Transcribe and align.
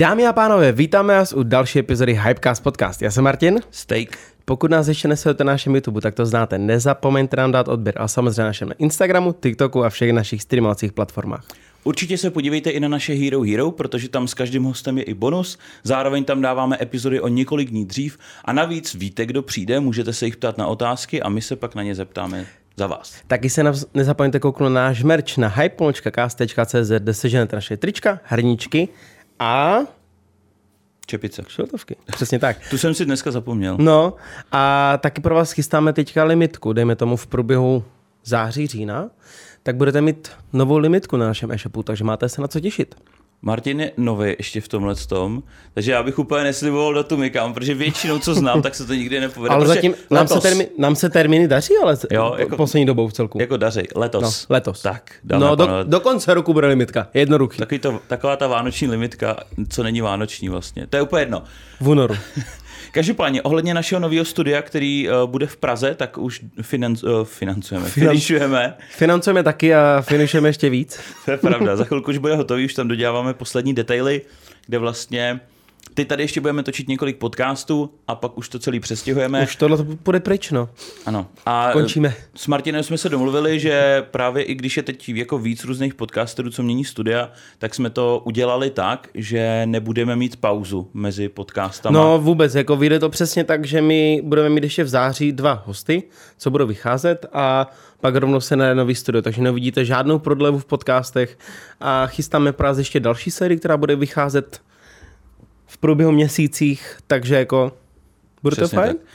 Dámy 0.00 0.26
a 0.26 0.32
pánové, 0.32 0.72
vítáme 0.72 1.14
vás 1.14 1.32
u 1.32 1.42
další 1.42 1.78
epizody 1.78 2.20
Hypecast 2.24 2.62
Podcast. 2.62 3.02
Já 3.02 3.10
jsem 3.10 3.24
Martin. 3.24 3.60
Steak. 3.70 4.18
Pokud 4.44 4.70
nás 4.70 4.88
ještě 4.88 5.08
nesledujete 5.08 5.44
na 5.44 5.52
našem 5.52 5.74
YouTube, 5.74 6.00
tak 6.00 6.14
to 6.14 6.26
znáte. 6.26 6.58
Nezapomeňte 6.58 7.36
nám 7.36 7.52
dát 7.52 7.68
odběr 7.68 7.94
a 7.96 8.08
samozřejmě 8.08 8.40
na 8.42 8.46
našem 8.46 8.70
Instagramu, 8.78 9.32
TikToku 9.32 9.84
a 9.84 9.90
všech 9.90 10.12
našich 10.12 10.42
streamovacích 10.42 10.92
platformách. 10.92 11.44
Určitě 11.84 12.18
se 12.18 12.30
podívejte 12.30 12.70
i 12.70 12.80
na 12.80 12.88
naše 12.88 13.14
Hero 13.14 13.42
Hero, 13.42 13.70
protože 13.70 14.08
tam 14.08 14.28
s 14.28 14.34
každým 14.34 14.64
hostem 14.64 14.98
je 14.98 15.04
i 15.04 15.14
bonus. 15.14 15.58
Zároveň 15.84 16.24
tam 16.24 16.42
dáváme 16.42 16.78
epizody 16.80 17.20
o 17.20 17.28
několik 17.28 17.70
dní 17.70 17.86
dřív 17.86 18.18
a 18.44 18.52
navíc 18.52 18.94
víte, 18.94 19.26
kdo 19.26 19.42
přijde, 19.42 19.80
můžete 19.80 20.12
se 20.12 20.24
jich 20.24 20.36
ptát 20.36 20.58
na 20.58 20.66
otázky 20.66 21.22
a 21.22 21.28
my 21.28 21.42
se 21.42 21.56
pak 21.56 21.74
na 21.74 21.82
ně 21.82 21.94
zeptáme 21.94 22.46
za 22.76 22.86
vás. 22.86 23.14
Taky 23.26 23.50
se 23.50 23.62
navz- 23.62 23.86
nezapomeňte 23.94 24.38
kouknout 24.38 24.72
na 24.72 24.84
náš 24.84 25.02
merch 25.02 25.38
na 25.38 25.48
hype.cast.cz, 25.48 26.90
kde 26.98 27.14
seženete 27.14 27.56
naše 27.56 27.76
trička, 27.76 28.20
hrníčky 28.24 28.88
a 29.40 29.78
Čepice. 31.06 31.42
šiltovky. 31.48 31.96
Přesně 32.12 32.38
tak. 32.38 32.56
Tu 32.70 32.78
jsem 32.78 32.94
si 32.94 33.04
dneska 33.04 33.30
zapomněl. 33.30 33.76
No 33.80 34.14
a 34.52 34.94
taky 35.00 35.20
pro 35.20 35.34
vás 35.34 35.52
chystáme 35.52 35.92
teďka 35.92 36.24
limitku, 36.24 36.72
dejme 36.72 36.96
tomu 36.96 37.16
v 37.16 37.26
průběhu 37.26 37.84
září, 38.24 38.66
října, 38.66 39.10
tak 39.62 39.76
budete 39.76 40.00
mít 40.00 40.30
novou 40.52 40.78
limitku 40.78 41.16
na 41.16 41.26
našem 41.26 41.52
e-shopu, 41.52 41.82
takže 41.82 42.04
máte 42.04 42.28
se 42.28 42.40
na 42.40 42.48
co 42.48 42.60
těšit. 42.60 42.94
Martin 43.42 43.80
je 43.80 43.92
nový 43.96 44.34
ještě 44.38 44.60
v 44.60 44.68
tomhle 44.68 44.94
tom, 44.94 45.42
takže 45.74 45.92
já 45.92 46.02
bych 46.02 46.18
úplně 46.18 46.44
nesliboval 46.44 46.94
datum 46.94 47.20
někam, 47.20 47.54
protože 47.54 47.74
většinou, 47.74 48.18
co 48.18 48.34
znám, 48.34 48.62
tak 48.62 48.74
se 48.74 48.86
to 48.86 48.94
nikdy 48.94 49.20
nepovede. 49.20 49.54
Ale 49.54 49.66
zatím 49.66 49.94
nám 50.10 50.28
se, 50.28 50.40
termi, 50.40 50.68
nám 50.78 50.96
se 50.96 51.10
termíny 51.10 51.48
daří, 51.48 51.74
ale 51.82 51.96
Jo, 52.10 52.34
jako- 52.38 52.56
poslední 52.56 52.86
dobou 52.86 53.08
v 53.08 53.12
celku. 53.12 53.40
Jako 53.40 53.56
dařej, 53.56 53.84
letos. 53.94 54.22
No, 54.22 54.54
letos. 54.54 54.82
Tak, 54.82 55.12
dáme 55.24 55.46
no, 55.46 55.56
do, 55.56 55.66
do 55.84 56.00
konce 56.00 56.34
roku 56.34 56.52
bude 56.52 56.66
limitka. 56.66 57.08
Jednoduchý. 57.14 57.58
Takový 57.58 57.78
to, 57.78 58.00
taková 58.06 58.36
ta 58.36 58.46
vánoční 58.46 58.88
limitka, 58.88 59.36
co 59.68 59.82
není 59.82 60.00
vánoční 60.00 60.48
vlastně. 60.48 60.86
To 60.86 60.96
je 60.96 61.02
úplně 61.02 61.22
jedno. 61.22 61.42
V 61.80 61.88
únoru. 61.88 62.14
Každopádně, 62.92 63.42
ohledně 63.42 63.74
našeho 63.74 64.00
nového 64.00 64.24
studia, 64.24 64.62
který 64.62 65.08
uh, 65.08 65.30
bude 65.30 65.46
v 65.46 65.56
Praze, 65.56 65.94
tak 65.94 66.18
už 66.18 66.40
financ, 66.62 67.02
uh, 67.02 67.24
financujeme, 67.24 67.86
Finan- 67.86 68.08
finišujeme. 68.08 68.74
Financujeme 68.90 69.42
taky 69.42 69.74
a 69.74 70.02
finišujeme 70.02 70.48
ještě 70.48 70.70
víc. 70.70 71.00
To 71.24 71.30
je 71.30 71.36
pravda. 71.36 71.76
Za 71.76 71.84
chvilku 71.84 72.10
už 72.10 72.18
bude 72.18 72.34
hotový, 72.36 72.64
už 72.64 72.74
tam 72.74 72.88
doděláváme 72.88 73.34
poslední 73.34 73.74
detaily, 73.74 74.22
kde 74.66 74.78
vlastně 74.78 75.40
Teď 75.94 76.08
tady 76.08 76.22
ještě 76.22 76.40
budeme 76.40 76.62
točit 76.62 76.88
několik 76.88 77.16
podcastů 77.16 77.90
a 78.08 78.14
pak 78.14 78.38
už 78.38 78.48
to 78.48 78.58
celý 78.58 78.80
přestěhujeme. 78.80 79.42
Už 79.42 79.56
tohle 79.56 79.76
to 79.76 79.84
půjde 79.84 80.20
pryč, 80.20 80.50
no. 80.50 80.68
Ano. 81.06 81.26
A 81.46 81.70
Končíme. 81.72 82.14
s 82.34 82.46
Martinem 82.46 82.82
jsme 82.82 82.98
se 82.98 83.08
domluvili, 83.08 83.60
že 83.60 84.04
právě 84.10 84.42
i 84.42 84.54
když 84.54 84.76
je 84.76 84.82
teď 84.82 85.08
jako 85.08 85.38
víc 85.38 85.64
různých 85.64 85.94
podcasterů, 85.94 86.50
co 86.50 86.62
mění 86.62 86.84
studia, 86.84 87.30
tak 87.58 87.74
jsme 87.74 87.90
to 87.90 88.22
udělali 88.24 88.70
tak, 88.70 89.08
že 89.14 89.62
nebudeme 89.66 90.16
mít 90.16 90.36
pauzu 90.36 90.90
mezi 90.94 91.28
podcastama. 91.28 91.98
No 91.98 92.18
vůbec, 92.18 92.54
jako 92.54 92.76
vyjde 92.76 92.98
to 92.98 93.08
přesně 93.08 93.44
tak, 93.44 93.64
že 93.64 93.82
my 93.82 94.20
budeme 94.24 94.48
mít 94.48 94.64
ještě 94.64 94.84
v 94.84 94.88
září 94.88 95.32
dva 95.32 95.62
hosty, 95.66 96.02
co 96.38 96.50
budou 96.50 96.66
vycházet 96.66 97.26
a 97.32 97.70
pak 98.00 98.14
rovnou 98.14 98.40
se 98.40 98.56
na 98.56 98.74
nový 98.74 98.94
studio, 98.94 99.22
takže 99.22 99.42
neuvidíte 99.42 99.84
žádnou 99.84 100.18
prodlevu 100.18 100.58
v 100.58 100.64
podcastech 100.64 101.38
a 101.80 102.06
chystáme 102.06 102.52
pro 102.52 102.66
vás 102.66 102.78
ještě 102.78 103.00
další 103.00 103.30
sérii, 103.30 103.58
která 103.58 103.76
bude 103.76 103.96
vycházet 103.96 104.60
v 105.70 105.78
průběhu 105.78 106.12
měsících, 106.12 106.98
takže 107.06 107.34
jako 107.34 107.72
bude 108.42 108.56
to 108.56 108.62
Přesně 108.62 108.76
fajn? 108.76 108.88
tak. 108.96 109.06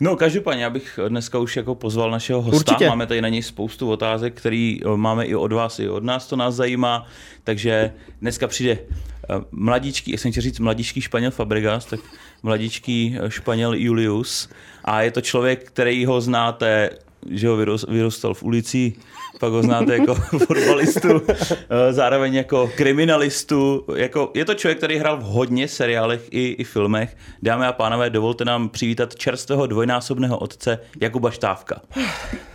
No, 0.00 0.16
každopádně, 0.16 0.62
já 0.62 0.70
bych 0.70 0.98
dneska 1.08 1.38
už 1.38 1.56
jako 1.56 1.74
pozval 1.74 2.10
našeho 2.10 2.42
hosta. 2.42 2.72
Určitě. 2.72 2.88
Máme 2.88 3.06
tady 3.06 3.20
na 3.20 3.28
něj 3.28 3.42
spoustu 3.42 3.90
otázek, 3.90 4.34
který 4.34 4.80
eh, 4.84 4.96
máme 4.96 5.24
i 5.24 5.34
od 5.34 5.52
vás, 5.52 5.78
i 5.78 5.88
od 5.88 6.04
nás, 6.04 6.26
to 6.26 6.36
nás 6.36 6.54
zajímá. 6.54 7.06
Takže 7.44 7.92
dneska 8.20 8.46
přijde 8.46 8.72
eh, 8.72 9.34
mladíčký, 9.50 10.12
já 10.12 10.18
jsem 10.18 10.30
chtěl 10.30 10.42
říct 10.42 10.58
mladíčký 10.58 11.00
Španěl 11.00 11.30
Fabregas, 11.30 11.84
tak 11.84 12.00
mladíčký 12.42 13.18
eh, 13.20 13.30
Španěl 13.30 13.74
Julius. 13.74 14.48
A 14.84 15.02
je 15.02 15.10
to 15.10 15.20
člověk, 15.20 15.64
který 15.64 16.06
ho 16.06 16.20
znáte, 16.20 16.90
že 17.28 17.48
ho 17.48 17.56
vyrůstal 17.88 18.34
v 18.34 18.42
ulici, 18.42 18.92
pak 19.40 19.52
ho 19.52 19.62
znáte 19.62 19.92
jako 19.92 20.14
fotbalistu, 20.46 21.22
eh, 21.28 21.92
zároveň 21.92 22.34
jako 22.34 22.70
kriminalistu. 22.76 23.84
Jako, 23.96 24.30
je 24.34 24.44
to 24.44 24.54
člověk, 24.54 24.78
který 24.78 24.98
hrál 24.98 25.16
v 25.16 25.22
hodně 25.22 25.68
seriálech 25.68 26.28
i, 26.30 26.48
i 26.48 26.64
filmech. 26.64 27.16
Dámy 27.42 27.66
a 27.66 27.72
pánové, 27.72 28.10
dovolte 28.10 28.44
nám 28.44 28.68
přivítat 28.68 29.14
čerstvého 29.14 29.66
dvojnásobného 29.66 30.38
otce 30.38 30.78
Jakuba 31.00 31.30
Štávka. 31.30 31.80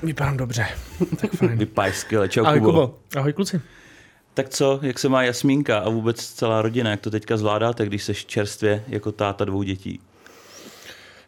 Vypadám 0.03 0.37
dobře. 0.37 0.67
Tak 1.21 1.31
fajn. 1.31 1.57
Vypadáš 1.57 1.97
skvěle. 1.97 2.29
Čau, 2.29 2.45
Ahoj, 2.45 2.59
Kubo. 2.59 2.71
Kubo. 2.71 2.97
Ahoj 3.15 3.33
kluci. 3.33 3.61
Tak 4.33 4.49
co, 4.49 4.79
jak 4.81 4.99
se 4.99 5.09
má 5.09 5.23
Jasmínka 5.23 5.77
a 5.79 5.89
vůbec 5.89 6.25
celá 6.25 6.61
rodina, 6.61 6.91
jak 6.91 7.01
to 7.01 7.11
teďka 7.11 7.37
zvládáte, 7.37 7.85
když 7.85 8.03
seš 8.03 8.25
čerstvě 8.25 8.83
jako 8.87 9.11
táta 9.11 9.45
dvou 9.45 9.63
dětí? 9.63 9.99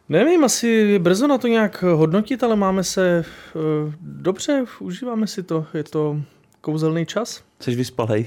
Nevím, 0.08 0.44
asi 0.44 0.66
je 0.66 0.98
brzo 0.98 1.26
na 1.26 1.38
to 1.38 1.46
nějak 1.46 1.82
hodnotit, 1.82 2.42
ale 2.42 2.56
máme 2.56 2.84
se 2.84 3.24
uh, 3.54 3.92
dobře, 4.00 4.64
užíváme 4.80 5.26
si 5.26 5.42
to. 5.42 5.66
Je 5.74 5.84
to 5.84 6.20
kouzelný 6.60 7.06
čas. 7.06 7.42
Jsi 7.60 7.74
vyspalej? 7.74 8.26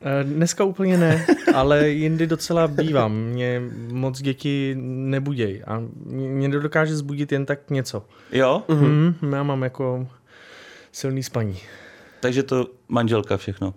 Uh, 0.00 0.30
dneska 0.30 0.64
úplně 0.64 0.98
ne, 0.98 1.26
ale 1.54 1.88
jindy 1.88 2.26
docela 2.26 2.68
bývám. 2.68 3.12
Mě 3.12 3.62
moc 3.88 4.22
děti 4.22 4.74
nebuděj 4.78 5.62
a 5.66 5.82
mě 6.06 6.48
nedokáže 6.48 6.96
zbudit 6.96 7.32
jen 7.32 7.46
tak 7.46 7.70
něco. 7.70 8.04
Jo? 8.32 8.62
Mm. 8.68 9.14
Mm, 9.22 9.32
já 9.32 9.42
mám 9.42 9.62
jako 9.62 10.08
silný 10.92 11.22
spaní. 11.22 11.58
Takže 12.20 12.42
to 12.42 12.66
manželka 12.88 13.36
všechno. 13.36 13.66
Uh, 13.68 13.74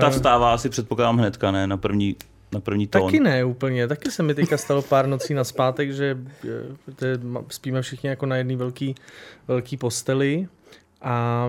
Ta 0.00 0.10
vstává 0.10 0.54
asi 0.54 0.68
předpokládám 0.68 1.18
hnedka, 1.18 1.50
ne? 1.50 1.66
Na 1.66 1.76
první, 1.76 2.16
na 2.52 2.60
první 2.60 2.86
tón. 2.86 3.02
Taky 3.04 3.20
ne 3.20 3.44
úplně, 3.44 3.88
taky 3.88 4.10
se 4.10 4.22
mi 4.22 4.34
teďka 4.34 4.56
stalo 4.56 4.82
pár 4.82 5.06
nocí 5.06 5.34
na 5.34 5.44
zpátek, 5.44 5.92
že 5.92 6.18
eh, 6.44 7.06
je- 7.06 7.18
spíme 7.48 7.82
všichni 7.82 8.08
jako 8.08 8.26
na 8.26 8.36
jedné 8.36 8.56
velký, 8.56 8.94
velký 9.48 9.76
posteli 9.76 10.48
a, 11.02 11.48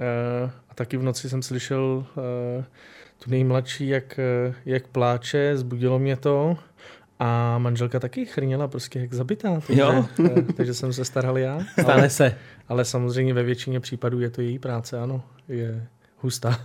eh, 0.00 0.50
a 0.70 0.74
taky 0.74 0.96
v 0.96 1.02
noci 1.02 1.28
jsem 1.28 1.42
slyšel 1.42 2.06
eh, 2.60 2.64
tu 3.24 3.30
nejmladší, 3.30 3.88
jak, 3.88 4.20
jak 4.66 4.86
pláče, 4.86 5.56
zbudilo 5.56 5.98
mě 5.98 6.16
to 6.16 6.56
a 7.18 7.58
manželka 7.58 8.00
taky 8.00 8.26
chrněla 8.26 8.68
prostě 8.68 8.98
jak 9.00 9.12
zabitá, 9.14 9.60
takže, 9.66 9.82
Jo. 9.82 10.04
takže 10.56 10.74
jsem 10.74 10.92
se 10.92 11.04
staral 11.04 11.38
já. 11.38 11.52
Ale, 11.54 11.66
Stane 11.82 12.10
se. 12.10 12.34
ale 12.68 12.84
samozřejmě 12.84 13.34
ve 13.34 13.42
většině 13.42 13.80
případů 13.80 14.20
je 14.20 14.30
to 14.30 14.40
její 14.42 14.58
práce, 14.58 14.98
ano, 14.98 15.22
je 15.48 15.86
hustá. 16.22 16.60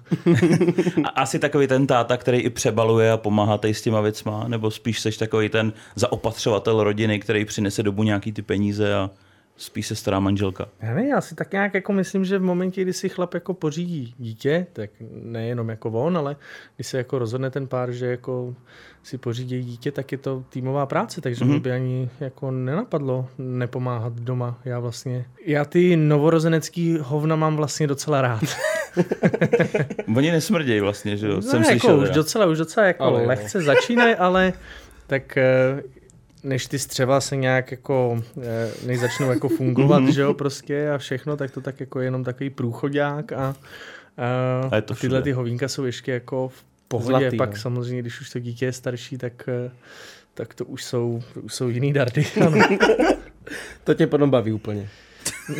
A 1.03 1.09
asi 1.09 1.39
takový 1.39 1.67
ten 1.67 1.87
táta, 1.87 2.17
který 2.17 2.37
i 2.37 2.49
přebaluje 2.49 3.11
a 3.11 3.17
pomáhá 3.17 3.57
tady 3.57 3.73
s 3.73 3.81
těma 3.81 4.01
věcma, 4.01 4.47
nebo 4.47 4.71
spíš 4.71 4.99
seš 4.99 5.17
takový 5.17 5.49
ten 5.49 5.73
zaopatřovatel 5.95 6.83
rodiny, 6.83 7.19
který 7.19 7.45
přinese 7.45 7.83
domů 7.83 8.03
nějaký 8.03 8.31
ty 8.31 8.41
peníze 8.41 8.93
a 8.93 9.09
spíš 9.57 9.87
se 9.87 9.95
stará 9.95 10.19
manželka. 10.19 10.67
Já 10.81 10.95
ne, 10.95 11.07
já 11.07 11.21
si 11.21 11.35
tak 11.35 11.51
nějak 11.51 11.73
jako 11.73 11.93
myslím, 11.93 12.25
že 12.25 12.37
v 12.37 12.43
momentě, 12.43 12.81
kdy 12.81 12.93
si 12.93 13.09
chlap 13.09 13.33
jako 13.33 13.53
pořídí 13.53 14.15
dítě, 14.19 14.67
tak 14.73 14.89
nejenom 15.11 15.69
jako 15.69 15.91
on, 15.91 16.17
ale 16.17 16.35
když 16.75 16.87
se 16.87 16.97
jako 16.97 17.19
rozhodne 17.19 17.49
ten 17.49 17.67
pár, 17.67 17.91
že 17.91 18.05
jako 18.05 18.55
si 19.03 19.17
pořídí 19.17 19.63
dítě, 19.63 19.91
tak 19.91 20.11
je 20.11 20.17
to 20.17 20.43
týmová 20.49 20.85
práce, 20.85 21.21
takže 21.21 21.45
mm-hmm. 21.45 21.47
mě 21.47 21.59
by 21.59 21.71
ani 21.71 22.09
jako 22.19 22.51
nenapadlo 22.51 23.29
nepomáhat 23.37 24.13
doma. 24.13 24.59
Já 24.65 24.79
vlastně, 24.79 25.25
já 25.45 25.65
ty 25.65 25.95
novorozenecký 25.97 26.97
hovna 27.01 27.35
mám 27.35 27.55
vlastně 27.55 27.87
docela 27.87 28.21
rád. 28.21 28.43
Oni 30.15 30.31
nesmrdějí 30.31 30.79
vlastně, 30.79 31.17
že 31.17 31.27
jo? 31.27 31.41
Jsem 31.41 31.61
no, 31.61 31.65
slyšel. 31.65 31.89
jako 31.89 32.01
už 32.01 32.07
teda. 32.07 32.15
docela, 32.15 32.45
už 32.45 32.57
docela 32.57 32.85
jako 32.85 33.03
Ale 33.03 33.25
lehce 33.25 33.61
začínají, 33.61 34.15
ale 34.15 34.53
tak 35.07 35.37
eh, 35.37 35.83
než 36.45 36.65
ty 36.65 36.79
střeva 36.79 37.21
se 37.21 37.35
nějak 37.35 37.71
jako, 37.71 38.23
eh, 38.41 38.71
než 38.85 38.99
začnou 38.99 39.29
jako 39.29 39.49
fungovat, 39.49 40.07
že 40.07 40.21
jo, 40.21 40.33
prostě 40.33 40.89
a 40.89 40.97
všechno, 40.97 41.37
tak 41.37 41.51
to 41.51 41.61
tak 41.61 41.79
jako 41.79 41.99
jenom 41.99 42.23
takový 42.23 42.49
průchodák 42.49 43.31
a, 43.31 43.55
a, 44.17 44.67
A 44.71 44.75
je 44.75 44.81
to 44.81 44.93
a 44.93 44.97
tyhle 44.97 45.21
ty 45.21 45.31
hovínka 45.31 45.67
jsou 45.67 45.83
ještě 45.83 46.11
jako 46.11 46.47
v 46.47 46.63
pohodě, 46.87 47.19
Zlatý, 47.19 47.37
pak 47.37 47.49
no. 47.49 47.57
samozřejmě, 47.57 48.01
když 48.01 48.21
už 48.21 48.29
to 48.29 48.39
dítě 48.39 48.65
je 48.65 48.73
starší, 48.73 49.17
tak, 49.17 49.33
eh, 49.47 49.71
tak 50.33 50.53
to 50.53 50.65
už 50.65 50.83
jsou, 50.83 51.23
už 51.41 51.53
jsou 51.53 51.69
jiný 51.69 51.93
dardy. 51.93 52.25
Ano. 52.45 52.77
To 53.83 53.93
tě 53.93 54.07
potom 54.07 54.29
baví 54.29 54.51
úplně. 54.51 54.89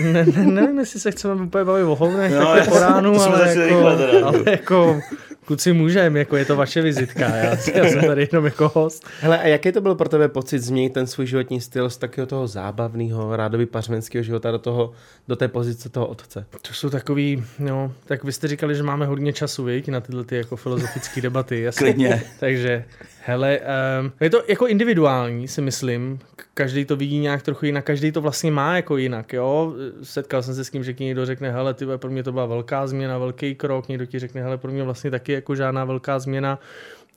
ne, 0.03 0.25
ne, 0.25 0.45
nevím, 0.45 0.79
jestli 0.79 0.99
se 0.99 1.11
chceme 1.11 1.43
úplně 1.43 1.63
bavit 1.63 1.83
o 1.83 1.95
hovnech 1.95 2.31
No, 2.31 2.39
no, 2.39 2.45
takhle 2.45 2.73
po 2.73 2.79
ránu, 2.79 3.21
ale 3.21 3.57
jako, 3.57 3.87
ale 4.25 4.43
jako 4.45 5.01
kluci 5.45 5.73
můžem, 5.73 6.17
jako 6.17 6.37
je 6.37 6.45
to 6.45 6.55
vaše 6.55 6.81
vizitka, 6.81 7.35
já, 7.35 7.49
já 7.73 7.89
jsem 7.89 8.01
tady 8.01 8.27
jenom 8.31 8.45
jako 8.45 8.71
host. 8.73 9.05
Hele, 9.21 9.39
a 9.39 9.47
jaký 9.47 9.71
to 9.71 9.81
byl 9.81 9.95
pro 9.95 10.09
tebe 10.09 10.27
pocit 10.27 10.59
změnit 10.59 10.93
ten 10.93 11.07
svůj 11.07 11.25
životní 11.27 11.61
styl 11.61 11.89
z 11.89 11.97
takového 11.97 12.27
toho 12.27 12.47
zábavného, 12.47 13.35
rádoby 13.35 13.65
pařmenského 13.65 14.23
života 14.23 14.51
do, 14.51 14.59
toho, 14.59 14.91
do 15.27 15.35
té 15.35 15.47
pozice 15.47 15.89
toho 15.89 16.07
otce? 16.07 16.45
To 16.61 16.73
jsou 16.73 16.89
takový, 16.89 17.43
no, 17.59 17.93
tak 18.05 18.23
vy 18.23 18.31
jste 18.31 18.47
říkali, 18.47 18.75
že 18.75 18.83
máme 18.83 19.05
hodně 19.05 19.33
času, 19.33 19.63
viď, 19.63 19.87
na 19.87 20.01
tyhle 20.01 20.23
ty 20.23 20.35
jako 20.35 20.55
filozofické 20.55 21.21
debaty, 21.21 21.61
jasně. 21.61 21.85
Klidně. 21.85 22.23
Takže, 22.39 22.85
hele, 23.25 23.59
um, 24.01 24.11
je 24.19 24.29
to 24.29 24.43
jako 24.47 24.67
individuální, 24.67 25.47
si 25.47 25.61
myslím. 25.61 26.19
Každý 26.53 26.85
to 26.85 26.95
vidí 26.95 27.19
nějak 27.19 27.41
trochu 27.41 27.65
jinak, 27.65 27.85
každý 27.85 28.11
to 28.11 28.21
vlastně 28.21 28.51
má 28.51 28.75
jako 28.75 28.97
jinak, 28.97 29.33
jo. 29.33 29.73
Setkal 30.03 30.43
jsem 30.43 30.55
se 30.55 30.65
s 30.65 30.69
tím, 30.69 30.83
že 30.83 30.93
ti 30.93 31.03
někdo 31.03 31.25
řekne, 31.25 31.51
hele, 31.51 31.73
ty 31.73 31.85
pro 31.97 32.11
mě 32.11 32.23
to 32.23 32.31
byla 32.31 32.45
velká 32.45 32.87
změna, 32.87 33.17
velký 33.17 33.55
krok, 33.55 33.89
někdo 33.89 34.05
ti 34.05 34.19
řekne, 34.19 34.41
hele, 34.41 34.57
pro 34.57 34.71
mě 34.71 34.83
vlastně 34.83 35.11
taky 35.11 35.31
jako 35.31 35.55
žádná 35.55 35.85
velká 35.85 36.19
změna. 36.19 36.59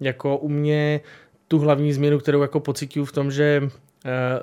Jako 0.00 0.36
u 0.36 0.48
mě 0.48 1.00
tu 1.48 1.58
hlavní 1.58 1.92
změnu, 1.92 2.18
kterou 2.18 2.42
jako 2.42 2.60
pocituju 2.60 3.04
v 3.04 3.12
tom, 3.12 3.30
že 3.30 3.60
uh, 3.62 3.70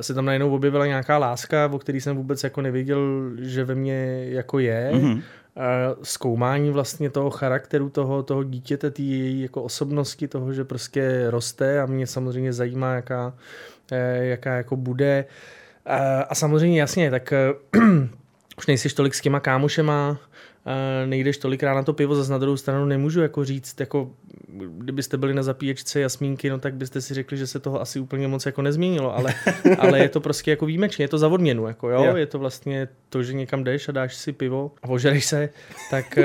se 0.02 0.14
tam 0.14 0.26
najednou 0.26 0.56
objevila 0.56 0.86
nějaká 0.86 1.18
láska, 1.18 1.70
o 1.74 1.80
který 1.80 2.02
jsem 2.02 2.18
vůbec 2.18 2.44
jako 2.44 2.62
nevěděl, 2.62 3.32
že 3.40 3.64
ve 3.64 3.76
mně 3.76 4.26
jako 4.30 4.60
je. 4.60 4.92
Mm-hmm. 4.94 5.22
Uh, 5.58 6.04
zkoumání 6.04 6.72
vlastně 6.72 7.10
toho 7.10 7.30
charakteru 7.30 7.90
toho, 7.90 8.24
toho 8.24 8.44
dítěte, 8.44 8.92
té 8.92 9.02
její 9.02 9.42
jako 9.42 9.64
osobnosti, 9.64 10.28
toho, 10.28 10.54
že 10.54 10.64
prostě 10.64 11.26
roste 11.30 11.82
a 11.82 11.86
mě 11.86 12.08
samozřejmě 12.08 12.54
zajímá, 12.54 12.94
jaká, 12.94 13.34
uh, 13.92 13.98
jaká 14.24 14.56
jako 14.56 14.76
bude. 14.76 15.26
Uh, 15.90 15.96
a 16.30 16.36
samozřejmě 16.36 16.80
jasně, 16.80 17.12
tak 17.12 17.34
už 18.58 18.68
nejsiš 18.68 18.94
tolik 18.94 19.16
s 19.16 19.22
těma 19.22 19.40
kámošema, 19.40 20.18
nejdeš 21.06 21.38
tolikrát 21.38 21.74
na 21.74 21.84
to 21.84 21.94
pivo, 21.94 22.16
zase 22.16 22.32
na 22.32 22.38
druhou 22.38 22.58
stranu 22.58 22.86
nemůžu 22.86 23.22
jako 23.22 23.46
říct, 23.46 23.80
jako 23.80 24.12
kdybyste 24.58 25.18
byli 25.18 25.34
na 25.34 25.44
zapíječce 25.44 26.00
jasmínky, 26.00 26.50
no 26.50 26.60
tak 26.60 26.76
byste 26.76 27.02
si 27.02 27.14
řekli, 27.14 27.38
že 27.38 27.48
se 27.48 27.60
toho 27.60 27.82
asi 27.82 28.00
úplně 28.00 28.28
moc 28.28 28.46
jako 28.46 28.62
nezměnilo, 28.62 29.18
ale, 29.18 29.34
ale 29.80 30.00
je 30.00 30.10
to 30.10 30.20
prostě 30.20 30.52
jako 30.52 30.66
výjimečně, 30.66 31.04
je 31.04 31.10
to 31.10 31.18
za 31.18 31.28
odměnu, 31.28 31.68
jako 31.68 31.90
jo, 31.90 32.02
yeah. 32.02 32.18
je 32.18 32.26
to 32.26 32.40
vlastně 32.40 32.88
to, 33.10 33.24
že 33.24 33.34
někam 33.34 33.64
jdeš 33.64 33.90
a 33.90 33.92
dáš 33.92 34.16
si 34.16 34.32
pivo 34.34 34.72
a 34.84 34.88
ožereš 34.88 35.26
se, 35.26 35.50
tak 35.90 36.20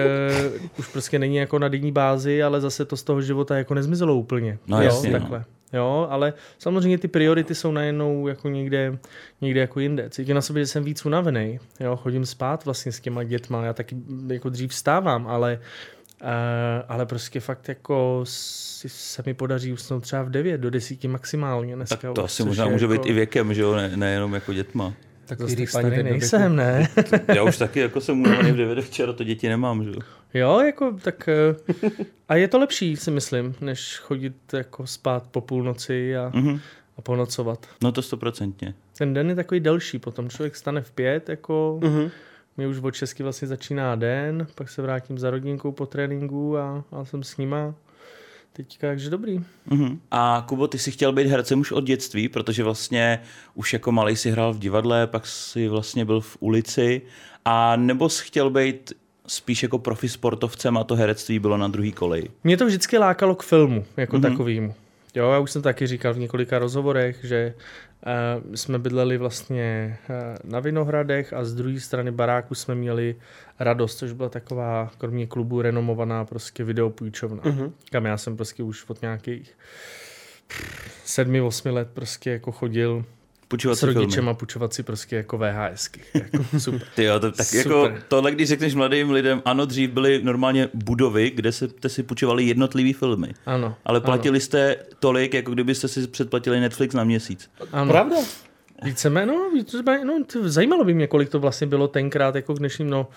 uh, 0.53 0.71
už 0.79 0.88
prostě 0.88 1.19
není 1.19 1.37
jako 1.37 1.59
na 1.59 1.69
denní 1.69 1.93
bázi, 1.93 2.43
ale 2.43 2.61
zase 2.61 2.85
to 2.85 2.97
z 2.97 3.03
toho 3.03 3.23
života 3.23 3.56
jako 3.56 3.75
nezmizelo 3.75 4.15
úplně. 4.15 4.59
No 4.67 4.76
jo, 4.76 4.83
jasně, 4.83 5.11
takhle. 5.11 5.38
No. 5.38 5.44
Jo, 5.73 6.06
ale 6.11 6.33
samozřejmě 6.59 6.99
ty 6.99 7.09
priority 7.09 7.55
jsou 7.55 7.73
najednou 7.73 8.29
jako 8.29 8.49
někde, 8.49 8.99
někde 9.41 9.61
jako 9.61 9.81
jinde. 9.81 10.11
Cítím 10.11 10.35
na 10.35 10.41
sobě, 10.41 10.62
že 10.62 10.67
jsem 10.67 10.85
víc 10.85 11.06
unavený. 11.06 11.59
Jo, 11.81 11.97
chodím 11.97 12.26
spát 12.26 12.65
vlastně 12.65 12.93
s 12.93 13.00
těma 13.00 13.25
dětma. 13.25 13.65
Já 13.65 13.73
taky 13.73 13.97
jako 14.26 14.49
dřív 14.49 14.71
vstávám, 14.71 15.26
ale 15.26 15.59
Uh, 15.61 16.00
ale 16.89 17.07
prostě 17.07 17.41
fakt 17.41 17.69
jako 17.69 18.21
si, 18.25 18.89
se 18.89 19.23
mi 19.27 19.35
podaří 19.35 19.73
usnout 19.73 20.03
třeba 20.03 20.23
v 20.23 20.31
9 20.31 20.59
do 20.59 20.71
10 20.71 21.05
maximálně 21.05 21.77
dneska. 21.77 21.97
Tak 21.97 22.15
to 22.15 22.25
asi 22.25 22.45
možná 22.45 22.67
může 22.67 22.85
jako... 22.85 22.93
být 22.93 23.11
i 23.11 23.13
věkem, 23.13 23.55
že 23.55 23.63
jo, 23.63 23.75
ne, 23.75 23.97
nejenom 23.97 24.35
jako 24.35 24.53
dětma. 24.53 24.95
Tak 25.27 25.39
to 25.39 25.47
ty 25.47 25.67
starý 25.67 26.03
nejsem, 26.03 26.57
ne? 26.57 26.89
Já 27.35 27.43
už 27.43 27.59
taky 27.59 27.81
jako 27.81 28.01
jsem 28.01 28.21
unavený 28.21 28.53
v 28.53 28.57
9 28.57 28.85
včera, 28.85 29.13
to 29.13 29.25
děti 29.25 29.49
nemám, 29.49 29.85
že 29.85 29.91
jo. 29.91 29.97
Jo, 30.35 30.61
jako 30.61 30.97
tak 31.03 31.29
eh, 31.29 31.55
a 32.29 32.37
je 32.37 32.49
to 32.49 32.59
lepší, 32.59 32.97
si 32.97 33.11
myslím, 33.11 33.55
než 33.61 33.99
chodit 33.99 34.35
jako 34.53 34.87
spát 34.87 35.27
po 35.31 35.41
půlnoci 35.41 36.17
a, 36.17 36.31
mm-hmm. 36.31 36.61
a 36.97 37.03
ponocovat. 37.03 37.67
No 37.83 37.93
to 37.93 38.03
stoprocentně. 38.03 38.75
Ten 38.99 39.15
den 39.15 39.29
je 39.29 39.35
takový 39.35 39.61
delší, 39.61 39.99
potom 39.99 40.31
člověk 40.31 40.57
stane 40.57 40.81
v 40.81 40.91
pět, 40.91 41.29
jako 41.29 41.79
mm-hmm. 41.83 42.11
Mi 42.61 42.67
už 42.67 42.79
od 42.79 42.91
česky 42.91 43.23
vlastně 43.23 43.49
začíná 43.49 43.95
den, 43.95 44.47
pak 44.55 44.69
se 44.69 44.83
vrátím 44.83 45.19
za 45.19 45.31
rodinkou 45.31 45.73
po 45.73 45.87
tréninku 45.87 46.59
a, 46.59 46.85
a 46.93 47.05
jsem 47.05 47.23
s 47.23 47.37
nima. 47.37 47.75
Teďka, 48.53 48.87
takže 48.87 49.11
dobrý. 49.11 49.41
Uh-huh. 49.69 49.99
A 50.11 50.45
Kubo, 50.49 50.69
ty 50.69 50.79
jsi 50.79 50.91
chtěl 50.91 51.12
být 51.12 51.27
hercem 51.27 51.61
už 51.61 51.73
od 51.73 51.85
dětství, 51.85 52.29
protože 52.29 52.65
vlastně 52.65 53.21
už 53.55 53.73
jako 53.73 53.93
malý 53.93 54.17
si 54.17 54.31
hrál 54.31 54.53
v 54.53 54.59
divadle, 54.59 55.07
pak 55.07 55.27
si 55.27 55.69
vlastně 55.69 56.05
byl 56.05 56.21
v 56.21 56.37
ulici, 56.41 57.03
a 57.45 57.77
nebo 57.77 58.09
jsi 58.09 58.25
chtěl 58.25 58.51
být 58.51 58.93
spíš 59.27 59.62
jako 59.62 59.79
profi 59.79 60.09
sportovcem 60.09 60.77
a 60.77 60.85
to 60.85 60.95
herectví 60.95 61.39
bylo 61.39 61.57
na 61.57 61.69
druhý 61.69 61.93
koleji? 61.93 62.31
Mě 62.45 62.57
to 62.57 62.67
vždycky 62.67 62.99
lákalo 62.99 63.35
k 63.35 63.43
filmu 63.43 63.85
jako 63.97 64.17
mm-hmm. 64.17 64.31
takovýmu. 64.31 64.75
Jo, 65.15 65.31
já 65.31 65.39
už 65.39 65.51
jsem 65.51 65.62
taky 65.62 65.87
říkal 65.87 66.15
v 66.15 66.19
několika 66.19 66.59
rozhovorech, 66.59 67.25
že 67.25 67.55
uh, 68.47 68.55
jsme 68.55 68.79
bydleli 68.79 69.19
vlastně 69.19 69.99
uh, 70.09 70.17
na 70.45 70.61
Vinohradech 70.61 71.33
a 71.33 71.45
z 71.45 71.55
druhé 71.55 71.81
strany 71.81 72.11
baráku 72.11 72.55
jsme 72.55 72.75
měli 72.75 73.17
Radost, 73.59 73.99
což 73.99 74.12
byla 74.12 74.29
taková, 74.29 74.91
kromě 74.99 75.27
klubu, 75.27 75.62
renomovaná 75.62 76.25
prostě 76.25 76.65
videopůjčovna, 76.65 77.43
mm-hmm. 77.43 77.73
kam 77.91 78.05
já 78.05 78.17
jsem 78.17 78.37
prostě 78.37 78.62
už 78.62 78.85
od 78.89 79.03
nějakých 79.03 79.59
sedmi, 81.05 81.41
osmi 81.41 81.71
let 81.71 81.89
prostě 81.95 82.31
jako 82.31 82.53
chodil 82.53 83.05
Půjčovat 83.50 83.79
s 83.79 83.82
rodičem 83.82 84.29
a 84.29 84.35
půjčovat 84.35 84.75
si 84.75 84.82
prostě 84.82 85.17
jako 85.17 85.38
VHSky. 85.38 86.00
Jako, 86.14 86.44
super. 86.58 86.82
Ty 86.94 87.05
jo, 87.05 87.20
to, 87.20 87.32
tak 87.32 87.47
super. 87.47 87.73
jako 87.73 87.91
tohle, 88.08 88.32
když 88.32 88.49
řekneš 88.49 88.75
mladým 88.75 89.11
lidem, 89.11 89.43
ano, 89.44 89.67
dřív 89.67 89.91
byly 89.91 90.20
normálně 90.23 90.69
budovy, 90.75 91.31
kde 91.31 91.52
se, 91.52 91.69
jste 91.69 91.88
si 91.88 92.02
půjčovali 92.02 92.44
jednotlivý 92.44 92.93
filmy. 92.93 93.35
Ano. 93.47 93.76
Ale 93.85 94.00
platili 94.00 94.37
ano. 94.37 94.41
jste 94.41 94.76
tolik, 94.99 95.35
jako 95.35 95.50
kdybyste 95.52 95.88
si 95.88 96.06
předplatili 96.06 96.61
Netflix 96.61 96.94
na 96.94 97.05
měsíc. 97.05 97.50
Ano. 97.73 97.93
Pravda? 97.93 98.17
Víceméně, 98.85 99.26
no, 99.26 99.50
víceméně, 99.50 100.05
no, 100.05 100.19
zajímalo 100.43 100.85
by 100.85 100.94
mě, 100.94 101.06
kolik 101.06 101.29
to 101.29 101.38
vlastně 101.38 101.67
bylo 101.67 101.88
tenkrát, 101.88 102.35
jako 102.35 102.55
k 102.55 102.58
dnešním, 102.58 102.91
no, 102.91 103.08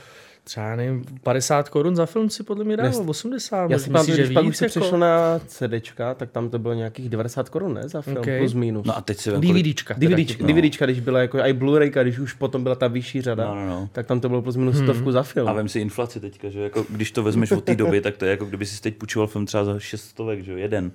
třeba 0.43 0.75
nevím, 0.75 1.05
50 1.23 1.69
korun 1.69 1.95
za 1.95 2.05
film 2.05 2.29
si 2.29 2.43
podle 2.43 2.63
mě 2.63 2.77
dával, 2.77 3.09
80. 3.09 3.71
Já 3.71 3.79
si 3.79 3.89
myslím, 3.89 4.15
že 4.15 4.33
pak 4.33 4.45
už 4.45 4.57
se 4.57 4.65
jako... 4.65 4.79
přešlo 4.79 4.97
na 4.97 5.39
CDčka, 5.47 6.13
tak 6.13 6.31
tam 6.31 6.49
to 6.49 6.59
bylo 6.59 6.73
nějakých 6.73 7.09
90 7.09 7.49
korun, 7.49 7.73
ne, 7.73 7.89
za 7.89 8.01
film, 8.01 8.17
okay. 8.17 8.39
plus 8.39 8.53
minus. 8.53 8.85
No 8.85 8.97
a 8.97 9.01
teď 9.01 9.17
si 9.17 9.31
vem, 9.31 9.41
DVDčka. 9.41 9.95
DVDčka, 9.97 10.43
no. 10.47 10.53
DVDčka, 10.53 10.85
když 10.85 10.99
byla 10.99 11.19
jako 11.19 11.37
i 11.37 11.53
Blu-rayka, 11.53 12.01
když 12.01 12.19
už 12.19 12.33
potom 12.33 12.63
byla 12.63 12.75
ta 12.75 12.87
vyšší 12.87 13.21
řada, 13.21 13.45
no, 13.45 13.55
no, 13.55 13.67
no. 13.67 13.89
tak 13.91 14.05
tam 14.07 14.19
to 14.19 14.29
bylo 14.29 14.41
plus 14.41 14.55
minus 14.55 14.75
hmm. 14.75 14.85
stovku 14.85 15.11
za 15.11 15.23
film. 15.23 15.47
A 15.47 15.53
vem 15.53 15.69
si 15.69 15.79
inflaci 15.79 16.19
teďka, 16.19 16.49
že 16.49 16.59
jako, 16.59 16.85
když 16.89 17.11
to 17.11 17.23
vezmeš 17.23 17.51
od 17.51 17.63
té 17.63 17.75
doby, 17.75 18.01
tak 18.01 18.17
to 18.17 18.25
je 18.25 18.31
jako 18.31 18.45
kdyby 18.45 18.65
si 18.65 18.81
teď 18.81 18.95
půjčoval 18.95 19.27
film 19.27 19.45
třeba 19.45 19.63
za 19.63 19.79
600, 19.79 20.15
že 20.39 20.51
jo, 20.51 20.57
jeden. 20.57 20.91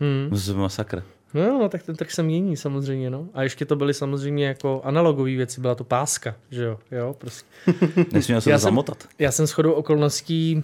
Hmm. 0.00 0.28
Z 0.32 0.52
masakr. 0.52 1.02
No, 1.34 1.58
no, 1.58 1.68
tak 1.68 1.82
ten 1.82 1.96
trh 1.96 2.10
se 2.10 2.22
mění 2.22 2.56
samozřejmě, 2.56 3.10
no. 3.10 3.28
A 3.34 3.42
ještě 3.42 3.64
to 3.64 3.76
byly 3.76 3.94
samozřejmě 3.94 4.46
jako 4.46 4.80
analogové 4.84 5.30
věci, 5.30 5.60
byla 5.60 5.74
to 5.74 5.84
páska, 5.84 6.34
že 6.50 6.64
jo, 6.64 6.78
jo, 6.90 7.14
prostě. 7.18 7.48
Nesměl 8.12 8.40
se 8.40 8.50
já 8.50 8.56
to 8.56 8.62
zamotat. 8.62 9.08
Já 9.18 9.32
jsem 9.32 9.46
shodou 9.46 9.72
okolností 9.72 10.62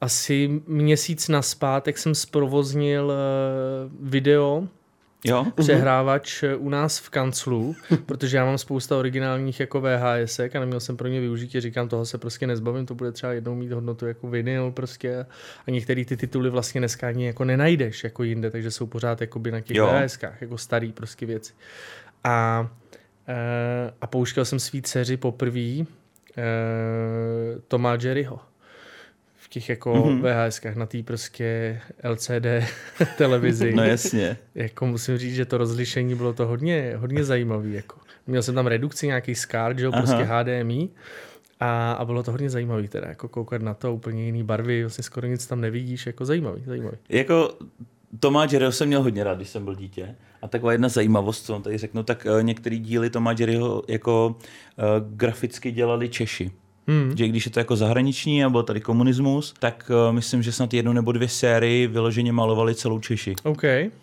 asi 0.00 0.62
měsíc 0.66 1.28
naspátek 1.28 1.98
jsem 1.98 2.14
zprovoznil 2.14 3.04
uh, 3.04 4.08
video 4.08 4.68
jo? 5.24 5.46
přehrávač 5.54 6.42
uh, 6.42 6.66
u 6.66 6.68
nás 6.68 6.98
v 6.98 7.10
kanclu, 7.10 7.76
protože 8.06 8.36
já 8.36 8.44
mám 8.44 8.58
spousta 8.58 8.96
originálních 8.96 9.60
jako 9.60 9.80
VHS 9.80 10.40
a 10.40 10.60
neměl 10.60 10.80
jsem 10.80 10.96
pro 10.96 11.08
ně 11.08 11.20
využití, 11.20 11.60
říkám, 11.60 11.88
toho 11.88 12.06
se 12.06 12.18
prostě 12.18 12.46
nezbavím, 12.46 12.86
to 12.86 12.94
bude 12.94 13.12
třeba 13.12 13.32
jednou 13.32 13.54
mít 13.54 13.72
hodnotu 13.72 14.06
jako 14.06 14.28
vinyl 14.28 14.70
prostě 14.70 15.26
a 15.66 15.70
některé 15.70 16.04
ty 16.04 16.16
tituly 16.16 16.50
vlastně 16.50 16.80
dneska 16.80 17.08
ani 17.08 17.26
jako 17.26 17.44
nenajdeš 17.44 18.04
jako 18.04 18.22
jinde, 18.22 18.50
takže 18.50 18.70
jsou 18.70 18.86
pořád 18.86 19.20
jakoby 19.20 19.50
na 19.50 19.60
těch 19.60 19.80
VHSkách, 19.80 20.42
jako 20.42 20.58
starý 20.58 20.92
prostě 20.92 21.26
věci. 21.26 21.52
A, 22.24 22.68
uh, 23.28 23.34
a 24.00 24.06
pouštěl 24.06 24.44
jsem 24.44 24.58
svý 24.58 24.82
dceři 24.82 25.16
poprvé 25.16 25.78
uh, 25.80 25.84
Toma 27.68 27.98
Jerryho 28.02 28.40
těch 29.54 29.68
jako 29.68 29.94
mm-hmm. 29.94 30.46
VHSkách, 30.46 30.76
na 30.76 30.86
té 30.86 31.02
prostě 31.02 31.80
LCD 32.10 32.46
televizi. 33.18 33.74
No 33.74 33.84
jasně. 33.84 34.36
jako 34.54 34.86
musím 34.86 35.18
říct, 35.18 35.34
že 35.34 35.44
to 35.44 35.58
rozlišení 35.58 36.14
bylo 36.14 36.32
to 36.32 36.46
hodně, 36.46 36.94
hodně 36.96 37.24
zajímavé. 37.24 37.68
Jako. 37.68 37.96
Měl 38.26 38.42
jsem 38.42 38.54
tam 38.54 38.66
redukci, 38.66 39.06
nějaký 39.06 39.34
SCAR, 39.34 39.78
že 39.78 39.84
jo, 39.84 39.92
prostě 39.92 40.22
HDMI. 40.22 40.88
A, 41.60 41.92
a 41.92 42.04
bylo 42.04 42.22
to 42.22 42.30
hodně 42.30 42.50
zajímavé 42.50 42.88
teda, 42.88 43.08
jako 43.08 43.28
koukat 43.28 43.62
na 43.62 43.74
to, 43.74 43.94
úplně 43.94 44.24
jiný 44.24 44.42
barvy, 44.42 44.82
vlastně 44.82 45.04
skoro 45.04 45.26
nic 45.26 45.46
tam 45.46 45.60
nevidíš, 45.60 46.06
jako 46.06 46.24
zajímavý, 46.24 46.62
zajímavý. 46.66 46.96
Jako 47.08 47.58
Toma 48.20 48.46
Jerryho 48.52 48.72
jsem 48.72 48.88
měl 48.88 49.02
hodně 49.02 49.24
rád, 49.24 49.36
když 49.36 49.48
jsem 49.48 49.64
byl 49.64 49.74
dítě. 49.74 50.16
A 50.42 50.48
taková 50.48 50.72
jedna 50.72 50.88
zajímavost, 50.88 51.46
co 51.46 51.52
vám 51.52 51.62
tady 51.62 51.78
řeknu, 51.78 52.02
tak 52.02 52.26
uh, 52.30 52.42
některý 52.42 52.78
díly 52.78 53.10
Toma 53.10 53.34
Jerryho 53.38 53.82
jako 53.88 54.26
uh, 54.28 55.16
graficky 55.16 55.72
dělali 55.72 56.08
Češi. 56.08 56.50
Hmm. 56.86 57.16
Že 57.16 57.28
když 57.28 57.46
je 57.46 57.50
to 57.50 57.60
jako 57.60 57.76
zahraniční 57.76 58.44
a 58.44 58.50
byl 58.50 58.62
tady 58.62 58.80
komunismus, 58.80 59.54
tak 59.58 59.90
uh, 60.08 60.14
myslím, 60.14 60.42
že 60.42 60.52
snad 60.52 60.74
jednu 60.74 60.92
nebo 60.92 61.12
dvě 61.12 61.28
sérii 61.28 61.86
vyloženě 61.86 62.32
malovali 62.32 62.74
celou 62.74 62.98
Češi. 62.98 63.34
OK, 63.42 63.62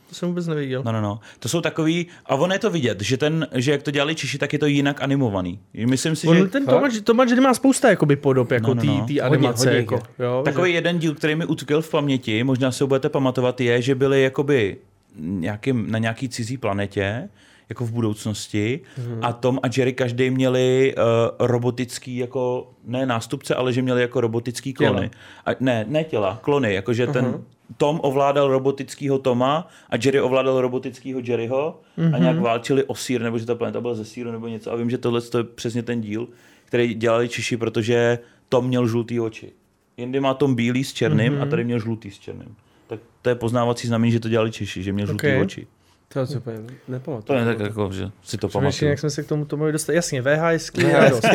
to 0.10 0.16
jsem 0.16 0.30
vůbec 0.30 0.48
neviděl. 0.48 0.84
No, 0.86 0.92
no, 0.92 1.02
no. 1.02 1.20
To 1.40 1.50
jsou 1.50 1.62
takový, 1.62 2.08
a 2.26 2.36
ono 2.36 2.54
je 2.54 2.60
to 2.60 2.70
vidět, 2.70 3.02
že, 3.02 3.18
ten, 3.18 3.48
že 3.56 3.72
jak 3.72 3.84
to 3.84 3.92
dělali 3.92 4.16
Češi, 4.16 4.38
tak 4.38 4.54
je 4.54 4.60
to 4.60 4.66
jinak 4.66 5.02
animovaný. 5.02 5.60
Myslím 5.86 6.16
si, 6.16 6.28
On, 6.28 6.38
že... 6.38 6.48
Ten 6.48 6.66
Tomáš, 6.66 6.94
Tomáš 7.04 7.32
má 7.32 7.54
spousta 7.54 7.90
jakoby 7.90 8.16
podob, 8.16 8.52
jako 8.52 8.74
no, 8.74 8.84
no, 8.84 8.98
no. 8.98 9.06
Tý, 9.06 9.22
animace. 9.22 9.70
Hodně, 9.70 9.82
hodně, 9.82 9.96
jako, 9.96 10.24
jo, 10.24 10.42
Takový 10.46 10.72
že... 10.72 10.78
jeden 10.78 11.00
díl, 11.00 11.16
který 11.16 11.36
mi 11.36 11.46
utkvěl 11.46 11.82
v 11.82 11.92
paměti, 11.92 12.44
možná 12.44 12.72
se 12.72 12.84
ho 12.84 12.88
budete 12.88 13.10
pamatovat, 13.10 13.62
je, 13.62 13.82
že 13.82 13.96
byli 13.96 14.24
jakoby 14.24 14.78
nějakým, 15.16 15.92
na 15.92 16.00
nějaký 16.00 16.30
cizí 16.30 16.58
planetě 16.58 17.30
jako 17.72 17.86
v 17.86 17.92
budoucnosti 17.92 18.80
hmm. 18.96 19.20
a 19.22 19.34
Tom 19.34 19.60
a 19.64 19.68
Jerry 19.78 19.94
každý 19.94 20.30
měli 20.30 20.96
uh, 20.98 21.48
robotický 21.48 22.18
jako, 22.18 22.72
ne 22.84 23.06
nástupce, 23.06 23.56
ale 23.56 23.74
že 23.74 23.82
měli 23.82 24.02
jako 24.02 24.22
robotický 24.22 24.74
klony. 24.74 25.12
A, 25.46 25.50
ne, 25.60 25.86
ne 25.88 26.04
těla, 26.04 26.40
klony, 26.42 26.74
jakože 26.74 27.08
uh-huh. 27.08 27.14
ten 27.14 27.26
mhm. 27.26 27.44
Tom 27.78 28.00
ovládal 28.04 28.48
robotického 28.48 29.20
Toma 29.20 29.68
a 29.90 29.96
Jerry 29.96 30.22
ovládal 30.22 30.62
robotického 30.62 31.22
Jerryho 31.24 31.80
uh-huh. 31.98 32.16
a 32.16 32.18
nějak 32.18 32.36
mhm. 32.36 32.46
válčili 32.46 32.84
o 32.84 32.96
sír, 32.96 33.22
nebo 33.22 33.40
že 33.40 33.46
ta 33.46 33.56
planeta 33.56 33.82
byla 33.82 33.94
ze 33.94 34.06
síru 34.06 34.32
nebo 34.32 34.48
něco. 34.48 34.72
A 34.72 34.76
vím, 34.76 34.90
že 34.90 34.98
tohle 34.98 35.22
je 35.38 35.44
přesně 35.44 35.84
ten 35.84 36.02
díl, 36.02 36.28
který 36.66 36.94
dělali 36.94 37.30
Češi, 37.30 37.58
protože 37.58 38.20
Tom 38.50 38.68
měl 38.68 38.88
žlutý 38.88 39.20
oči. 39.20 39.52
Jindy 39.98 40.20
má 40.20 40.34
Tom 40.34 40.56
bílý 40.56 40.84
s 40.84 40.94
černým 40.94 41.34
uh-huh. 41.34 41.42
a 41.42 41.46
tady 41.46 41.64
měl 41.64 41.80
žlutý 41.80 42.12
s 42.12 42.20
černým. 42.20 42.56
Tak 42.88 43.00
to 43.22 43.30
je 43.30 43.36
poznávací 43.36 43.88
znamení, 43.88 44.12
že 44.12 44.20
to 44.20 44.30
dělali 44.30 44.52
Češi, 44.52 44.84
že 44.84 44.94
měl 44.94 45.08
žlutý 45.08 45.28
okay. 45.28 45.42
oči. 45.42 45.68
To 46.14 46.28
si 46.28 46.38
úplně 46.38 46.58
To 46.58 46.92
nepamatuju. 46.92 47.40
je 47.40 47.46
tak 47.46 47.60
jako, 47.60 47.92
že 47.92 48.10
si 48.24 48.38
to 48.38 48.48
Přemýšlím, 48.48 48.62
pamatuju. 48.62 48.90
jak 48.90 49.00
jsme 49.00 49.10
se 49.10 49.24
k 49.24 49.28
tomu, 49.28 49.46
tomu 49.46 49.72
dostali. 49.72 49.96
Jasně, 49.96 50.22
VHS, 50.22 50.72
radost. 50.94 51.26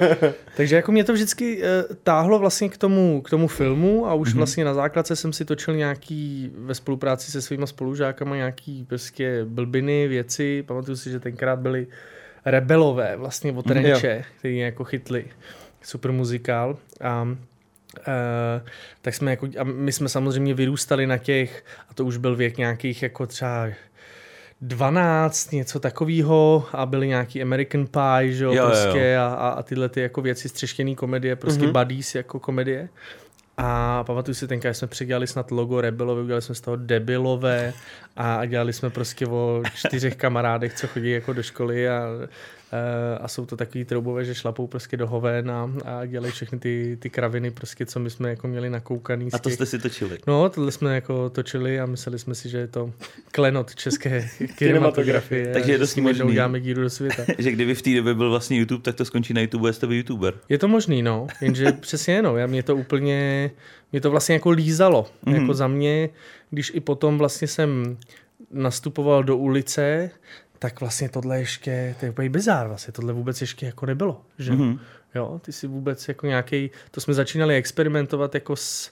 Takže 0.56 0.76
jako 0.76 0.92
mě 0.92 1.04
to 1.04 1.12
vždycky 1.12 1.62
uh, 1.62 1.96
táhlo 2.02 2.38
vlastně 2.38 2.68
k 2.68 2.76
tomu, 2.78 3.22
k 3.22 3.30
tomu 3.30 3.48
filmu 3.48 4.06
a 4.06 4.14
už 4.14 4.28
mm-hmm. 4.28 4.36
vlastně 4.36 4.64
na 4.64 4.74
základce 4.74 5.16
jsem 5.16 5.32
si 5.32 5.44
točil 5.44 5.74
nějaký 5.76 6.50
ve 6.58 6.74
spolupráci 6.74 7.30
se 7.30 7.42
svýma 7.42 7.66
spolužákama 7.66 8.36
nějaký 8.36 8.84
prostě 8.84 9.44
blbiny, 9.48 10.08
věci. 10.08 10.62
Pamatuju 10.66 10.96
si, 10.96 11.10
že 11.10 11.20
tenkrát 11.20 11.58
byli 11.58 11.86
rebelové 12.44 13.16
vlastně 13.16 13.52
od 13.52 13.66
Mhm, 13.66 13.74
Renče, 13.84 14.24
který 14.38 14.58
jako 14.58 14.84
chytli 14.84 15.24
super 15.82 16.12
muzikál. 16.12 16.76
A 17.00 17.28
Uh, 17.98 18.68
tak 19.02 19.14
jsme 19.14 19.30
jako, 19.30 19.48
a 19.58 19.64
my 19.64 19.92
jsme 19.92 20.08
samozřejmě 20.08 20.54
vyrůstali 20.54 21.06
na 21.06 21.18
těch, 21.18 21.64
a 21.90 21.94
to 21.94 22.04
už 22.04 22.16
byl 22.16 22.36
věk 22.36 22.58
nějakých 22.58 23.02
jako 23.02 23.26
třeba 23.26 23.66
12, 24.60 25.52
něco 25.52 25.80
takového 25.80 26.66
a 26.72 26.86
byly 26.86 27.08
nějaký 27.08 27.42
American 27.42 27.86
Pie, 27.86 28.32
že 28.32 28.44
jo, 28.44 28.52
Jo, 28.52 28.66
prostě 28.66 29.12
jo. 29.14 29.20
A, 29.22 29.34
a, 29.48 29.62
tyhle 29.62 29.88
ty 29.88 30.00
jako 30.00 30.22
věci, 30.22 30.48
střeštěný 30.48 30.96
komedie, 30.96 31.36
prostě 31.36 31.60
Mhm. 31.62 31.70
mm-hmm. 31.70 31.78
buddies 31.84 32.14
jako 32.14 32.40
komedie. 32.40 32.88
A 33.58 34.04
pamatuju 34.04 34.34
si 34.34 34.48
tenkrát, 34.48 34.74
jsme 34.74 34.88
předělali 34.88 35.26
snad 35.26 35.50
logo 35.50 35.80
Rebelové, 35.80 36.22
udělali 36.22 36.42
jsme 36.42 36.54
z 36.54 36.60
toho 36.60 36.76
debilové 36.76 37.72
a, 38.16 38.34
a 38.36 38.44
dělali 38.44 38.72
jsme 38.72 38.90
prostě 38.90 39.26
o 39.26 39.62
čtyřech 39.74 40.16
kamarádech, 40.16 40.74
co 40.74 40.86
chodí 40.86 41.10
jako 41.10 41.32
do 41.32 41.42
školy 41.42 41.88
a, 41.88 42.02
a, 42.72 43.16
a 43.16 43.28
jsou 43.28 43.46
to 43.46 43.56
takový 43.56 43.84
troubové, 43.84 44.24
že 44.24 44.34
šlapou 44.34 44.66
prostě 44.66 44.96
do 44.96 45.06
hoven 45.06 45.50
a, 45.50 45.70
a 45.84 46.06
dělají 46.06 46.32
všechny 46.32 46.58
ty, 46.58 46.96
ty 47.00 47.10
kraviny, 47.10 47.50
prostě, 47.50 47.86
co 47.86 48.00
my 48.00 48.10
jsme 48.10 48.30
jako 48.30 48.48
měli 48.48 48.70
nakoukaný. 48.70 49.28
A 49.32 49.38
to 49.38 49.48
těch- 49.48 49.54
jste 49.54 49.66
si 49.66 49.78
točili. 49.78 50.18
No, 50.26 50.48
tohle 50.48 50.72
jsme 50.72 50.94
jako 50.94 51.30
točili 51.30 51.80
a 51.80 51.86
mysleli 51.86 52.18
jsme 52.18 52.34
si, 52.34 52.48
že 52.48 52.58
je 52.58 52.66
to 52.66 52.92
klenot 53.32 53.74
české 53.74 54.28
kinematografie. 54.58 55.52
Takže 55.52 55.72
je 55.72 55.78
dost 55.78 55.90
s 55.90 55.94
tím 55.94 56.06
jednou 56.06 56.24
možný. 56.24 56.32
uděláme 56.32 56.60
díru 56.60 56.82
do 56.82 56.90
světa. 56.90 57.22
Že 57.38 57.50
kdyby 57.50 57.74
v 57.74 57.82
té 57.82 57.94
době 57.94 58.14
byl 58.14 58.30
vlastně 58.30 58.58
YouTube, 58.58 58.82
tak 58.82 58.94
to 58.94 59.04
skončí 59.04 59.34
na 59.34 59.40
YouTube, 59.40 59.72
jste 59.72 59.86
vy 59.86 59.96
YouTuber. 59.96 60.34
Je 60.48 60.58
to 60.58 60.68
možný, 60.68 61.02
no, 61.02 61.26
jenže 61.40 61.72
přesně 61.80 62.22
no, 62.22 62.36
já 62.36 62.46
mě 62.46 62.62
to 62.62 62.76
úplně, 62.76 63.50
mě 63.92 64.00
to 64.00 64.10
vlastně 64.10 64.34
jako 64.34 64.50
lízalo, 64.50 65.06
mm. 65.26 65.34
jako 65.34 65.54
za 65.54 65.68
mě, 65.68 66.08
když 66.50 66.72
i 66.74 66.80
potom 66.80 67.18
vlastně 67.18 67.48
jsem 67.48 67.96
nastupoval 68.50 69.24
do 69.24 69.36
ulice, 69.36 70.10
tak 70.58 70.80
vlastně 70.80 71.08
tohle 71.08 71.38
ještě, 71.38 71.94
to 72.00 72.06
je 72.06 72.10
úplně 72.10 72.30
bizár 72.30 72.68
vlastně, 72.68 72.92
tohle 72.92 73.12
vůbec 73.12 73.40
ještě 73.40 73.66
jako 73.66 73.86
nebylo, 73.86 74.22
že 74.38 74.52
mm. 74.52 74.78
jo, 75.14 75.40
ty 75.44 75.52
si 75.52 75.66
vůbec 75.66 76.08
jako 76.08 76.26
nějaký, 76.26 76.70
to 76.90 77.00
jsme 77.00 77.14
začínali 77.14 77.54
experimentovat 77.54 78.34
jako 78.34 78.56
s, 78.56 78.90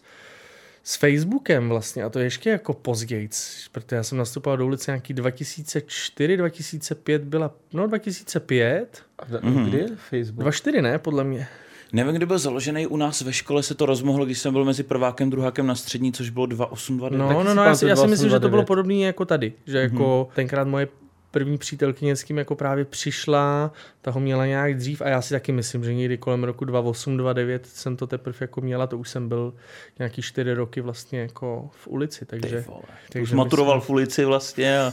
s 0.82 0.96
Facebookem 0.96 1.68
vlastně 1.68 2.02
a 2.04 2.08
to 2.08 2.18
ještě 2.18 2.50
jako 2.50 2.74
později, 2.74 3.28
protože 3.72 3.96
já 3.96 4.02
jsem 4.02 4.18
nastupoval 4.18 4.56
do 4.56 4.66
ulice 4.66 4.90
nějaký 4.90 5.14
2004, 5.14 6.36
2005 6.36 7.24
byla, 7.24 7.54
no 7.72 7.86
2005, 7.86 9.02
A 9.18 9.24
mm-hmm. 9.24 9.68
Kdy 9.68 9.78
je 9.78 9.88
Facebook? 9.88 10.42
2004 10.42 10.82
ne, 10.82 10.98
podle 10.98 11.24
mě. 11.24 11.48
Nevím, 11.92 12.14
kdy 12.14 12.26
byl 12.26 12.38
založený 12.38 12.86
u 12.86 12.96
nás 12.96 13.20
ve 13.20 13.32
škole, 13.32 13.62
se 13.62 13.74
to 13.74 13.86
rozmohlo, 13.86 14.24
když 14.24 14.38
jsem 14.38 14.52
byl 14.52 14.64
mezi 14.64 14.82
prvákem, 14.82 15.30
druhákem 15.30 15.66
na 15.66 15.74
střední, 15.74 16.12
což 16.12 16.30
bylo 16.30 16.46
2829. 16.46 17.18
No, 17.18 17.44
no, 17.44 17.50
si 17.50 17.56
no, 17.56 17.64
já 17.64 17.74
si, 17.74 17.86
já 17.86 17.96
si 17.96 18.06
myslím, 18.06 18.30
že 18.30 18.40
to 18.40 18.48
2829. 18.48 18.50
bylo 18.50 18.64
podobné 18.64 18.94
jako 18.94 19.24
tady, 19.24 19.52
že 19.66 19.78
jako 19.78 20.28
tenkrát 20.34 20.68
moje 20.68 20.88
první 21.34 21.58
přítelkyně 21.58 22.16
s 22.16 22.22
kým 22.22 22.38
jako 22.38 22.54
právě 22.54 22.84
přišla, 22.84 23.72
ta 24.02 24.10
ho 24.10 24.20
měla 24.20 24.46
nějak 24.46 24.74
dřív 24.74 25.02
a 25.02 25.08
já 25.08 25.22
si 25.22 25.34
taky 25.34 25.52
myslím, 25.52 25.84
že 25.84 25.94
někdy 25.94 26.18
kolem 26.18 26.44
roku 26.44 26.64
28, 26.64 27.16
29 27.16 27.66
jsem 27.66 27.96
to 27.96 28.06
teprve 28.06 28.36
jako 28.40 28.60
měla, 28.60 28.86
to 28.86 28.98
už 28.98 29.08
jsem 29.08 29.28
byl 29.28 29.54
nějaký 29.98 30.22
čtyři 30.22 30.54
roky 30.54 30.80
vlastně 30.80 31.20
jako 31.20 31.70
v 31.72 31.88
ulici, 31.88 32.24
takže, 32.24 32.64
vole. 32.68 32.82
Už 32.82 33.10
takže 33.10 33.36
maturoval 33.36 33.80
v 33.80 33.90
ulici 33.90 34.24
vlastně 34.24 34.80
a 34.80 34.92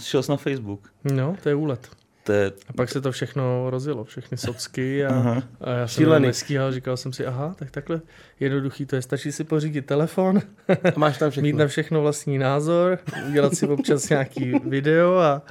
šel 0.00 0.22
jsi 0.22 0.30
na 0.30 0.36
Facebook. 0.36 0.92
no, 1.04 1.36
to 1.42 1.48
je 1.48 1.54
úlet. 1.54 2.01
To 2.24 2.32
je, 2.32 2.52
A 2.68 2.72
pak 2.72 2.88
se 2.88 3.00
to 3.00 3.12
všechno 3.12 3.70
rozjelo, 3.70 4.04
všechny 4.04 4.36
socky 4.38 5.04
a, 5.06 5.08
Aha. 5.10 5.42
a 5.60 5.70
já 5.70 5.88
jsem 5.88 6.02
Šílený. 6.02 6.26
nestíhal, 6.26 6.72
říkal 6.72 6.96
jsem 6.96 7.12
si, 7.12 7.26
aha, 7.26 7.54
tak 7.58 7.70
takhle 7.70 8.00
jednoduchý 8.40 8.86
to 8.86 8.96
je, 8.96 9.02
stačí 9.02 9.32
si 9.32 9.44
pořídit 9.44 9.86
telefon, 9.86 10.40
A 10.68 10.98
máš 10.98 11.18
tam 11.18 11.30
všechno. 11.30 11.46
mít 11.46 11.56
na 11.56 11.66
všechno 11.66 12.02
vlastní 12.02 12.38
názor, 12.38 12.98
udělat 13.28 13.54
si 13.54 13.66
občas 13.66 14.08
nějaký 14.08 14.52
video 14.64 15.18
a, 15.18 15.42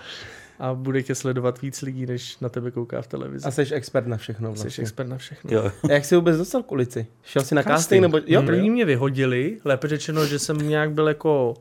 a 0.59 0.73
bude 0.73 1.03
tě 1.03 1.15
sledovat 1.15 1.61
víc 1.61 1.81
lidí, 1.81 2.05
než 2.05 2.39
na 2.39 2.49
tebe 2.49 2.71
kouká 2.71 3.01
v 3.01 3.07
televizi. 3.07 3.45
A 3.45 3.51
jsi 3.51 3.61
expert 3.73 4.07
na 4.07 4.17
všechno 4.17 4.55
Jsi 4.55 4.63
vlastně. 4.63 4.81
expert 4.81 5.07
na 5.07 5.17
všechno. 5.17 5.51
jo. 5.53 5.71
A 5.89 5.91
jak 5.91 6.05
jsi 6.05 6.15
vůbec 6.15 6.37
dostal 6.37 6.63
k 6.63 6.71
ulici? 6.71 7.07
Šel 7.23 7.43
jsi 7.43 7.55
na 7.55 7.63
casting? 7.63 8.01
nebo... 8.01 8.19
Jo, 8.27 8.43
První 8.43 8.69
mě 8.69 8.85
vyhodili, 8.85 9.57
lépe 9.65 9.87
řečeno, 9.87 10.25
že 10.25 10.39
jsem 10.39 10.57
nějak 10.57 10.91
byl 10.91 11.07
jako, 11.07 11.53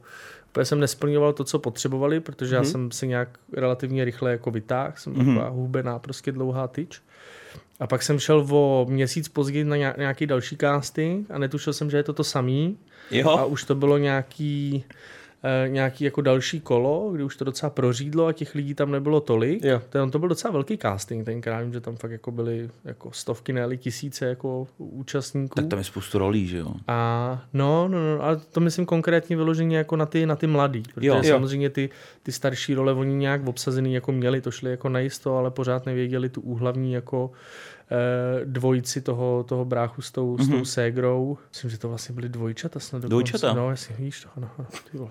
úplně 0.51 0.65
jsem 0.65 0.81
nesplňoval 0.81 1.33
to, 1.33 1.45
co 1.45 1.59
potřebovali, 1.59 2.21
protože 2.21 2.55
já 2.55 2.65
jsem 2.65 2.91
se 2.91 3.07
nějak 3.07 3.29
relativně 3.53 4.05
rychle 4.05 4.31
jako 4.31 4.51
vytáhl, 4.51 4.93
jsem 4.97 5.15
taková 5.15 5.49
hubená, 5.49 5.99
prostě 5.99 6.33
dlouhá 6.33 6.69
tyč. 6.69 7.01
A 7.81 7.87
pak 7.87 8.03
jsem 8.03 8.19
šel 8.19 8.47
o 8.51 8.87
měsíc 8.89 9.29
později 9.29 9.65
na 9.65 9.77
nějak- 9.77 9.97
nějaký 9.99 10.27
další 10.27 10.57
casting 10.57 11.31
a 11.31 11.39
netušil 11.39 11.73
jsem, 11.73 11.91
že 11.91 11.97
je 11.97 12.03
to 12.03 12.13
to 12.13 12.25
samý. 12.25 12.79
A 13.11 13.17
jo. 13.17 13.47
už 13.47 13.65
to 13.65 13.75
bylo 13.75 13.99
nějaký, 13.99 14.85
nějaký 15.67 16.05
jako 16.05 16.21
další 16.21 16.61
kolo, 16.61 17.11
kdy 17.13 17.25
už 17.25 17.37
to 17.37 17.45
docela 17.45 17.71
prořídlo 17.71 18.27
a 18.27 18.33
těch 18.33 18.55
lidí 18.55 18.75
tam 18.75 18.91
nebylo 18.91 19.21
tolik. 19.21 19.65
Jo. 19.65 19.81
To, 19.91 20.11
to 20.11 20.19
byl 20.19 20.29
docela 20.29 20.53
velký 20.53 20.79
casting 20.79 21.25
tenkrát, 21.25 21.63
vím, 21.63 21.73
že 21.73 21.81
tam 21.81 21.97
fakt 21.97 22.11
jako 22.11 22.31
byly 22.31 22.71
jako 22.85 23.13
stovky, 23.13 23.53
ne 23.53 23.77
tisíce 23.77 24.27
jako 24.27 24.67
účastníků. 24.79 25.55
Tak 25.55 25.67
tam 25.67 25.79
je 25.79 25.85
spoustu 25.85 26.19
rolí, 26.19 26.47
že 26.47 26.59
jo. 26.59 26.75
A 26.89 27.43
no, 27.53 27.89
no, 27.89 27.99
no, 27.99 28.23
ale 28.23 28.37
to 28.37 28.61
myslím 28.61 28.87
konkrétně 28.87 29.37
vyloženě 29.37 29.77
jako 29.77 29.97
na 29.97 30.07
ty, 30.07 30.27
na 30.27 30.37
ty 30.37 30.47
mladý, 30.47 30.83
protože 30.95 31.07
Jo. 31.07 31.23
samozřejmě 31.25 31.71
ty, 31.71 31.91
ty 32.23 32.33
starší 32.33 32.75
role 32.75 32.93
oni 32.93 33.15
nějak 33.15 33.47
obsazený 33.47 33.95
jako 33.95 34.13
měli, 34.13 34.41
to 34.41 34.51
šli 34.51 34.71
jako 34.71 34.89
najisto, 34.89 35.37
ale 35.37 35.51
pořád 35.51 35.87
nevěděli 35.87 36.29
tu 36.29 36.41
úhlavní 36.41 36.93
jako 36.93 37.31
eh, 37.33 37.70
dvojici 38.45 39.01
toho, 39.01 39.45
toho 39.49 39.65
bráchu 39.65 40.03
s 40.03 40.11
tou, 40.13 40.37
mm-hmm. 40.37 40.45
s 40.45 40.49
tou 40.49 40.65
ségrou. 40.65 41.39
Myslím, 41.53 41.71
že 41.71 41.79
to 41.79 41.89
vlastně 41.89 42.15
byly 42.15 42.29
dvojčata 42.29 42.81
snad 42.81 42.99
dokonce. 43.03 43.11
Dvojčata? 43.11 43.53
No, 43.55 43.71
jasně, 43.71 43.97
vidíš 43.99 44.21
to, 44.21 44.29
no, 44.41 44.51
no, 44.59 44.65
ty 44.91 44.99
vole. 44.99 45.11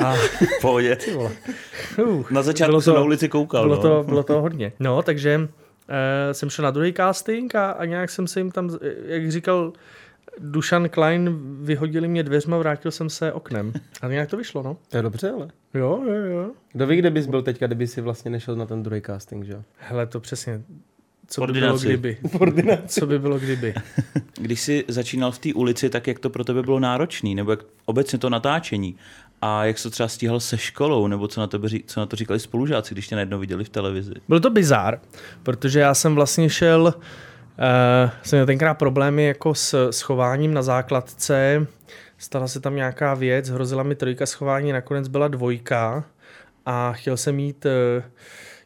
A 0.04 0.14
pohodě. 0.60 0.96
ty 0.96 1.12
vole. 1.14 1.30
Uh, 1.98 2.30
Na 2.30 2.42
začátku 2.42 2.70
Bylo 2.70 2.80
jsem 2.80 2.92
to- 2.94 2.98
na 2.98 3.04
ulici 3.04 3.28
koukal. 3.28 3.62
bylo, 3.62 3.76
no. 3.76 3.82
to, 3.82 4.02
bylo 4.08 4.22
to 4.22 4.40
hodně. 4.40 4.72
No, 4.80 5.02
takže 5.02 5.38
uh, 5.38 5.46
jsem 6.32 6.50
šel 6.50 6.62
na 6.62 6.70
druhý 6.70 6.92
casting 6.92 7.54
a, 7.54 7.70
a 7.70 7.84
nějak 7.84 8.10
jsem 8.10 8.26
se 8.26 8.40
jim 8.40 8.50
tam, 8.50 8.70
eh, 8.82 8.92
jak 9.04 9.30
říkal 9.32 9.72
Dušan 10.38 10.88
Klein, 10.88 11.38
vyhodili 11.64 12.08
mě 12.08 12.22
dveřma, 12.22 12.58
vrátil 12.58 12.90
jsem 12.90 13.10
se 13.10 13.32
oknem. 13.32 13.72
A 14.02 14.08
nějak 14.08 14.30
to 14.30 14.36
vyšlo, 14.36 14.62
no. 14.62 14.76
To 14.88 14.96
je 14.96 15.02
dobře, 15.02 15.30
ale. 15.30 15.48
Jo, 15.74 16.02
jo, 16.06 16.14
jo. 16.14 16.50
Kdo 16.72 16.86
ví, 16.86 16.96
kde 16.96 17.10
bys 17.10 17.26
byl 17.26 17.42
teďka, 17.42 17.66
kdyby 17.66 17.86
si 17.86 18.00
vlastně 18.00 18.30
nešel 18.30 18.56
na 18.56 18.66
ten 18.66 18.82
druhý 18.82 19.02
casting, 19.06 19.44
že 19.44 19.52
jo? 19.52 19.62
Hele, 19.76 20.06
to 20.06 20.20
přesně. 20.20 20.62
Co 21.32 21.46
by 21.46 21.52
bylo 21.52 21.78
kdyby? 21.78 22.16
Co 22.86 23.06
by 23.06 23.18
bylo 23.18 23.38
kdyby? 23.38 23.74
Když 24.40 24.60
jsi 24.60 24.84
začínal 24.88 25.32
v 25.32 25.38
té 25.38 25.54
ulici, 25.54 25.90
tak 25.90 26.06
jak 26.06 26.18
to 26.18 26.30
pro 26.30 26.44
tebe 26.44 26.62
bylo 26.62 26.80
náročný, 26.80 27.34
nebo 27.34 27.50
jak 27.50 27.60
obecně 27.84 28.18
to 28.18 28.30
natáčení? 28.30 28.96
A 29.42 29.64
jak 29.64 29.78
jsi 29.78 29.82
to 29.82 29.90
třeba 29.90 30.08
stíhal 30.08 30.40
se 30.40 30.58
školou, 30.58 31.06
nebo 31.06 31.28
co 31.28 31.40
na, 31.40 31.46
tebe, 31.46 31.68
ří- 31.68 31.84
co 31.86 32.00
na 32.00 32.06
to 32.06 32.16
říkali 32.16 32.40
spolužáci, 32.40 32.94
když 32.94 33.08
tě 33.08 33.14
najednou 33.14 33.38
viděli 33.38 33.64
v 33.64 33.68
televizi? 33.68 34.12
Byl 34.28 34.40
to 34.40 34.50
bizár, 34.50 35.00
protože 35.42 35.80
já 35.80 35.94
jsem 35.94 36.14
vlastně 36.14 36.50
šel, 36.50 36.82
uh, 36.84 38.10
jsem 38.22 38.36
měl 38.36 38.46
tenkrát 38.46 38.74
problémy 38.74 39.24
jako 39.24 39.54
s, 39.54 39.90
s 39.90 40.00
chováním 40.00 40.54
na 40.54 40.62
základce, 40.62 41.66
stala 42.18 42.48
se 42.48 42.60
tam 42.60 42.76
nějaká 42.76 43.14
věc, 43.14 43.48
hrozila 43.48 43.82
mi 43.82 43.94
trojka 43.94 44.26
schování, 44.26 44.72
nakonec 44.72 45.08
byla 45.08 45.28
dvojka 45.28 46.04
a 46.66 46.92
chtěl 46.92 47.16
jsem 47.16 47.38
jít, 47.38 47.66
uh, 47.66 48.02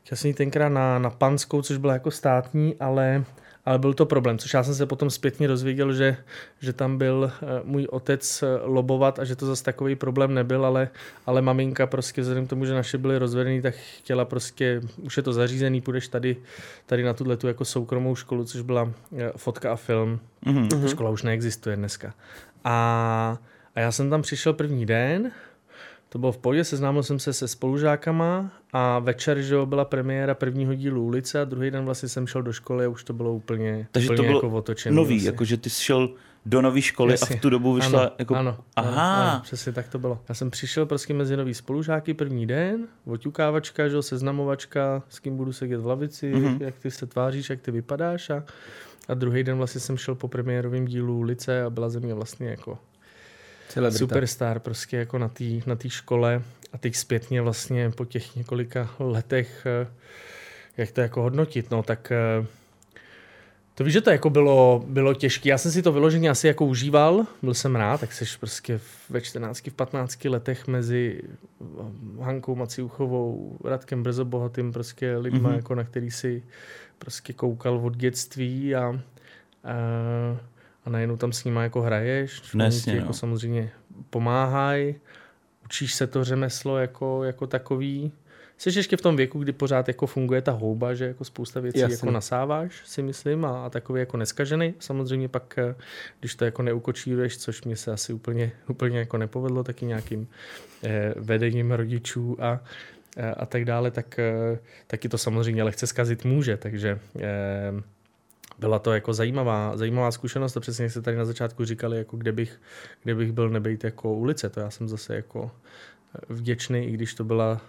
chtěl 0.05 0.19
jsem 0.19 0.29
jít 0.29 0.35
tenkrát 0.35 0.69
na, 0.69 0.99
na 0.99 1.11
Panskou, 1.11 1.63
což 1.63 1.77
byla 1.77 1.93
jako 1.93 2.11
státní, 2.11 2.77
ale 2.81 3.25
ale 3.67 3.79
byl 3.79 3.95
to 3.95 4.07
problém, 4.07 4.39
což 4.39 4.55
já 4.55 4.63
jsem 4.63 4.75
se 4.75 4.87
potom 4.87 5.11
zpětně 5.11 5.49
dozvěděl, 5.49 5.93
že, 5.93 6.17
že 6.61 6.73
tam 6.73 6.99
byl 6.99 7.33
eh, 7.35 7.47
můj 7.65 7.87
otec 7.91 8.43
eh, 8.43 8.47
lobovat 8.63 9.19
a 9.19 9.25
že 9.25 9.37
to 9.37 9.47
zase 9.47 9.65
takový 9.65 9.97
problém 9.97 10.35
nebyl, 10.35 10.67
ale, 10.67 10.89
ale 11.27 11.43
maminka 11.43 11.87
prostě 11.87 12.21
vzhledem 12.21 12.47
k 12.47 12.51
tomu, 12.51 12.65
že 12.65 12.75
naše 12.75 12.99
byly 12.99 13.19
rozvedený, 13.19 13.63
tak 13.63 13.75
chtěla 13.75 14.25
prostě, 14.25 14.81
už 15.03 15.17
je 15.17 15.23
to 15.23 15.33
zařízený, 15.33 15.81
půjdeš 15.81 16.09
tady, 16.09 16.37
tady 16.87 17.03
na 17.03 17.13
tuhle 17.13 17.37
tu 17.37 17.49
jako 17.49 17.65
soukromou 17.65 18.17
školu, 18.17 18.45
což 18.45 18.61
byla 18.61 18.93
eh, 19.19 19.33
fotka 19.37 19.73
a 19.73 19.77
film. 19.77 20.21
Mhm. 20.47 20.69
Mm-hmm. 20.69 20.89
Škola 20.89 21.11
už 21.11 21.23
neexistuje 21.23 21.77
dneska. 21.77 22.15
A, 22.65 23.39
a 23.75 23.81
já 23.81 23.93
jsem 23.93 24.11
tam 24.11 24.23
přišel 24.23 24.53
první 24.53 24.87
den, 24.87 25.33
to 26.15 26.19
bylo 26.19 26.33
v 26.33 26.39
pohodě, 26.39 26.65
seznámil 26.65 27.03
jsem 27.03 27.19
se 27.19 27.33
se 27.33 27.49
spolužákama 27.49 28.51
a 28.73 28.99
večer, 28.99 29.41
že 29.43 29.57
byla 29.65 29.85
premiéra 29.85 30.35
prvního 30.35 30.75
dílu 30.75 31.05
ulice 31.05 31.41
a 31.41 31.45
druhý 31.45 31.71
den 31.71 31.85
vlastně 31.85 32.09
jsem 32.09 32.27
šel 32.27 32.43
do 32.43 32.53
školy 32.53 32.85
a 32.85 32.89
už 32.89 33.05
to 33.05 33.13
bylo 33.13 33.35
úplně, 33.35 33.87
Takže 33.91 34.09
úplně 34.09 34.17
to 34.17 34.23
bylo 34.23 34.39
jako 34.39 34.49
otočený. 34.51 34.97
Nový, 34.97 35.15
vlastně. 35.15 35.29
jakože 35.29 35.57
ty 35.57 35.71
jsi 35.71 35.83
šel 35.83 36.11
do 36.47 36.63
nové 36.63 36.83
školy 36.83 37.13
Jasně. 37.13 37.37
a 37.37 37.39
v 37.39 37.43
tu 37.43 37.51
dobu 37.51 37.75
vyšla 37.75 38.01
ano, 38.01 38.11
jako... 38.19 38.35
Ano, 38.35 38.57
Aha. 38.77 38.91
Ano, 38.91 39.31
ano, 39.31 39.41
přesně 39.43 39.73
tak 39.73 39.89
to 39.89 39.99
bylo. 39.99 40.19
Já 40.29 40.35
jsem 40.35 40.51
přišel 40.51 40.87
prostě 40.87 41.15
mezi 41.15 41.37
nový 41.37 41.55
spolužáky 41.55 42.15
první 42.15 42.47
den, 42.47 42.87
oťukávačka, 43.07 43.89
že 43.89 43.95
jo, 43.95 44.03
seznamovačka, 44.03 45.03
s 45.09 45.19
kým 45.19 45.37
budu 45.37 45.53
sedět 45.53 45.79
v 45.81 45.87
lavici, 45.87 46.33
Mhm. 46.35 46.45
mm-hmm. 46.45 46.63
jak 46.65 46.75
ty 46.79 46.91
se 46.91 47.07
tváříš, 47.07 47.51
jak 47.51 47.61
ty 47.61 47.71
vypadáš 47.71 48.31
a, 48.31 48.45
a 49.09 49.15
druhý 49.15 49.43
den 49.45 49.57
vlastně 49.57 49.81
jsem 49.81 49.97
šel 49.97 50.15
po 50.15 50.29
premiérovém 50.29 50.85
dílu 50.85 51.19
ulice 51.19 51.63
a 51.63 51.71
byla 51.71 51.89
ze 51.89 52.01
mě 52.01 52.15
vlastně 52.15 52.49
jako 52.49 52.79
Celebrita. 53.69 53.99
superstar 53.99 54.61
prostě 54.61 54.97
jako 54.97 55.19
na 55.19 55.29
té 55.29 55.45
na 55.67 55.77
tý 55.77 55.91
škole 55.91 56.43
a 56.73 56.79
teď 56.79 56.97
zpětně 56.97 57.43
vlastně 57.43 57.91
po 57.91 58.05
těch 58.05 58.37
několika 58.37 58.91
letech, 58.99 59.67
eh, 59.67 59.87
jak 60.77 60.91
to 60.91 61.01
jako 61.01 61.23
hodnotit, 61.23 61.71
no 61.71 61.83
tak 61.83 62.13
eh, 62.13 62.47
to 63.75 63.85
víš, 63.85 63.93
že 63.93 64.01
to 64.01 64.11
jako 64.11 64.31
bylo, 64.31 64.85
bylo 64.87 65.15
těžké. 65.15 65.49
Já 65.49 65.59
jsem 65.59 65.71
si 65.71 65.83
to 65.83 65.93
vyloženě 65.93 66.31
asi 66.31 66.47
jako 66.47 66.67
užíval, 66.67 67.27
byl 67.43 67.55
jsem 67.55 67.77
rád, 67.77 68.01
tak 68.01 68.13
jsi 68.13 68.25
prostě 68.41 68.81
ve 69.11 69.21
14, 69.21 69.71
v 69.71 69.75
15 69.75 70.25
letech 70.25 70.67
mezi 70.67 71.23
Hankou 72.21 72.55
Maciuchovou, 72.55 73.59
Radkem 73.65 74.03
Brzobohatým, 74.03 74.73
prostě 74.73 75.17
lidma, 75.17 75.51
mm-hmm. 75.51 75.57
jako 75.57 75.75
na 75.75 75.85
který 75.85 76.11
si 76.11 76.43
prostě 76.99 77.33
koukal 77.33 77.77
od 77.77 77.97
dětství 77.97 78.75
a, 78.75 78.89
a, 78.89 79.01
a 80.85 80.91
najednou 80.91 81.17
tam 81.17 81.33
s 81.33 81.45
nima 81.45 81.63
jako 81.63 81.81
hraješ, 81.83 82.53
Nesně, 82.55 82.93
ti 82.93 82.99
no. 82.99 83.03
jako 83.03 83.13
samozřejmě 83.13 83.71
pomáhají, 84.11 84.95
učíš 85.65 85.95
se 85.95 86.07
to 86.07 86.25
řemeslo 86.25 86.79
jako, 86.79 87.25
jako 87.25 87.47
takový. 87.47 88.13
Jsi 88.59 88.79
ještě 88.79 88.97
v 88.97 89.01
tom 89.01 89.17
věku, 89.17 89.39
kdy 89.39 89.53
pořád 89.53 89.89
jako 89.89 90.07
funguje 90.07 90.43
ta 90.43 90.53
houba, 90.53 90.95
že 90.95 91.05
jako 91.05 91.25
spousta 91.25 91.61
věcí 91.61 91.79
Jasně. 91.79 91.95
jako 91.95 92.11
nasáváš, 92.11 92.83
si 92.85 93.03
myslím, 93.03 93.45
a, 93.45 93.67
a 93.67 93.71
takový 93.71 94.01
jako 94.01 94.17
neskažený. 94.17 94.75
Samozřejmě 94.79 95.29
pak, 95.29 95.59
eh, 95.59 95.75
když 96.21 96.35
to 96.35 96.45
jako 96.45 96.63
neukočíruješ, 96.63 97.39
což 97.39 97.63
mě 97.63 97.77
se 97.77 97.93
asi 97.93 98.13
úplně, 98.13 98.53
úplně 98.69 98.99
jako 98.99 99.19
nepovedlo, 99.19 99.65
taky 99.65 99.87
nějakým 99.87 100.29
eh, 100.85 101.15
vedením 101.17 101.73
rodičů 101.73 102.37
a, 102.41 102.47
a, 102.47 102.61
a 103.37 103.47
tak 103.47 103.65
dále, 103.65 103.91
tak 103.91 104.19
eh, 104.19 104.59
taky 104.87 105.09
to 105.09 105.19
samozřejmě 105.19 105.63
lehce 105.63 105.87
zkazit 105.87 106.25
může, 106.25 106.57
takže 106.57 106.99
eh, 107.21 107.83
byla 108.59 108.79
to 108.79 108.93
jako 108.93 109.15
zajímavá, 109.15 109.77
zajímavá 109.77 110.11
zkušenost, 110.11 110.53
to 110.53 110.61
přesně 110.61 110.83
jak 110.83 110.93
se 110.93 111.03
tady 111.03 111.17
na 111.17 111.25
začátku 111.25 111.65
říkali, 111.65 111.99
jako 111.99 112.17
kde 112.17 112.33
bych, 112.33 112.61
kde 113.03 113.15
bych 113.15 113.33
byl 113.33 113.51
nebejt 113.51 113.85
jako 113.85 114.15
ulice, 114.15 114.51
to 114.51 114.61
já 114.61 114.71
jsem 114.71 114.89
zase 114.89 115.15
jako 115.15 115.51
vděčný, 116.29 116.87
i 116.87 116.93
když 116.93 117.15
to 117.15 117.25
byla 117.25 117.61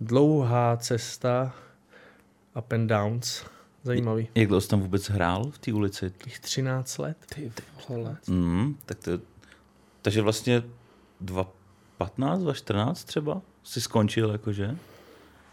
dlouhá 0.00 0.76
cesta 0.76 1.54
up 2.58 2.72
and 2.72 2.86
downs. 2.86 3.44
Zajímavý. 3.82 4.28
Jak 4.34 4.48
dlouho 4.48 4.60
jsi 4.60 4.68
tam 4.68 4.80
vůbec 4.80 5.10
hrál 5.10 5.50
v 5.50 5.58
té 5.58 5.72
ulici? 5.72 6.10
Těch 6.10 6.40
13 6.40 6.98
let. 6.98 7.16
Ty 7.34 7.52
vole. 7.88 8.16
Mm, 8.28 8.76
tak 8.86 8.98
to, 8.98 9.18
takže 10.02 10.22
vlastně 10.22 10.62
2015, 11.20 12.40
2014 12.40 13.04
třeba 13.04 13.42
jsi 13.62 13.80
skončil, 13.80 14.30
jakože? 14.30 14.76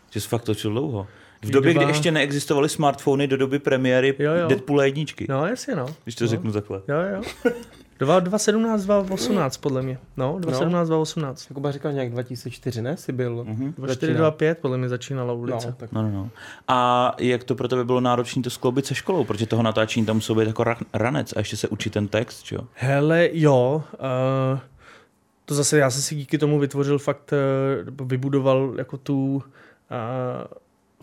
Že 0.10 0.22
jsi 0.22 0.28
fakt 0.28 0.44
točil 0.44 0.72
dlouho. 0.72 1.08
V 1.44 1.52
době, 1.52 1.74
kdy 1.74 1.86
Dva- 1.86 1.88
ještě 1.88 2.12
neexistovaly 2.12 2.70
smartfony 2.70 3.28
do 3.28 3.38
doby 3.38 3.60
premiéry 3.60 4.16
Jo, 4.20 4.34
jo. 4.34 4.48
Deadpoola 4.48 4.86
jedničky. 4.86 5.26
No, 5.30 5.48
jasně, 5.48 5.76
no. 5.76 5.86
Když 6.04 6.16
to 6.16 6.24
no. 6.24 6.28
řeknu 6.30 6.52
takhle. 6.52 6.82
Jo, 6.88 6.96
jo. 7.16 7.52
2, 8.00 8.20
2017, 8.20 8.84
2018 8.86 9.58
podle 9.58 9.82
mě. 9.82 9.98
No, 10.18 10.38
2017, 10.40 10.88
2018. 10.88 11.46
Kuba 11.54 11.72
říkal 11.72 11.92
nějak 11.94 12.12
2004, 12.12 12.82
ne? 12.82 12.98
Jsi 12.98 13.12
byl. 13.12 13.44
Mhm. 13.48 13.74
24, 13.78 14.14
25 14.14 14.58
podle 14.58 14.78
mě 14.78 14.90
začínala 14.90 15.34
ulice. 15.34 15.68
No, 15.68 15.74
tak 15.74 15.92
No, 15.92 16.02
no, 16.02 16.10
no. 16.12 16.30
A 16.68 17.12
jak 17.20 17.44
to 17.44 17.56
pro 17.56 17.68
tebe 17.68 17.86
bylo 17.86 18.02
náročné 18.02 18.42
to 18.44 18.50
skloubit 18.50 18.86
se 18.86 18.96
školou? 18.96 19.24
Protože 19.24 19.46
toho 19.48 19.64
natáčení 19.64 20.06
tam 20.06 20.16
musel 20.16 20.36
být 20.36 20.48
jako 20.48 20.64
ra- 20.64 20.86
ranec 20.94 21.34
a 21.36 21.40
ještě 21.40 21.58
se 21.58 21.68
učit 21.68 21.94
ten 21.94 22.08
text, 22.08 22.52
jo? 22.52 22.60
Hele, 22.74 23.30
jo. 23.34 23.84
Uh, 24.54 24.60
to 25.46 25.54
zase 25.56 25.78
já 25.78 25.90
jsem 25.90 26.02
si 26.02 26.16
díky 26.16 26.38
tomu 26.38 26.60
vytvořil 26.60 27.00
fakt, 27.00 27.34
uh, 28.00 28.08
vybudoval 28.08 28.74
jako 28.78 28.98
tu 28.98 29.36
uh, 29.36 29.42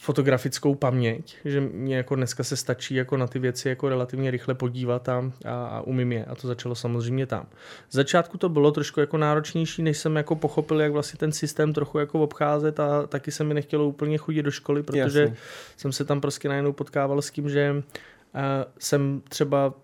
fotografickou 0.01 0.75
paměť, 0.75 1.37
že 1.45 1.61
mě 1.61 1.97
jako 1.97 2.15
dneska 2.15 2.45
se 2.45 2.57
stačí 2.57 2.95
jako 2.95 3.17
na 3.17 3.27
ty 3.27 3.39
věci 3.39 3.69
jako 3.69 3.89
relativně 3.89 4.31
rychle 4.31 4.55
podívat 4.55 5.09
a, 5.09 5.33
a, 5.45 5.67
a 5.67 5.81
umím 5.81 6.13
je. 6.13 6.25
A 6.25 6.35
to 6.35 6.49
začalo 6.49 6.75
samozřejmě 6.75 7.27
tam. 7.27 7.47
Z 7.91 7.95
začátku 7.95 8.39
to 8.39 8.49
bylo 8.49 8.73
trošku 8.73 9.01
jako 9.01 9.19
náročnější, 9.19 9.83
než 9.83 9.99
jsem 9.99 10.17
jako 10.17 10.37
pochopil, 10.37 10.81
jak 10.81 10.93
vlastně 10.93 11.19
ten 11.19 11.33
systém 11.33 11.73
trochu 11.73 11.99
jako 11.99 12.21
obcházet 12.21 12.81
a 12.81 13.07
taky 13.07 13.33
se 13.33 13.45
mi 13.45 13.55
nechtělo 13.55 13.87
úplně 13.87 14.19
chodit 14.19 14.43
do 14.43 14.51
školy, 14.51 14.83
protože 14.83 15.21
Jasně. 15.21 15.37
jsem 15.77 15.93
se 15.93 16.05
tam 16.05 16.21
prostě 16.21 16.49
najednou 16.49 16.73
potkával 16.73 17.23
s 17.23 17.31
tím, 17.31 17.49
že 17.49 17.73
uh, 17.73 17.83
jsem 18.79 19.23
třeba 19.29 19.75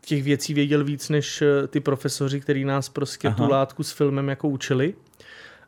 těch 0.00 0.22
věcí 0.22 0.54
věděl 0.54 0.84
víc 0.84 1.08
než 1.08 1.42
eh, 1.42 1.66
ty 1.66 1.80
profesoři, 1.80 2.40
který 2.40 2.64
nás 2.64 2.88
prostě 2.88 3.28
Aha. 3.28 3.36
tu 3.36 3.50
látku 3.50 3.82
s 3.82 3.92
filmem 3.92 4.28
jako 4.28 4.48
učili, 4.48 4.94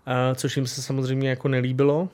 a, 0.07 0.35
což 0.35 0.57
jim 0.57 0.67
se 0.67 0.83
samozřejmě 0.83 1.31
jako 1.31 1.49
nelíbilo. 1.49 2.09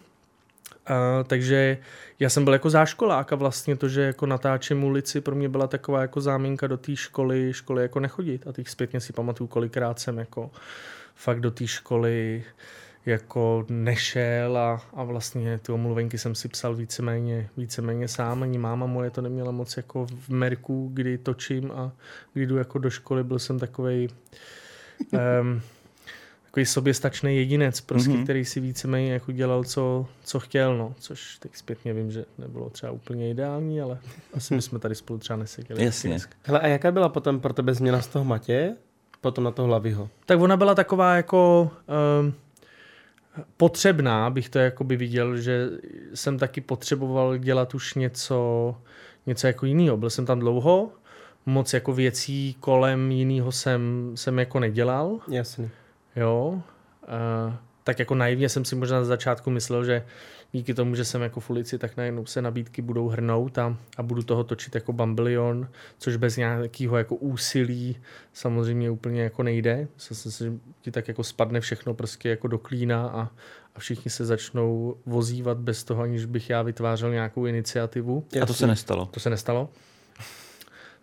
Takže 1.25 1.78
já 2.21 2.31
jsem 2.31 2.45
byl 2.45 2.52
jako 2.52 2.71
záškolák 2.71 3.33
a 3.33 3.37
vlastně 3.37 3.77
to, 3.77 3.88
že 3.88 4.03
jako 4.03 4.27
natáčím 4.27 4.85
ulici, 4.85 5.20
pro 5.20 5.35
mě 5.35 5.49
byla 5.49 5.66
taková 5.66 6.01
jako 6.01 6.20
záminka 6.20 6.66
do 6.66 6.77
té 6.77 6.96
školy, 6.96 7.53
školy 7.53 7.83
jako 7.83 8.01
nechodit. 8.01 8.46
A 8.46 8.53
teď 8.53 8.68
zpětně 8.68 9.01
si 9.01 9.12
pamatuju, 9.12 9.49
kolikrát 9.49 10.01
jsem 10.01 10.18
jako 10.18 10.51
fakt 11.14 11.40
do 11.40 11.51
té 11.51 11.66
školy 11.66 12.44
jako 13.07 13.66
nešel 13.68 14.59
a, 14.59 14.83
a 14.94 15.05
vlastně 15.05 15.59
ty 15.59 15.72
omluvenky 15.72 16.18
jsem 16.18 16.35
si 16.35 16.49
psal 16.49 16.75
víceméně, 16.75 17.49
víceméně 17.57 18.09
sám. 18.09 18.42
Ani 18.42 18.59
máma 18.59 18.87
moje 18.87 19.11
to 19.11 19.20
neměla 19.20 19.51
moc 19.51 19.77
jako 19.77 20.07
v 20.07 20.29
merku, 20.29 20.90
kdy 20.94 21.18
točím 21.18 21.72
a 21.72 21.92
kdy 22.33 22.46
jdu 22.46 22.57
jako 22.57 22.79
do 22.79 22.90
školy, 22.90 23.25
byl 23.25 23.38
jsem 23.38 23.59
takovej 23.59 24.09
um, 25.12 25.61
takový 26.57 26.66
soběstačný 26.66 27.37
jedinec, 27.37 27.81
prostě, 27.81 28.11
Mhm. 28.11 28.19
mm-hmm. 28.19 28.25
který 28.25 28.45
si 28.45 28.61
víceméně 28.61 29.12
jako 29.12 29.33
dělal, 29.33 29.64
co, 29.64 30.07
co 30.25 30.40
chtěl, 30.40 30.79
no. 30.79 30.95
Což 30.99 31.38
teď 31.38 31.57
zpětně 31.57 31.92
vím, 31.92 32.11
že 32.11 32.25
nebylo 32.38 32.71
třeba 32.71 32.92
úplně 32.92 33.31
ideální, 33.31 33.81
ale 33.81 33.99
asi 34.35 34.55
bychom 34.57 34.81
tady 34.81 34.95
spolu 34.95 35.19
třeba 35.19 35.37
neseděli. 35.37 35.85
Jasně. 35.85 36.19
Hele, 36.42 36.61
a 36.61 36.66
jaká 36.66 36.92
byla 36.92 37.09
potom 37.09 37.40
pro 37.40 37.53
tebe 37.53 37.75
změna 37.75 38.03
z 38.03 38.07
toho 38.07 38.25
Matěje, 38.25 38.77
potom 39.21 39.45
na 39.45 39.51
toho 39.51 39.69
Laviho? 39.69 40.09
Tak 40.27 40.40
ona 40.40 40.57
byla 40.57 40.75
taková 40.75 41.16
jako 41.16 41.71
um, 42.21 42.35
potřebná, 43.57 44.31
bych 44.31 44.49
to 44.49 44.59
jakoby 44.59 44.97
viděl, 44.97 45.37
že 45.37 45.69
jsem 46.14 46.38
taky 46.38 46.61
potřeboval 46.61 47.38
dělat 47.38 47.75
už 47.75 47.95
něco, 47.95 48.75
něco 49.27 49.47
jako 49.47 49.66
jiného. 49.66 49.97
Byl 49.97 50.11
jsem 50.11 50.27
tam 50.27 50.38
dlouho, 50.38 50.90
moc 51.47 51.73
jako 51.73 51.92
věcí 51.92 52.57
kolem 52.61 53.11
jiného 53.11 53.53
jsem, 53.53 54.12
jsem 54.14 54.38
jako 54.38 54.61
nedělal, 54.61 55.19
Jasný. 55.29 55.71
Jo. 56.16 56.62
Uh, 57.09 57.55
tak 57.85 57.98
jako 57.98 58.14
naivně 58.14 58.48
jsem 58.48 58.64
si 58.64 58.76
možná 58.76 58.98
na 58.98 59.05
začátku 59.05 59.50
myslel, 59.50 59.85
že 59.85 60.05
díky 60.52 60.74
tomu, 60.74 60.94
že 60.94 61.05
jsem 61.05 61.22
jako 61.22 61.40
v 61.40 61.50
ulici, 61.50 61.79
tak 61.79 61.96
najednou 61.96 62.26
se 62.26 62.42
nabídky 62.42 62.83
budou 62.83 63.09
hrnout 63.09 63.59
a, 63.59 63.76
a 63.96 64.02
budu 64.02 64.22
toho 64.22 64.44
točit 64.44 64.74
jako 64.74 64.92
bambilion, 64.92 65.68
což 65.98 66.16
bez 66.16 66.37
nějakého 66.37 66.96
jako 66.96 67.14
úsilí 67.14 67.96
samozřejmě 68.33 68.90
úplně 68.90 69.22
jako 69.22 69.42
nejde. 69.42 69.88
Myslím 69.94 70.33
si, 70.33 70.44
že 70.44 70.52
ti 70.81 70.90
tak 70.90 71.09
jako 71.09 71.24
spadne 71.24 71.61
všechno 71.61 71.94
prostě 71.94 72.29
jako 72.29 72.48
do 72.48 72.59
klína 72.59 73.07
a, 73.07 73.31
a 73.74 73.79
všichni 73.79 74.11
se 74.11 74.24
začnou 74.24 74.96
vozívat 75.07 75.59
bez 75.59 75.85
toho, 75.85 76.02
aniž 76.02 76.24
bych 76.24 76.50
já 76.50 76.62
vytvářel 76.62 77.11
nějakou 77.11 77.46
iniciativu. 77.46 78.26
A 78.42 78.46
to 78.46 78.55
se 78.55 78.66
nestalo. 78.66 79.07
To 79.07 79.20
se 79.20 79.31
nestalo. 79.31 79.68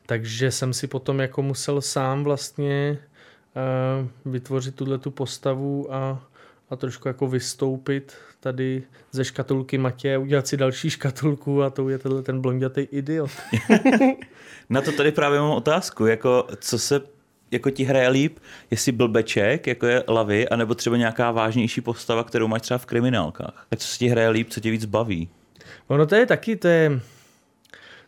Takže 0.05 0.51
jsem 0.51 0.73
si 0.73 0.87
potom 0.87 1.19
jako 1.19 1.41
musel 1.41 1.81
sám 1.81 2.23
vlastně 2.23 2.97
vytvořit 4.25 4.75
tuhle 4.75 4.97
tu 4.97 5.11
postavu 5.11 5.93
a, 5.93 6.27
a 6.69 6.75
trošku 6.75 7.07
jako 7.07 7.27
vystoupit 7.27 8.15
tady 8.39 8.83
ze 9.11 9.25
škatulky 9.25 9.77
Matě, 9.77 10.17
udělat 10.17 10.47
si 10.47 10.57
další 10.57 10.89
škatulku 10.89 11.63
a 11.63 11.69
to 11.69 11.89
je 11.89 11.97
tenhle 11.97 12.23
ten 12.23 12.41
blondětý 12.41 12.81
idiot. 12.81 13.31
Na 14.69 14.81
to 14.81 14.91
tady 14.91 15.11
právě 15.11 15.39
mám 15.39 15.51
otázku, 15.51 16.05
jako 16.05 16.47
co 16.59 16.79
se 16.79 17.01
jako 17.51 17.69
ti 17.69 17.83
hraje 17.83 18.09
líp, 18.09 18.39
jestli 18.71 18.91
blbeček, 18.91 19.67
jako 19.67 19.85
je 19.85 20.03
Lavy, 20.07 20.49
anebo 20.49 20.75
třeba 20.75 20.97
nějaká 20.97 21.31
vážnější 21.31 21.81
postava, 21.81 22.23
kterou 22.23 22.47
máš 22.47 22.61
třeba 22.61 22.77
v 22.77 22.85
kriminálkách. 22.85 23.65
Tak 23.69 23.79
co 23.79 23.87
se 23.87 23.97
ti 23.97 24.07
hraje 24.07 24.29
líp, 24.29 24.49
co 24.49 24.59
tě 24.59 24.71
víc 24.71 24.85
baví? 24.85 25.29
Ono 25.87 26.05
to 26.05 26.15
je 26.15 26.25
taky, 26.25 26.55
to 26.55 26.67
je, 26.67 26.99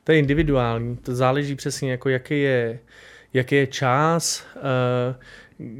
to 0.04 0.12
je 0.12 0.20
individuální, 0.20 0.98
to 0.98 1.16
záleží 1.16 1.56
přesně 1.56 1.92
jako 1.92 2.10
jaký 2.10 2.42
je, 2.42 2.80
jaký 3.34 3.56
je 3.56 3.68
čas, 3.68 4.46
uh, 4.56 4.62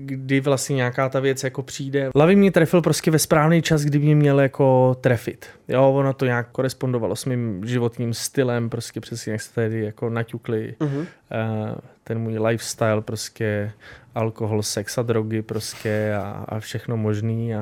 kdy 0.06 0.40
vlastně 0.40 0.76
nějaká 0.76 1.10
ta 1.10 1.20
věc 1.20 1.44
jako 1.44 1.64
přijde. 1.64 2.10
Lavy 2.16 2.36
mě 2.36 2.52
trefil 2.52 2.82
prostě 2.82 3.12
ve 3.12 3.20
správný 3.20 3.62
čas, 3.62 3.82
kdy 3.82 4.00
mě 4.00 4.16
měl 4.16 4.40
jako 4.40 4.98
trefit. 5.02 5.46
Jo, 5.68 5.92
ono 5.92 6.14
to 6.14 6.26
nějak 6.26 6.50
korespondovalo 6.52 7.16
s 7.16 7.26
mým 7.26 7.62
životním 7.66 8.14
stylem, 8.14 8.70
prostě 8.70 9.02
přesně 9.02 9.32
jak 9.32 9.42
jste 9.42 9.56
tady 9.56 9.86
jako 9.86 10.10
naťukli. 10.10 10.76
Mhm. 10.80 10.98
Uh, 10.98 11.06
ten 12.04 12.20
můj 12.20 12.40
lifestyle, 12.40 13.02
prostě 13.02 13.72
alkohol, 14.16 14.64
sex 14.64 14.98
a 14.98 15.02
drogy 15.02 15.42
prostě 15.42 16.14
a, 16.18 16.46
a 16.50 16.60
všechno 16.60 16.98
možný 16.98 17.56
a 17.56 17.60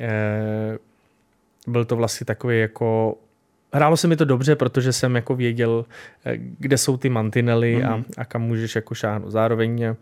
uh, 0.00 0.76
byl 1.72 1.84
to 1.84 1.96
vlastně 1.96 2.24
takový 2.24 2.60
jako 2.60 3.18
Hrálo 3.72 3.96
se 3.96 4.08
mi 4.08 4.16
to 4.16 4.24
dobře, 4.24 4.56
protože 4.56 4.92
jsem 4.92 5.14
jako 5.16 5.36
věděl, 5.36 5.84
eh, 6.24 6.36
kde 6.36 6.78
jsou 6.78 6.96
ty 6.96 7.08
mantinely 7.08 7.84
a, 7.84 8.04
a 8.16 8.24
kam 8.24 8.42
můžeš 8.42 8.74
jako 8.74 8.94
šáhnout. 8.94 9.30
Zároveň 9.30 9.94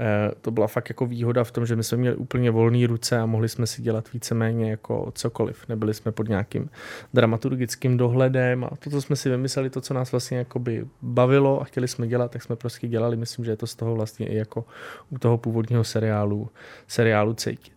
Eh, 0.00 0.30
to 0.40 0.50
byla 0.50 0.66
fakt 0.66 0.88
jako 0.88 1.06
výhoda 1.06 1.44
v 1.44 1.50
tom, 1.50 1.66
že 1.66 1.76
my 1.76 1.84
jsme 1.84 1.98
měli 1.98 2.16
úplně 2.16 2.50
volné 2.50 2.86
ruce 2.86 3.18
a 3.18 3.26
mohli 3.26 3.48
jsme 3.48 3.66
si 3.66 3.82
dělat 3.82 4.12
víceméně 4.12 4.70
jako 4.70 5.12
cokoliv. 5.14 5.68
Nebyli 5.68 5.94
jsme 5.94 6.12
pod 6.12 6.28
nějakým 6.28 6.70
dramaturgickým 7.14 7.96
dohledem 7.96 8.64
a 8.64 8.70
to, 8.78 8.90
co 8.90 9.02
jsme 9.02 9.16
si 9.16 9.30
vymysleli, 9.30 9.70
to, 9.70 9.80
co 9.80 9.94
nás 9.94 10.12
vlastně 10.12 10.38
jakoby 10.38 10.86
bavilo 11.02 11.60
a 11.60 11.64
chtěli 11.64 11.88
jsme 11.88 12.06
dělat, 12.06 12.30
tak 12.30 12.42
jsme 12.42 12.56
prostě 12.56 12.88
dělali. 12.88 13.16
Myslím, 13.16 13.44
že 13.44 13.50
je 13.50 13.56
to 13.56 13.66
z 13.66 13.74
toho 13.74 13.94
vlastně 13.94 14.26
i 14.26 14.36
jako 14.36 14.64
u 15.10 15.18
toho 15.18 15.38
původního 15.38 15.84
seriálu, 15.84 16.50
seriálu 16.88 17.34
cítit. 17.34 17.72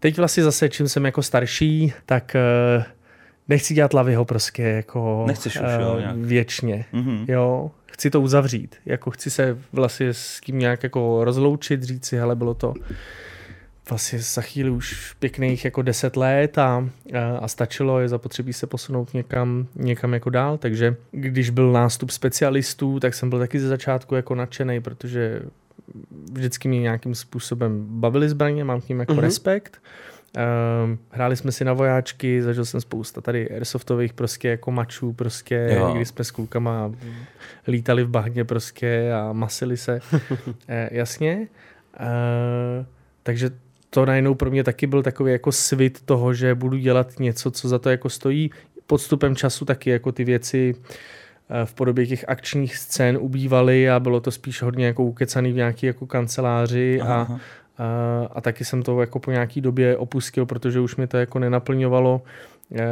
Teď 0.00 0.16
vlastně 0.16 0.42
zase, 0.42 0.68
čím 0.68 0.88
jsem 0.88 1.04
jako 1.04 1.22
starší, 1.22 1.92
tak 2.06 2.36
uh, 2.78 2.84
nechci 3.50 3.74
dělat 3.74 3.94
Lavyho 3.94 4.24
prostě 4.24 4.62
jako 4.62 5.24
Nechceš 5.26 5.56
už, 5.56 5.62
jo, 5.80 5.98
nějak. 5.98 6.16
věčně. 6.16 6.84
Mm-hmm. 6.94 7.24
Jo, 7.28 7.70
chci 7.92 8.10
to 8.10 8.20
uzavřít. 8.20 8.76
Jako 8.86 9.10
chci 9.10 9.30
se 9.30 9.58
vlastně 9.72 10.14
s 10.14 10.40
tím 10.40 10.58
nějak 10.58 10.82
jako 10.82 11.24
rozloučit, 11.24 11.82
říct 11.82 12.06
si, 12.06 12.16
hele, 12.16 12.36
bylo 12.36 12.54
to 12.54 12.74
vlastně 13.90 14.18
za 14.18 14.42
chvíli 14.42 14.70
už 14.70 15.14
pěkných 15.18 15.64
jako 15.64 15.82
deset 15.82 16.16
let 16.16 16.58
a, 16.58 16.88
a 17.40 17.48
stačilo, 17.48 18.00
je 18.00 18.08
zapotřebí 18.08 18.52
se 18.52 18.66
posunout 18.66 19.14
někam, 19.14 19.66
někam 19.76 20.14
jako 20.14 20.30
dál, 20.30 20.58
takže 20.58 20.96
když 21.10 21.50
byl 21.50 21.72
nástup 21.72 22.10
specialistů, 22.10 23.00
tak 23.00 23.14
jsem 23.14 23.30
byl 23.30 23.38
taky 23.38 23.60
ze 23.60 23.68
začátku 23.68 24.14
jako 24.14 24.34
nadšený, 24.34 24.80
protože 24.80 25.42
vždycky 26.32 26.68
mě 26.68 26.80
nějakým 26.80 27.14
způsobem 27.14 27.86
bavili 27.88 28.28
zbraně, 28.28 28.64
mám 28.64 28.80
k 28.80 28.88
ním 28.88 29.00
jako 29.00 29.12
mm-hmm. 29.12 29.20
respekt. 29.20 29.82
Um, 30.84 30.98
hráli 31.10 31.36
jsme 31.36 31.52
si 31.52 31.64
na 31.64 31.72
vojáčky, 31.72 32.42
zažil 32.42 32.64
jsem 32.64 32.80
spousta 32.80 33.20
tady 33.20 33.50
airsoftových 33.50 34.12
prostě 34.12 34.48
jako 34.48 34.70
mačů, 34.70 35.12
prostě, 35.12 35.76
jo. 35.78 35.92
kdy 35.94 36.04
jsme 36.04 36.24
s 36.24 36.30
klukama 36.30 36.92
lítali 37.68 38.04
v 38.04 38.08
bahně 38.08 38.44
prostě 38.44 39.12
a 39.12 39.32
masili 39.32 39.76
se. 39.76 40.00
e, 40.68 40.88
jasně. 40.92 41.48
E, 42.00 42.08
takže 43.22 43.50
to 43.90 44.06
najednou 44.06 44.34
pro 44.34 44.50
mě 44.50 44.64
taky 44.64 44.86
byl 44.86 45.02
takový 45.02 45.32
jako 45.32 45.52
svit 45.52 46.00
toho, 46.04 46.34
že 46.34 46.54
budu 46.54 46.76
dělat 46.76 47.18
něco, 47.20 47.50
co 47.50 47.68
za 47.68 47.78
to 47.78 47.90
jako 47.90 48.08
stojí. 48.08 48.50
Podstupem 48.86 49.36
času 49.36 49.64
taky 49.64 49.90
jako 49.90 50.12
ty 50.12 50.24
věci 50.24 50.74
v 51.64 51.74
podobě 51.74 52.06
těch 52.06 52.24
akčních 52.28 52.76
scén 52.76 53.18
ubývaly 53.20 53.90
a 53.90 54.00
bylo 54.00 54.20
to 54.20 54.30
spíš 54.30 54.62
hodně 54.62 54.86
jako 54.86 55.04
ukecaný 55.04 55.52
v 55.52 55.56
nějaký 55.56 55.86
jako 55.86 56.06
kanceláři 56.06 57.00
a, 57.00 57.40
a, 57.80 58.26
a 58.32 58.40
taky 58.40 58.64
jsem 58.64 58.82
to 58.82 59.00
jako 59.00 59.18
po 59.18 59.30
nějaký 59.30 59.60
době 59.60 59.96
opustil, 59.96 60.46
protože 60.46 60.80
už 60.80 60.96
mi 60.96 61.06
to 61.06 61.16
jako 61.16 61.38
nenaplňovalo. 61.38 62.22
E, 62.72 62.84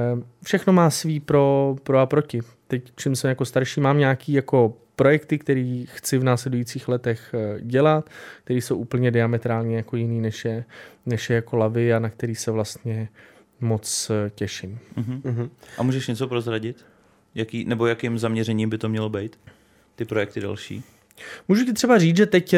všechno 0.44 0.72
má 0.72 0.90
svý 0.90 1.20
pro, 1.20 1.76
pro 1.82 1.98
a 1.98 2.06
proti. 2.06 2.40
Teď, 2.68 2.92
čím 2.96 3.16
jsem 3.16 3.28
jako 3.28 3.44
starší, 3.44 3.80
mám 3.80 3.98
nějaký 3.98 4.32
jako 4.32 4.74
projekty, 4.96 5.38
které 5.38 5.84
chci 5.86 6.18
v 6.18 6.24
následujících 6.24 6.88
letech 6.88 7.34
e, 7.34 7.60
dělat, 7.60 8.10
které 8.44 8.58
jsou 8.58 8.76
úplně 8.76 9.10
diametrálně 9.10 9.76
jako 9.76 9.96
jiný 9.96 10.20
než 10.20 10.44
je, 10.44 10.64
než 11.06 11.30
je 11.30 11.36
jako 11.36 11.56
lavy 11.56 11.94
a 11.94 11.98
na 11.98 12.10
který 12.10 12.34
se 12.34 12.50
vlastně 12.50 13.08
moc 13.60 14.10
e, 14.10 14.30
těším. 14.30 14.78
Uh-huh. 14.96 15.50
A 15.78 15.82
můžeš 15.82 16.08
něco 16.08 16.28
prozradit? 16.28 16.84
Jaký, 17.34 17.64
nebo 17.64 17.86
jakým 17.86 18.18
zaměřením 18.18 18.70
by 18.70 18.78
to 18.78 18.88
mělo 18.88 19.08
být? 19.08 19.38
Ty 19.96 20.04
projekty 20.04 20.40
další? 20.40 20.82
Můžu 21.48 21.64
ti 21.64 21.72
třeba 21.72 21.98
říct, 21.98 22.16
že 22.16 22.26
teď 22.26 22.54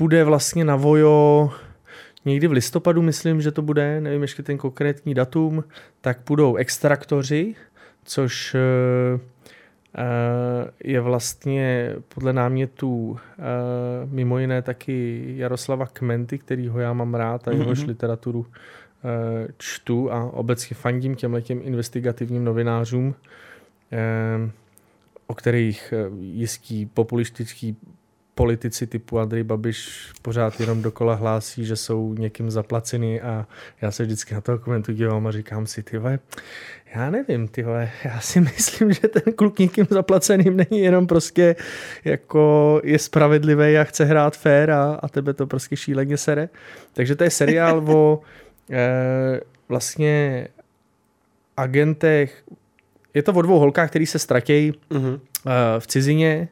půjde 0.00 0.24
vlastně 0.24 0.64
na 0.64 0.76
Vojo 0.76 1.50
někdy 2.24 2.46
v 2.46 2.52
listopadu, 2.52 3.02
myslím, 3.02 3.40
že 3.40 3.50
to 3.50 3.62
bude, 3.62 4.00
nevím 4.00 4.22
ještě 4.22 4.42
ten 4.42 4.58
konkrétní 4.58 5.14
datum, 5.14 5.64
tak 6.00 6.20
půjdou 6.20 6.56
extraktoři, 6.56 7.54
což 8.04 8.54
eh, 8.54 9.20
eh, 9.98 10.70
je 10.84 11.00
vlastně 11.00 11.94
podle 12.14 12.32
námětů 12.32 13.18
eh, 13.18 13.42
mimo 14.06 14.38
jiné 14.38 14.62
taky 14.62 15.24
Jaroslava 15.36 15.86
Kmenty, 15.86 16.38
kterýho 16.38 16.80
já 16.80 16.92
mám 16.92 17.14
rád 17.14 17.48
a 17.48 17.52
jehož 17.52 17.78
mm-hmm. 17.78 17.88
literaturu 17.88 18.46
čtu 19.58 20.12
a 20.12 20.32
obecně 20.32 20.76
fandím 20.76 21.16
těmhle 21.16 21.42
těm 21.42 21.60
investigativním 21.62 22.44
novinářům, 22.44 23.14
o 25.26 25.34
kterých 25.34 25.94
jistí 26.20 26.86
populistický 26.86 27.76
politici 28.40 28.86
typu 28.86 29.18
Andrej 29.18 29.42
Babiš 29.42 30.08
pořád 30.22 30.60
jenom 30.60 30.82
dokola 30.82 31.14
hlásí, 31.14 31.64
že 31.64 31.76
jsou 31.76 32.14
někým 32.14 32.50
zaplaceni 32.50 33.20
a 33.20 33.46
já 33.82 33.90
se 33.90 34.02
vždycky 34.02 34.34
na 34.34 34.40
toho 34.40 34.58
komentu 34.58 34.92
dívám 34.92 35.26
a 35.26 35.32
říkám 35.32 35.66
si, 35.66 35.82
ty 35.82 36.00
já 36.94 37.10
nevím, 37.10 37.48
ty 37.48 37.64
já 38.04 38.20
si 38.20 38.40
myslím, 38.56 38.92
že 38.92 39.08
ten 39.08 39.32
kluk 39.32 39.58
někým 39.58 39.86
zaplaceným 39.90 40.56
není 40.56 40.80
jenom 40.80 41.06
prostě 41.06 41.56
jako 42.04 42.80
je 42.84 42.98
spravedlivý 42.98 43.78
a 43.78 43.84
chce 43.84 44.04
hrát 44.04 44.36
fair 44.36 44.70
a, 44.70 44.98
a 45.02 45.08
tebe 45.08 45.34
to 45.34 45.46
prostě 45.46 45.76
šíleně 45.76 46.16
sere. 46.16 46.48
Takže 46.92 47.16
to 47.16 47.24
je 47.24 47.30
seriál 47.30 47.90
o 47.90 48.20
e, 48.70 49.40
vlastně 49.68 50.48
agentech, 51.56 52.42
je 53.14 53.22
to 53.22 53.32
o 53.32 53.42
dvou 53.42 53.58
holkách, 53.58 53.90
který 53.90 54.06
se 54.06 54.18
ztratějí 54.18 54.72
uh-huh. 54.72 55.20
e, 55.46 55.80
v 55.80 55.86
cizině 55.86 56.48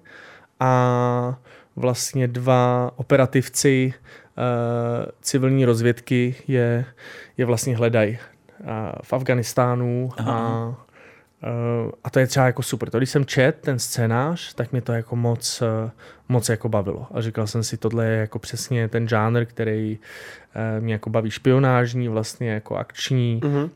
a 0.61 1.38
vlastně 1.79 2.29
dva 2.29 2.91
operativci 2.97 3.95
uh, 3.95 5.07
civilní 5.21 5.64
rozvědky 5.64 6.35
je, 6.49 6.85
je 7.37 7.45
vlastně 7.45 7.77
hledají 7.77 8.19
uh, 8.61 8.67
v 9.03 9.12
Afganistánu 9.12 10.11
a, 10.27 10.67
uh, 10.67 11.91
a 12.05 12.11
to 12.11 12.19
je 12.19 12.27
třeba 12.27 12.47
jako 12.47 12.62
super. 12.62 12.91
To, 12.91 12.99
když 12.99 13.11
jsem 13.11 13.25
čet 13.25 13.59
ten 13.61 13.79
scénář, 13.79 14.55
tak 14.55 14.73
mě 14.73 14.81
to 14.81 14.93
jako 14.93 15.17
moc, 15.17 15.62
uh, 15.62 15.91
moc 16.29 16.49
jako 16.49 16.69
bavilo. 16.69 17.07
A 17.14 17.21
říkal 17.21 17.47
jsem 17.47 17.62
si, 17.62 17.77
tohle 17.77 18.07
je 18.07 18.17
jako 18.19 18.38
přesně 18.38 18.88
ten 18.88 19.09
žánr, 19.09 19.45
který 19.45 19.99
uh, 19.99 20.85
mě 20.85 20.93
jako 20.93 21.11
baví 21.11 21.31
špionážní, 21.31 22.09
vlastně 22.09 22.51
jako 22.51 22.77
akční, 22.77 23.41
uh-huh. 23.43 23.71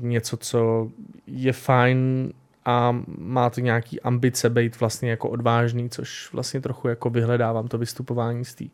něco, 0.00 0.36
co 0.36 0.88
je 1.26 1.52
fajn 1.52 2.32
a 2.68 2.96
má 3.18 3.50
to 3.50 3.60
nějaký 3.60 4.00
ambice 4.00 4.50
být 4.50 4.80
vlastně 4.80 5.10
jako 5.10 5.28
odvážný, 5.28 5.90
což 5.90 6.32
vlastně 6.32 6.60
trochu 6.60 6.88
jako 6.88 7.10
vyhledávám 7.10 7.68
to 7.68 7.78
vystupování 7.78 8.44
z 8.44 8.54
té 8.54 8.64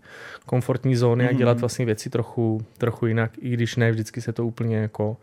komfortní 0.47 0.97
zóny 0.97 1.25
mm-hmm. 1.25 1.29
a 1.29 1.31
mhm. 1.31 1.39
dělat 1.39 1.61
vlastně 1.61 1.85
věci 1.85 2.11
trochu, 2.11 2.61
trochu 2.79 3.07
jinak, 3.07 3.31
i 3.39 3.51
když 3.51 3.77
ne 3.77 3.91
vždycky 3.91 4.21
se 4.21 4.33
to 4.33 4.47
úplně 4.47 4.77
jako 4.77 5.09
uh, 5.09 5.17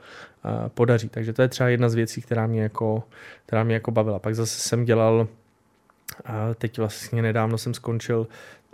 podaří. 0.67 1.09
Takže 1.09 1.33
to 1.33 1.41
je 1.41 1.47
třeba 1.47 1.69
jedna 1.69 1.89
z 1.89 1.95
věcí, 1.95 2.21
která 2.21 2.47
mě 2.47 2.61
jako, 2.61 3.03
která 3.45 3.63
mě 3.63 3.73
jako 3.73 3.91
bavila. 3.91 4.19
Pak 4.19 4.35
zase 4.35 4.59
jsem 4.59 4.85
dělal, 4.85 5.27
uh, 6.29 6.35
teď 6.55 6.77
vlastně 6.77 7.21
nedávno 7.21 7.57
jsem 7.57 7.73
skončil 7.73 8.27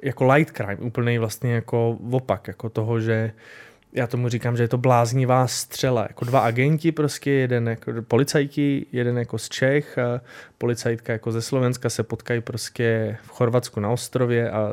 jako 0.04 0.24
light 0.34 0.56
crime, 0.56 0.78
úplně 0.78 1.20
vlastně 1.20 1.54
jako 1.54 1.98
opak, 2.12 2.48
jako 2.48 2.70
toho, 2.70 3.00
že 3.00 3.32
uh, 3.34 3.67
já 3.94 4.08
tomu 4.08 4.30
říkám, 4.30 4.58
že 4.58 4.64
je 4.64 4.68
to 4.68 4.78
bláznivá 4.78 5.48
střela. 5.48 6.02
Jako 6.02 6.26
dva 6.26 6.40
agenti 6.40 6.92
prostě, 6.92 7.32
jeden 7.32 7.68
jako 7.70 7.92
policajti, 8.08 8.86
jeden 8.92 9.18
jako 9.18 9.38
z 9.38 9.50
Čech, 9.50 9.98
policajtka 10.58 11.14
jako 11.14 11.32
ze 11.32 11.42
Slovenska 11.42 11.90
se 11.90 12.04
potkají 12.04 12.42
prostě 12.42 13.18
v 13.24 13.30
Chorvatsku 13.30 13.80
na 13.80 13.90
ostrově 13.90 14.52
a 14.52 14.72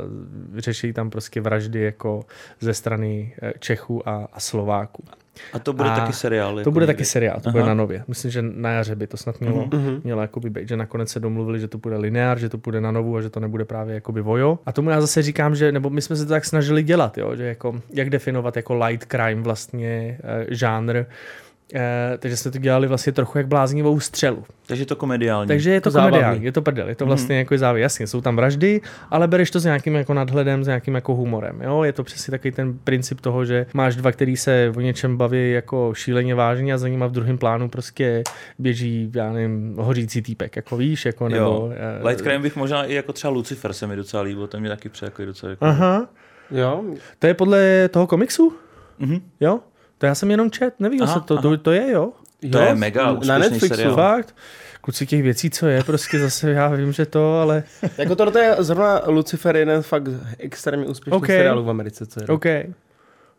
řeší 0.56 0.92
tam 0.92 1.10
prostě 1.10 1.40
vraždy 1.40 1.80
jako 1.80 2.24
ze 2.60 2.74
strany 2.74 3.34
eh, 3.42 3.52
Čechů 3.58 4.08
a, 4.08 4.28
a 4.32 4.40
Slováků. 4.40 5.04
A 5.52 5.58
to 5.58 5.72
bude 5.72 5.90
a 5.90 5.96
taky 5.96 6.12
seriál? 6.12 6.58
Jako 6.58 6.64
to 6.64 6.70
bude 6.70 6.82
někde. 6.82 6.94
taky 6.94 7.04
seriál, 7.04 7.40
to 7.40 7.48
Aha. 7.48 7.52
bude 7.52 7.64
na 7.64 7.74
nově. 7.74 8.04
Myslím, 8.08 8.30
že 8.30 8.42
na 8.42 8.70
jaře 8.70 8.96
by 8.96 9.06
to 9.06 9.16
snad 9.16 9.40
mělo, 9.40 9.64
uh-huh. 9.64 10.00
mělo 10.04 10.22
jakoby 10.22 10.50
být, 10.50 10.68
že 10.68 10.76
nakonec 10.76 11.08
se 11.08 11.20
domluvili, 11.20 11.60
že 11.60 11.68
to 11.68 11.78
bude 11.78 11.96
lineár, 11.96 12.38
že 12.38 12.48
to 12.48 12.58
bude 12.58 12.80
na 12.80 12.90
novu 12.90 13.16
a 13.16 13.22
že 13.22 13.30
to 13.30 13.40
nebude 13.40 13.64
právě 13.64 13.94
jakoby 13.94 14.20
vojo. 14.20 14.58
A 14.66 14.72
tomu 14.72 14.90
já 14.90 15.00
zase 15.00 15.22
říkám, 15.22 15.54
že, 15.54 15.72
nebo 15.72 15.90
my 15.90 16.02
jsme 16.02 16.16
se 16.16 16.26
to 16.26 16.28
tak 16.28 16.44
snažili 16.44 16.82
dělat, 16.82 17.18
jo, 17.18 17.36
že 17.36 17.44
jako, 17.44 17.80
jak 17.92 18.10
definovat 18.10 18.56
jako 18.56 18.74
light 18.74 19.10
crime 19.10 19.42
vlastně 19.42 20.18
e, 20.24 20.46
žánr, 20.54 21.04
Eh, 21.74 22.18
takže 22.18 22.36
jsme 22.36 22.50
to 22.50 22.58
dělali 22.58 22.86
vlastně 22.86 23.12
trochu 23.12 23.38
jak 23.38 23.46
bláznivou 23.46 24.00
střelu. 24.00 24.44
Takže 24.66 24.82
je 24.82 24.86
to 24.86 24.96
komediální. 24.96 25.48
Takže 25.48 25.70
je 25.70 25.80
to, 25.80 25.90
to 25.90 25.98
komediální, 25.98 26.44
je 26.44 26.52
to 26.52 26.62
prdel, 26.62 26.88
je 26.88 26.94
to 26.94 27.06
vlastně 27.06 27.34
mm. 27.34 27.38
jako 27.38 27.58
závěr. 27.58 27.82
Jasně, 27.82 28.06
jsou 28.06 28.20
tam 28.20 28.36
vraždy, 28.36 28.80
ale 29.10 29.28
bereš 29.28 29.50
to 29.50 29.60
s 29.60 29.64
nějakým 29.64 29.94
jako 29.94 30.14
nadhledem, 30.14 30.64
s 30.64 30.66
nějakým 30.66 30.94
jako 30.94 31.14
humorem. 31.14 31.60
Jo? 31.62 31.82
Je 31.82 31.92
to 31.92 32.04
přesně 32.04 32.30
takový 32.30 32.52
ten 32.52 32.78
princip 32.84 33.20
toho, 33.20 33.44
že 33.44 33.66
máš 33.74 33.96
dva, 33.96 34.12
který 34.12 34.36
se 34.36 34.72
o 34.76 34.80
něčem 34.80 35.16
baví 35.16 35.52
jako 35.52 35.94
šíleně 35.94 36.34
vážně 36.34 36.74
a 36.74 36.78
za 36.78 36.88
nimi 36.88 37.04
v 37.08 37.12
druhém 37.12 37.38
plánu 37.38 37.68
prostě 37.68 38.22
běží, 38.58 39.12
já 39.14 39.32
nevím, 39.32 39.74
hořící 39.78 40.22
týpek, 40.22 40.56
jako 40.56 40.76
víš, 40.76 41.04
jako 41.04 41.28
nebo... 41.28 41.44
Jo. 41.44 41.72
Uh, 42.00 42.06
Light 42.06 42.22
crime 42.22 42.38
bych 42.38 42.56
možná 42.56 42.84
i 42.84 42.94
jako 42.94 43.12
třeba 43.12 43.30
Lucifer 43.30 43.72
se 43.72 43.86
mi 43.86 43.96
docela 43.96 44.22
líbil, 44.22 44.46
ten 44.46 44.60
mě 44.60 44.70
taky 44.70 44.88
přeje 44.88 45.06
jako 45.06 45.24
docela 45.24 45.50
jako... 45.50 45.64
Aha. 45.64 46.08
Jo. 46.50 46.84
To 47.18 47.26
je 47.26 47.34
podle 47.34 47.88
toho 47.88 48.06
komiksu? 48.06 48.52
Mhm. 48.98 49.20
Jo? 49.40 49.60
To 49.98 50.06
já 50.06 50.14
jsem 50.14 50.30
jenom 50.30 50.50
čet, 50.50 50.74
nevím, 50.80 51.02
aha, 51.02 51.20
to, 51.20 51.42
to, 51.42 51.56
to, 51.56 51.72
je, 51.72 51.90
jo? 51.90 52.12
To 52.52 52.58
jo? 52.58 52.64
je 52.64 52.74
mega 52.74 53.12
Na 53.26 53.38
Netflixu. 53.38 53.68
Seriál. 53.68 53.94
Fakt? 53.94 54.34
Kluci 54.80 55.06
těch 55.06 55.22
věcí, 55.22 55.50
co 55.50 55.66
je, 55.66 55.84
prostě 55.84 56.18
zase 56.18 56.50
já 56.50 56.68
vím, 56.68 56.92
že 56.92 57.06
to, 57.06 57.40
ale... 57.40 57.62
jako 57.98 58.16
tohle 58.16 58.40
je 58.40 58.56
zrovna 58.58 59.02
Lucifer 59.06 59.56
jeden 59.56 59.82
fakt 59.82 60.08
extrémně 60.38 60.86
úspěšný 60.86 61.16
okay. 61.16 61.36
seriál 61.36 61.62
v 61.62 61.70
Americe, 61.70 62.06
co 62.06 62.20
je. 62.20 62.26
OK. 62.26 62.44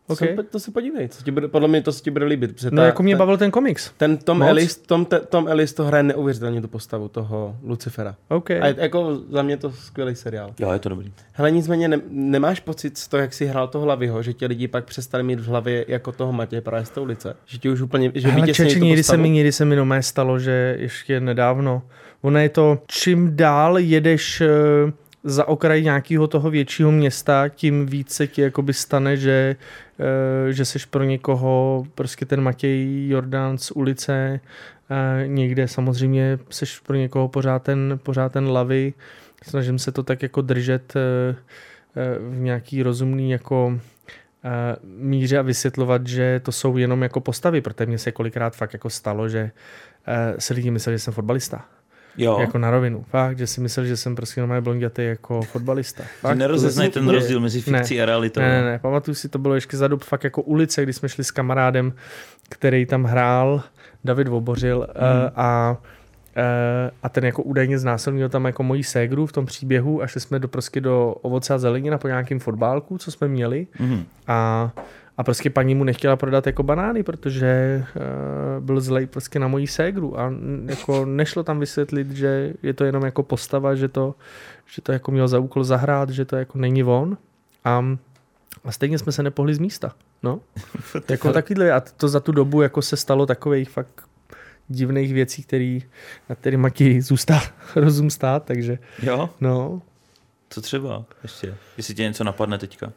Okay. 0.08 0.28
Jsem, 0.36 0.44
to 0.50 0.60
si 0.60 0.70
podívej, 0.70 1.08
co 1.08 1.22
ti 1.24 1.30
bude, 1.30 1.48
podle 1.48 1.68
mě 1.68 1.82
to 1.82 1.92
se 1.92 2.02
ti 2.02 2.10
bude 2.10 2.24
líbit. 2.24 2.54
protože 2.54 2.70
No 2.70 2.76
ta- 2.76 2.86
jako 2.86 3.02
mě 3.02 3.14
ten, 3.14 3.18
bavil 3.18 3.36
ten 3.36 3.50
komiks. 3.50 3.90
ten 3.96 4.16
Tom 4.16 4.38
moc. 4.38 4.48
Ellis, 4.48 4.76
Tom, 4.76 5.04
te, 5.04 5.20
Tom 5.20 5.48
Ellis 5.48 5.72
to 5.74 5.84
hraje 5.84 6.02
neuvěřitelně 6.02 6.60
tu 6.60 6.68
postavu 6.68 7.08
toho 7.08 7.56
Lucifera. 7.62 8.14
OK. 8.28 8.50
A 8.50 8.66
je, 8.66 8.74
jako 8.78 9.20
za 9.30 9.42
mě 9.42 9.56
to 9.56 9.72
skvělý 9.72 10.14
seriál. 10.14 10.50
Jo, 10.58 10.72
je 10.72 10.78
to 10.78 10.88
dobrý. 10.88 11.12
Hele, 11.32 11.50
nicméně 11.50 11.88
ne, 11.88 12.00
nemáš 12.10 12.60
pocit 12.60 12.98
z 12.98 13.08
toho, 13.08 13.20
jak 13.20 13.32
si 13.32 13.46
hrál 13.46 13.68
toho 13.68 13.86
Laviho, 13.86 14.22
že 14.22 14.32
ti 14.32 14.46
lidi 14.46 14.68
pak 14.68 14.84
přestali 14.84 15.22
mít 15.24 15.40
v 15.40 15.46
hlavě 15.46 15.84
jako 15.88 16.12
toho 16.12 16.32
Matěje 16.32 16.60
právě 16.60 16.86
z 16.86 16.96
ulice? 16.96 17.36
Že 17.46 17.58
ti 17.58 17.68
už 17.70 17.80
úplně, 17.80 18.12
že 18.14 18.28
Hele, 18.28 18.46
čeči, 18.52 18.78
tu 18.78 18.84
někdy 18.84 19.02
se 19.02 19.16
mi, 19.16 19.30
někdy 19.30 19.52
se 19.52 19.64
mi 19.64 19.76
nomé 19.76 20.02
stalo, 20.02 20.38
že 20.38 20.76
ještě 20.78 21.20
nedávno. 21.20 21.82
Ono 22.22 22.38
je 22.38 22.48
to, 22.48 22.78
čím 22.86 23.36
dál 23.36 23.78
jedeš 23.78 24.40
eh, 24.40 24.48
za 25.26 25.48
okraj 25.48 25.82
nějakého 25.82 26.26
toho 26.26 26.50
většího 26.50 26.92
města, 26.92 27.48
tím 27.48 27.86
víc 27.86 28.10
se 28.10 28.26
ti 28.26 28.42
jakoby 28.42 28.72
stane, 28.72 29.16
že, 29.16 29.56
eh, 29.98 30.52
že 30.52 30.64
seš 30.64 30.84
pro 30.84 31.04
někoho 31.04 31.86
prostě 31.94 32.26
ten 32.26 32.40
Matěj 32.40 33.08
Jordán 33.08 33.58
z 33.58 33.70
ulice, 33.70 34.40
eh, 34.90 35.26
někde 35.26 35.68
samozřejmě 35.68 36.38
seš 36.50 36.78
pro 36.78 36.96
někoho 36.96 37.28
pořád 37.28 37.62
ten, 37.62 37.98
pořád 38.02 38.32
ten 38.32 38.48
lavy. 38.48 38.94
Snažím 39.48 39.78
se 39.78 39.92
to 39.92 40.02
tak 40.02 40.22
jako 40.22 40.42
držet 40.42 40.94
eh, 40.96 41.36
v 42.18 42.38
nějaký 42.38 42.82
rozumný 42.82 43.30
jako 43.30 43.80
míře 44.84 45.38
a 45.38 45.42
vysvětlovat, 45.42 46.06
že 46.06 46.40
to 46.44 46.52
jsou 46.52 46.76
jenom 46.76 47.02
jako 47.02 47.20
postavy, 47.20 47.60
protože 47.60 47.86
mně 47.86 47.98
se 47.98 48.12
kolikrát 48.12 48.56
fakt 48.56 48.72
jako 48.72 48.90
stalo, 48.90 49.28
že 49.28 49.50
si 50.38 50.54
lidi 50.54 50.70
mysleli, 50.70 50.94
že 50.94 50.98
jsem 50.98 51.14
fotbalista. 51.14 51.64
Jo, 52.18 52.38
Jako 52.40 52.58
na 52.58 52.70
rovinu. 52.70 53.04
Fakt, 53.10 53.38
že 53.38 53.46
si 53.46 53.60
myslel, 53.60 53.86
že 53.86 53.96
jsem 53.96 54.16
prostě 54.16 54.40
normálně 54.40 54.60
blondětý 54.60 55.04
jako 55.04 55.42
fotbalista. 55.42 56.04
Fakt, 56.20 56.38
ten 56.90 57.08
rozdíl 57.08 57.40
mezi 57.40 57.60
fikcí 57.60 57.96
Ne. 57.96 58.02
a 58.02 58.06
realitou. 58.06 58.40
Ne, 58.40 58.48
ne, 58.48 58.64
ne, 58.64 58.78
pamatuju 58.78 59.14
si, 59.14 59.28
to 59.28 59.38
bylo 59.38 59.54
ještě 59.54 59.76
za 59.76 59.88
dob 59.88 60.04
fakt 60.04 60.24
jako 60.24 60.42
ulice, 60.42 60.82
kdy 60.82 60.92
jsme 60.92 61.08
šli 61.08 61.24
s 61.24 61.30
kamarádem, 61.30 61.92
který 62.48 62.86
tam 62.86 63.04
hrál, 63.04 63.62
David 64.04 64.28
Vobořil 64.28 64.78
Hmm. 64.96 65.22
uh, 65.24 65.30
a 65.36 65.76
Uh, 66.38 66.42
a 67.02 67.08
ten 67.08 67.24
jako 67.24 67.42
údajně 67.42 67.78
znásilnil 67.78 68.28
tam 68.28 68.44
jako 68.44 68.62
moji 68.62 68.84
ségru 68.84 69.26
v 69.26 69.32
tom 69.32 69.46
příběhu 69.46 70.02
a 70.02 70.06
šli 70.06 70.20
jsme 70.20 70.38
do, 70.38 70.48
prostě 70.48 70.80
do 70.80 71.14
ovoce 71.22 71.54
a 71.54 71.58
zelenina 71.58 71.98
po 71.98 72.08
nějakým 72.08 72.38
fotbálku, 72.38 72.98
co 72.98 73.10
jsme 73.10 73.28
měli 73.28 73.66
Mhm. 73.78 74.04
a, 74.26 74.70
a 75.16 75.24
prostě 75.24 75.50
paní 75.50 75.74
mu 75.74 75.84
nechtěla 75.84 76.16
prodat 76.16 76.46
jako 76.46 76.62
banány, 76.62 77.02
protože 77.02 77.82
uh, 77.96 78.64
byl 78.64 78.80
zlej 78.80 79.06
prostě 79.06 79.38
na 79.38 79.48
mojí 79.48 79.66
ségru 79.66 80.20
a 80.20 80.32
jako 80.66 81.04
nešlo 81.04 81.42
tam 81.42 81.60
vysvětlit, 81.60 82.10
že 82.10 82.54
je 82.62 82.74
to 82.74 82.84
jenom 82.84 83.04
jako 83.04 83.22
postava, 83.22 83.74
že 83.74 83.88
to, 83.88 84.14
že 84.66 84.82
to 84.82 84.92
jako 84.92 85.10
měl 85.10 85.28
za 85.28 85.38
úkol 85.38 85.64
zahrát, 85.64 86.10
že 86.10 86.24
to 86.24 86.36
jako 86.36 86.58
není 86.58 86.84
on 86.84 87.16
a, 87.64 87.84
a 88.64 88.72
stejně 88.72 88.98
jsme 88.98 89.12
se 89.12 89.22
nepohli 89.22 89.54
z 89.54 89.58
místa. 89.58 89.94
No. 90.22 90.40
jako 91.08 91.32
takovýhle, 91.32 91.72
a 91.72 91.80
to 91.80 92.08
za 92.08 92.20
tu 92.20 92.32
dobu 92.32 92.62
jako 92.62 92.82
se 92.82 92.96
stalo 92.96 93.26
takových 93.26 93.70
fakt 93.70 94.08
divných 94.68 95.14
věcí, 95.14 95.42
který, 95.42 95.82
na 96.28 96.34
kterýma 96.34 96.70
ti 96.70 97.02
zůstá 97.02 97.40
rozum 97.76 98.10
stát, 98.10 98.44
takže 98.44 98.78
Jo, 99.02 99.30
no, 99.40 99.82
co 100.50 100.60
třeba 100.60 101.04
ještě? 101.22 101.54
Jestli 101.76 101.94
tě 101.94 102.02
něco 102.02 102.24
napadne 102.24 102.58
teďka. 102.58 102.92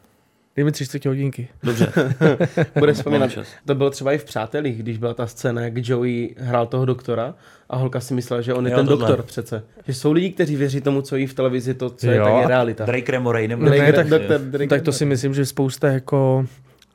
Dej 0.56 0.64
mi 0.64 0.72
tři 0.72 0.84
čtvrtě 0.84 1.08
hodinky. 1.08 1.48
Dobře, 1.62 1.92
Bude 2.78 2.92
vzpomínat. 2.92 3.30
čas. 3.30 3.48
To 3.66 3.74
bylo 3.74 3.90
třeba 3.90 4.12
i 4.12 4.18
v 4.18 4.24
Přátelích, 4.24 4.78
když 4.82 4.98
byla 4.98 5.14
ta 5.14 5.26
scéna, 5.26 5.62
jak 5.62 5.88
Joey 5.88 6.34
hrál 6.38 6.66
toho 6.66 6.84
doktora 6.84 7.34
a 7.70 7.76
holka 7.76 8.00
si 8.00 8.14
myslela, 8.14 8.42
že 8.42 8.54
on 8.54 8.66
je 8.66 8.72
Jo, 8.72 8.76
ten 8.78 8.86
tohle. 8.86 9.08
doktor 9.08 9.24
přece. 9.26 9.62
Že 9.86 9.94
jsou 9.94 10.12
lidi, 10.12 10.30
kteří 10.30 10.56
věří 10.56 10.80
tomu, 10.80 11.02
co 11.02 11.16
jí 11.16 11.26
v 11.26 11.34
televizi, 11.34 11.74
to, 11.74 11.90
co 11.90 12.10
je, 12.10 12.16
Jo, 12.16 12.24
tak 12.24 12.34
je 12.34 12.44
a 12.44 12.48
realita. 12.48 12.84
Drake 12.84 13.12
Remoray 13.12 13.48
nebo 13.48 13.64
ne, 13.64 13.70
Drake- 13.70 13.92
tak- 13.92 14.08
doktor 14.08 14.40
Drake 14.40 14.68
tak 14.68 14.82
to 14.82 14.92
si 14.92 15.04
myslím, 15.04 15.34
že 15.34 15.46
spousta 15.46 15.88
jako 15.88 16.46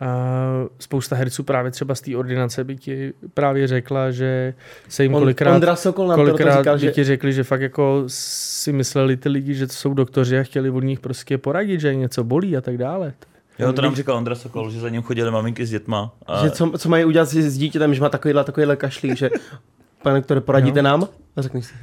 Uh, 0.02 0.68
spousta 0.80 1.16
herců 1.16 1.44
právě 1.44 1.72
třeba 1.72 1.96
z 1.96 2.02
té 2.02 2.16
ordinace 2.18 2.64
by 2.64 2.76
ti 2.76 3.14
právě 3.34 3.68
řekla, 3.68 4.12
že 4.12 4.54
se 4.90 5.04
jim 5.04 5.14
On, 5.16 5.22
kolikrát, 5.22 5.54
Ondra 5.56 5.76
Sokol 5.76 6.08
nám 6.08 6.20
to 6.20 6.26
kolikrát 6.26 6.58
říkal, 6.58 6.76
by 6.76 6.82
že 6.82 6.92
ti 6.92 7.04
řekli, 7.04 7.34
že 7.34 7.44
fakt 7.44 7.62
jako 7.62 8.04
si 8.08 8.72
mysleli 8.74 9.18
ty 9.18 9.30
lidi, 9.30 9.54
že 9.54 9.68
to 9.68 9.74
jsou 9.74 9.94
doktoři 9.94 10.40
a 10.40 10.44
chtěli 10.44 10.70
od 10.70 10.84
nich 10.84 11.00
prostě 11.00 11.38
poradit, 11.38 11.80
že 11.80 11.88
je 11.88 11.96
něco 11.96 12.24
bolí 12.24 12.58
a 12.58 12.62
tak 12.62 12.78
dále. 12.78 13.14
Jo, 13.60 13.74
to 13.74 13.82
nám 13.82 13.96
říkal 13.96 14.16
Ondra 14.18 14.36
Sokol, 14.36 14.72
že 14.72 14.80
za 14.80 14.90
ním 14.90 15.02
chodili 15.02 15.32
maminky 15.32 15.66
s 15.66 15.70
dětma. 15.70 16.12
A 16.26 16.44
Že 16.44 16.52
co, 16.52 16.72
co 16.78 16.90
mají 16.90 17.06
udělat 17.06 17.26
s, 17.30 17.34
s 17.34 17.58
dítětem, 17.58 17.94
že 17.94 18.02
má 18.02 18.10
takovýhle, 18.10 18.44
takovýhle 18.44 18.76
kašlík, 18.76 19.18
že 19.18 19.30
pane 20.04 20.20
doktore, 20.20 20.42
poradíte 20.42 20.82
No. 20.82 20.90
nám? 20.90 21.08
A 21.36 21.42
řekneš 21.42 21.66
si, 21.66 21.74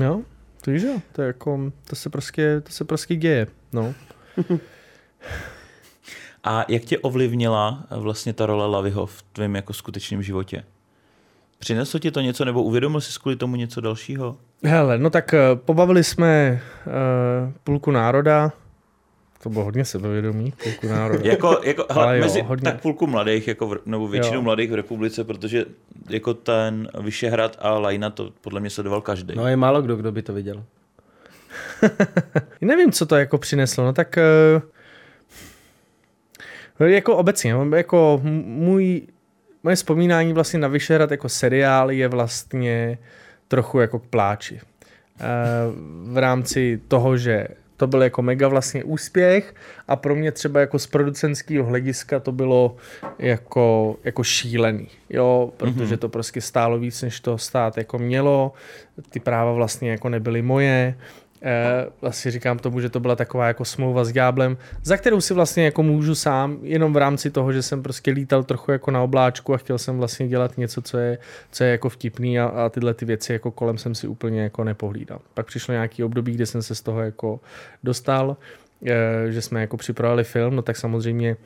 Jo, 0.00 0.20
to 0.64 0.70
víš, 0.70 0.82
jo, 0.82 1.00
to, 1.12 1.22
je 1.22 1.26
jako, 1.26 1.72
to, 1.86 1.96
se 1.96 2.10
prostě, 2.10 2.60
to 2.60 2.72
se 2.72 2.84
prostě 2.84 3.16
děje. 3.16 3.46
No. 3.72 3.94
A 6.44 6.64
jak 6.68 6.82
tě 6.82 6.98
ovlivnila 6.98 7.84
eh, 7.90 7.98
vlastně 7.98 8.32
ta 8.32 8.46
role 8.46 8.66
Laviho 8.66 9.06
v 9.06 9.22
tvém 9.22 9.56
jako 9.56 9.72
skutečném 9.72 10.22
životě? 10.22 10.64
Přineslo 11.58 12.00
ti 12.00 12.10
to 12.10 12.20
něco, 12.20 12.44
nebo 12.44 12.62
uvědomil 12.62 13.00
jsi 13.00 13.18
kvůli 13.20 13.36
tomu 13.36 13.56
něco 13.56 13.80
dalšího? 13.80 14.36
Hele, 14.64 14.98
no 14.98 15.10
tak 15.10 15.34
eh, 15.34 15.40
pobavili 15.54 16.04
jsme 16.04 16.60
uh, 16.86 17.52
půlku 17.64 17.90
národa, 17.90 18.52
to 19.42 19.50
bylo 19.50 19.64
hodně 19.64 19.84
sebevědomí, 19.84 20.52
půlku 20.62 20.86
národa. 20.88 21.30
Jako, 21.30 21.60
jako 21.64 21.86
hele, 21.90 22.04
Ale 22.06 22.18
jo, 22.18 22.24
mezi 22.24 22.40
hodně. 22.42 22.64
tak 22.64 22.80
půlku 22.82 23.06
mladých, 23.06 23.48
jako 23.48 23.66
v, 23.68 23.78
nebo 23.86 24.08
většinu 24.08 24.36
Jo. 24.36 24.42
mladých 24.42 24.70
v 24.70 24.74
republice, 24.74 25.24
protože 25.24 25.64
jako 26.10 26.34
ten 26.34 26.88
Vyšehrad 27.00 27.56
a 27.60 27.78
Lajna 27.78 28.10
to 28.10 28.30
podle 28.40 28.60
mě 28.60 28.70
sledoval 28.70 29.00
každý. 29.00 29.34
no 29.36 29.48
je 29.48 29.56
málo 29.56 29.82
kdo, 29.82 29.96
kdo 29.96 30.12
by 30.12 30.22
to 30.22 30.32
viděl. 30.32 30.64
Nevím, 32.60 32.92
co 32.92 33.06
to 33.06 33.16
jako 33.16 33.38
přineslo, 33.38 33.84
no 33.84 33.92
tak 33.92 34.18
uh, 36.80 36.88
jako 36.88 37.16
obecně, 37.16 37.52
no, 37.54 37.76
jako 37.76 38.20
můj, 38.44 39.02
moje 39.62 39.76
vzpomínání 39.76 40.32
vlastně 40.32 40.58
na 40.58 40.68
Vyšehrad 40.68 41.10
jako 41.10 41.28
seriál 41.28 41.90
je 41.90 42.08
vlastně 42.08 42.98
trochu 43.48 43.80
jako 43.80 43.98
k 43.98 44.06
pláči. 44.06 44.54
Uh, 44.54 46.12
v 46.12 46.18
rámci 46.18 46.80
toho, 46.88 47.16
že 47.16 47.46
to 47.82 47.86
byl 47.86 48.02
jako 48.02 48.22
mega 48.22 48.48
vlastně 48.48 48.84
úspěch 48.84 49.54
a 49.88 49.96
pro 49.96 50.14
mě 50.14 50.32
třeba 50.32 50.60
jako 50.60 50.78
z 50.78 50.86
producentského 50.86 51.66
hlediska 51.66 52.20
to 52.20 52.32
bylo 52.32 52.76
jako, 53.18 53.96
jako 54.04 54.24
šílený, 54.24 54.88
jo, 55.10 55.52
protože 55.56 55.96
to 55.96 56.08
prostě 56.08 56.40
stálo 56.40 56.78
víc, 56.78 57.02
než 57.02 57.20
to 57.20 57.38
stát 57.38 57.76
jako 57.78 57.98
mělo, 57.98 58.52
ty 59.10 59.20
práva 59.20 59.52
vlastně 59.52 59.90
jako 59.90 60.08
nebyly 60.08 60.42
moje, 60.42 60.94
vlastně 62.00 62.30
říkám 62.30 62.58
tomu, 62.58 62.80
že 62.80 62.88
to 62.88 63.00
byla 63.00 63.16
taková 63.16 63.46
jako 63.46 63.64
smlouva 63.64 64.04
s 64.04 64.12
ďáblem, 64.12 64.56
za 64.82 64.96
kterou 64.96 65.20
si 65.20 65.34
vlastně 65.34 65.64
jako 65.64 65.82
můžu 65.82 66.14
sám, 66.14 66.58
jenom 66.62 66.92
v 66.92 66.96
rámci 66.96 67.30
toho, 67.30 67.52
že 67.52 67.62
jsem 67.62 67.82
prostě 67.82 68.10
lítal 68.10 68.44
trochu 68.44 68.72
jako 68.72 68.90
na 68.90 69.02
obláčku 69.02 69.54
a 69.54 69.56
chtěl 69.56 69.78
jsem 69.78 69.98
vlastně 69.98 70.28
dělat 70.28 70.58
něco, 70.58 70.82
co 70.82 70.98
je, 70.98 71.18
co 71.50 71.64
je 71.64 71.70
jako 71.70 71.88
vtipný 71.88 72.40
a, 72.40 72.44
a 72.44 72.68
tyhle 72.68 72.94
ty 72.94 73.04
věci 73.04 73.32
jako 73.32 73.50
kolem 73.50 73.78
jsem 73.78 73.94
si 73.94 74.06
úplně 74.06 74.42
jako 74.42 74.64
nepohlídal. 74.64 75.20
Pak 75.34 75.46
přišlo 75.46 75.72
nějaký 75.72 76.04
období, 76.04 76.32
kde 76.32 76.46
jsem 76.46 76.62
se 76.62 76.74
z 76.74 76.80
toho 76.80 77.00
jako 77.00 77.40
dostal, 77.82 78.36
eh, 78.86 79.32
že 79.32 79.42
jsme 79.42 79.60
jako 79.60 79.76
připravili 79.76 80.24
film, 80.24 80.56
no 80.56 80.62
tak 80.62 80.76
samozřejmě 80.76 81.36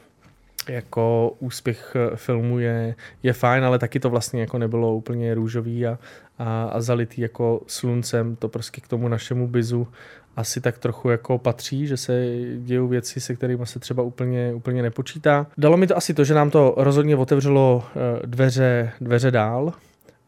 jako 0.69 1.35
úspěch 1.39 1.97
eh, 1.97 2.17
filmu 2.17 2.59
je, 2.59 2.95
je 3.23 3.33
fajn, 3.33 3.65
ale 3.65 3.79
taky 3.79 4.01
to 4.01 4.11
vlastně 4.11 4.41
jako 4.41 4.59
nebylo 4.59 4.95
úplně 4.95 5.35
růžový 5.35 5.87
a, 5.87 5.99
a, 6.38 6.64
a 6.64 6.81
zalitý 6.81 7.20
jako 7.20 7.61
sluncem, 7.66 8.37
to 8.37 8.49
prostě 8.49 8.81
k 8.81 8.88
tomu 8.88 9.09
našemu 9.09 9.49
bizu 9.49 9.88
asi 10.37 10.61
tak 10.61 10.79
trochu 10.79 11.11
jako 11.11 11.38
patří, 11.38 11.87
že 11.87 11.96
se 11.96 12.37
dějou 12.59 12.88
věci, 12.88 13.20
se 13.20 13.35
kterými 13.35 13.66
se 13.66 13.79
třeba 13.79 14.03
úplně, 14.03 14.55
úplně 14.55 14.83
nepočítá. 14.83 15.46
Dalo 15.59 15.77
mi 15.77 15.87
to 15.87 15.96
asi 15.96 16.14
to, 16.14 16.25
že 16.25 16.35
nám 16.35 16.51
to 16.51 16.75
rozhodně 16.77 17.16
otevřelo 17.16 17.85
eh, 18.22 18.27
dveře, 18.27 18.92
dveře 19.01 19.31
dál, 19.31 19.72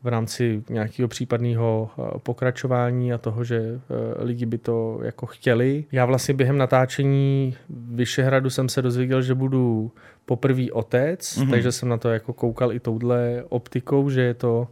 v 0.02 0.06
rámci 0.06 0.62
nějakého 0.68 1.08
případného 1.08 1.90
eh, 1.98 2.18
pokračování 2.22 3.12
a 3.12 3.18
toho, 3.18 3.44
že 3.44 3.56
eh, 3.58 4.24
lidi 4.24 4.46
by 4.46 4.58
to 4.58 5.00
jako 5.02 5.26
chtěli. 5.26 5.84
Já 5.92 6.04
vlastně 6.06 6.34
během 6.34 6.58
natáčení 6.58 7.56
Vyšehradu 7.90 8.50
jsem 8.50 8.68
se 8.68 8.82
dozvěděl, 8.82 9.22
že 9.22 9.34
budu 9.34 9.92
poprvý 10.26 10.72
otec, 10.72 11.36
Mhm. 11.36 11.46
mm-hmm. 11.46 11.50
takže 11.50 11.72
jsem 11.72 11.88
na 11.88 11.96
to 11.96 12.08
jako 12.08 12.32
koukal 12.32 12.72
i 12.72 12.80
touhle 12.80 13.44
optikou, 13.48 14.10
že 14.10 14.20
je 14.20 14.34
to 14.34 14.68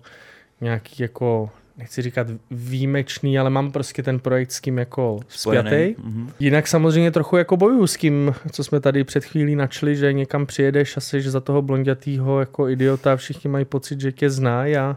nějaký 0.60 1.02
jako 1.02 1.50
nechci 1.78 2.02
říkat 2.02 2.26
výjimečný, 2.50 3.38
ale 3.38 3.50
mám 3.50 3.72
prostě 3.72 4.02
ten 4.02 4.18
projekt 4.18 4.52
s 4.52 4.60
kým 4.60 4.78
jako 4.78 5.20
spjatý. 5.28 5.94
Mhm. 6.04 6.30
Jinak 6.40 6.66
samozřejmě 6.66 7.10
trochu 7.10 7.36
jako 7.36 7.56
bojuju 7.56 7.86
s 7.86 7.96
tím, 7.96 8.34
co 8.52 8.64
jsme 8.64 8.80
tady 8.80 9.04
před 9.04 9.24
chvílí 9.24 9.56
načli, 9.56 9.96
že 9.96 10.12
někam 10.12 10.46
přijedeš 10.46 10.96
a 10.96 11.00
jsi 11.00 11.22
za 11.22 11.40
toho 11.40 11.62
blondětýho 11.62 12.40
jako 12.40 12.68
idiota 12.68 13.16
všichni 13.16 13.50
mají 13.50 13.64
pocit, 13.64 14.00
že 14.00 14.12
tě 14.12 14.30
a, 14.30 14.70
eh, 14.78 14.96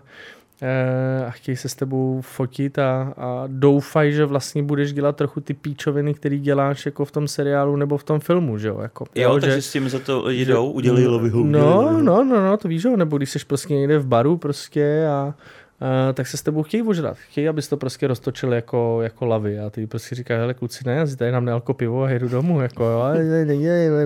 a 1.27 1.31
chtějí 1.31 1.55
se 1.57 1.69
s 1.69 1.75
tebou 1.75 2.21
fotit 2.21 2.79
a, 2.79 3.13
a 3.17 3.43
doufají, 3.47 4.13
že 4.13 4.25
vlastně 4.25 4.63
budeš 4.63 4.93
dělat 4.93 5.15
trochu 5.15 5.39
ty 5.41 5.53
píčoviny, 5.53 6.13
který 6.13 6.39
děláš 6.39 6.85
jako 6.85 7.05
v 7.05 7.11
tom 7.11 7.27
seriálu 7.27 7.75
nebo 7.75 7.97
v 7.97 8.03
tom 8.03 8.19
filmu, 8.19 8.57
že 8.57 8.67
jo? 8.67 8.79
Jako, 8.81 9.05
Jo, 9.15 9.35
že- 9.39 9.41
takže 9.47 9.61
s 9.61 9.71
tím 9.71 9.89
za 9.89 9.99
to 9.99 10.29
jdou, 10.29 10.71
udělej 10.71 11.07
Laviho. 11.07 11.39
udělej 11.41 11.61
No, 11.65 12.01
no, 12.01 12.23
no, 12.23 12.45
no, 12.45 12.57
to 12.57 12.67
víš, 12.67 12.83
jo, 12.83 12.97
nebo 12.97 13.17
když 13.17 13.29
jsi 13.29 13.39
prostě 13.47 13.73
někde 13.73 13.99
v 13.99 14.05
baru 14.07 14.37
prostě 14.37 15.05
a 15.09 15.33
Uh, 15.81 16.13
tak 16.13 16.27
se 16.27 16.37
s 16.37 16.41
tebou 16.41 16.63
chtějí 16.63 16.83
ožrat. 16.83 17.17
Chtějí, 17.17 17.47
abys 17.49 17.67
to 17.67 17.77
prostě 17.77 18.07
roztočil 18.07 18.53
jako, 18.53 18.99
jako 19.01 19.25
lavy. 19.25 19.59
A 19.59 19.69
ty 19.69 19.87
prostě 19.87 20.15
říkají, 20.15 20.39
hele 20.39 20.53
kluci, 20.53 20.83
ne, 20.85 20.93
já 20.93 21.07
si 21.07 21.17
tady 21.17 21.31
nám 21.31 21.45
nealko 21.45 21.73
pivo 21.73 22.03
a 22.03 22.09
jedu 22.09 22.27
domů. 22.29 22.61
Jako, 22.61 22.83
jo, 22.83 22.99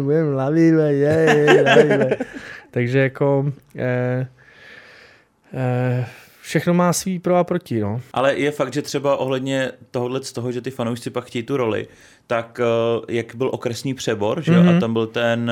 budeme 0.01 0.33
lavy, 0.35 0.71
Takže 2.71 2.99
jako 2.99 3.51
eh, 3.75 4.27
eh, 5.53 6.05
všechno 6.43 6.73
má 6.73 6.93
svý 6.93 7.19
pro 7.19 7.35
a 7.35 7.43
proti. 7.43 7.79
No. 7.79 8.01
Ale 8.13 8.35
je 8.35 8.51
fakt, 8.51 8.73
že 8.73 8.81
třeba 8.81 9.17
ohledně 9.17 9.71
tohohle 9.91 10.23
z 10.23 10.31
toho, 10.31 10.51
že 10.51 10.61
ty 10.61 10.71
fanoušci 10.71 11.09
pak 11.09 11.25
chtějí 11.25 11.43
tu 11.43 11.57
roli, 11.57 11.87
tak 12.27 12.59
uh, 12.99 13.05
jak 13.07 13.35
byl 13.35 13.49
okresní 13.53 13.93
přebor, 13.93 14.41
že 14.41 14.51
mm-hmm. 14.51 14.77
a 14.77 14.79
tam 14.79 14.93
byl 14.93 15.07
ten 15.07 15.51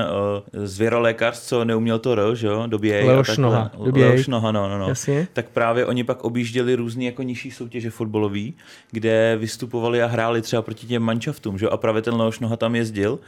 uh, 0.53 0.65
zvěrolékař, 0.65 1.39
co 1.39 1.65
neuměl 1.65 1.99
to 1.99 2.11
R, 2.11 2.35
že 2.35 2.47
jo, 2.47 2.63
doběj. 2.67 3.07
Leoš 3.07 3.37
Noha. 3.37 3.71
Leoš 3.77 4.27
Noha, 4.27 4.51
no, 4.51 4.69
no, 4.69 4.79
no. 4.79 4.89
Jasně. 4.89 5.27
Tak 5.33 5.49
právě 5.49 5.85
oni 5.85 6.03
pak 6.03 6.23
objížděli 6.23 6.75
různý 6.75 7.05
jako 7.05 7.23
nižší 7.23 7.51
soutěže 7.51 7.89
fotbalový, 7.89 8.53
kde 8.91 9.37
vystupovali 9.39 10.03
a 10.03 10.07
hráli 10.07 10.41
třeba 10.41 10.61
proti 10.61 10.87
těm 10.87 11.03
manšaftům, 11.03 11.57
že 11.57 11.65
jo, 11.65 11.71
a 11.71 11.77
právě 11.77 12.01
ten 12.01 12.13
Leoš 12.13 12.39
Noha 12.39 12.57
tam 12.57 12.75
jezdil 12.75 13.19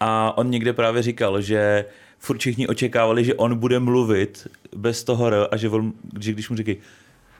a 0.00 0.38
on 0.38 0.50
někde 0.50 0.72
právě 0.72 1.02
říkal, 1.02 1.40
že 1.40 1.84
furt 2.18 2.38
všichni 2.38 2.68
očekávali, 2.68 3.24
že 3.24 3.34
on 3.34 3.58
bude 3.58 3.78
mluvit 3.78 4.48
bez 4.76 5.04
toho 5.04 5.26
R 5.26 5.48
a 5.50 5.56
že, 5.56 5.68
on, 5.68 5.92
že 6.20 6.32
když 6.32 6.50
mu 6.50 6.56
říkají 6.56 6.76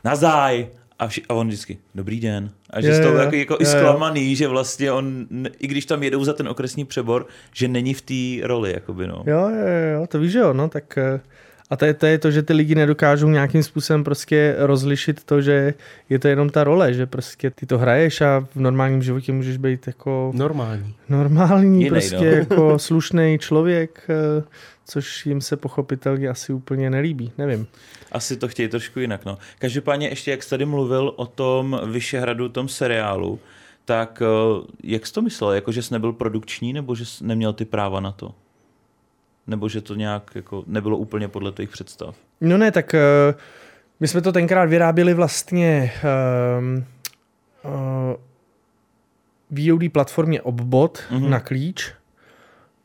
nazaj, 0.04 0.66
a, 0.98 1.06
vši, 1.06 1.22
a 1.28 1.34
on 1.34 1.48
vždycky, 1.48 1.78
dobrý 1.94 2.20
den. 2.20 2.50
A 2.70 2.80
že 2.80 2.88
je, 2.88 2.94
z 2.94 3.00
toho 3.00 3.16
jako, 3.16 3.34
jako 3.34 3.54
je, 3.54 3.58
i 3.60 3.66
zklamaný, 3.66 4.30
je. 4.30 4.36
že 4.36 4.48
vlastně 4.48 4.92
on, 4.92 5.26
i 5.58 5.66
když 5.66 5.86
tam 5.86 6.02
jedou 6.02 6.24
za 6.24 6.32
ten 6.32 6.48
okresní 6.48 6.84
přebor, 6.84 7.26
že 7.52 7.68
není 7.68 7.94
v 7.94 8.02
té 8.02 8.46
roli, 8.46 8.72
jakoby, 8.72 9.06
no. 9.06 9.24
Jo, 9.26 9.48
jo, 9.48 9.66
jo, 9.94 10.06
to 10.06 10.18
víš, 10.18 10.32
jo, 10.32 10.52
no, 10.52 10.68
tak 10.68 10.98
eh, 10.98 11.20
a 11.70 11.76
to 11.76 11.84
je, 11.84 11.94
to 11.94 12.06
je 12.06 12.18
to, 12.18 12.30
že 12.30 12.42
ty 12.42 12.52
lidi 12.52 12.74
nedokážou 12.74 13.28
nějakým 13.28 13.62
způsobem 13.62 14.04
prostě 14.04 14.54
rozlišit 14.58 15.24
to, 15.24 15.40
že 15.42 15.74
je 16.08 16.18
to 16.18 16.28
jenom 16.28 16.50
ta 16.50 16.64
role, 16.64 16.94
že 16.94 17.06
prostě 17.06 17.50
ty 17.50 17.66
to 17.66 17.78
hraješ 17.78 18.20
a 18.20 18.46
v 18.54 18.56
normálním 18.56 19.02
životě 19.02 19.32
můžeš 19.32 19.56
být 19.56 19.86
jako... 19.86 20.32
Normální. 20.34 20.94
Normální, 21.08 21.84
Jinej, 21.84 21.90
prostě 21.90 22.16
no. 22.16 22.24
jako 22.24 22.78
slušný 22.78 23.38
člověk, 23.40 24.06
eh, 24.08 24.42
což 24.86 25.26
jim 25.26 25.40
se 25.40 25.56
pochopitelně 25.56 26.28
asi 26.28 26.52
úplně 26.52 26.90
nelíbí, 26.90 27.32
nevím. 27.38 27.66
Asi 28.12 28.36
to 28.36 28.48
chtějí 28.48 28.68
trošku 28.68 29.00
jinak, 29.00 29.24
no. 29.24 29.38
Každopádně 29.58 30.08
ještě, 30.08 30.30
jak 30.30 30.42
jsi 30.42 30.50
tady 30.50 30.64
mluvil 30.64 31.12
o 31.16 31.26
tom 31.26 31.80
Vyšehradu, 31.92 32.48
tom 32.48 32.68
seriálu, 32.68 33.38
tak 33.84 34.22
eh, 34.22 34.66
jak 34.84 35.06
jsi 35.06 35.12
to 35.12 35.22
myslel? 35.22 35.52
Jako, 35.52 35.72
že 35.72 35.82
jsi 35.82 35.94
nebyl 35.94 36.12
produkční, 36.12 36.72
nebo 36.72 36.94
že 36.94 37.04
jsi 37.06 37.24
neměl 37.24 37.52
ty 37.52 37.64
práva 37.64 38.00
na 38.00 38.12
to? 38.12 38.34
Nebo 39.50 39.68
že 39.68 39.80
to 39.80 39.94
nějak 39.94 40.30
jako 40.34 40.64
nebylo 40.66 40.96
úplně 40.96 41.28
podle 41.28 41.52
tvých 41.52 41.68
představ? 41.68 42.14
No 42.40 42.58
ne, 42.58 42.70
tak 42.72 42.94
uh, 42.94 43.40
my 44.00 44.08
jsme 44.08 44.20
to 44.20 44.32
tenkrát 44.32 44.64
vyráběli 44.64 45.14
vlastně 45.14 45.92
uh, 46.64 46.82
uh, 47.72 48.14
VOD 49.50 49.92
platformě 49.92 50.42
Obbot 50.42 50.98
mm-hmm. 51.10 51.28
na 51.28 51.40
klíč. 51.40 51.92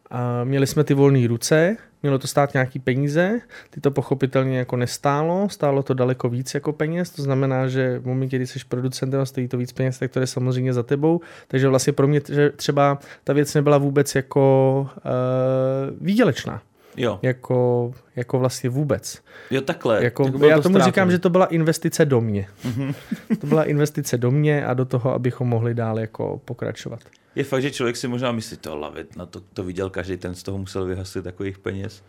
A 0.10 0.44
měli 0.44 0.68
jsme 0.68 0.84
ty 0.84 0.94
volné 0.94 1.28
ruce, 1.28 1.78
mělo 2.06 2.20
to 2.20 2.28
stát 2.28 2.54
nějaký 2.54 2.80
peníze, 2.80 3.40
ty 3.70 3.82
to 3.82 3.92
pochopitelně 3.92 4.58
jako 4.58 4.76
nestálo, 4.76 5.50
stálo 5.50 5.84
to 5.84 5.94
daleko 5.94 6.30
víc 6.30 6.54
jako 6.54 6.74
peněz, 6.74 7.10
to 7.10 7.22
znamená, 7.22 7.68
že 7.68 8.00
v 8.00 8.06
momentě, 8.08 8.38
kdy 8.38 8.48
jsi 8.48 8.60
producentem 8.70 9.22
a 9.22 9.26
stojí 9.26 9.48
to 9.48 9.58
víc 9.58 9.72
peněz, 9.72 10.00
tak 10.00 10.12
to 10.12 10.20
je 10.20 10.28
samozřejmě 10.28 10.74
za 10.74 10.84
tebou, 10.84 11.22
takže 11.48 11.68
vlastně 11.68 11.94
pro 11.94 12.08
mě 12.08 12.22
že 12.30 12.50
třeba 12.50 13.00
ta 13.24 13.34
věc 13.34 13.54
nebyla 13.54 13.78
vůbec 13.78 14.16
jako 14.16 14.88
uh, 14.96 15.98
výdělečná. 16.02 16.62
Jo. 16.98 17.20
Jako, 17.22 17.92
jako 18.16 18.40
vlastně 18.40 18.70
vůbec. 18.70 19.24
Jo, 19.52 19.62
takhle. 19.62 20.04
Jako, 20.04 20.32
tak 20.32 20.42
já 20.42 20.56
to 20.56 20.64
tomu 20.64 20.80
říkám, 20.80 21.12
že 21.12 21.20
to 21.20 21.30
byla 21.30 21.46
investice 21.46 22.06
do 22.06 22.22
mě. 22.22 22.48
Mm-hmm. 22.66 22.96
to 23.42 23.48
byla 23.48 23.64
investice 23.64 24.18
do 24.18 24.32
mě 24.32 24.66
a 24.66 24.74
do 24.74 24.86
toho, 24.86 25.14
abychom 25.14 25.48
mohli 25.48 25.74
dál 25.74 26.00
jako 26.00 26.42
pokračovat. 26.46 27.00
Je 27.36 27.44
fakt, 27.44 27.62
že 27.62 27.72
člověk 27.72 27.98
si 27.98 28.08
možná 28.08 28.32
myslí, 28.32 28.58
to 28.58 28.76
lavit, 28.76 29.16
na 29.16 29.26
to, 29.26 29.42
to 29.54 29.64
viděl 29.64 29.90
každý, 29.90 30.18
ten 30.18 30.36
z 30.36 30.44
toho 30.44 30.58
musel 30.58 30.86
vyhasit 30.86 31.24
takových 31.24 31.60
peněz. 31.60 32.04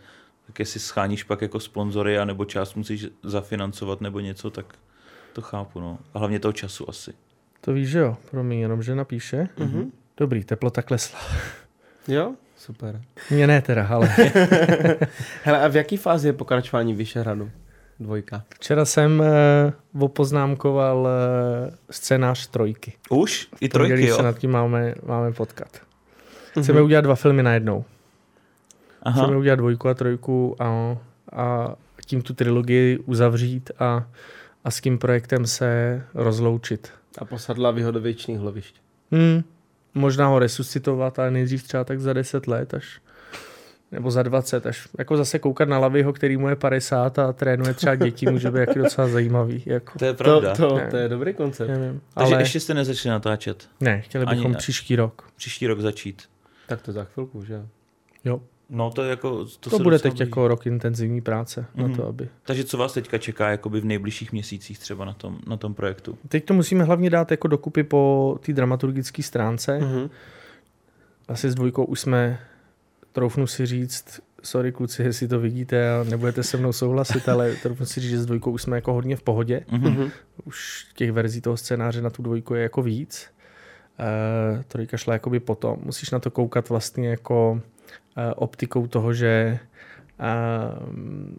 Tak 0.46 0.58
jestli 0.58 0.80
scháníš 0.80 1.22
pak 1.22 1.42
jako 1.42 1.60
sponzory, 1.60 2.16
nebo 2.24 2.44
část 2.44 2.74
musíš 2.74 3.06
zafinancovat 3.22 4.00
nebo 4.00 4.20
něco, 4.20 4.50
tak 4.50 4.74
to 5.32 5.42
chápu. 5.42 5.80
No. 5.80 5.98
A 6.14 6.18
hlavně 6.18 6.40
toho 6.40 6.52
času 6.52 6.90
asi. 6.90 7.12
To 7.60 7.72
víš, 7.72 7.88
že 7.88 7.98
jo? 7.98 8.16
Promiň, 8.30 8.58
jenom, 8.58 8.82
že 8.82 8.94
napíše. 8.94 9.48
Mm-hmm. 9.58 9.90
Dobrý, 10.16 10.44
teplota 10.44 10.82
klesla. 10.82 11.18
jo? 12.08 12.34
Super. 12.56 13.00
Mně 13.30 13.46
ne 13.46 13.62
teda, 13.62 13.86
ale... 13.86 14.08
Hele, 15.42 15.60
a 15.60 15.68
v 15.68 15.76
jaký 15.76 15.96
fázi 15.96 16.28
je 16.28 16.32
pokračování 16.32 16.94
Vyšehradu? 16.94 17.50
Dvojka. 18.00 18.42
Včera 18.54 18.84
jsem 18.84 19.22
uh, 19.94 20.02
opoznámkoval 20.02 20.98
uh, 21.00 21.74
scénář 21.90 22.46
trojky. 22.46 22.92
Už? 23.10 23.48
I 23.60 23.68
trojky, 23.68 24.06
jo? 24.06 24.16
se 24.16 24.22
nad 24.22 24.38
tím 24.38 24.50
máme, 24.50 24.94
máme 25.06 25.32
potkat. 25.32 25.68
Chceme 26.50 26.80
mm-hmm. 26.80 26.84
udělat 26.84 27.00
dva 27.00 27.14
filmy 27.14 27.42
najednou. 27.42 27.84
Aha. 29.02 29.22
Chceme 29.22 29.36
udělat 29.36 29.56
dvojku 29.56 29.88
a 29.88 29.94
trojku 29.94 30.56
a, 30.58 30.96
a 31.32 31.74
tím 32.06 32.22
tu 32.22 32.34
trilogii 32.34 32.98
uzavřít 32.98 33.70
a, 33.78 34.06
a 34.64 34.70
s 34.70 34.80
tím 34.80 34.98
projektem 34.98 35.46
se 35.46 36.02
rozloučit. 36.14 36.92
A 37.18 37.24
posadla 37.24 37.72
do 37.72 38.00
věčných 38.00 38.38
hlavišť. 38.38 38.74
Hmm, 39.12 39.42
možná 39.96 40.26
ho 40.26 40.38
resuscitovat, 40.38 41.18
ale 41.18 41.30
nejdřív 41.30 41.62
třeba 41.62 41.84
tak 41.84 42.00
za 42.00 42.12
10 42.12 42.46
let, 42.46 42.74
až 42.74 43.00
nebo 43.92 44.10
za 44.10 44.22
20, 44.22 44.66
až 44.66 44.88
jako 44.98 45.16
zase 45.16 45.38
koukat 45.38 45.68
na 45.68 45.78
Lavyho, 45.78 46.12
který 46.12 46.36
mu 46.36 46.48
je 46.48 46.56
50 46.56 47.18
a 47.18 47.32
trénuje 47.32 47.74
třeba 47.74 47.94
děti, 47.94 48.30
může 48.30 48.50
být 48.50 48.58
jaký 48.58 48.78
docela 48.78 49.08
zajímavý. 49.08 49.62
Jako. 49.66 49.98
To 49.98 50.04
je 50.04 50.14
pravda. 50.14 50.54
To, 50.54 50.68
to, 50.68 50.80
to 50.90 50.96
je 50.96 51.08
dobrý 51.08 51.34
koncept. 51.34 51.68
Nevím. 51.68 52.00
Takže 52.14 52.34
Ale... 52.34 52.42
ještě 52.42 52.60
jste 52.60 52.74
nezačali 52.74 53.10
natáčet? 53.10 53.68
Ne, 53.80 54.00
chtěli 54.00 54.26
bychom 54.26 54.46
Ani, 54.46 54.54
příští 54.54 54.96
rok. 54.96 55.28
Příští 55.36 55.66
rok 55.66 55.80
začít. 55.80 56.22
Tak 56.66 56.82
to 56.82 56.92
za 56.92 57.04
chvilku, 57.04 57.44
že 57.44 57.62
jo? 58.24 58.40
No 58.70 58.90
to 58.90 59.02
je 59.02 59.10
jako... 59.10 59.46
To, 59.60 59.70
to 59.70 59.78
bude 59.78 59.98
teď 59.98 60.12
blíží. 60.12 60.30
jako 60.30 60.48
rok 60.48 60.66
intenzivní 60.66 61.20
práce 61.20 61.60
mm-hmm. 61.60 61.82
na 61.82 61.86
mhm. 61.86 61.96
to, 61.96 62.06
aby... 62.06 62.28
Takže 62.42 62.64
co 62.64 62.78
vás 62.78 62.92
teďka 62.92 63.18
čeká 63.18 63.50
jakoby 63.50 63.80
v 63.80 63.84
nejbližších 63.84 64.32
měsících 64.32 64.78
třeba 64.78 65.04
na 65.04 65.12
tom, 65.12 65.38
na 65.46 65.56
tom 65.56 65.74
projektu? 65.74 66.18
Teď 66.28 66.44
to 66.44 66.54
musíme 66.54 66.84
hlavně 66.84 67.10
dát 67.10 67.30
jako 67.30 67.48
dokupy 67.48 67.82
po 67.82 68.38
té 68.46 68.52
dramaturgické 68.52 69.22
stránce. 69.22 69.78
Mm-hmm. 69.78 70.10
Asi 71.28 71.50
s 71.50 71.54
dvojkou 71.54 71.84
už 71.84 72.00
jsme 72.00 72.38
troufnu 73.12 73.46
si 73.46 73.66
říct, 73.66 74.20
sorry 74.42 74.72
kluci, 74.72 75.02
jestli 75.02 75.28
to 75.28 75.40
vidíte 75.40 75.90
a 75.90 76.04
nebudete 76.04 76.42
se 76.42 76.56
mnou 76.56 76.72
souhlasit, 76.72 77.28
ale 77.32 77.54
troufnu 77.54 77.86
si 77.86 78.00
říct, 78.00 78.10
že 78.10 78.18
s 78.18 78.26
dvojkou 78.26 78.50
už 78.50 78.62
jsme 78.62 78.76
jako 78.76 78.92
hodně 78.92 79.16
v 79.16 79.22
pohodě. 79.22 79.64
Mm-hmm. 79.68 80.10
Už 80.44 80.86
těch 80.94 81.12
verzí 81.12 81.40
toho 81.40 81.56
scénáře 81.56 82.02
na 82.02 82.10
tu 82.10 82.22
dvojku 82.22 82.54
je 82.54 82.62
jako 82.62 82.82
víc. 82.82 83.26
Uh, 84.56 84.62
trojka 84.62 84.96
šla 84.96 85.12
jakoby 85.12 85.40
potom. 85.40 85.76
Musíš 85.84 86.10
na 86.10 86.18
to 86.18 86.30
koukat 86.30 86.68
vlastně 86.68 87.08
jako 87.08 87.60
optikou 88.36 88.86
toho, 88.86 89.14
že 89.14 89.58
uh, 90.20 91.36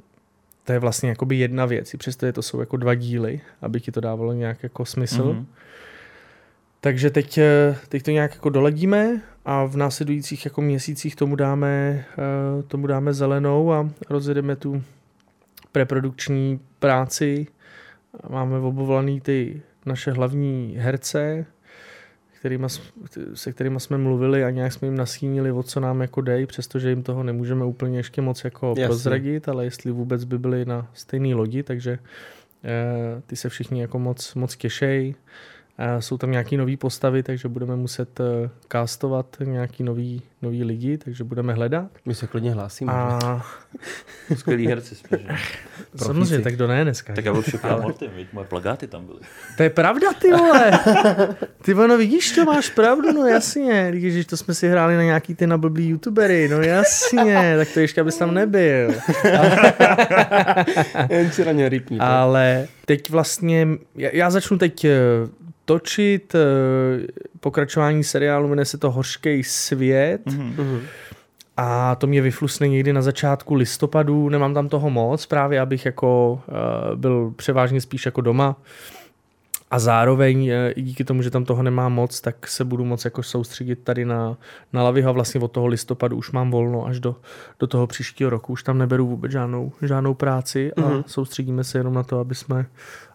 to 0.64 0.74
je 0.74 0.80
vlastně 0.80 1.10
jakoby 1.10 1.36
jedna 1.36 1.66
věc, 1.66 1.94
i 1.94 1.98
přesto 1.98 2.26
je 2.26 2.34
to 2.34 2.42
jsou 2.42 2.60
jako 2.60 2.78
dva 2.78 2.96
díly, 2.96 3.42
aby 3.62 3.80
ti 3.82 3.92
to 3.92 4.02
dávalo 4.02 4.34
nějak 4.34 4.64
jako 4.64 4.86
smysl. 4.86 5.24
Mm-hmm. 5.24 5.46
Takže 6.82 7.10
teď, 7.10 7.40
teď 7.90 8.04
to 8.04 8.12
nějak 8.12 8.34
jako 8.34 8.50
doledíme 8.50 9.22
a 9.46 9.66
v 9.66 9.78
následujících 9.78 10.46
jako 10.46 10.62
měsících 10.62 11.16
tomu 11.16 11.36
dáme, 11.36 12.06
eh, 12.60 12.64
tomu 12.64 12.88
dáme 12.88 13.14
zelenou 13.14 13.74
a 13.74 13.90
rozjedeme 14.10 14.56
tu 14.56 14.84
preprodukční 15.72 16.60
práci. 16.80 17.48
Máme 18.30 18.60
obovolaný 18.60 19.22
ty 19.22 19.62
naše 19.86 20.12
hlavní 20.12 20.76
herce, 20.80 21.46
kterýma, 22.48 22.68
se 23.34 23.52
kterými 23.54 23.80
jsme 23.80 23.98
mluvili 23.98 24.44
a 24.44 24.50
nějak 24.50 24.74
jsme 24.74 24.88
jim 24.88 24.98
nasínili, 24.98 25.52
o 25.52 25.64
co 25.64 25.80
nám 25.80 26.02
jako 26.02 26.22
dej, 26.22 26.46
přestože 26.46 26.90
jim 26.90 27.04
toho 27.04 27.24
nemůžeme 27.24 27.66
úplně 27.66 28.00
ještě 28.00 28.22
moc 28.22 28.44
jako 28.44 28.68
Jasně. 28.68 28.86
prozradit, 28.86 29.50
ale 29.50 29.64
jestli 29.64 29.92
vůbec 29.92 30.24
by 30.24 30.38
byli 30.38 30.66
na 30.66 30.88
stejné 30.94 31.36
lodi, 31.36 31.64
takže 31.64 32.00
eh, 32.64 33.22
ty 33.28 33.36
se 33.36 33.50
všichni 33.50 33.82
jako 33.82 34.00
moc, 34.00 34.36
moc 34.36 34.56
těšej. 34.56 35.16
Jsou 36.00 36.18
tam 36.18 36.32
nějaké 36.32 36.58
nové 36.58 36.78
postavy, 36.78 37.24
takže 37.24 37.48
budeme 37.48 37.76
muset 37.76 38.20
eh, 38.20 38.50
castovat 38.72 39.38
nějaký 39.44 39.84
nový, 39.84 40.22
nový 40.42 40.63
lidi, 40.63 40.98
takže 40.98 41.24
budeme 41.24 41.54
hledat. 41.54 41.92
My 42.06 42.16
se 42.16 42.28
klidně 42.28 42.52
hlásíme. 42.52 42.94
A... 42.94 43.46
Skvělý 44.36 44.68
herci 44.68 44.96
jsme, 44.96 45.18
že? 45.18 45.28
Samozřejmě, 45.96 46.40
tak 46.40 46.58
to 46.58 46.68
ne 46.68 46.84
dneska. 46.84 47.13
Tak 47.13 47.26
já 47.26 47.34
byl 47.34 47.42
všechno 47.42 47.70
ale... 47.70 47.82
Morty, 47.82 48.10
moje 48.34 48.48
plagáty 48.48 48.88
tam 48.88 49.06
byly. 49.06 49.20
To 49.58 49.63
je 49.63 49.70
pravda, 49.70 50.13
ty 50.22 50.32
vole. 50.32 50.72
Ty 51.62 51.74
ono, 51.74 51.98
vidíš 51.98 52.32
to, 52.32 52.46
máš 52.46 52.70
pravdu, 52.70 53.13
no 53.13 53.26
jasně. 53.26 53.88
Když 53.92 54.26
to 54.26 54.38
jsme 54.38 54.54
si 54.54 54.70
hráli 54.70 54.96
na 54.96 55.04
nějaký 55.04 55.36
ty 55.36 55.48
nablblý 55.48 55.88
youtubery, 55.88 56.48
no 56.48 56.62
jasně, 56.62 57.54
tak 57.58 57.68
to 57.74 57.80
ještě 57.80 58.02
abys 58.02 58.18
tam 58.18 58.34
nebyl. 58.34 58.94
Jen 61.10 61.32
si 61.32 61.46
na 61.46 61.52
ně 61.52 61.70
rypní. 61.70 62.00
Ale 62.00 62.68
teď 62.86 63.10
vlastně, 63.10 63.68
já, 63.96 64.10
já 64.13 64.30
začnu 64.30 64.58
teď 64.58 64.86
eh, 64.86 64.92
točit 65.68 66.36
eh, 66.36 67.08
pokračování 67.40 68.04
seriálu, 68.04 68.48
jmenuje 68.48 68.66
se 68.66 68.78
to 68.78 68.92
Hořký 68.92 69.44
svět. 69.44 70.22
Mm-hmm. 70.26 70.80
a 71.58 71.96
to 71.96 72.08
mě 72.08 72.22
vyflusne 72.22 72.68
někdy 72.68 72.94
na 72.94 73.02
začátku 73.02 73.54
listopadu, 73.54 74.30
nemám 74.30 74.54
tam 74.54 74.70
toho 74.70 74.90
moc, 74.90 75.26
právě 75.26 75.60
abych 75.60 75.86
jako 75.86 76.42
uh, 76.48 76.96
byl 76.96 77.34
převážně 77.36 77.82
spíš 77.82 78.06
jako 78.06 78.22
doma. 78.22 78.56
A 79.72 79.80
zároveň 79.80 80.38
uh, 80.44 80.54
i 80.76 80.82
díky 80.82 81.04
tomu, 81.04 81.22
že 81.22 81.30
tam 81.30 81.46
toho 81.46 81.64
nemám 81.64 81.94
moc, 81.94 82.22
tak 82.22 82.48
se 82.48 82.64
budu 82.64 82.86
moc 82.86 83.06
jako 83.06 83.24
soustředit 83.24 83.76
tady 83.84 84.06
na, 84.06 84.38
na 84.74 84.84
Laviho 84.84 85.10
a 85.10 85.12
vlastně 85.12 85.42
od 85.42 85.52
toho 85.52 85.68
listopadu 85.68 86.18
už 86.18 86.32
mám 86.32 86.52
volno 86.52 86.86
až 86.86 87.00
do, 87.00 87.15
do 87.60 87.68
toho 87.68 87.88
příštího 87.88 88.30
roku. 88.30 88.54
Už 88.54 88.63
tam 88.63 88.78
neberu 88.78 89.08
vůbec 89.08 89.32
žádnou, 89.32 89.72
žádnou 89.82 90.13
práci 90.13 90.74
a 90.74 90.82
mm-hmm. 90.82 91.04
soustředíme 91.08 91.63
se 91.63 91.78
jenom 91.78 91.94
na 91.94 92.04
to, 92.04 92.20
aby 92.20 92.36
jsme, 92.36 92.65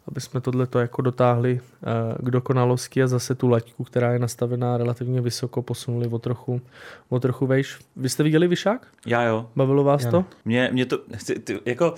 aby 0.08 0.20
jsme 0.20 0.40
tohleto 0.40 0.78
jako 0.78 1.02
dotáhli 1.02 1.60
uh, 1.60 2.26
k 2.26 2.30
dokonalosti 2.30 3.02
a 3.02 3.06
zase 3.06 3.34
tu 3.34 3.48
laťku, 3.48 3.84
která 3.84 4.12
je 4.12 4.18
nastavená 4.18 4.76
relativně 4.76 5.20
vysoko, 5.20 5.62
posunuli 5.62 6.08
o 6.08 6.18
trochu, 6.18 6.60
o 7.08 7.20
trochu 7.20 7.46
vejš. 7.46 7.78
Vy 7.96 8.08
jste 8.08 8.22
viděli 8.22 8.48
Vyšák? 8.48 8.86
Já 9.06 9.22
jo. 9.22 9.50
Bavilo 9.56 9.84
vás 9.84 10.04
Já 10.04 10.10
to? 10.10 10.24
Mě, 10.44 10.70
mě 10.72 10.86
to, 10.86 10.98
ty, 11.26 11.38
ty, 11.38 11.60
jako, 11.64 11.94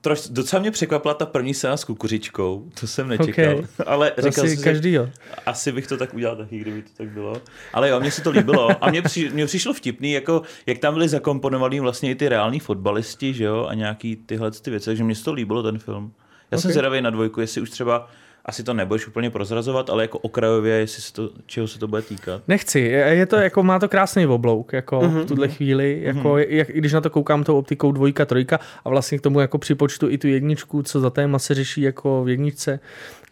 troš, 0.00 0.28
docela 0.28 0.60
mě 0.60 0.70
překvapila 0.70 1.14
ta 1.14 1.26
první 1.26 1.54
scéna 1.54 1.76
s 1.76 1.84
kukuřičkou, 1.84 2.68
to 2.80 2.86
jsem 2.86 3.08
nečekal, 3.08 3.54
Okay. 3.54 3.64
ale 3.86 4.10
To 4.10 4.22
říkal 4.22 4.44
asi 4.44 4.56
jsem 4.56 4.64
každý, 4.64 4.92
jo. 4.92 5.06
si, 5.06 5.12
asi 5.46 5.72
bych 5.72 5.86
to 5.86 5.96
tak 5.96 6.14
udělal 6.14 6.36
taky, 6.36 6.58
kdyby 6.58 6.82
to 6.82 6.88
tak 6.96 7.08
bylo. 7.08 7.42
Ale 7.72 7.88
jo, 7.88 8.00
mně 8.00 8.10
se 8.10 8.22
to 8.22 8.30
líbilo 8.30 8.84
a 8.84 8.90
mně, 8.90 9.02
při, 9.02 9.30
mně 9.30 9.46
přišlo 9.46 9.74
vtipný, 9.74 10.12
jako, 10.12 10.42
jak 10.66 10.78
tam 10.78 10.94
byli 10.94 11.08
zakomponovaný 11.08 11.80
vlastně 11.80 12.10
i 12.10 12.14
ty 12.14 12.28
reální 12.28 12.60
fotbalisti, 12.60 13.34
že 13.34 13.44
jo, 13.44 13.66
a 13.68 13.74
nějaký 13.74 14.16
tyhle 14.16 14.50
ty 14.50 14.70
věci, 14.70 14.86
takže 14.86 15.04
mně 15.04 15.14
se 15.14 15.24
to 15.24 15.32
líbilo 15.32 15.62
ten 15.62 15.78
film. 15.78 16.12
Já 16.54 16.60
jsem 16.60 16.70
zvědavý 16.72 17.00
na 17.00 17.10
dvojku, 17.10 17.40
jestli 17.40 17.60
už 17.60 17.70
třeba, 17.70 18.08
asi 18.44 18.62
to 18.62 18.74
nebudeš 18.74 19.06
úplně 19.06 19.30
prozrazovat, 19.30 19.90
ale 19.90 20.04
jako 20.04 20.18
okrajově, 20.18 20.74
jestli 20.74 21.02
se 21.02 21.12
to, 21.12 21.30
čeho 21.46 21.68
se 21.68 21.78
to 21.78 21.88
bude 21.88 22.02
týkat. 22.02 22.42
Nechci, 22.48 22.80
je 22.80 23.26
to 23.26 23.36
jako, 23.36 23.62
má 23.62 23.78
to 23.78 23.88
krásný 23.88 24.26
oblouk, 24.26 24.72
jako 24.72 25.00
Mhm, 25.02 25.20
v 25.20 25.26
tuhle 25.26 25.48
chvíli, 25.48 26.00
jako, 26.02 26.38
jak, 26.38 26.70
i 26.70 26.78
když 26.78 26.92
na 26.92 27.00
to 27.00 27.10
koukám 27.10 27.44
tou 27.44 27.58
optikou 27.58 27.92
dvojka, 27.92 28.24
trojka 28.24 28.60
a 28.84 28.88
vlastně 28.88 29.18
k 29.18 29.20
tomu 29.20 29.40
jako 29.40 29.58
připočtu 29.58 30.10
i 30.10 30.18
tu 30.18 30.26
jedničku, 30.28 30.82
co 30.82 31.00
za 31.00 31.10
téma 31.10 31.38
se 31.38 31.54
řeší 31.54 31.80
jako 31.82 32.24
v 32.24 32.28
jedničce, 32.28 32.80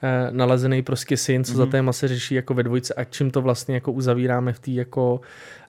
eh, 0.03 0.29
nalezený 0.31 0.83
prostě 0.83 1.16
syn, 1.16 1.45
co 1.45 1.53
za 1.53 1.66
téma 1.66 1.93
se 1.93 2.09
řeší 2.09 2.35
jako 2.35 2.55
ve 2.55 2.62
dvojce 2.62 2.95
a 2.95 3.05
čím 3.05 3.31
to 3.31 3.41
vlastně 3.43 3.75
jako 3.75 3.93
uzavíráme 3.93 4.53
v 4.53 4.59
té 4.59 4.70
jako, 4.70 5.20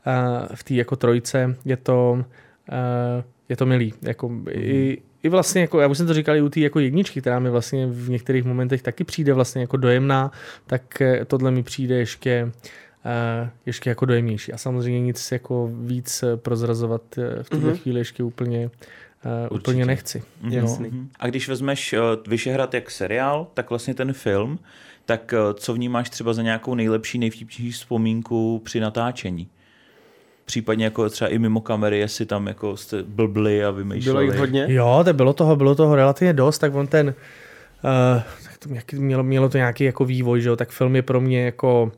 eh, 0.08 0.56
v 0.56 0.64
té 0.64 0.74
jako 0.74 0.95
trojce, 0.95 1.56
je 1.66 1.78
to, 1.78 2.24
eh, 2.72 3.24
je 3.49 3.58
to 3.58 3.66
milý, 3.66 3.93
jako 4.01 4.32
i, 4.51 5.01
i 5.24 5.30
vlastně, 5.30 5.61
jako, 5.61 5.80
já 5.80 5.88
už 5.88 5.97
jsem 5.97 6.07
to 6.07 6.13
říkal 6.13 6.36
i 6.36 6.41
u 6.41 6.49
té 6.49 6.59
jako 6.59 6.80
jedničky, 6.80 7.21
která 7.21 7.39
mi 7.39 7.49
vlastně 7.49 7.88
v 7.88 8.09
některých 8.09 8.43
momentech 8.43 8.82
taky 8.82 9.03
přijde 9.03 9.34
vlastně 9.34 9.61
jako 9.61 9.78
dojemná, 9.78 10.32
tak 10.67 11.01
eh, 11.01 11.26
tohle 11.26 11.51
mi 11.51 11.63
přijde 11.63 11.95
ještě 11.95 12.51
eh, 13.05 13.49
ještě 13.65 13.89
jako 13.89 14.05
dojemnější. 14.05 14.53
A 14.53 14.57
samozřejmě 14.57 15.01
nic 15.01 15.32
jako 15.32 15.69
víc 15.82 16.24
eh, 16.24 16.38
prozrazovat 16.38 17.01
v 17.41 17.49
tuhle 17.49 17.69
Mhm. 17.69 17.78
chvíli 17.78 17.99
ještě 17.99 18.24
úplně, 18.24 18.69
eh, 19.26 19.49
Určitě. 19.49 19.71
úplně 19.71 19.86
nechci. 19.86 20.24
Mhm. 20.41 20.51
Jasný. 20.53 20.89
Mhm. 20.89 21.09
A 21.19 21.28
když 21.28 21.49
vezmeš 21.49 21.93
uh, 21.93 21.99
Vyšehrad 22.28 22.74
jak 22.74 22.91
seriál, 22.91 23.47
tak 23.53 23.69
vlastně 23.69 23.93
ten 23.93 24.13
film, 24.13 24.59
tak 25.05 25.34
uh, 25.34 25.53
co 25.53 25.74
vnímáš 25.74 26.09
třeba 26.09 26.34
za 26.34 26.41
nějakou 26.41 26.76
nejlepší, 26.76 27.19
nejvtipnější 27.19 27.71
vzpomínku 27.71 28.61
při 28.65 28.80
natáčení? 28.80 29.47
Případně 30.46 30.86
jako 30.86 31.10
třeba 31.10 31.30
i 31.30 31.39
mimo 31.39 31.62
kamery, 31.62 32.00
jestli 32.00 32.26
tam 32.26 32.48
jako 32.48 32.78
jste 32.78 33.04
blbli 33.04 33.66
a 33.66 33.72
vymýšleli. 33.72 34.26
Bylo 34.26 34.32
jich 34.32 34.39
hodně? 34.39 34.66
Jo, 34.68 35.02
to 35.06 35.14
bylo 35.14 35.34
toho, 35.34 35.56
bylo 35.56 35.76
toho 35.76 35.96
relativně 35.96 36.34
dost, 36.34 36.60
tak 36.60 36.76
on 36.76 36.88
ten, 36.88 37.08
uh, 37.08 38.22
tak 38.44 38.84
to 38.84 38.98
mělo, 38.98 39.24
mělo 39.24 39.50
to 39.50 39.58
nějaký 39.58 39.84
jako 39.84 40.06
vývoj, 40.06 40.41
že 40.41 40.50
jo, 40.50 40.56
tak 40.56 40.70
film 40.70 40.96
je 40.96 41.02
pro 41.02 41.22
mě 41.22 41.46
jako 41.46 41.91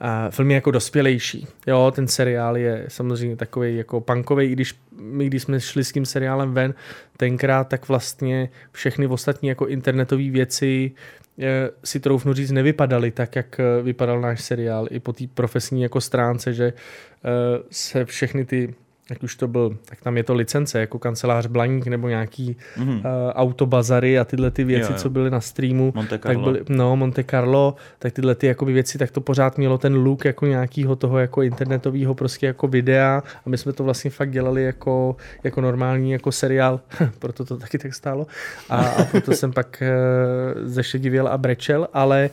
Uh, 0.00 0.30
film 0.30 0.50
je 0.50 0.54
jako 0.54 0.70
dospělejší. 0.70 1.46
Jo, 1.66 1.92
ten 1.94 2.08
seriál 2.08 2.56
je 2.56 2.84
samozřejmě 2.88 3.36
takový 3.36 3.76
jako 3.76 4.00
punkový, 4.00 4.46
i 4.46 4.52
když 4.52 4.74
my, 5.00 5.26
když 5.26 5.42
jsme 5.42 5.60
šli 5.60 5.84
s 5.84 5.92
tím 5.92 6.06
seriálem 6.06 6.54
ven 6.54 6.74
tenkrát, 7.16 7.68
tak 7.68 7.88
vlastně 7.88 8.48
všechny 8.72 9.06
ostatní 9.06 9.48
jako 9.48 9.66
internetové 9.66 10.30
věci 10.30 10.92
eh, 11.38 11.70
si 11.84 12.00
troufnu 12.00 12.32
říct 12.32 12.50
nevypadaly 12.50 13.10
tak, 13.10 13.36
jak 13.36 13.60
eh, 13.60 13.82
vypadal 13.82 14.20
náš 14.20 14.40
seriál 14.40 14.86
i 14.90 15.00
po 15.00 15.12
té 15.12 15.24
profesní 15.34 15.82
jako 15.82 16.00
stránce, 16.00 16.52
že 16.52 16.64
eh, 16.66 17.62
se 17.70 18.04
všechny 18.04 18.44
ty 18.44 18.74
jak 19.10 19.22
už 19.22 19.36
to 19.36 19.48
byl, 19.48 19.76
tak 19.84 20.00
tam 20.00 20.16
je 20.16 20.22
to 20.24 20.34
licence, 20.34 20.80
jako 20.80 20.98
kancelář 20.98 21.46
Blaník 21.46 21.86
nebo 21.86 22.08
nějaký 22.08 22.56
Mhm. 22.76 22.90
uh, 22.96 23.02
autobazary 23.32 24.18
a 24.18 24.24
tyhle 24.24 24.50
ty 24.50 24.64
věci, 24.64 24.92
Jo, 24.92 24.96
jo. 24.96 25.02
co 25.02 25.10
byly 25.10 25.30
na 25.30 25.40
streamu. 25.40 25.92
Monte 25.94 26.18
Tak 26.18 26.22
Carlo. 26.22 26.44
byly, 26.44 26.60
no, 26.68 26.96
Monte 26.96 27.24
Carlo, 27.24 27.74
tak 27.98 28.12
tyhle 28.12 28.34
ty 28.34 28.46
jakoby 28.46 28.72
věci, 28.72 28.98
tak 28.98 29.10
to 29.10 29.20
pořád 29.20 29.58
mělo 29.58 29.78
ten 29.78 29.94
look 29.94 30.24
jako 30.24 30.46
nějakýho 30.46 30.96
toho 30.96 31.18
jako 31.18 31.42
internetového 31.42 32.14
prostě 32.14 32.46
jako 32.46 32.68
videa 32.68 33.22
a 33.46 33.48
my 33.50 33.58
jsme 33.58 33.72
to 33.72 33.84
vlastně 33.84 34.10
fakt 34.10 34.30
dělali 34.30 34.64
jako, 34.64 35.16
jako 35.44 35.60
normální 35.60 36.10
jako 36.10 36.32
seriál, 36.32 36.80
proto 37.18 37.44
to 37.44 37.56
taky 37.56 37.78
tak 37.78 37.94
stálo 37.94 38.26
a, 38.68 38.76
a 38.86 39.04
proto 39.04 39.32
jsem 39.32 39.52
pak 39.52 39.82
uh, 39.82 40.68
zešedivěl 40.68 41.28
a 41.28 41.38
brečel, 41.38 41.88
ale 41.92 42.30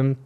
um, 0.00 0.16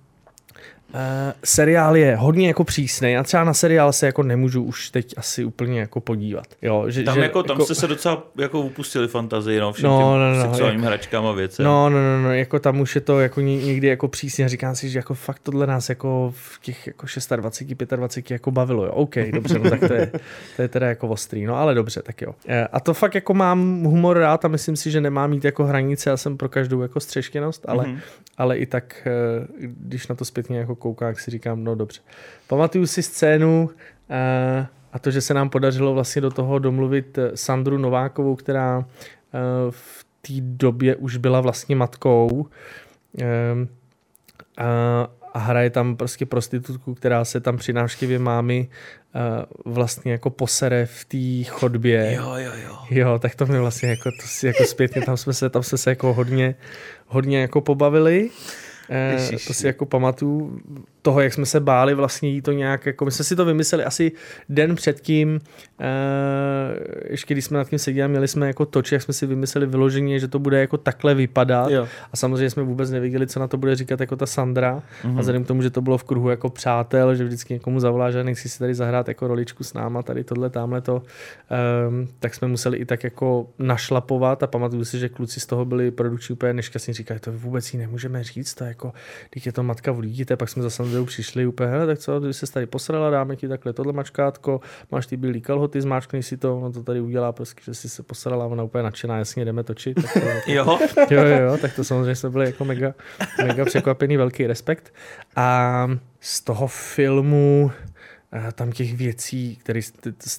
Uh, 0.95 1.01
seriál 1.45 1.97
je 1.97 2.17
hodně 2.17 2.49
jako 2.49 2.65
přísný. 2.65 3.13
Já 3.13 3.23
třeba 3.23 3.45
na 3.45 3.55
seriál 3.55 3.93
se 3.93 4.07
jako 4.07 4.23
nemůžu 4.23 4.63
už 4.63 4.91
teď 4.91 5.15
asi 5.17 5.45
úplně 5.45 5.81
jako 5.81 6.01
podívat. 6.01 6.47
Jo, 6.63 6.85
že, 6.91 7.03
Tam, 7.03 7.15
že, 7.15 7.21
jako, 7.21 7.43
tam 7.43 7.61
jste 7.61 7.75
se 7.75 7.87
docela 7.87 8.23
jako 8.39 8.61
upustili 8.61 9.09
fantazii, 9.09 9.61
no, 9.61 9.73
všem 9.73 9.91
No, 9.91 9.99
těm 9.99 10.07
no, 10.09 10.35
no, 10.35 10.51
sexuálním 10.51 10.81
jak- 10.81 10.89
hračkám 10.89 11.27
a 11.27 11.33
věcem. 11.33 11.65
No, 11.65 11.91
no, 11.91 11.97
no, 11.99 12.23
no, 12.23 12.35
jako 12.35 12.59
tam 12.59 12.81
už 12.81 12.95
je 12.95 13.01
to 13.01 13.21
jako 13.21 13.41
ně- 13.41 13.67
někdy 13.67 13.87
jako 13.87 14.09
přísně 14.09 14.49
říkám 14.49 14.77
si, 14.77 14.89
že 14.89 14.99
jako 14.99 15.15
fakt 15.15 15.39
tohle 15.43 15.67
nás 15.67 15.89
jako 15.89 16.35
v 16.37 16.61
těch 16.63 16.87
jako 16.87 17.07
26, 17.37 17.97
25 17.97 18.35
jako 18.35 18.51
bavilo, 18.51 18.85
jo. 18.87 18.93
OK, 18.93 19.15
dobře, 19.33 19.59
no 19.59 19.71
tak 19.71 19.81
to 19.81 19.93
je, 19.95 20.13
to 20.57 20.63
je 20.63 20.69
teda 20.69 20.89
jako 20.89 21.09
ostrý, 21.09 21.45
no 21.47 21.57
ale 21.57 21.75
dobře, 21.75 22.03
tak 22.03 22.23
jo. 22.23 22.35
Eh, 22.49 22.67
A 22.73 22.81
to 22.81 22.95
fakt 22.95 23.15
jako 23.15 23.35
mám 23.35 23.83
humor 23.85 24.19
rád 24.19 24.45
a 24.45 24.49
myslím 24.49 24.77
si, 24.77 24.91
že 24.91 25.01
nemám 25.01 25.31
mít 25.31 25.45
jako 25.45 25.65
hranice, 25.65 26.11
já 26.11 26.17
jsem 26.17 26.37
pro 26.37 26.49
každou 26.49 26.83
jako 26.83 27.01
střeštěnost, 27.01 27.65
ale, 27.69 27.87
Mhm. 27.87 27.99
ale 28.39 28.59
i 28.59 28.67
tak, 28.67 29.07
eh, 29.07 29.47
když 29.61 30.09
na 30.09 30.15
to 30.15 30.25
zpětně 30.25 30.59
jako 30.59 30.78
koukám, 30.79 31.09
tak 31.09 31.21
si 31.21 31.31
říkám, 31.31 31.65
no 31.65 31.75
dobře. 31.75 32.01
Pamatuju 32.47 32.87
si 32.87 33.03
scénu 33.03 33.71
eh, 34.11 34.67
a 34.93 34.99
to, 34.99 35.11
že 35.11 35.21
se 35.21 35.35
nám 35.35 35.51
podařilo 35.51 35.95
vlastně 35.95 36.23
do 36.23 36.31
toho 36.31 36.59
domluvit 36.59 37.19
eh, 37.19 37.31
Sandru 37.35 37.79
Novákovou, 37.79 38.37
která 38.37 38.85
eh, 38.85 39.39
v 39.71 40.07
té 40.23 40.33
době 40.41 40.97
už 40.97 41.17
byla 41.17 41.41
vlastně 41.41 41.77
matkou 41.77 42.47
ehm, 43.19 43.69
a, 44.59 45.09
a 45.33 45.39
hraje 45.39 45.71
tam 45.71 45.97
prostě 45.97 46.27
prostitutku, 46.27 46.95
která 46.95 47.25
se 47.25 47.41
tam 47.41 47.57
při 47.57 47.73
návštěvě 47.73 48.19
mámy 48.19 48.69
vlastně 49.65 50.13
jako 50.13 50.31
posere 50.31 50.87
v 50.87 51.05
té 51.05 51.51
chodbě. 51.51 52.15
Jo, 52.15 52.35
jo, 52.37 52.53
jo. 52.65 52.79
Jo, 52.91 53.19
tak 53.19 53.35
to 53.35 53.47
mi 53.47 53.59
vlastně 53.59 53.89
jako, 53.89 54.11
to 54.21 54.27
si 54.27 54.47
jako 54.47 54.65
zpětně, 54.65 55.03
tam 55.03 55.17
jsme 55.17 55.33
se, 55.33 55.51
tam 55.51 55.63
jsme 55.63 55.79
se 55.79 55.91
jako 55.91 56.15
hodně, 56.15 56.55
hodně 57.07 57.41
jako 57.41 57.61
pobavili. 57.61 58.31
Eh, 58.89 59.13
Ježiši. 59.13 59.47
to 59.47 59.55
si 59.55 59.67
jako 59.67 59.87
pamatuju 59.87 60.61
toho, 61.03 61.21
jak 61.21 61.33
jsme 61.33 61.47
se 61.47 61.61
báli 61.61 61.95
vlastně 61.95 62.29
jí 62.29 62.43
to 62.43 62.53
nějak, 62.53 62.87
jako 62.87 63.05
my 63.05 63.11
jsme 63.11 63.25
si 63.25 63.37
to 63.37 63.45
vymysleli 63.45 63.85
asi 63.85 64.13
den 64.49 64.75
předtím, 64.75 65.41
eh, 65.81 65.85
ještě 67.11 67.35
když 67.35 67.45
jsme 67.45 67.59
nad 67.59 67.69
tím 67.69 67.79
seděli, 67.79 68.09
měli 68.09 68.29
jsme 68.29 68.47
jako 68.47 68.67
toč, 68.67 68.93
jak 68.93 69.03
jsme 69.03 69.15
si 69.15 69.27
vymysleli 69.27 69.67
vyloženě, 69.67 70.19
že 70.19 70.29
to 70.29 70.39
bude 70.39 70.61
jako 70.61 70.77
takhle 70.77 71.15
vypadat. 71.15 71.71
Jo. 71.71 71.89
A 72.13 72.17
samozřejmě 72.17 72.51
jsme 72.51 72.63
vůbec 72.63 72.91
nevěděli, 72.91 73.27
co 73.27 73.41
na 73.41 73.49
to 73.49 73.57
bude 73.57 73.77
říkat 73.77 74.01
jako 74.01 74.17
ta 74.17 74.27
Sandra. 74.27 74.83
Mm-hmm. 75.03 75.17
A 75.17 75.21
vzhledem 75.21 75.45
k 75.45 75.47
tomu, 75.47 75.63
že 75.63 75.71
to 75.71 75.81
bylo 75.81 75.99
v 75.99 76.05
kruhu 76.05 76.31
jako 76.31 76.51
přátel, 76.51 77.15
že 77.15 77.25
vždycky 77.25 77.55
někomu 77.55 77.81
zavolá, 77.81 78.11
že 78.11 78.25
nechci 78.25 78.49
si 78.49 78.59
tady 78.59 78.75
zahrát 78.75 79.09
jako 79.09 79.29
roličku 79.29 79.65
s 79.65 79.75
náma, 79.75 80.03
tady 80.03 80.25
tohle, 80.25 80.51
tamhle 80.51 80.81
to, 80.81 81.03
um, 81.89 82.09
tak 82.19 82.35
jsme 82.35 82.49
museli 82.49 82.79
i 82.79 82.85
tak 82.85 83.05
jako 83.05 83.47
našlapovat 83.59 84.43
a 84.43 84.47
pamatuju 84.47 84.85
si, 84.85 84.99
že 84.99 85.09
kluci 85.09 85.41
z 85.41 85.47
toho 85.47 85.65
byli 85.65 85.91
produkční 85.91 86.33
úplně 86.33 86.53
nešťastní, 86.53 86.95
říkali, 86.95 87.21
to 87.21 87.33
vůbec 87.33 87.73
jí 87.75 87.79
nemůžeme 87.79 88.25
říct, 88.25 88.55
to 88.55 88.65
jako, 88.79 88.93
když 89.31 89.47
je 89.47 89.53
to 89.53 89.63
matka 89.63 89.93
v 89.93 90.01
dítěte, 90.03 90.37
pak 90.37 90.49
jsme 90.49 90.63
za 90.63 90.71
Sandrou 90.71 91.05
přišli 91.05 91.47
úplně, 91.47 91.69
hele, 91.71 91.87
tak 91.87 91.99
co, 91.99 92.21
ty 92.21 92.35
se 92.35 92.53
tady 92.53 92.67
posrala, 92.67 93.11
dáme 93.11 93.37
ti 93.37 93.49
takhle 93.49 93.73
tohle 93.73 93.93
mačkátko, 93.93 94.61
máš 94.93 95.07
ty 95.07 95.17
bílý 95.17 95.41
kalhoty, 95.41 95.81
zmáčkni 95.81 96.23
si 96.23 96.37
to, 96.37 96.61
on 96.61 96.73
to 96.73 96.83
tady 96.83 97.01
udělá 97.01 97.33
prostě, 97.33 97.61
že 97.65 97.75
si 97.75 97.89
se 97.89 98.03
posrala, 98.03 98.47
ona 98.47 98.63
úplně 98.63 98.83
nadšená, 98.85 99.19
jasně, 99.19 99.45
jdeme 99.45 99.65
točit. 99.65 99.95
Tak 100.03 100.13
to, 100.13 100.21
Jo, 100.53 100.79
jo, 101.11 101.23
jo, 101.25 101.39
jo, 101.43 101.59
tak 101.61 101.75
to 101.75 101.85
samozřejmě 101.85 102.15
jsme 102.15 102.31
byli 102.31 102.47
jako 102.47 102.65
mega, 102.65 102.95
mega 103.47 103.65
překvapený, 103.65 104.17
velký 104.17 104.47
respekt. 104.47 104.95
A 105.37 105.89
z 106.21 106.41
toho 106.41 106.67
filmu 106.67 107.71
eh, 108.33 108.53
tam 108.53 108.73
těch 108.73 108.97
věcí, 108.97 109.57
které, 109.57 109.81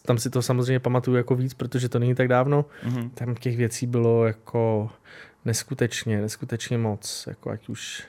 tam 0.05 0.17
si 0.17 0.29
to 0.29 0.41
samozřejmě 0.41 0.79
pamatuju 0.79 1.17
jako 1.17 1.35
víc, 1.35 1.53
protože 1.53 1.89
to 1.89 1.99
není 1.99 2.15
tak 2.15 2.27
dávno, 2.27 2.65
Mhm. 2.83 3.09
tam 3.09 3.35
těch 3.35 3.57
věcí 3.57 3.87
bylo 3.87 4.25
jako 4.27 4.89
neskutečně, 5.45 6.21
neskutečně 6.21 6.77
moc, 6.77 7.23
jako 7.27 7.49
ať 7.49 7.69
už 7.69 8.03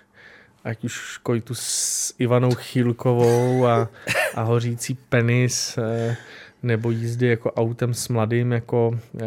ať 0.64 0.84
už 0.84 1.18
kojtu 1.18 1.54
s 1.54 2.14
Ivanou 2.18 2.54
Chýlkovou 2.54 3.66
a, 3.66 3.88
a 4.34 4.42
hořící 4.42 4.94
penis, 4.94 5.78
eh, 5.78 6.16
nebo 6.62 6.90
jízdy 6.90 7.26
jako 7.26 7.52
autem 7.52 7.94
s 7.94 8.08
mladým, 8.08 8.52
jako 8.52 9.00
eh, 9.20 9.24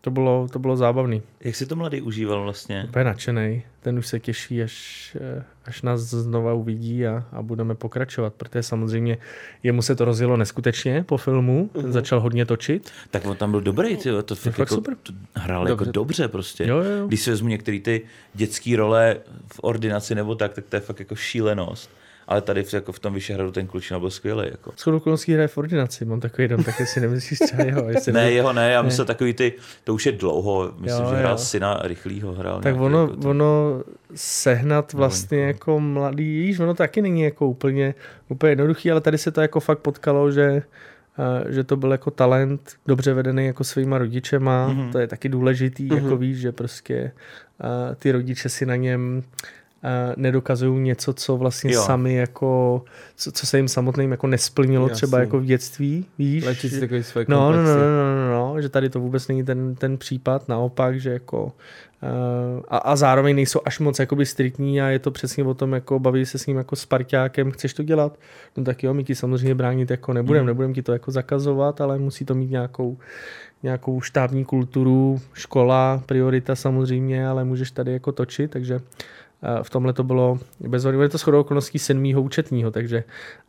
to 0.00 0.10
bylo, 0.10 0.48
to 0.52 0.58
bylo 0.58 0.76
zábavný. 0.76 1.22
Jak 1.40 1.56
si 1.56 1.66
to 1.66 1.76
mladý 1.76 2.00
užíval 2.00 2.42
vlastně? 2.42 2.84
Úplně 2.88 3.04
nadšený. 3.04 3.62
Ten 3.80 3.98
už 3.98 4.06
se 4.06 4.20
těší, 4.20 4.62
až, 4.62 5.16
eh, 5.20 5.44
až 5.64 5.82
nás 5.82 6.00
znova 6.00 6.54
uvidí 6.54 7.06
a, 7.06 7.24
a 7.32 7.42
budeme 7.42 7.74
pokračovat, 7.74 8.34
protože 8.34 8.62
samozřejmě 8.62 9.18
jemu 9.62 9.82
se 9.82 9.96
to 9.96 10.04
rozjelo 10.04 10.36
neskutečně 10.36 11.04
po 11.08 11.16
filmu, 11.16 11.70
ten 11.72 11.92
začal 11.92 12.20
hodně 12.20 12.46
točit. 12.46 12.90
Tak 13.10 13.26
on 13.26 13.36
tam 13.36 13.50
byl 13.50 13.60
dobrý, 13.60 13.96
ty, 13.96 14.10
to 14.24 14.34
fakt, 14.34 14.44
fakt 14.44 14.58
jako, 14.58 14.74
super. 14.74 14.96
to 15.02 15.12
hrál 15.34 15.66
Dobře. 15.66 15.82
jako 15.82 15.92
dobře 15.92 16.28
prostě. 16.28 16.66
Jo, 16.66 16.76
jo. 16.76 17.06
Když 17.06 17.20
si 17.20 17.30
vezmu 17.30 17.48
některé 17.48 17.80
ty 17.80 18.02
dětské 18.34 18.76
role 18.76 19.16
v 19.52 19.60
ordinaci 19.62 20.14
nebo 20.14 20.34
tak, 20.34 20.52
tak 20.52 20.64
to 20.68 20.76
je 20.76 20.80
fakt 20.80 20.98
jako 20.98 21.14
šílenost. 21.16 21.90
Ale 22.28 22.40
tady 22.42 22.62
v, 22.62 22.74
jako 22.74 22.92
v 22.92 22.98
tom 22.98 23.14
Vyšehradu 23.14 23.52
ten 23.52 23.66
klučina 23.66 24.00
byl 24.00 24.10
skvělý. 24.10 24.42
Jako. 24.50 24.72
S 24.76 24.86
okolností 24.86 25.32
hraje 25.32 25.48
v 25.48 25.58
ordinaci, 25.58 26.04
mám 26.04 26.20
takový 26.20 26.48
dom, 26.48 26.64
tak 26.64 26.80
jestli 26.80 27.00
nemyslíš 27.00 27.38
třeba 27.38 27.64
jeho. 27.64 27.88
Jestli 27.88 28.12
Ne, 28.12 28.30
jeho 28.32 28.52
ne, 28.52 28.70
já 28.70 28.82
myslím 28.82 29.06
takový 29.06 29.34
ty, 29.34 29.52
to 29.84 29.94
už 29.94 30.06
je 30.06 30.12
dlouho, 30.12 30.72
myslím, 30.78 31.04
Jo, 31.04 31.10
že 31.10 31.16
hrál 31.16 31.32
jo. 31.32 31.38
syna 31.38 31.80
rychlýho, 31.84 32.32
hrál 32.32 32.60
tak 32.60 32.76
ono, 32.80 33.00
jako 33.00 33.16
to- 33.16 33.30
ono 33.30 33.82
sehnat 34.14 34.92
vlastně 34.92 35.40
jako 35.42 35.80
mladý, 35.80 36.38
víš, 36.40 36.58
ono 36.60 36.74
taky 36.74 37.02
není 37.02 37.22
jako 37.22 37.48
úplně, 37.48 37.94
úplně 38.28 38.52
jednoduchý, 38.52 38.90
ale 38.90 39.00
tady 39.00 39.18
se 39.18 39.30
to 39.30 39.40
jako 39.40 39.60
fakt 39.60 39.78
potkalo, 39.78 40.30
že 40.30 40.62
a, 41.18 41.50
že 41.52 41.64
to 41.64 41.76
byl 41.76 41.92
jako 41.92 42.10
talent, 42.10 42.72
dobře 42.86 43.14
vedený 43.14 43.46
jako 43.46 43.64
svýma 43.64 43.98
rodičema, 43.98 44.68
Mhm. 44.68 44.80
mm-hmm. 44.80 44.92
to 44.92 44.98
je 44.98 45.06
taky 45.06 45.28
důležitý, 45.28 45.88
mm-hmm. 45.88 46.02
jako 46.04 46.16
víš, 46.16 46.38
že 46.38 46.52
prostě 46.52 47.12
a, 47.60 47.94
ty 47.94 48.12
rodiče 48.12 48.48
si 48.48 48.66
na 48.66 48.76
něm 48.76 49.22
nedokazují 50.16 50.80
něco, 50.80 51.12
co 51.12 51.36
vlastně 51.36 51.72
Jo. 51.72 51.82
sami 51.82 52.14
jako, 52.14 52.82
co, 53.16 53.32
co 53.32 53.46
se 53.46 53.56
jim 53.56 53.68
samotným 53.68 54.10
jako 54.10 54.26
nesplnilo 54.26 54.84
Jasně. 54.88 54.94
třeba 54.96 55.18
jako 55.20 55.40
v 55.40 55.44
dětství, 55.44 56.06
víš. 56.18 56.44
Léčit 56.44 56.72
si 56.72 56.80
takový 56.80 57.02
svoje 57.02 57.26
No, 57.28 57.36
no, 57.36 57.46
no, 57.50 57.52
komplexy. 57.56 57.78
no, 57.80 58.28
no, 58.30 58.54
no, 58.54 58.62
že 58.62 58.68
tady 58.68 58.90
to 58.90 59.00
vůbec 59.00 59.28
není 59.28 59.44
ten, 59.44 59.74
ten 59.74 59.98
případ, 59.98 60.48
naopak, 60.48 61.00
že 61.00 61.10
jako 61.10 61.44
uh, 61.44 62.62
a, 62.68 62.76
a 62.78 62.96
zároveň 62.96 63.36
nejsou 63.36 63.60
až 63.64 63.78
moc 63.78 63.98
jakoby 63.98 64.26
striktní 64.26 64.80
a 64.82 64.86
je 64.88 64.98
to 64.98 65.10
přesně 65.10 65.44
o 65.44 65.54
tom, 65.54 65.72
jako 65.72 65.98
baví 65.98 66.26
se 66.26 66.38
s 66.38 66.46
ním 66.46 66.56
jako 66.56 66.76
Spartákem, 66.76 67.50
chceš 67.50 67.74
to 67.74 67.82
dělat? 67.82 68.18
No 68.56 68.64
tak 68.64 68.82
jo, 68.82 68.94
my 68.94 69.04
ti 69.04 69.14
samozřejmě 69.14 69.54
bránit 69.54 69.90
jako 69.90 70.12
nebudem, 70.12 70.40
Mhm. 70.42 70.46
nebudem 70.46 70.74
ti 70.74 70.82
to 70.82 70.92
jako 70.92 71.10
zakazovat, 71.10 71.80
ale 71.80 71.98
musí 71.98 72.24
to 72.24 72.34
mít 72.34 72.50
nějakou 72.50 72.98
nějakou 73.62 74.00
štábní 74.00 74.44
kulturu, 74.44 75.20
škola, 75.34 76.02
priorita 76.06 76.54
samozřejmě, 76.56 77.28
ale 77.28 77.44
můžeš 77.44 77.70
tady 77.70 77.92
jako 77.92 78.12
točit, 78.12 78.50
takže 78.50 78.74
eh, 78.74 78.80
v 79.62 79.70
tomhle 79.70 79.92
to 79.92 80.04
bylo 80.04 80.38
bez 80.60 80.84
je 80.84 81.08
to 81.08 81.18
shodou 81.18 81.40
okolností 81.40 81.78
sedmýho 81.78 82.22
účetního, 82.22 82.70
takže 82.70 83.04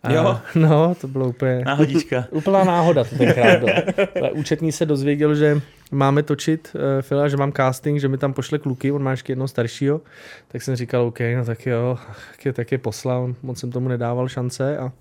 Jo. 0.09 0.39
no, 0.55 0.95
to 1.01 1.07
bylo 1.07 1.29
úplně 1.29 1.61
Náhodička. 1.65 2.25
Úplná 2.31 2.63
náhoda 2.63 3.03
to 3.03 3.15
tenkrát 3.15 3.59
byla. 3.59 3.73
Ale 4.15 4.31
Účetní 4.31 4.71
se 4.71 4.85
dozvěděl, 4.85 5.35
že 5.35 5.61
máme 5.91 6.23
točit 6.23 6.75
uh, 6.75 7.01
Fila, 7.01 7.27
že 7.27 7.37
mám 7.37 7.51
casting, 7.51 7.99
že 7.99 8.07
mi 8.07 8.17
tam 8.17 8.33
pošle 8.33 8.59
kluky, 8.59 8.91
on 8.91 9.03
má 9.03 9.11
ještě 9.11 9.31
jednoho 9.31 9.47
staršího, 9.47 10.01
tak 10.47 10.61
jsem 10.61 10.75
říkal, 10.75 11.01
OK, 11.01 11.19
no 11.35 11.45
tak 11.45 11.65
jo, 11.65 11.97
tak 12.31 12.45
je, 12.45 12.53
tak 12.53 12.71
je 12.71 12.77
poslal, 12.77 13.35
moc 13.43 13.59
jsem 13.59 13.71
tomu 13.71 13.87
nedával 13.87 14.27
šance 14.27 14.77
a, 14.77 14.91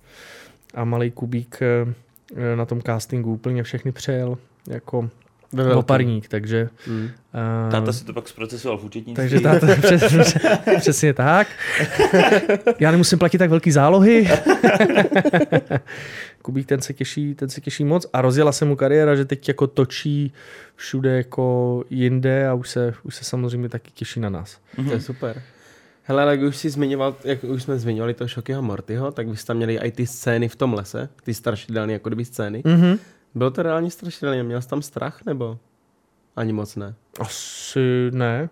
a 0.74 0.84
malý 0.84 1.11
Kubík 1.11 1.59
eh, 1.62 2.57
na 2.57 2.64
tom 2.64 2.82
castingu 2.82 3.32
úplně 3.32 3.62
všechny 3.62 3.93
přejel 3.93 4.39
jako 4.68 5.11
Ve 5.53 5.75
oparník, 5.75 6.29
takže 6.29 6.69
Mm. 6.87 7.09
eh, 7.35 7.71
Táta 7.71 7.93
si 7.93 8.05
to 8.05 8.13
pak 8.13 8.29
zprocesoval 8.29 8.79
v 8.79 8.85
účetnictví. 8.85 9.15
takže 9.15 9.41
táta, 9.41 9.67
přes, 9.83 10.05
přes, 10.05 10.35
přesně 10.81 11.15
tak. 11.15 11.49
Já 12.81 12.91
nemusím 12.91 13.19
platit 13.19 13.39
tak 13.39 13.51
velký 13.51 13.71
zálohy. 13.71 14.29
Kubík 16.43 16.67
ten 16.67 16.81
se 16.81 16.93
těší, 16.95 17.35
ten 17.35 17.49
se 17.49 17.61
těší 17.61 17.85
moc 17.85 18.07
a 18.13 18.23
rozjela 18.23 18.53
se 18.53 18.65
mu 18.65 18.77
kariéra, 18.77 19.17
že 19.17 19.25
teď 19.25 19.49
jako 19.49 19.67
točí 19.67 20.33
všude 20.77 21.17
jako 21.17 21.85
jinde 21.91 22.49
a 22.49 22.55
už 22.55 22.69
se, 22.69 22.95
už 23.03 23.15
se 23.17 23.25
samozřejmě 23.25 23.69
taky 23.69 23.91
těší 23.95 24.21
na 24.21 24.29
nás. 24.31 24.59
To 24.89 24.93
je 24.93 25.01
super. 25.01 25.43
Hele, 26.03 26.23
ale 26.23 26.33
jak 26.33 26.41
už 26.43 26.57
jsi 26.57 26.71
zmiňoval, 26.71 27.17
jak 27.25 27.45
už 27.45 27.63
jsme 27.63 27.79
zmiňovali 27.79 28.15
toho 28.15 28.29
Šokyho 28.29 28.63
Mortyho, 28.63 29.13
tak 29.13 29.29
vy 29.29 29.37
jste 29.37 29.47
tam 29.47 29.57
měli 29.57 29.79
i 29.79 29.91
ty 29.91 30.07
scény 30.07 30.49
v 30.49 30.57
tom 30.57 30.75
lese, 30.75 31.09
ty 31.25 31.35
strašidelné 31.35 31.93
jako 31.93 32.09
kdyby 32.09 32.25
scény. 32.25 32.63
Mm-hmm. 32.63 32.99
Bylo 33.39 33.51
to 33.51 33.62
reálně 33.62 33.91
strašidelné? 33.91 34.43
Měl 34.43 34.62
jsi 34.62 34.68
tam 34.68 34.82
strach 34.82 35.20
nebo 35.26 35.59
ani 36.36 36.53
moc 36.53 36.76
ne? 36.76 36.95
Asi 37.20 38.11
ne. 38.11 38.49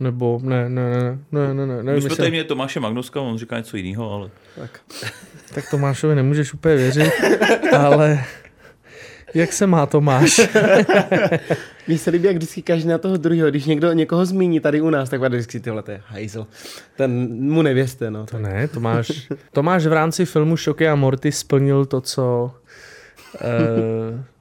Nebo 0.00 0.40
ne, 0.42 0.68
ne, 0.68 0.90
ne, 0.90 1.18
ne, 1.32 1.54
ne, 1.54 1.66
ne. 1.66 1.76
My 1.76 1.82
nevím, 1.82 2.02
jsme 2.02 2.16
tady 2.16 2.30
měli 2.30 2.44
Tomáše 2.44 2.80
Magnuska, 2.80 3.20
on 3.20 3.38
říká 3.38 3.56
něco 3.58 3.76
jiného, 3.76 4.12
ale 4.12 4.30
Tak. 4.56 4.80
Tak 5.54 5.70
Tomášovi 5.70 6.14
nemůžeš 6.14 6.54
úplně 6.54 6.76
věřit, 6.76 7.12
ale 7.78 8.24
jak 9.34 9.52
se 9.52 9.66
má 9.66 9.86
Tomáš? 9.86 10.40
Mně 11.88 11.98
se 11.98 12.10
líbí, 12.10 12.26
jak 12.26 12.36
vždycky 12.36 12.62
každý 12.62 12.88
na 12.88 12.98
toho 12.98 13.16
druhého, 13.16 13.50
když 13.50 13.64
někdo 13.64 13.92
někoho 13.92 14.26
zmíní 14.26 14.60
tady 14.60 14.80
u 14.80 14.90
nás, 14.90 15.08
tak 15.10 15.20
vždycky 15.20 15.60
tyhle, 15.60 15.82
to 15.82 15.90
je 15.90 16.02
hajzl. 16.06 16.46
Ten 16.96 17.28
mu 17.30 17.62
nevěřte, 17.62 18.10
no. 18.10 18.26
To 18.26 18.38
ne, 18.38 18.68
Tomáš, 18.68 19.28
Tomáš 19.52 19.86
v 19.86 19.92
rámci 19.92 20.24
filmu 20.26 20.56
Šoky 20.56 20.88
a 20.88 20.94
Morty 20.94 21.32
splnil 21.32 21.84
to, 21.84 22.00
co, 22.00 22.52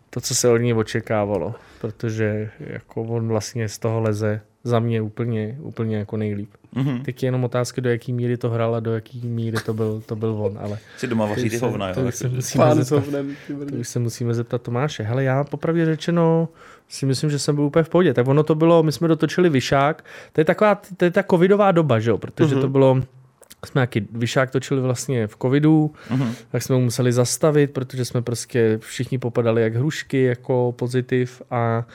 to, 0.10 0.22
co 0.22 0.36
se 0.36 0.50
od 0.50 0.58
něj 0.58 0.74
očekávalo. 0.74 1.56
Protože 1.82 2.50
jako 2.60 3.04
on 3.04 3.28
vlastně 3.28 3.70
z 3.70 3.78
toho 3.80 4.00
leze 4.02 4.42
za 4.64 4.80
mě 4.80 5.02
úplně, 5.02 5.58
úplně 5.62 5.98
jako 5.98 6.18
nejlíp. 6.18 6.50
mhm. 6.76 7.02
Teď 7.04 7.24
je 7.24 7.28
jenom 7.28 7.44
otázka, 7.44 7.82
do 7.82 7.90
jaký 7.90 8.14
míry 8.14 8.38
to 8.38 8.50
hrál 8.50 8.76
a 8.76 8.80
do 8.80 8.94
jaký 8.94 9.28
míry 9.28 9.58
to 9.66 9.74
byl, 9.74 10.02
to 10.06 10.16
byl 10.16 10.30
on. 10.40 10.58
Ale 10.62 10.78
si 10.98 11.08
doma 11.08 11.26
vaří 11.26 11.44
to 11.44 11.50
ty 11.50 11.58
hovna, 11.58 11.94
to 11.94 12.02
jo. 12.02 12.08
už 12.08 12.16
se 12.16 12.30
musíme 12.30 12.76
zeptat. 12.76 13.00
hovnem, 13.06 13.36
To 13.70 13.76
už 13.76 13.88
se 13.88 14.00
musíme 14.00 14.34
zeptat 14.34 14.62
Tomáše. 14.62 15.04
Hele, 15.04 15.24
já 15.24 15.44
popravdě 15.44 15.86
řečeno 15.86 16.50
si 16.90 17.06
myslím, 17.06 17.30
že 17.30 17.40
jsem 17.40 17.56
byl 17.56 17.64
úplně 17.64 17.84
v 17.84 17.90
pohodě. 17.90 18.14
Tak 18.14 18.28
ono 18.28 18.44
to 18.44 18.56
bylo, 18.56 18.84
my 18.84 18.92
jsme 18.92 19.08
dotočili 19.08 19.50
Vyšák, 19.50 20.06
to 20.34 20.42
je 20.42 20.46
taková, 20.46 20.82
to 20.98 21.06
je 21.06 21.12
ta 21.12 21.24
covidová 21.24 21.72
doba, 21.72 22.00
že 22.00 22.10
jo, 22.10 22.18
protože 22.18 22.56
Mhm. 22.56 22.62
to 22.62 22.70
bylo, 22.70 23.02
jsme 23.66 23.80
nějaký 23.80 24.08
Vyšák 24.12 24.52
točili 24.52 24.82
vlastně 24.82 25.28
v 25.28 25.36
covidu, 25.42 25.94
Mhm. 26.10 26.34
tak 26.52 26.64
jsme 26.64 26.76
ho 26.76 26.82
museli 26.82 27.14
zastavit, 27.14 27.72
protože 27.72 28.06
jsme 28.06 28.22
prostě 28.22 28.78
všichni 28.82 29.18
popadali 29.18 29.62
jak 29.62 29.76
hrušky, 29.76 30.24
jako 30.24 30.74
pozitiv 30.78 31.42
a, 31.52 31.86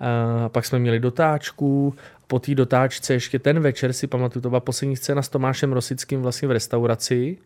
a 0.00 0.48
pak 0.48 0.64
jsme 0.64 0.78
měli 0.78 1.00
dotáčku, 1.00 1.94
po 2.26 2.38
té 2.38 2.54
dotáčce 2.54 3.12
ještě 3.14 3.38
ten 3.38 3.60
večer 3.60 3.92
si 3.92 4.06
pamatuju, 4.06 4.42
to 4.42 4.48
byla 4.48 4.60
poslední 4.60 4.96
scéna 4.96 5.22
s 5.22 5.28
Tomášem 5.28 5.72
Rosickým 5.72 6.22
vlastně 6.22 6.48
v 6.48 6.50
restauraci, 6.50 7.38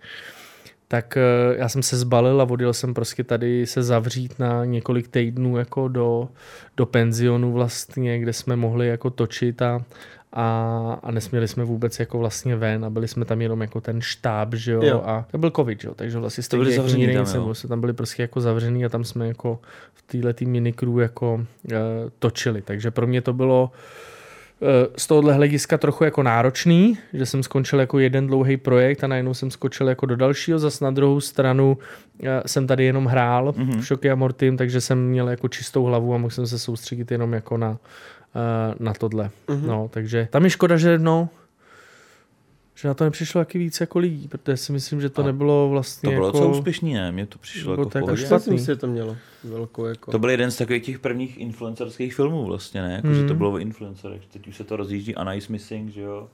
tak 0.89 1.17
eh, 1.17 1.21
já 1.59 1.69
jsem 1.69 1.83
se 1.83 1.97
zbalil 1.97 2.41
a 2.41 2.45
odjel 2.45 2.73
jsem 2.73 2.95
prostě 2.95 3.25
tady 3.25 3.67
se 3.67 3.83
zavřít 3.83 4.39
na 4.39 4.65
několik 4.65 5.09
týdnů 5.09 5.57
jako 5.57 5.89
do, 5.89 6.29
do 6.77 6.87
penzionu 6.87 7.53
vlastně, 7.53 8.19
kde 8.19 8.33
jsme 8.33 8.57
mohli 8.57 8.89
jako 8.89 9.11
točit 9.11 9.63
a, 9.63 9.85
a, 10.33 10.99
a 11.03 11.11
nesměli 11.11 11.49
jsme 11.49 11.65
vůbec 11.65 12.01
jako 12.01 12.19
vlastně 12.19 12.57
ven 12.57 12.85
a 12.85 12.91
byli 12.91 13.09
jsme 13.09 13.25
tam 13.25 13.41
jenom 13.43 13.61
jako 13.61 13.81
ten 13.81 14.01
štáb, 14.01 14.55
že 14.55 14.73
jo, 14.73 14.83
Jo. 14.85 15.03
a 15.07 15.27
to 15.31 15.39
byl 15.39 15.51
covid, 15.51 15.81
že 15.81 15.89
jo, 15.89 15.95
takže 15.95 16.19
vlastně 16.19 16.45
To 16.51 16.57
byli 16.57 16.71
jako 16.73 16.83
zavřený 16.83 17.15
tam, 17.15 17.27
jo. 17.35 17.55
jsme 17.55 17.69
tam 17.69 17.81
byli 17.81 17.93
prostě 17.93 18.23
jako 18.23 18.41
zavřený 18.41 18.85
a 18.85 18.89
tam 18.89 19.05
jsme 19.05 19.29
jako 19.29 19.59
v 19.95 20.03
téhle 20.03 20.33
tý 20.33 20.47
minikru 20.47 20.99
jako 21.01 21.35
uh, 21.35 21.73
točili, 22.19 22.63
takže 22.63 22.91
pro 22.91 23.07
mě 23.07 23.21
to 23.23 23.33
bylo 23.33 23.71
eh, 24.63 24.89
z 24.97 25.07
tohohle 25.07 25.35
hlediska 25.35 25.79
trochu 25.79 26.05
jako 26.05 26.23
náročný, 26.23 26.99
že 27.13 27.27
jsem 27.27 27.43
skončil 27.43 27.81
jako 27.81 27.99
jeden 27.99 28.27
dlouhý 28.27 28.57
projekt 28.57 29.05
a 29.05 29.07
najednou 29.07 29.35
jsem 29.35 29.51
skočil 29.51 29.89
jako 29.89 30.07
do 30.07 30.17
dalšího, 30.17 30.59
zas 30.59 30.81
na 30.81 30.91
druhou 30.91 31.21
stranu 31.21 31.79
eh, 32.25 32.43
jsem 32.47 32.67
tady 32.67 32.85
jenom 32.85 33.07
hrál 33.07 33.55
Mhm. 33.57 33.71
mm-hmm. 33.71 33.81
v 33.81 33.87
Šoky 33.87 34.11
a 34.11 34.15
Mortym, 34.15 34.57
takže 34.57 34.81
jsem 34.81 35.09
měl 35.09 35.29
jako 35.29 35.49
čistou 35.49 35.85
hlavu 35.85 36.15
a 36.15 36.19
mohl 36.19 36.31
jsem 36.31 36.47
se 36.47 36.59
soustředit 36.59 37.11
jenom 37.11 37.33
jako 37.33 37.57
na, 37.57 37.79
na 38.79 38.93
tohle. 38.95 39.31
Mhm. 39.49 39.61
Mm-hmm. 39.61 39.67
No, 39.67 39.89
takže 39.93 40.29
tam 40.31 40.45
je 40.45 40.51
škoda, 40.51 40.77
že 40.77 40.99
no, 40.99 41.29
že 42.75 42.89
na 42.89 42.95
to 42.95 43.05
nepřišlo 43.05 43.41
taky 43.41 43.59
víc 43.59 43.81
jako 43.81 43.99
lidí, 43.99 44.29
protože 44.29 44.57
si 44.57 44.73
myslím, 44.73 45.01
že 45.01 45.09
to 45.11 45.23
A 45.23 45.27
nebylo 45.27 45.69
vlastně 45.69 46.09
To 46.11 46.15
bylo 46.15 46.27
jako... 46.27 46.39
docela 46.39 46.57
úspěšný, 46.59 46.95
ne? 46.95 47.13
Mně 47.13 47.27
to 47.27 47.39
přišlo 47.39 47.73
jako 47.73 47.85
v 47.85 47.93
to 47.93 47.99
jako 47.99 48.17
špatný. 48.17 48.59
Že 48.59 48.77
to 48.77 48.87
mělo 48.87 49.17
velkou 49.45 49.85
jako... 49.85 50.11
To 50.11 50.19
byl 50.19 50.31
jeden 50.31 50.51
z 50.51 50.57
takových 50.57 50.83
těch 50.83 50.99
prvních 50.99 51.39
influencerských 51.39 52.15
filmů 52.15 52.45
vlastně, 52.45 52.83
ne? 52.83 52.93
Jako, 52.93 53.15
že 53.15 53.21
to 53.21 53.27
Mhm. 53.27 53.37
bylo 53.39 53.51
o 53.53 53.59
influencerech. 53.59 54.27
Teď 54.27 54.49
už 54.49 54.57
se 54.57 54.65
to 54.65 54.77
rozjíždí 54.77 55.15
Anna 55.15 55.35
is 55.35 55.49
Missing, 55.49 55.93
že 55.93 56.01
jo? 56.01 56.29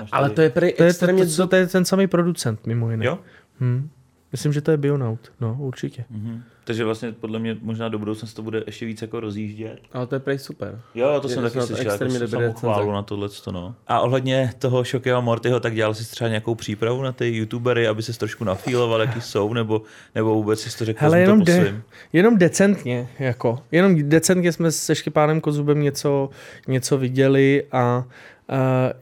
Máš 0.00 0.08
Ale 0.12 0.28
tady- 0.30 0.34
to 0.34 0.42
je 0.42 0.50
prý 0.50 0.60
To 0.60 0.66
je, 0.66 0.72
to, 0.76 0.84
extrémně... 0.84 1.26
to, 1.26 1.36
to, 1.36 1.46
to 1.46 1.56
je 1.56 1.66
ten 1.66 1.84
samý 1.84 2.06
producent, 2.06 2.66
mimo 2.66 2.90
jiné. 2.90 3.06
Jo? 3.06 3.18
Hm. 3.60 3.88
Myslím, 4.32 4.52
že 4.52 4.60
to 4.60 4.70
je 4.70 4.76
Bionaut, 4.76 5.32
no 5.40 5.56
určitě. 5.60 6.04
Mhm. 6.10 6.42
Takže 6.64 6.84
vlastně 6.84 7.12
podle 7.12 7.38
mě 7.38 7.56
možná 7.62 7.88
do 7.88 7.98
budoucna 7.98 8.28
se 8.28 8.34
to 8.34 8.42
bude 8.42 8.62
ještě 8.66 8.86
víc 8.86 9.02
jako 9.02 9.20
rozjíždět. 9.20 9.78
Ale 9.92 10.06
to 10.06 10.14
je 10.14 10.18
prej 10.18 10.38
super. 10.38 10.80
Jo, 10.94 11.18
to 11.22 11.28
Je- 11.28 11.34
jsem 11.34 11.42
taky 11.42 11.60
slyšel, 11.60 11.92
jako 11.92 12.10
jsem 12.10 12.52
chválu 12.52 12.92
na 12.92 13.02
tohle 13.02 13.28
no. 13.50 13.74
A 13.86 14.00
ohledně 14.00 14.52
toho 14.58 14.84
Šokého 14.84 15.22
Mortyho, 15.22 15.60
tak 15.60 15.74
dělal 15.74 15.94
jsi 15.94 16.10
třeba 16.10 16.28
nějakou 16.28 16.54
přípravu 16.54 17.02
na 17.02 17.12
ty 17.12 17.36
youtubery, 17.36 17.88
aby 17.88 18.02
se 18.02 18.18
trošku 18.18 18.44
nafíloval, 18.44 19.00
jaký 19.00 19.20
jsou, 19.20 19.52
nebo, 19.52 19.82
nebo 20.14 20.34
vůbec 20.34 20.60
jsi 20.60 20.78
to 20.78 20.84
řekl, 20.84 20.98
Hele, 21.02 21.18
vezmu 21.18 21.32
jenom 21.32 21.44
to 21.44 21.52
svým? 21.52 21.82
Jenom 22.12 22.38
decentně, 22.38 23.08
jako. 23.18 23.58
Jenom 23.72 24.08
decentně 24.08 24.52
jsme 24.52 24.72
se 24.72 24.94
Štěpánem 24.94 25.40
Kozubem 25.40 25.82
něco, 25.82 26.30
něco 26.68 26.98
viděli 26.98 27.64
a, 27.72 28.04
Uh, 28.52 28.58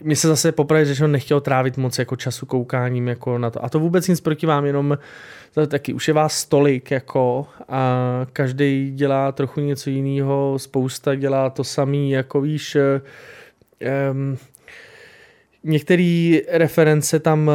mě 0.06 0.16
se 0.16 0.28
zase 0.28 0.52
popravdě 0.52 0.84
řečeno 0.84 1.08
nechtělo 1.08 1.40
trávit 1.40 1.76
moc 1.76 1.98
jako 1.98 2.16
času 2.16 2.46
koukáním 2.46 3.08
jako 3.08 3.38
na 3.38 3.50
to. 3.50 3.64
A 3.64 3.68
to 3.68 3.80
vůbec 3.80 4.08
nic 4.08 4.20
proti 4.20 4.46
vám, 4.46 4.66
jenom 4.66 4.98
to 5.54 5.66
taky 5.66 5.92
už 5.92 6.08
je 6.08 6.14
vás 6.14 6.44
tolik 6.44 6.90
jako 6.90 7.46
a 7.68 8.00
každý 8.32 8.92
dělá 8.94 9.32
trochu 9.32 9.60
něco 9.60 9.90
jiného, 9.90 10.54
spousta 10.56 11.14
dělá 11.14 11.50
to 11.50 11.64
samý, 11.64 12.10
jako 12.10 12.40
víš, 12.40 12.76
um, 14.10 14.38
některé 15.64 16.38
reference 16.48 17.18
tam, 17.18 17.50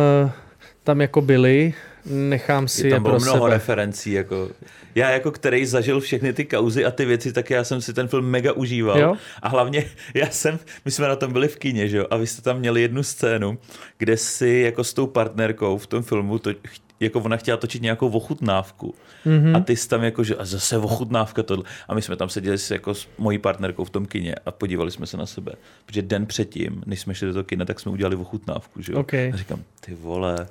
tam 0.84 1.02
jako 1.02 1.22
byly, 1.22 1.74
nechám 2.06 2.68
si 2.68 2.88
je 2.88 2.92
tam 2.92 3.06
je 3.06 3.10
pro 3.10 3.20
mnoho 3.20 3.46
sebe. 3.46 3.50
referencí. 3.50 4.12
Jako. 4.12 4.50
Já 4.96 5.10
jako 5.10 5.32
který 5.32 5.66
zažil 5.66 6.00
všechny 6.00 6.34
ty 6.34 6.46
kauzy 6.46 6.86
a 6.86 6.92
ty 6.92 7.06
věci, 7.06 7.34
tak 7.34 7.50
já 7.50 7.64
jsem 7.64 7.82
si 7.82 7.94
ten 7.94 8.08
film 8.08 8.26
mega 8.26 8.54
užíval. 8.54 9.00
Jo? 9.00 9.16
A 9.42 9.50
hlavně 9.50 9.86
já 10.14 10.30
jsem, 10.30 10.60
my 10.86 10.92
jsme 10.92 11.08
na 11.08 11.16
tom 11.16 11.34
byli 11.34 11.48
v 11.48 11.58
kině, 11.58 11.88
že 11.88 11.98
jo, 11.98 12.08
a 12.10 12.18
vy 12.18 12.28
jste 12.28 12.42
tam 12.42 12.60
měli 12.60 12.82
jednu 12.82 13.04
scénu, 13.04 13.58
kde 13.98 14.18
si 14.18 14.50
jako 14.50 14.84
s 14.84 14.94
tou 14.94 15.08
partnerkou 15.08 15.78
v 15.78 15.88
tom 15.88 16.04
filmu 16.04 16.40
to, 16.40 16.52
jako 17.00 17.20
ona 17.20 17.38
chtěla 17.38 17.58
točit 17.58 17.82
nějakou 17.82 18.10
ochutnávku. 18.10 18.96
Mm-hmm. 19.26 19.58
A 19.58 19.60
ty 19.60 19.76
jsi 19.76 19.90
tam 19.90 20.04
jako, 20.04 20.24
že 20.24 20.36
a 20.36 20.46
zase 20.46 20.78
ochutnávka 20.78 21.44
tohle. 21.44 21.66
A 21.88 21.94
my 21.96 22.02
jsme 22.02 22.16
tam 22.16 22.30
seděli 22.30 22.58
s, 22.58 22.72
jako 22.72 22.94
s 22.94 23.08
mojí 23.18 23.38
partnerkou 23.38 23.84
v 23.84 23.90
tom 23.90 24.06
kině 24.06 24.36
a 24.46 24.52
podívali 24.52 24.92
jsme 24.92 25.08
se 25.08 25.18
na 25.18 25.26
sebe. 25.26 25.52
Protože 25.86 26.02
den 26.02 26.26
předtím, 26.26 26.84
než 26.86 27.00
jsme 27.00 27.16
šli 27.16 27.28
do 27.28 27.34
toho 27.34 27.44
kina, 27.44 27.66
tak 27.66 27.80
jsme 27.80 27.92
udělali 27.92 28.16
ochutnávku. 28.16 28.82
Že 28.82 28.94
jo? 28.94 29.00
Okay. 29.00 29.32
A 29.34 29.38
říkám, 29.38 29.64
ty 29.80 29.94
vole, 29.94 30.48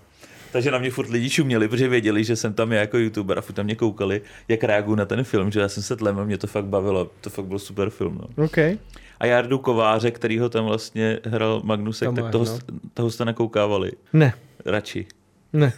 takže 0.52 0.70
na 0.70 0.78
mě 0.78 0.90
furt 0.90 1.10
lidi 1.10 1.30
šuměli, 1.30 1.68
protože 1.68 1.88
věděli, 1.88 2.24
že 2.24 2.36
jsem 2.36 2.52
tam 2.52 2.72
jako 2.72 2.98
youtuber 2.98 3.38
a 3.38 3.40
furt 3.40 3.54
tam 3.54 3.64
mě 3.64 3.76
koukali, 3.76 4.22
jak 4.48 4.64
reaguju 4.64 4.94
na 4.96 5.04
ten 5.04 5.24
film, 5.24 5.50
že 5.50 5.60
já 5.60 5.68
jsem 5.68 5.82
se 5.82 5.96
tlem 5.96 6.18
a 6.18 6.24
mě 6.24 6.38
to 6.38 6.46
fakt 6.46 6.64
bavilo. 6.64 7.10
To 7.20 7.30
fakt 7.30 7.44
byl 7.46 7.58
super 7.58 7.90
film. 7.90 8.20
No. 8.36 8.44
Okay. 8.44 8.78
A 9.20 9.26
Jardu 9.26 9.58
Kováře, 9.58 10.10
který 10.10 10.38
ho 10.38 10.48
tam 10.48 10.64
vlastně 10.64 11.18
hrál 11.24 11.60
Magnusek, 11.64 12.06
Tam 12.08 12.14
tak 12.14 12.32
toho, 12.32 12.44
no. 12.44 12.58
toho 12.94 13.10
jste 13.10 13.24
nakoukávali. 13.24 13.92
Ne, 14.12 14.32
Radši. 14.64 15.06
ne. 15.52 15.72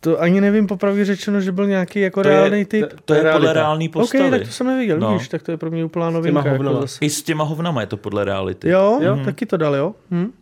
To 0.00 0.20
ani 0.20 0.40
nevím 0.40 0.66
popravdě 0.66 1.04
řečeno, 1.04 1.40
že 1.40 1.52
byl 1.52 1.66
nějaký 1.66 2.00
jako 2.00 2.22
To 2.22 2.28
je- 2.28 2.34
reálný 2.36 2.64
typ. 2.64 2.88
to- 2.90 2.96
To 3.04 3.14
je 3.14 3.22
realita. 3.22 3.38
podle 3.38 3.52
reální 3.52 3.88
postavy. 3.88 4.24
OK, 4.24 4.30
tak 4.30 4.42
to 4.42 4.48
jsem 4.52 4.66
nevěděl, 4.66 4.98
No. 4.98 5.12
víš, 5.18 5.28
tak 5.28 5.42
to 5.42 5.50
je 5.50 5.56
pro 5.56 5.70
mě 5.70 5.84
úplná 5.84 6.10
novinka. 6.10 6.48
Jako 6.48 6.80
zase. 6.80 6.98
I 7.00 7.10
s 7.10 7.22
těma 7.22 7.44
hovnama 7.44 7.80
je 7.80 7.86
to 7.86 7.96
podle 7.96 8.24
reality. 8.24 8.68
Jo, 8.68 8.98
Jo. 9.02 9.16
jo, 9.16 9.24
taky 9.24 9.46
to 9.46 9.56
dal, 9.56 9.74
jo. 9.76 9.94
Hm? 10.10 10.32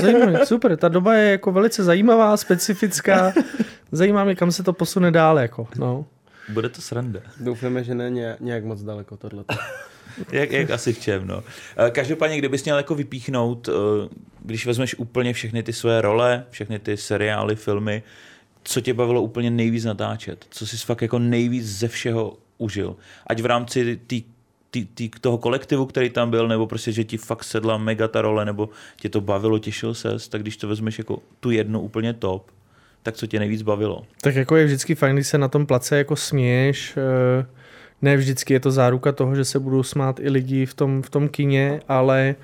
Zajímavé, 0.00 0.46
super. 0.46 0.76
Ta 0.76 0.88
doba 0.88 1.14
je 1.14 1.30
jako 1.30 1.52
velice 1.52 1.84
zajímavá, 1.84 2.36
specifická. 2.36 3.32
Zajímá 3.92 4.24
mě, 4.24 4.34
kam 4.34 4.52
se 4.52 4.62
to 4.62 4.72
posune 4.72 5.10
dál. 5.10 5.38
Jako. 5.38 5.68
No. 5.78 6.04
Bude 6.48 6.68
to 6.68 6.80
sranda. 6.80 7.20
Doufáme, 7.40 7.84
že 7.84 7.94
ne 7.94 8.10
nějak, 8.10 8.40
nějak 8.40 8.64
moc 8.64 8.82
daleko 8.82 9.16
tohle. 9.16 9.44
Jak, 10.32 10.52
jak 10.52 10.70
asi 10.70 10.92
v 10.92 10.98
čem, 11.00 11.26
no. 11.26 11.42
Eh, 11.86 11.90
Každopádně, 11.90 12.38
kdybys 12.38 12.64
měl 12.64 12.76
jako 12.76 12.94
vypíchnout, 12.94 13.68
eh, 13.68 13.72
když 14.44 14.66
vezmeš 14.66 14.94
úplně 14.98 15.32
všechny 15.32 15.62
ty 15.62 15.72
své 15.72 16.00
role, 16.00 16.44
všechny 16.50 16.78
ty 16.78 16.96
seriály, 16.96 17.56
filmy, 17.56 18.02
co 18.64 18.80
tě 18.80 18.94
bavilo 18.94 19.22
úplně 19.22 19.50
nejvíc 19.50 19.84
natáčet? 19.84 20.46
Co 20.50 20.66
jsi 20.66 20.76
fakt 20.76 21.02
jako 21.02 21.18
nejvíc 21.18 21.66
ze 21.66 21.88
všeho 21.88 22.36
užil? 22.58 22.96
Ať 23.26 23.40
v 23.40 23.46
rámci 23.46 24.00
tý, 24.06 24.22
tý, 24.70 24.84
tý, 24.84 25.08
toho 25.20 25.38
kolektivu, 25.38 25.86
který 25.86 26.10
tam 26.10 26.30
byl, 26.30 26.48
nebo 26.48 26.66
prostě, 26.66 26.92
že 26.92 27.04
ti 27.04 27.16
fakt 27.16 27.44
sedla 27.44 27.78
mega 27.78 28.08
ta 28.08 28.22
role, 28.22 28.44
nebo 28.44 28.68
tě 29.00 29.08
to 29.08 29.20
bavilo, 29.20 29.58
těšil 29.58 29.94
ses, 29.94 30.28
tak 30.28 30.42
když 30.42 30.56
to 30.56 30.68
vezmeš 30.68 30.98
jako 30.98 31.18
tu 31.40 31.50
jednu 31.50 31.80
úplně 31.80 32.12
top, 32.12 32.50
tak 33.02 33.14
co 33.16 33.26
tě 33.26 33.38
nejvíc 33.38 33.62
bavilo? 33.62 34.02
Tak 34.20 34.34
jako 34.34 34.56
je 34.56 34.64
vždycky 34.64 34.94
fajn, 34.94 35.16
když 35.16 35.26
se 35.28 35.38
na 35.38 35.48
tom 35.48 35.66
place 35.66 35.96
jako 35.98 36.16
směješ. 36.16 36.96
eh, 36.96 37.46
Ne 38.02 38.16
vždycky 38.16 38.54
je 38.54 38.60
to 38.60 38.70
záruka 38.70 39.12
toho, 39.12 39.34
že 39.34 39.44
se 39.44 39.58
budou 39.58 39.82
smát 39.82 40.20
i 40.20 40.30
lidi 40.30 40.66
v 40.66 40.74
tom, 40.74 41.02
v 41.02 41.10
tom 41.10 41.28
kině, 41.28 41.80
ale 41.88 42.34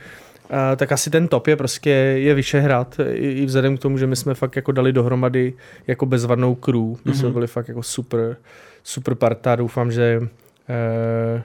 tak 0.77 0.93
asi 0.93 1.11
ten 1.11 1.29
top 1.29 1.47
je 1.47 1.57
prostě 1.57 1.91
je 1.91 2.35
Vyšehrad, 2.35 2.97
i, 3.13 3.31
i 3.31 3.47
vzhledem 3.47 3.77
k 3.77 3.81
tomu, 3.81 3.99
že 3.99 4.07
my 4.07 4.17
jsme 4.17 4.35
fakt 4.35 4.57
jako 4.57 4.73
dali 4.73 4.93
dohromady 4.93 5.53
jako 5.87 6.07
bezvadnou 6.07 6.55
crew. 6.55 6.95
My 7.05 7.15
jsme 7.15 7.31
byli 7.31 7.47
fakt 7.47 7.69
jako 7.69 7.83
super, 7.83 8.37
super 8.83 9.15
parta, 9.15 9.57
doufám, 9.57 9.93
že, 9.93 10.21
eh, 10.69 11.43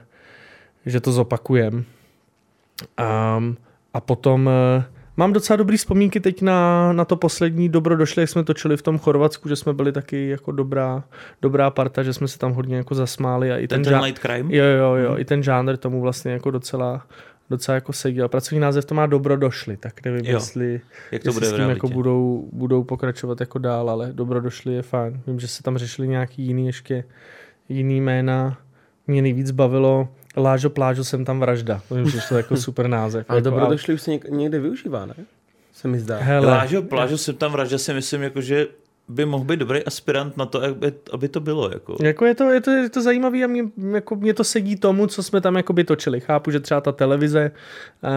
že 0.86 1.00
to 1.00 1.12
zopakujem. 1.12 1.86
Um, 3.38 3.58
a 3.94 4.02
potom 4.02 4.50
eh, 4.50 4.84
mám 5.18 5.34
docela 5.34 5.58
dobrý 5.58 5.78
vzpomínky 5.78 6.20
teď 6.20 6.42
na, 6.42 6.94
na 6.94 7.06
to 7.06 7.16
poslední 7.16 7.70
dobro 7.70 7.98
došli, 7.98 8.22
jak 8.22 8.30
jsme 8.30 8.44
točili 8.44 8.78
v 8.78 8.82
tom 8.82 9.00
Chorvatsku, 9.00 9.50
že 9.50 9.56
jsme 9.56 9.74
byli 9.74 9.92
taky 9.92 10.30
jako 10.30 10.52
dobrá, 10.52 11.04
dobrá 11.42 11.70
parta, 11.70 12.04
že 12.04 12.14
jsme 12.14 12.28
se 12.28 12.40
tam 12.40 12.54
hodně 12.54 12.76
jako 12.78 12.96
zasmáli 12.96 13.52
a 13.52 13.58
i 13.58 13.68
Ten, 13.68 13.84
ten, 13.84 13.92
ten 13.94 14.00
žá- 14.00 14.04
Light 14.04 14.22
Crime? 14.22 14.56
Jo, 14.56 14.66
jo, 14.66 14.96
jo, 14.96 15.18
i 15.18 15.26
ten 15.26 15.44
žánr 15.44 15.78
tomu 15.78 16.02
vlastně 16.02 16.32
jako 16.32 16.52
docela, 16.52 17.06
docela 17.54 17.76
jako 17.76 17.94
seděl. 17.94 18.30
Pracovní 18.30 18.60
název 18.60 18.86
to 18.86 18.96
má 18.96 19.06
dobro 19.06 19.38
došli, 19.38 19.78
tak 19.78 20.06
nevím, 20.06 20.26
Jo. 20.26 20.32
jestli, 20.38 20.82
Jak 21.12 21.24
to 21.24 21.30
jestli 21.30 21.34
bude 21.34 21.46
s 21.48 21.52
v 21.54 21.56
tím 21.56 21.70
jako 21.70 21.88
budou, 21.88 22.50
budou 22.52 22.84
pokračovat 22.84 23.40
jako 23.40 23.60
dál, 23.60 23.90
ale 23.90 24.14
dobro 24.14 24.42
došli 24.42 24.74
je 24.74 24.82
fajn. 24.82 25.22
Vím, 25.28 25.40
že 25.40 25.48
se 25.48 25.64
tam 25.64 25.78
řešili 25.78 26.08
nějaký 26.08 26.44
jiný 26.44 26.66
ještě 26.68 27.04
jiný 27.70 28.02
jména. 28.02 28.58
Mě 29.08 29.22
nejvíc 29.22 29.52
bavilo 29.52 30.08
Lážo 30.38 30.70
Plážo 30.70 31.04
jsem 31.04 31.26
tam 31.26 31.40
vražda. 31.40 31.82
Vím, 31.92 32.10
že 32.10 32.20
to 32.30 32.36
je 32.36 32.40
jako 32.40 32.58
super 32.58 32.88
název. 32.88 33.26
Ale 33.30 33.38
jako, 33.40 33.50
dobro 33.50 33.68
došli 33.68 33.94
už 33.94 34.02
se 34.02 34.12
něk- 34.12 34.30
někde 34.32 34.60
využívá, 34.60 35.06
ne? 35.06 35.14
Se 35.74 35.88
mi 35.88 36.00
zdá. 36.00 36.18
Hele, 36.18 36.48
Plážo, 36.48 36.82
plážo 36.82 37.18
jsem 37.18 37.36
tam 37.36 37.52
vražda 37.52 37.78
si 37.78 37.94
myslím, 37.94 38.22
jako, 38.22 38.42
že 38.42 38.68
by 39.08 39.26
mohl 39.26 39.44
být 39.44 39.60
dobrý 39.60 39.84
aspirant 39.84 40.38
na 40.38 40.46
to, 40.46 40.64
aby, 40.64 40.94
aby 41.12 41.28
to 41.28 41.40
bylo. 41.40 41.70
Jako. 41.74 41.98
Jako 42.04 42.26
je 42.26 42.36
to, 42.36 42.52
je 42.52 42.62
to, 42.62 42.72
je 42.72 42.90
to 42.90 43.02
zajímavé 43.02 43.44
a 43.44 43.48
mě, 43.48 43.64
jako 43.92 44.16
mě 44.16 44.34
to 44.34 44.44
sedí 44.44 44.76
tomu, 44.76 45.08
co 45.08 45.24
jsme 45.24 45.42
tam 45.42 45.56
jakoby 45.56 45.84
točili. 45.84 46.20
Chápu, 46.20 46.52
že 46.52 46.60
třeba 46.60 46.82
ta 46.82 46.92
televize, 46.92 47.52
uh, 48.04 48.10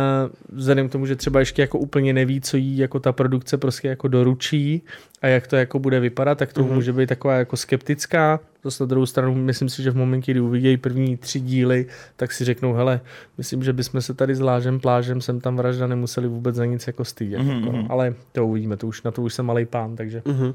vzhledem 0.58 0.88
k 0.88 0.92
tomu, 0.92 1.06
že 1.06 1.16
třeba 1.16 1.40
ještě 1.40 1.62
jako 1.62 1.78
úplně 1.78 2.12
neví, 2.12 2.40
co 2.40 2.56
jí 2.56 2.78
jako 2.78 3.00
ta 3.00 3.12
produkce 3.12 3.58
prostě 3.58 3.88
jako 3.88 4.08
doručí 4.08 4.82
a 5.22 5.26
jak 5.26 5.46
to 5.46 5.56
jako 5.56 5.78
bude 5.78 6.00
vypadat, 6.00 6.38
tak 6.38 6.52
to 6.52 6.62
mm-hmm. 6.62 6.72
může 6.72 6.92
být 6.92 7.08
taková 7.08 7.34
jako 7.34 7.56
skeptická. 7.56 8.40
Zase 8.64 8.82
na 8.82 8.86
druhou 8.86 9.06
stranu, 9.06 9.34
myslím 9.34 9.68
si, 9.68 9.82
že 9.82 9.90
v 9.90 9.96
momentě, 9.96 10.32
kdy 10.32 10.40
uvidějí 10.40 10.76
první 10.76 11.16
tři 11.16 11.40
díly, 11.40 11.86
tak 12.16 12.32
si 12.32 12.44
řeknou, 12.44 12.72
hele, 12.72 13.00
myslím, 13.38 13.62
že 13.62 13.72
bychom 13.72 14.00
se 14.00 14.14
tady 14.14 14.34
s 14.34 14.40
Lážem 14.40 14.80
Plážem 14.80 15.20
sem 15.20 15.40
tam 15.40 15.56
vražda 15.56 15.86
nemuseli 15.86 16.28
vůbec 16.28 16.56
za 16.56 16.64
nic 16.64 16.86
jako 16.86 17.04
stydět. 17.04 17.40
Mhm, 17.40 17.50
Mm-hmm. 17.50 17.64
Jako, 17.66 17.76
mhm. 17.76 17.86
ale 17.88 18.14
to 18.32 18.46
uvidíme, 18.46 18.76
to 18.76 18.86
už, 18.86 19.02
na 19.02 19.10
to 19.10 19.22
už 19.22 19.34
jsem 19.34 19.46
malý 19.46 19.66
pán, 19.66 19.96
takže 19.96 20.22
Mhm. 20.24 20.52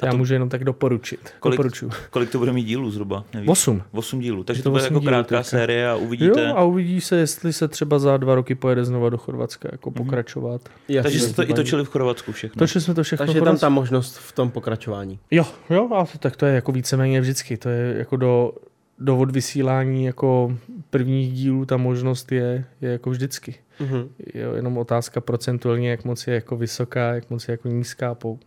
To 0.00 0.06
já 0.06 0.12
můžu 0.14 0.32
jenom 0.32 0.48
tak 0.48 0.64
doporučit. 0.64 1.20
Kolik- 1.40 1.56
Doporučuji. 1.56 1.90
Kolik 2.10 2.30
to 2.30 2.38
bude 2.38 2.52
mít 2.52 2.64
dílů 2.64 2.90
zhruba? 2.90 3.24
Nevíš? 3.34 3.48
Osm. 3.50 3.82
Osm 3.92 4.20
dílů. 4.20 4.44
Takže 4.44 4.60
Je 4.60 4.62
to, 4.62 4.66
to 4.66 4.70
bude 4.70 4.82
jako 4.84 4.98
dílů 5.00 5.08
krátká 5.10 5.36
teďka. 5.36 5.42
série 5.50 5.88
a 5.90 5.94
uvidíte. 5.96 6.40
Jo, 6.48 6.54
a 6.56 6.62
uvidí 6.64 7.00
se, 7.00 7.16
jestli 7.16 7.52
se 7.52 7.68
třeba 7.68 7.98
za 7.98 8.16
dva 8.16 8.34
roky 8.34 8.54
pojede 8.54 8.84
znova 8.84 9.08
do 9.10 9.18
Chorvatska 9.18 9.68
jako 9.72 9.90
pokračovat. 9.90 10.68
Jasně. 10.88 11.02
Takže 11.02 11.20
jste 11.20 11.34
to 11.34 11.50
i 11.50 11.54
točili 11.54 11.84
v 11.84 11.88
Chorvatsku 11.88 12.32
všechno. 12.32 12.58
Točili 12.58 12.82
jsme 12.82 12.94
to 12.94 13.02
všechno 13.02 13.26
Takže 13.26 13.38
je 13.38 13.42
tam 13.42 13.58
ta 13.58 13.68
možnost 13.68 14.18
v 14.18 14.32
tom 14.32 14.50
pokračování. 14.50 15.18
Jo, 15.30 15.44
jo, 15.70 15.88
a 15.94 16.04
to, 16.06 16.18
tak 16.18 16.36
to 16.36 16.46
je 16.46 16.54
jako 16.54 16.72
víceméně 16.72 17.20
vždycky. 17.20 17.56
To 17.56 17.68
je 17.68 17.94
jako 17.98 18.16
do, 18.16 18.52
do 18.98 19.18
odvysílání 19.18 20.04
jako 20.04 20.56
prvních 20.90 21.32
dílů 21.32 21.64
ta 21.64 21.76
možnost 21.76 22.32
je, 22.32 22.64
je 22.80 22.90
jako 22.90 23.10
vždycky. 23.10 23.54
Mhm. 23.80 24.08
Je 24.34 24.46
jenom 24.56 24.78
otázka 24.78 25.20
procentuálně, 25.20 25.90
jak 25.90 26.04
moc 26.04 26.26
je 26.26 26.34
jako 26.34 26.56
vysoká, 26.56 27.14
jak 27.14 27.30
moc 27.30 27.48
je 27.48 27.52
jako 27.52 27.68
nízká 27.68 28.14
po, 28.14 28.38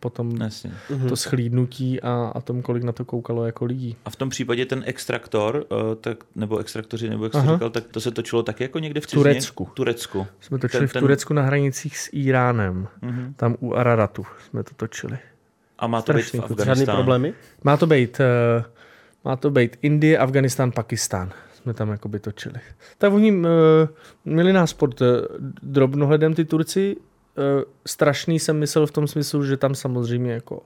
potom 0.00 0.40
Jasně. 0.40 0.72
Mhm. 0.90 1.08
to 1.08 1.16
schlídnutí 1.16 2.00
a, 2.00 2.32
a 2.34 2.40
tom, 2.40 2.62
kolik 2.62 2.82
na 2.82 2.92
to 2.92 3.04
koukalo 3.04 3.46
jako 3.46 3.64
lidí. 3.64 3.96
A 4.04 4.10
v 4.10 4.16
tom 4.16 4.28
případě 4.28 4.66
ten 4.66 4.82
extraktor, 4.86 5.64
eh, 5.72 5.96
tak, 5.96 6.18
nebo 6.34 6.58
extraktoři, 6.58 7.08
nebo 7.10 7.24
jak 7.24 7.32
jsi 7.32 7.38
Aha. 7.38 7.52
říkal, 7.54 7.70
tak 7.70 7.84
to 7.90 8.00
se 8.00 8.10
točilo 8.10 8.42
taky 8.42 8.64
jako 8.64 8.78
někde 8.78 9.00
v 9.00 9.06
cizině? 9.06 9.22
Turecku. 9.22 9.68
Turecku. 9.74 10.26
Jsme 10.40 10.58
točili 10.58 10.80
Ten- 10.80 10.88
v 10.88 10.92
ten- 10.92 11.00
Turecku 11.00 11.34
na 11.34 11.42
hranicích 11.42 11.98
s 11.98 12.08
Iránem. 12.12 12.88
Mhm. 13.02 13.34
Tam 13.36 13.56
u 13.60 13.74
Araratu 13.74 14.26
jsme 14.48 14.62
to 14.62 14.70
točili. 14.76 15.18
A 15.78 15.86
má 15.86 16.02
to 16.02 16.12
být 16.12 16.22
v 16.22 16.26
Strašný. 16.28 16.64
Žádný 16.64 16.84
problémy? 16.86 17.34
Má 17.64 17.76
to 17.76 17.86
být, 17.86 18.20
uh, 18.58 18.64
má 19.24 19.36
to 19.36 19.50
být 19.50 19.76
Indie, 19.82 20.18
Afganistán, 20.18 20.72
Pakistán. 20.72 21.30
Jsme 21.54 21.74
tam 21.74 21.88
jakoby 21.90 22.18
točili. 22.20 22.54
Tak 22.98 23.12
oni 23.12 23.32
uh, 23.32 23.46
měli 24.24 24.52
nás 24.52 24.72
pod 24.72 25.00
uh, 25.00 25.06
drobnohledem 25.62 26.34
ty 26.34 26.44
Turci. 26.44 26.96
Uh, 27.38 27.62
strašný 27.86 28.38
jsem 28.38 28.58
myslel 28.58 28.86
v 28.86 28.90
tom 28.90 29.06
smyslu, 29.08 29.44
že 29.44 29.56
tam 29.56 29.74
samozřejmě 29.74 30.32
jako 30.32 30.62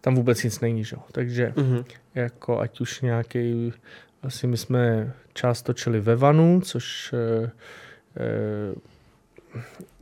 tam 0.00 0.14
vůbec 0.14 0.42
nic 0.44 0.60
není, 0.60 0.84
že? 0.84 0.96
jo. 0.96 1.02
Takže 1.12 1.52
Mhm. 1.56 1.84
jako 2.14 2.60
ať 2.60 2.80
už 2.80 3.00
nějaký, 3.00 3.72
asi 4.22 4.46
my 4.46 4.56
jsme 4.56 5.12
část 5.34 5.62
točili 5.62 6.00
ve 6.00 6.16
Vanu, 6.16 6.60
což 6.64 7.14
uh, 7.14 7.48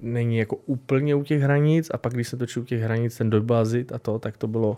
není 0.02 0.38
jako 0.38 0.56
úplně 0.56 1.14
u 1.14 1.22
těch 1.22 1.40
hranic 1.40 1.90
a 1.94 1.98
pak 1.98 2.12
když 2.12 2.28
se 2.28 2.36
točí 2.36 2.60
u 2.60 2.64
těch 2.64 2.80
hranic 2.80 3.16
ten 3.16 3.30
dojbázit 3.30 3.92
a 3.92 3.98
to, 3.98 4.18
tak 4.18 4.36
to 4.36 4.46
bylo 4.46 4.76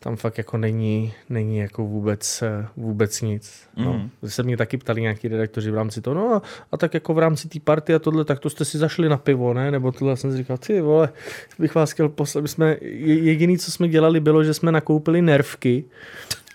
tam 0.00 0.16
fakt 0.16 0.38
jako 0.38 0.58
není, 0.58 1.12
není 1.28 1.58
jako 1.58 1.84
vůbec, 1.84 2.42
vůbec 2.76 3.22
nic. 3.22 3.68
No. 3.76 3.92
Mm. 3.92 4.30
Se 4.30 4.42
mě 4.42 4.56
taky 4.56 4.76
ptali 4.76 5.00
nějaký 5.02 5.28
redaktoři 5.28 5.70
v 5.70 5.74
rámci 5.74 6.00
toho, 6.00 6.14
no 6.14 6.34
a, 6.34 6.42
a 6.72 6.76
tak 6.76 6.94
jako 6.94 7.14
v 7.14 7.18
rámci 7.18 7.48
té 7.48 7.60
party 7.60 7.94
a 7.94 7.98
tohle, 7.98 8.24
tak 8.24 8.38
to 8.40 8.50
jste 8.50 8.64
si 8.64 8.78
zašli 8.78 9.08
na 9.08 9.16
pivo, 9.16 9.54
ne? 9.54 9.70
Nebo 9.70 9.92
tohle 9.92 10.16
jsem 10.16 10.30
si 10.30 10.36
říkal, 10.36 10.58
ty 10.58 10.80
vole, 10.80 11.08
bych 11.58 11.74
vás 11.74 11.92
chtěl 11.92 12.08
poslat. 12.08 12.42
My 12.42 12.48
jsme, 12.48 12.76
je- 12.80 13.18
jediný, 13.18 13.58
co 13.58 13.72
jsme 13.72 13.88
dělali, 13.88 14.20
bylo, 14.20 14.44
že 14.44 14.54
jsme 14.54 14.72
nakoupili 14.72 15.22
nervky 15.22 15.84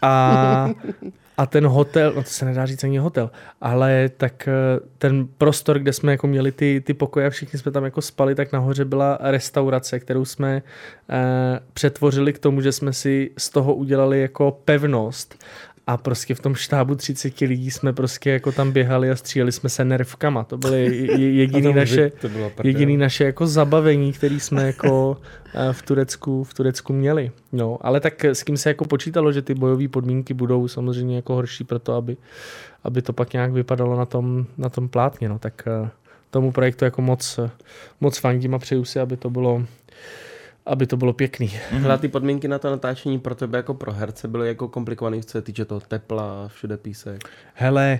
a 0.01 0.69
A 1.37 1.45
ten 1.45 1.67
hotel, 1.67 2.13
no 2.15 2.23
to 2.23 2.29
se 2.29 2.45
nedá 2.45 2.65
říct 2.65 2.83
ani 2.83 2.97
hotel, 2.97 3.31
ale 3.61 4.09
tak 4.17 4.47
eh, 4.47 4.79
ten 4.97 5.27
prostor, 5.37 5.79
kde 5.79 5.93
jsme 5.93 6.11
jako 6.11 6.27
měli 6.27 6.51
ty, 6.51 6.83
ty 6.85 6.93
pokoje 6.93 7.27
a 7.27 7.29
všichni 7.29 7.59
jsme 7.59 7.71
tam 7.71 7.85
jako 7.85 8.01
spali, 8.01 8.35
tak 8.35 8.51
nahoře 8.51 8.85
byla 8.85 9.17
restaurace, 9.21 9.99
kterou 9.99 10.25
jsme 10.25 10.61
eh, 11.09 11.59
přetvořili 11.73 12.33
k 12.33 12.39
tomu, 12.39 12.61
že 12.61 12.71
jsme 12.71 12.93
si 12.93 13.31
z 13.37 13.49
toho 13.49 13.75
udělali 13.75 14.21
jako 14.21 14.59
pevnost 14.65 15.43
a 15.87 15.97
prostě 15.97 16.35
v 16.35 16.39
tom 16.39 16.55
štábu 16.55 16.95
30 16.95 17.41
lidí 17.41 17.71
jsme 17.71 17.93
prostě 17.93 18.31
jako 18.31 18.51
tam 18.51 18.71
běhali 18.71 19.09
a 19.11 19.15
stříleli 19.15 19.51
jsme 19.51 19.69
se 19.69 19.85
nervkama. 19.85 20.43
To 20.43 20.57
byly 20.57 21.07
jediný 21.17 21.73
to 21.73 21.73
naše, 21.73 22.09
to 22.09 22.29
bylo 22.29 22.51
jediný 22.63 22.97
naše 22.97 23.23
jako 23.23 23.47
zabavení, 23.47 24.13
který 24.13 24.39
jsme 24.39 24.63
jako 24.67 25.17
eh, 25.53 25.73
v 25.73 25.81
Turecku, 25.81 26.43
v 26.43 26.53
Turecku 26.53 26.93
měli. 26.93 27.31
No, 27.51 27.77
ale 27.81 27.99
tak 27.99 28.25
s 28.25 28.43
kým 28.43 28.57
se 28.57 28.69
jako 28.69 28.85
počítalo, 28.85 29.31
že 29.31 29.41
ty 29.41 29.53
bojové 29.53 29.87
podmínky 29.87 30.33
budou 30.33 30.67
samozřejmě 30.67 31.15
jako 31.15 31.33
horší 31.33 31.63
pro 31.63 31.79
to, 31.79 31.93
aby, 31.93 32.17
aby 32.83 33.01
to 33.01 33.13
pak 33.13 33.33
nějak 33.33 33.51
vypadalo 33.51 33.97
na 33.97 34.05
tom, 34.05 34.45
na 34.57 34.69
tom 34.69 34.89
plátně. 34.89 35.29
No, 35.29 35.39
tak 35.39 35.63
eh, 35.67 35.89
tomu 36.29 36.51
projektu 36.51 36.85
jako 36.85 37.01
moc, 37.01 37.39
moc 38.01 38.17
fandím 38.17 38.55
a 38.55 38.59
přeju 38.59 38.85
si, 38.85 38.99
aby 38.99 39.17
to 39.17 39.29
bylo 39.29 39.65
aby 40.65 40.87
to 40.87 40.97
bylo 40.97 41.13
pěkný. 41.13 41.47
Mm-hmm. 41.47 41.79
Hele, 41.79 41.97
ty 41.97 42.07
podmínky 42.07 42.47
na 42.47 42.59
to 42.59 42.69
natáčení 42.69 43.19
pro 43.19 43.35
tebe 43.35 43.57
jako 43.57 43.73
pro 43.73 43.93
herce 43.93 44.27
byly 44.27 44.47
jako 44.47 44.67
komplikovaný, 44.67 45.23
co 45.23 45.31
se 45.31 45.41
týče 45.41 45.65
toho 45.65 45.81
tepla, 45.81 46.47
všude 46.47 46.77
písek. 46.77 47.29
Hele, 47.53 47.99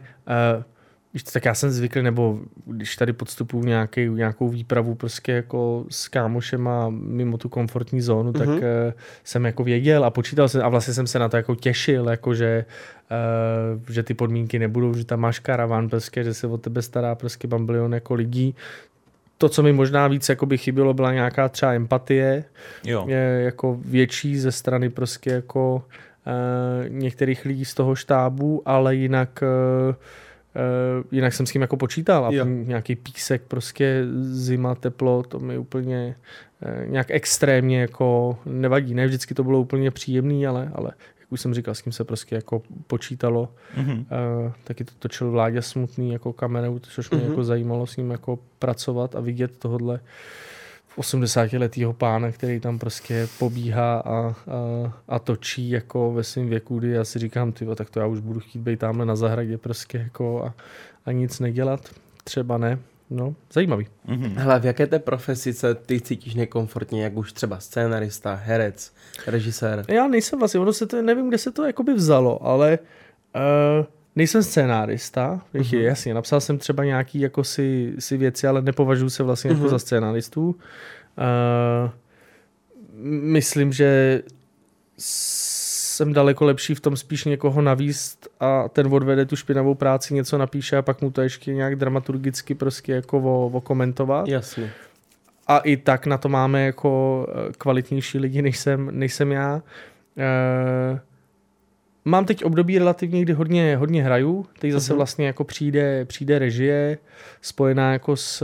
uh, 0.57 0.63
víš, 1.13 1.23
tak 1.23 1.45
já 1.45 1.53
jsem 1.53 1.71
zvyklý, 1.71 2.01
nebo 2.01 2.39
když 2.65 2.95
tady 2.95 3.13
podstupuju 3.13 3.63
nějaký, 3.63 4.09
nějakou 4.09 4.49
výpravu 4.49 4.95
prostě 4.95 5.31
jako 5.31 5.85
s 5.89 6.07
kámošem 6.07 6.67
a 6.67 6.89
mimo 6.89 7.37
tu 7.37 7.49
komfortní 7.49 8.01
zónu, 8.01 8.31
mm-hmm. 8.31 8.39
tak 8.39 8.47
uh, 8.47 8.63
jsem 9.23 9.45
jako 9.45 9.63
věděl 9.63 10.05
a 10.05 10.09
počítal 10.09 10.49
jsem 10.49 10.61
a 10.61 10.69
vlastně 10.69 10.93
jsem 10.93 11.07
se 11.07 11.19
na 11.19 11.29
to 11.29 11.37
jako 11.37 11.55
těšil, 11.55 12.09
jako 12.09 12.33
že, 12.33 12.65
uh, 13.75 13.81
že 13.89 14.03
ty 14.03 14.13
podmínky 14.13 14.59
nebudou, 14.59 14.93
že 14.93 15.05
tam 15.05 15.19
máš 15.19 15.39
karavan 15.39 15.89
prostě, 15.89 16.23
že 16.23 16.33
se 16.33 16.47
o 16.47 16.57
tebe 16.57 16.81
stará 16.81 17.15
prostě 17.15 17.47
bambilion 17.47 17.93
jako 17.93 18.13
lidí, 18.13 18.55
to, 19.43 19.49
co 19.49 19.63
mi 19.63 19.73
možná 19.73 20.07
víc 20.07 20.29
jako 20.29 20.45
by 20.45 20.57
chybělo, 20.57 20.93
byla 20.93 21.13
nějaká 21.13 21.49
třeba 21.49 21.73
empatie, 21.73 22.43
jo. 22.83 23.05
Je, 23.07 23.41
jako 23.43 23.79
větší 23.85 24.37
ze 24.37 24.51
strany 24.51 24.89
prostě 24.89 25.29
jako 25.29 25.75
uh, 25.75 26.89
některých 26.89 27.45
lidí 27.45 27.65
z 27.65 27.73
toho 27.73 27.95
štábu, 27.95 28.61
ale 28.65 28.95
jinak 28.95 29.43
Uh, 30.55 31.03
jinak 31.11 31.33
jsem 31.33 31.45
s 31.45 31.51
tím 31.51 31.61
jako 31.61 31.77
počítal 31.77 32.25
a 32.25 32.29
jo. 32.31 32.45
nějaký 32.45 32.95
písek, 32.95 33.41
prostě 33.47 34.05
zima, 34.21 34.75
teplo, 34.75 35.23
to 35.23 35.39
mi 35.39 35.57
úplně 35.57 36.15
nějak 36.85 37.11
extrémně 37.11 37.81
jako 37.81 38.37
nevadí. 38.45 38.93
Ne 38.93 39.07
vždycky 39.07 39.33
to 39.33 39.43
bylo 39.43 39.59
úplně 39.59 39.91
příjemný, 39.91 40.47
ale, 40.47 40.71
ale 40.75 40.91
už 41.33 41.41
jsem 41.41 41.53
říkal, 41.53 41.75
s 41.75 41.81
kým 41.81 41.93
se 41.93 42.03
prostě 42.03 42.35
jako 42.35 42.61
počítalo. 42.87 43.49
Mm-hmm. 43.77 44.05
Uh, 44.45 44.51
taky 44.63 44.83
to 44.83 44.91
točil 44.99 45.31
Vládě 45.31 45.61
Smutný 45.61 46.13
jako 46.13 46.33
kamerou, 46.33 46.79
což 46.79 47.09
mě 47.09 47.19
mm-hmm. 47.19 47.29
jako 47.29 47.43
zajímalo 47.43 47.87
s 47.87 47.97
ním 47.97 48.11
jako 48.11 48.39
pracovat 48.59 49.15
a 49.15 49.19
vidět 49.19 49.59
tohodle 49.59 49.99
80 50.95 51.53
letého 51.53 51.93
pána, 51.93 52.31
který 52.31 52.59
tam 52.59 52.79
prostě 52.79 53.27
pobíhá 53.39 53.99
a, 53.99 54.17
a, 54.17 54.33
a 55.07 55.19
točí 55.19 55.69
jako 55.69 56.13
ve 56.13 56.23
svém 56.23 56.49
věku, 56.49 56.79
kdy 56.79 56.89
já 56.89 57.03
si 57.03 57.19
říkám, 57.19 57.51
ty, 57.51 57.65
tak 57.75 57.89
to 57.89 57.99
já 57.99 58.05
už 58.05 58.19
budu 58.19 58.39
chtít 58.39 58.59
být 58.59 58.79
tamhle 58.79 59.05
na 59.05 59.15
zahradě 59.15 59.57
prostě 59.57 59.97
jako 59.97 60.45
a, 60.45 60.53
a 61.05 61.11
nic 61.11 61.39
nedělat. 61.39 61.89
Třeba 62.23 62.57
ne. 62.57 62.79
No, 63.13 63.35
zajímavý. 63.53 63.87
Mm-hmm. 64.07 64.33
Hele, 64.35 64.59
v 64.59 64.65
jaké 64.65 64.87
té 64.87 64.99
profesi 64.99 65.53
se 65.53 65.75
ty 65.75 66.01
cítíš 66.01 66.35
nekomfortně, 66.35 67.03
jak 67.03 67.17
už 67.17 67.33
třeba 67.33 67.59
scénarista, 67.59 68.35
herec, 68.35 68.93
režisér? 69.27 69.85
Já 69.87 70.07
nejsem 70.07 70.39
vlastně, 70.39 70.59
ono 70.59 70.73
se 70.73 70.85
to, 70.85 71.01
nevím, 71.01 71.29
kde 71.29 71.37
se 71.37 71.51
to 71.51 71.65
jakoby 71.65 71.93
vzalo, 71.93 72.45
ale 72.45 72.79
uh, 73.35 73.85
nejsem 74.15 74.43
scénárista, 74.43 75.41
mm-hmm. 75.53 75.79
jasně, 75.79 76.13
napsal 76.13 76.41
jsem 76.41 76.57
třeba 76.57 76.83
nějaký 76.83 77.19
jako 77.19 77.43
si, 77.43 77.93
si 77.99 78.17
věci, 78.17 78.47
ale 78.47 78.61
nepovažuji 78.61 79.09
se 79.09 79.23
vlastně 79.23 79.49
mm-hmm. 79.49 79.53
jako 79.53 79.63
mhm. 79.63 79.69
za 79.69 79.79
scénáristu. 79.79 80.47
Uh, 80.49 80.55
myslím, 83.21 83.73
že 83.73 84.21
jsem 85.93 86.13
daleko 86.13 86.45
lepší 86.45 86.75
v 86.75 86.79
tom 86.79 86.97
spíš 86.97 87.25
někoho 87.25 87.61
navíst 87.61 88.27
a 88.39 88.69
ten 88.69 88.93
odvede 88.93 89.25
tu 89.25 89.35
špinavou 89.35 89.75
práci, 89.75 90.13
něco 90.13 90.37
napíše 90.37 90.77
a 90.77 90.81
pak 90.81 91.01
mu 91.01 91.11
to 91.11 91.21
ještě 91.21 91.53
nějak 91.53 91.75
dramaturgicky 91.75 92.55
prostě 92.55 92.93
jako 92.93 93.45
okomentovat. 93.47 94.27
Jasně. 94.27 94.71
A 95.47 95.57
i 95.57 95.77
tak 95.77 96.05
na 96.05 96.17
to 96.17 96.29
máme 96.29 96.65
jako 96.65 97.27
eh, 97.29 97.53
kvalitnější 97.57 98.17
lidi, 98.19 98.41
než 98.41 98.57
jsem, 98.57 98.89
než 98.99 99.13
jsem 99.13 99.31
já. 99.31 99.61
E, 100.17 100.99
mám 102.05 102.25
teď 102.25 102.43
období 102.43 102.79
relativně, 102.79 103.21
kdy 103.21 103.33
hodně, 103.33 103.77
hodně 103.77 104.03
hraju. 104.03 104.45
Teď 104.59 104.71
zase 104.71 104.93
uh-huh. 104.93 104.97
vlastně 104.97 105.27
jako 105.27 105.43
přijde, 105.43 106.05
přijde 106.05 106.39
režie 106.39 106.97
spojená 107.41 107.93
jako 107.93 108.15
s, 108.15 108.43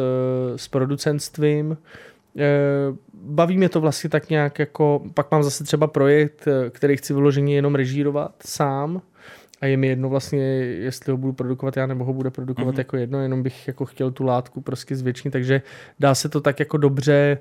s 0.56 0.68
producentstvím. 0.68 1.78
Eh, 1.82 2.19
baví 3.14 3.58
mě 3.58 3.70
to 3.70 3.82
vlastně 3.82 4.10
tak 4.10 4.30
nějak 4.30 4.60
jako, 4.60 5.02
pak 5.14 5.32
mám 5.32 5.44
zase 5.44 5.64
třeba 5.64 5.88
projekt, 5.88 6.48
eh, 6.48 6.70
který 6.70 6.98
chci 6.98 7.14
vyloženě 7.14 7.56
jenom 7.56 7.76
režírovat 7.76 8.36
sám 8.46 9.02
a 9.62 9.66
je 9.66 9.78
mi 9.78 9.88
jedno 9.88 10.10
vlastně, 10.10 10.44
jestli 10.64 11.12
ho 11.12 11.18
budu 11.18 11.34
produkovat 11.34 11.78
já 11.78 11.86
nebo 11.86 12.06
ho 12.06 12.14
bude 12.14 12.30
produkovat 12.30 12.76
mm-hmm. 12.76 12.80
jako 12.80 12.98
jedno, 12.98 13.22
jenom 13.22 13.44
bych 13.44 13.68
jako 13.68 13.86
chtěl 13.86 14.12
tu 14.12 14.24
látku 14.24 14.62
prostě 14.62 14.96
zvětšit, 14.96 15.34
takže 15.34 15.62
dá 16.00 16.16
se 16.16 16.30
to 16.30 16.42
tak 16.42 16.60
jako 16.60 16.78
dobře 16.78 17.38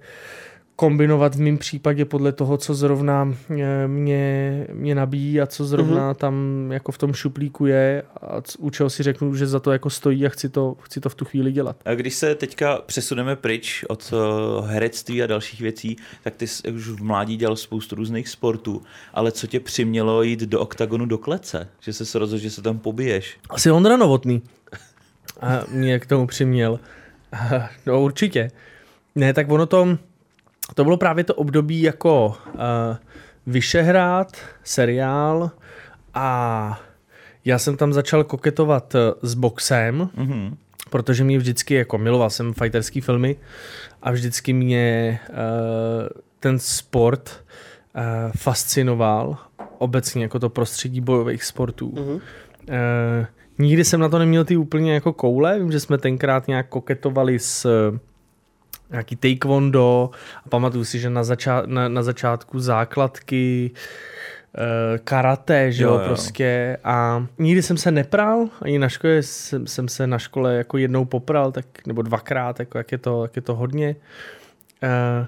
kombinovat 0.80 1.34
v 1.34 1.40
mém 1.40 1.58
případě 1.58 2.04
podle 2.04 2.32
toho, 2.32 2.56
co 2.56 2.74
zrovna 2.74 3.34
eh, 3.50 3.88
mě, 3.88 4.66
mě 4.72 4.94
nabíjí 4.94 5.40
a 5.40 5.46
co 5.46 5.64
zrovna 5.64 6.12
mm-hmm. 6.12 6.16
tam 6.16 6.68
jako 6.72 6.92
v 6.92 6.98
tom 6.98 7.12
šuplíku 7.12 7.66
je 7.66 8.02
a 8.22 8.42
u 8.58 8.70
čeho 8.70 8.90
si 8.90 9.02
řeknu, 9.02 9.34
že 9.34 9.46
za 9.46 9.60
to 9.60 9.72
jako 9.72 9.90
stojí 9.90 10.26
a 10.26 10.28
chci 10.28 10.48
to, 10.48 10.76
chci 10.80 11.00
to 11.00 11.08
v 11.08 11.14
tu 11.14 11.24
chvíli 11.24 11.52
dělat. 11.52 11.76
A 11.84 11.94
když 11.94 12.14
se 12.14 12.34
teďka 12.34 12.82
přesuneme 12.86 13.36
pryč 13.36 13.84
od 13.88 14.12
eh, 14.12 14.66
herectví 14.66 15.22
a 15.22 15.26
dalších 15.26 15.60
věcí, 15.60 15.96
tak 16.24 16.36
ty 16.36 16.46
jsi 16.46 16.72
už 16.72 16.88
v 16.88 17.02
mládí 17.02 17.36
dělal 17.36 17.56
spoustu 17.56 17.96
různých 17.96 18.28
sportů, 18.28 18.82
ale 19.14 19.32
co 19.32 19.46
tě 19.46 19.60
přimělo 19.60 20.22
jít 20.22 20.40
do 20.40 20.60
oktagonu 20.60 21.06
do 21.06 21.18
klece? 21.18 21.68
Že 21.80 21.92
se 21.92 22.18
rozhodl, 22.18 22.42
že 22.42 22.50
se 22.50 22.62
tam 22.62 22.78
pobiješ? 22.78 23.38
Asi 23.50 23.70
Ondra 23.70 23.96
Novotný. 23.96 24.42
A 25.40 25.64
mě 25.68 25.98
k 25.98 26.06
tomu 26.06 26.26
přiměl. 26.26 26.80
No 27.86 28.02
určitě. 28.02 28.50
Ne, 29.14 29.32
tak 29.32 29.50
ono 29.50 29.66
to 29.66 29.98
to 30.74 30.84
bylo 30.84 30.96
právě 30.96 31.24
to 31.24 31.34
období 31.34 31.82
jako 31.82 32.36
uh, 32.54 32.60
Vyšehrad, 33.46 34.36
seriál 34.64 35.50
a 36.14 36.80
já 37.44 37.58
jsem 37.58 37.76
tam 37.76 37.92
začal 37.92 38.24
koketovat 38.24 38.94
eh, 38.94 38.98
s 39.22 39.34
boxem, 39.34 40.10
mm-hmm. 40.16 40.56
protože 40.90 41.24
mě 41.24 41.38
vždycky, 41.38 41.74
jako 41.74 41.98
miloval 41.98 42.30
jsem 42.30 42.54
fighterský 42.54 43.00
filmy 43.00 43.36
a 44.02 44.10
vždycky 44.10 44.52
mě 44.52 45.20
uh, 45.30 45.36
ten 46.40 46.58
sport 46.58 47.44
uh, 47.96 48.02
fascinoval, 48.36 49.36
obecně 49.78 50.22
jako 50.22 50.38
to 50.38 50.48
prostředí 50.48 51.00
bojových 51.00 51.44
sportů. 51.44 51.90
Mm-hmm. 51.90 52.14
Uh, 52.14 53.26
nikdy 53.58 53.84
jsem 53.84 54.00
na 54.00 54.08
to 54.08 54.18
neměl 54.18 54.44
ty 54.44 54.56
úplně 54.56 54.94
jako 54.94 55.12
koule, 55.12 55.58
vím, 55.58 55.72
že 55.72 55.80
jsme 55.80 55.98
tenkrát 55.98 56.48
nějak 56.48 56.68
koketovali 56.68 57.38
s 57.38 57.66
nějaký 58.90 59.16
taekwondo 59.16 60.10
a 60.46 60.48
pamatuju 60.48 60.84
si, 60.84 60.98
že 60.98 61.10
na, 61.10 61.22
zača- 61.22 61.66
na, 61.66 61.88
na 61.88 62.02
začátku 62.02 62.60
základky 62.60 63.70
uh, 63.72 64.98
karate, 65.04 65.72
že 65.72 65.84
jo, 65.84 65.92
jo, 65.92 66.00
prostě. 66.04 66.76
A 66.84 67.26
nikdy 67.38 67.62
jsem 67.62 67.76
se 67.76 67.90
nepral, 67.90 68.48
ani 68.62 68.78
na 68.78 68.88
škole 68.88 69.22
jsem, 69.22 69.66
jsem 69.66 69.88
se 69.88 70.06
na 70.06 70.18
škole 70.18 70.54
jako 70.54 70.78
jednou 70.78 71.04
popral, 71.04 71.52
tak, 71.52 71.86
nebo 71.86 72.02
dvakrát, 72.02 72.60
jako 72.60 72.78
jak 72.78 72.92
je 72.92 72.98
to, 72.98 73.22
jak 73.22 73.36
je 73.36 73.42
to 73.42 73.54
hodně. 73.54 73.96
Uh, 74.82 75.26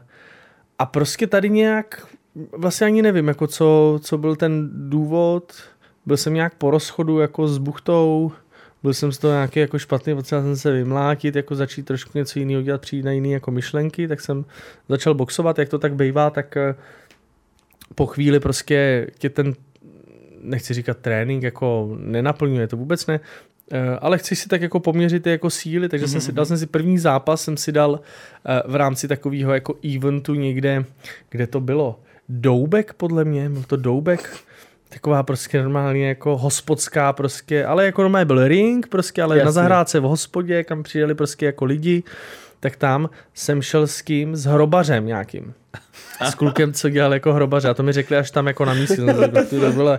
a 0.78 0.86
prostě 0.86 1.26
tady 1.26 1.50
nějak, 1.50 2.06
vlastně 2.56 2.86
ani 2.86 3.02
nevím, 3.02 3.28
jako 3.28 3.46
co, 3.46 3.98
co 4.02 4.18
byl 4.18 4.36
ten 4.36 4.70
důvod, 4.90 5.52
byl 6.06 6.16
jsem 6.16 6.34
nějak 6.34 6.54
po 6.54 6.70
rozchodu 6.70 7.18
jako 7.18 7.48
s 7.48 7.58
buchtou, 7.58 8.32
byl 8.82 8.94
jsem 8.94 9.12
z 9.12 9.18
toho 9.18 9.32
nějaký 9.32 9.60
jako 9.60 9.78
špatný, 9.78 10.14
potřeboval 10.14 10.48
jsem 10.48 10.56
se 10.56 10.72
vymlátit, 10.72 11.36
jako 11.36 11.54
začít 11.54 11.86
trošku 11.86 12.18
něco 12.18 12.38
jiného 12.38 12.62
dělat, 12.62 12.80
přijít 12.80 13.04
na 13.04 13.12
jiné 13.12 13.28
jako 13.28 13.50
myšlenky, 13.50 14.08
tak 14.08 14.20
jsem 14.20 14.44
začal 14.88 15.14
boxovat, 15.14 15.58
jak 15.58 15.68
to 15.68 15.78
tak 15.78 15.94
bývá, 15.94 16.30
tak 16.30 16.56
eh, 16.56 16.74
po 17.94 18.06
chvíli 18.06 18.40
prostě 18.40 19.06
tě 19.18 19.30
ten, 19.30 19.54
nechci 20.42 20.74
říkat 20.74 20.96
trénink, 20.96 21.42
jako 21.42 21.96
nenaplňuje, 22.00 22.68
to 22.68 22.76
vůbec 22.76 23.06
ne, 23.06 23.20
eh, 23.72 23.96
ale 24.00 24.18
chci 24.18 24.36
si 24.36 24.48
tak 24.48 24.62
jako 24.62 24.80
poměřit 24.80 25.22
ty 25.22 25.30
jako 25.30 25.50
síly, 25.50 25.88
takže 25.88 26.06
mm-hmm. 26.06 26.10
jsem 26.10 26.20
si 26.20 26.32
dal 26.32 26.46
jsem 26.46 26.58
si 26.58 26.66
první 26.66 26.98
zápas, 26.98 27.42
jsem 27.42 27.56
si 27.56 27.72
dal 27.72 28.00
eh, 28.46 28.62
v 28.66 28.74
rámci 28.74 29.08
takového 29.08 29.54
jako 29.54 29.74
eventu 29.96 30.34
někde, 30.34 30.84
kde 31.28 31.46
to 31.46 31.60
bylo. 31.60 32.00
Doubek 32.28 32.94
podle 32.94 33.24
mě, 33.24 33.50
byl 33.50 33.62
to 33.62 33.76
Doubek, 33.76 34.30
taková 34.90 35.22
prostě 35.22 35.62
normálně 35.62 36.08
jako 36.08 36.36
hospodská 36.36 37.12
prostě, 37.12 37.64
ale 37.64 37.86
jako 37.86 38.02
normálně 38.02 38.24
byl 38.24 38.48
ring 38.48 38.86
prostě, 38.86 39.22
ale 39.22 39.36
Jasně. 39.36 39.44
na 39.44 39.52
zahrádce 39.52 40.00
v 40.00 40.02
hospodě, 40.02 40.64
kam 40.64 40.82
přijeli 40.82 41.14
prostě 41.14 41.46
jako 41.46 41.64
lidi 41.64 42.02
tak 42.60 42.76
tam 42.76 43.10
jsem 43.34 43.62
šel 43.62 43.86
s 43.86 44.02
kým? 44.02 44.36
S 44.36 44.44
hrobařem 44.44 45.06
nějakým. 45.06 45.54
S 46.22 46.34
klukem, 46.34 46.72
co 46.72 46.88
dělal 46.88 47.14
jako 47.14 47.32
hrobaře. 47.32 47.68
A 47.68 47.74
to 47.74 47.82
mi 47.82 47.92
řekli 47.92 48.16
až 48.16 48.30
tam 48.30 48.46
jako 48.46 48.64
na 48.64 48.74
místě. 48.74 48.96
to 49.50 49.72
bylo, 49.72 49.98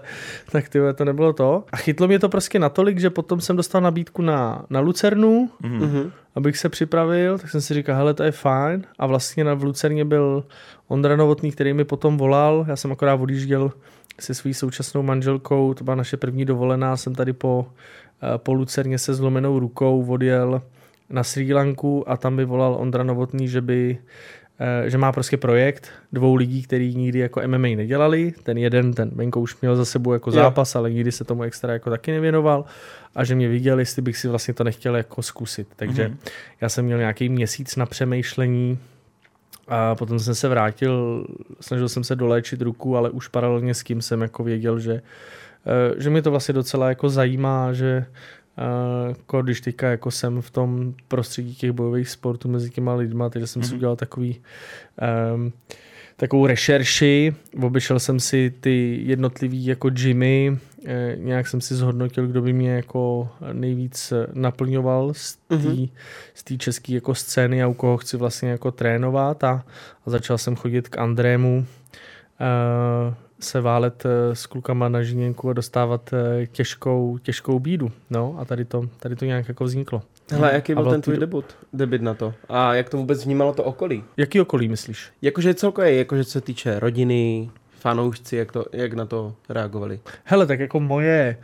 tak 0.51 0.69
ty, 0.69 0.79
to 0.95 1.05
nebylo 1.05 1.33
to. 1.33 1.63
A 1.71 1.77
chytlo 1.77 2.07
mě 2.07 2.19
to 2.19 2.29
prostě 2.29 2.59
natolik, 2.59 2.99
že 2.99 3.09
potom 3.09 3.41
jsem 3.41 3.55
dostal 3.55 3.81
nabídku 3.81 4.21
na, 4.21 4.65
na 4.69 4.79
Lucernu, 4.79 5.49
mm-hmm. 5.63 6.11
abych 6.35 6.57
se 6.57 6.69
připravil, 6.69 7.39
tak 7.39 7.49
jsem 7.49 7.61
si 7.61 7.73
říkal, 7.73 7.95
hele, 7.95 8.13
to 8.13 8.23
je 8.23 8.31
fajn. 8.31 8.85
A 8.99 9.05
vlastně 9.05 9.43
na 9.43 9.53
v 9.53 9.63
Lucerně 9.63 10.05
byl 10.05 10.43
Ondra 10.87 11.15
Novotný, 11.15 11.51
který 11.51 11.73
mi 11.73 11.83
potom 11.83 12.17
volal. 12.17 12.65
Já 12.67 12.75
jsem 12.75 12.91
akorát 12.91 13.15
odjížděl 13.21 13.71
se 14.23 14.33
svou 14.33 14.53
současnou 14.53 15.03
manželkou, 15.03 15.73
to 15.73 15.83
byla 15.83 15.95
naše 15.95 16.17
první 16.17 16.45
dovolená, 16.45 16.97
jsem 16.97 17.15
tady 17.15 17.33
po, 17.33 17.65
eh, 18.23 18.37
po 18.37 18.53
Lucerně 18.53 18.97
se 18.97 19.13
zlomenou 19.13 19.59
rukou 19.59 20.05
odjel 20.05 20.61
na 21.09 21.23
Sri 21.23 21.53
Lanku 21.53 22.09
a 22.09 22.17
tam 22.17 22.35
by 22.35 22.45
volal 22.45 22.75
Ondra 22.79 23.03
Novotný, 23.03 23.47
že 23.47 23.61
by 23.61 23.97
eh, 24.59 24.89
že 24.89 24.97
má 24.97 25.11
prostě 25.11 25.37
projekt 25.37 25.87
dvou 26.11 26.35
lidí, 26.35 26.63
kteří 26.63 26.95
nikdy 26.95 27.19
jako 27.19 27.41
MMA 27.47 27.75
nedělali. 27.75 28.33
Ten 28.43 28.57
jeden, 28.57 28.93
ten 28.93 29.09
Benko 29.09 29.39
už 29.39 29.61
měl 29.61 29.75
za 29.75 29.85
sebou 29.85 30.13
jako 30.13 30.31
zápas, 30.31 30.75
ale 30.75 30.91
nikdy 30.91 31.11
se 31.11 31.23
tomu 31.23 31.43
extra 31.43 31.73
jako 31.73 31.89
taky 31.89 32.11
nevěnoval 32.11 32.65
a 33.15 33.23
že 33.23 33.35
mě 33.35 33.47
viděl, 33.47 33.79
jestli 33.79 34.01
bych 34.01 34.17
si 34.17 34.27
vlastně 34.27 34.53
to 34.53 34.63
nechtěl 34.63 34.95
jako 34.95 35.21
zkusit. 35.21 35.67
Takže 35.75 36.07
mm-hmm. 36.07 36.31
já 36.61 36.69
jsem 36.69 36.85
měl 36.85 36.97
nějaký 36.97 37.29
měsíc 37.29 37.75
na 37.75 37.85
přemýšlení, 37.85 38.79
a 39.71 39.95
potom 39.95 40.19
jsem 40.19 40.35
se 40.35 40.47
vrátil, 40.47 41.25
snažil 41.61 41.89
jsem 41.89 42.03
se 42.03 42.15
doléčit 42.15 42.61
ruku, 42.61 42.97
ale 42.97 43.09
už 43.09 43.27
paralelně 43.27 43.73
s 43.73 43.83
kým 43.83 44.01
jsem 44.01 44.21
jako 44.21 44.43
věděl, 44.43 44.79
že, 44.79 45.01
eh, 45.65 46.01
že 46.01 46.09
mě 46.09 46.21
to 46.21 46.31
vlastně 46.31 46.53
docela 46.53 46.89
jako 46.89 47.09
zajímá, 47.09 47.73
že 47.73 48.05
jako 49.07 49.41
když 49.41 49.61
teďka 49.61 49.89
jako 49.89 50.11
jsem 50.11 50.41
v 50.41 50.49
tom 50.51 50.93
prostředí 51.07 51.55
těch 51.55 51.71
bojových 51.71 52.09
sportů 52.09 52.49
mezi 52.49 52.69
těma 52.69 52.93
lidma, 52.95 53.29
takže 53.29 53.47
jsem 53.47 53.61
mm-hmm. 53.61 53.65
si 53.65 53.71
mhm. 53.71 53.77
udělal 53.77 53.95
takový 53.95 54.41
um, 55.35 55.53
takovou 56.17 56.45
rešerši, 56.47 57.35
obešel 57.61 57.99
jsem 57.99 58.19
si 58.19 58.53
ty 58.59 59.01
jednotlivý 59.05 59.65
jako 59.65 59.89
Jimmy, 59.97 60.51
eh, 60.53 60.57
nějak 61.15 61.47
jsem 61.47 61.61
si 61.61 61.75
zhodnotil, 61.75 62.27
kdo 62.27 62.41
by 62.41 62.53
mě 62.53 62.71
jako 62.71 63.29
nejvíc 63.53 64.13
naplňoval 64.33 65.13
z 65.13 65.35
té 65.35 65.55
mm-hmm. 65.55 66.57
české 66.57 66.93
jako 66.93 67.15
scény 67.15 67.63
a 67.63 67.67
u 67.67 67.73
koho 67.73 67.97
chci 67.97 68.17
vlastně 68.17 68.49
jako 68.49 68.71
trénovat 68.71 69.43
a, 69.43 69.65
a 70.05 70.09
začal 70.09 70.37
jsem 70.37 70.55
chodit 70.55 70.89
k 70.89 70.97
Andrému 70.97 71.57
uh, 71.57 73.13
se 73.39 73.61
válet 73.61 74.03
s 74.33 74.45
klukama 74.45 74.89
na 74.89 75.03
žíněnku 75.03 75.49
a 75.49 75.53
dostávat 75.53 76.13
těžkou, 76.51 77.17
těžkou 77.17 77.59
bídu. 77.59 77.91
No 78.09 78.35
a 78.39 78.45
tady 78.45 78.65
to, 78.65 78.89
tady 78.99 79.15
to 79.15 79.25
nějak 79.25 79.47
jako 79.47 79.63
vzniklo. 79.63 80.01
Hele, 80.31 80.53
jaký 80.53 80.73
byl 80.73 80.91
ten 80.91 81.01
tvůj 81.01 81.17
debut, 81.17 81.45
debut 81.73 82.01
na 82.01 82.13
to? 82.13 82.33
A 82.49 82.73
jak 82.75 82.89
to 82.89 82.97
vůbec 82.97 83.25
vnímalo 83.25 83.53
to 83.53 83.63
okolí? 83.63 84.03
Jaký 84.17 84.41
okolí 84.41 84.69
myslíš? 84.69 85.11
Jakože 85.21 85.53
celkově, 85.53 85.95
jakože 85.95 86.25
co 86.25 86.31
se 86.31 86.41
týče 86.41 86.79
rodiny, 86.79 87.49
fanoušci, 87.81 88.35
jak, 88.35 88.51
to, 88.51 88.65
jak 88.73 88.93
na 88.93 89.05
to 89.05 89.35
reagovali? 89.49 89.99
Hele, 90.23 90.45
tak 90.45 90.59
jako 90.59 90.79
moje, 90.79 91.37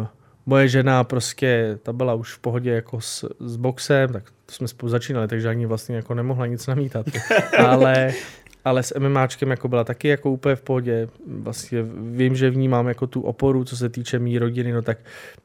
uh, 0.00 0.06
moje 0.46 0.68
žena 0.68 1.04
prostě, 1.04 1.78
ta 1.82 1.92
byla 1.92 2.14
už 2.14 2.34
v 2.34 2.38
pohodě 2.38 2.70
jako 2.70 3.00
s, 3.00 3.34
s 3.40 3.56
boxem, 3.56 4.12
tak 4.12 4.24
to 4.46 4.52
jsme 4.52 4.68
spolu 4.68 4.90
začínali, 4.90 5.28
takže 5.28 5.48
ani 5.48 5.66
vlastně 5.66 5.96
jako 5.96 6.14
nemohla 6.14 6.46
nic 6.46 6.66
namítat. 6.66 7.06
Ale 7.58 8.14
ale 8.64 8.82
s 8.82 8.98
MMAčkem 8.98 9.50
jako 9.50 9.68
byla 9.68 9.84
taky 9.84 10.08
jako 10.08 10.30
úplně 10.30 10.56
v 10.56 10.62
pohodě. 10.62 11.08
Vlastně 11.26 11.82
vím, 12.12 12.36
že 12.36 12.50
v 12.50 12.56
ní 12.56 12.68
mám 12.68 12.88
jako 12.88 13.06
tu 13.06 13.20
oporu, 13.20 13.64
co 13.64 13.76
se 13.76 13.88
týče 13.88 14.18
mý 14.18 14.38
rodiny, 14.38 14.72
no 14.72 14.82
tak 14.82 14.98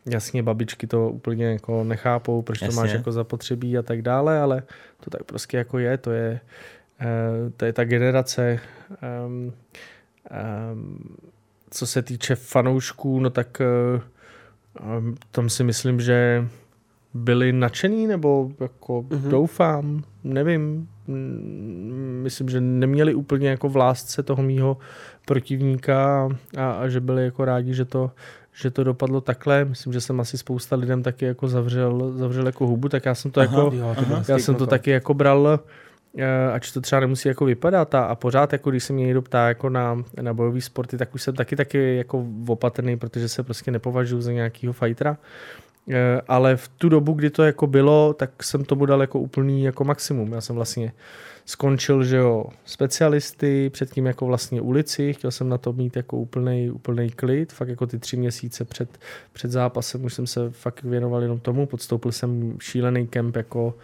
jasně 0.05 0.43
babičky 0.43 0.87
to 0.87 1.09
úplně 1.09 1.45
jako 1.45 1.83
nechápou, 1.83 2.41
proč 2.41 2.61
jasně. 2.61 2.75
to 2.75 2.81
máš 2.81 2.93
jako 2.93 3.11
zapotřebí 3.11 3.77
a 3.77 3.81
tak 3.81 4.01
dále, 4.01 4.39
ale 4.39 4.63
to 4.99 5.09
tak 5.09 5.23
prostě 5.23 5.57
jako 5.57 5.79
je, 5.79 5.97
to 5.97 6.11
je, 6.11 6.39
uh, 7.01 7.51
to 7.57 7.65
je 7.65 7.73
ta 7.73 7.83
generace. 7.83 8.59
Um, 9.25 9.53
co 11.69 11.87
se 11.87 12.01
týče 12.01 12.35
fanoušků, 12.35 13.19
no 13.19 13.29
tak 13.29 13.61
uh, 13.95 14.97
um, 14.97 15.15
tam 15.31 15.49
si 15.49 15.63
myslím, 15.63 15.99
že 16.01 16.47
byli 17.13 17.53
nadšený, 17.53 18.07
nebo 18.07 18.51
jako 18.59 19.01
mm-hmm. 19.01 19.29
doufám, 19.29 20.03
nevím, 20.23 20.87
myslím, 22.21 22.49
že 22.49 22.61
neměli 22.61 23.13
úplně 23.13 23.49
jako 23.49 23.69
v 23.69 23.75
lásce 23.75 24.23
toho 24.23 24.43
mýho 24.43 24.77
protivníka 25.25 26.29
a, 26.57 26.71
a 26.71 26.87
že 26.87 26.99
byli 26.99 27.25
jako 27.25 27.45
rádi, 27.45 27.73
že 27.73 27.85
to, 27.85 28.11
že 28.53 28.71
to 28.71 28.83
dopadlo 28.83 29.21
takhle. 29.21 29.65
Myslím, 29.65 29.93
že 29.93 30.01
jsem 30.01 30.19
asi 30.19 30.37
spousta 30.37 30.75
lidem 30.75 31.03
taky 31.03 31.25
jako 31.25 31.47
zavřel, 31.47 32.13
zavřel 32.15 32.45
jako 32.45 32.67
hubu, 32.67 32.89
tak 32.89 33.05
já 33.05 33.15
jsem 33.15 33.31
to 33.31 33.41
aha, 33.41 33.57
jako, 33.57 33.75
jo, 33.75 33.95
aha, 33.97 34.23
já 34.27 34.39
jsem 34.39 34.55
to 34.55 34.67
taky 34.67 34.91
jako 34.91 35.13
bral 35.13 35.47
eh, 35.47 35.59
ač 36.53 36.71
to 36.71 36.81
třeba 36.81 36.99
nemusí 36.99 37.27
jako 37.27 37.45
vypadat 37.45 37.95
a, 37.95 38.05
a 38.05 38.15
pořád, 38.15 38.53
jako 38.53 38.69
když 38.69 38.83
se 38.83 38.93
mě 38.93 39.05
někdo 39.05 39.21
ptá 39.21 39.47
jako 39.47 39.69
na, 39.69 40.03
na 40.21 40.33
bojový 40.33 40.61
sporty, 40.61 40.97
tak 40.97 41.15
už 41.15 41.21
jsem 41.21 41.35
taky 41.35 41.55
taky 41.55 41.95
jako 41.95 42.25
opatrný, 42.47 42.97
protože 42.97 43.29
se 43.29 43.43
prostě 43.43 43.71
nepovažuji 43.71 44.21
za 44.21 44.31
nějakého 44.31 44.73
fightera. 44.73 45.17
Eh, 45.89 46.21
ale 46.27 46.55
v 46.55 46.67
tu 46.67 46.89
dobu, 46.89 47.13
kdy 47.13 47.29
to 47.29 47.43
jako 47.43 47.67
bylo, 47.67 48.13
tak 48.13 48.43
jsem 48.43 48.65
tomu 48.65 48.85
dal 48.85 49.01
jako 49.01 49.19
úplný 49.19 49.63
jako 49.63 49.83
maximum. 49.83 50.33
Já 50.33 50.41
jsem 50.41 50.55
vlastně 50.55 50.93
skončil, 51.45 52.03
že 52.03 52.17
jo, 52.17 52.45
specialisty, 52.65 53.69
předtím 53.69 54.05
jako 54.05 54.25
vlastně 54.25 54.61
ulici, 54.61 55.13
chtěl 55.13 55.31
jsem 55.31 55.49
na 55.49 55.57
to 55.57 55.73
mít 55.73 55.95
jako 55.95 56.17
úplný, 56.17 56.71
úplný 56.71 57.09
klid, 57.09 57.53
fakt 57.53 57.67
jako 57.67 57.87
ty 57.87 57.99
tři 57.99 58.17
měsíce 58.17 58.65
před, 58.65 58.99
před 59.33 59.51
zápasem 59.51 60.03
už 60.03 60.13
jsem 60.13 60.27
se 60.27 60.49
fakt 60.49 60.83
věnoval 60.83 61.21
jenom 61.21 61.39
tomu, 61.39 61.65
podstoupil 61.65 62.11
jsem 62.11 62.57
šílený 62.59 63.07
kemp 63.07 63.35
jako 63.35 63.75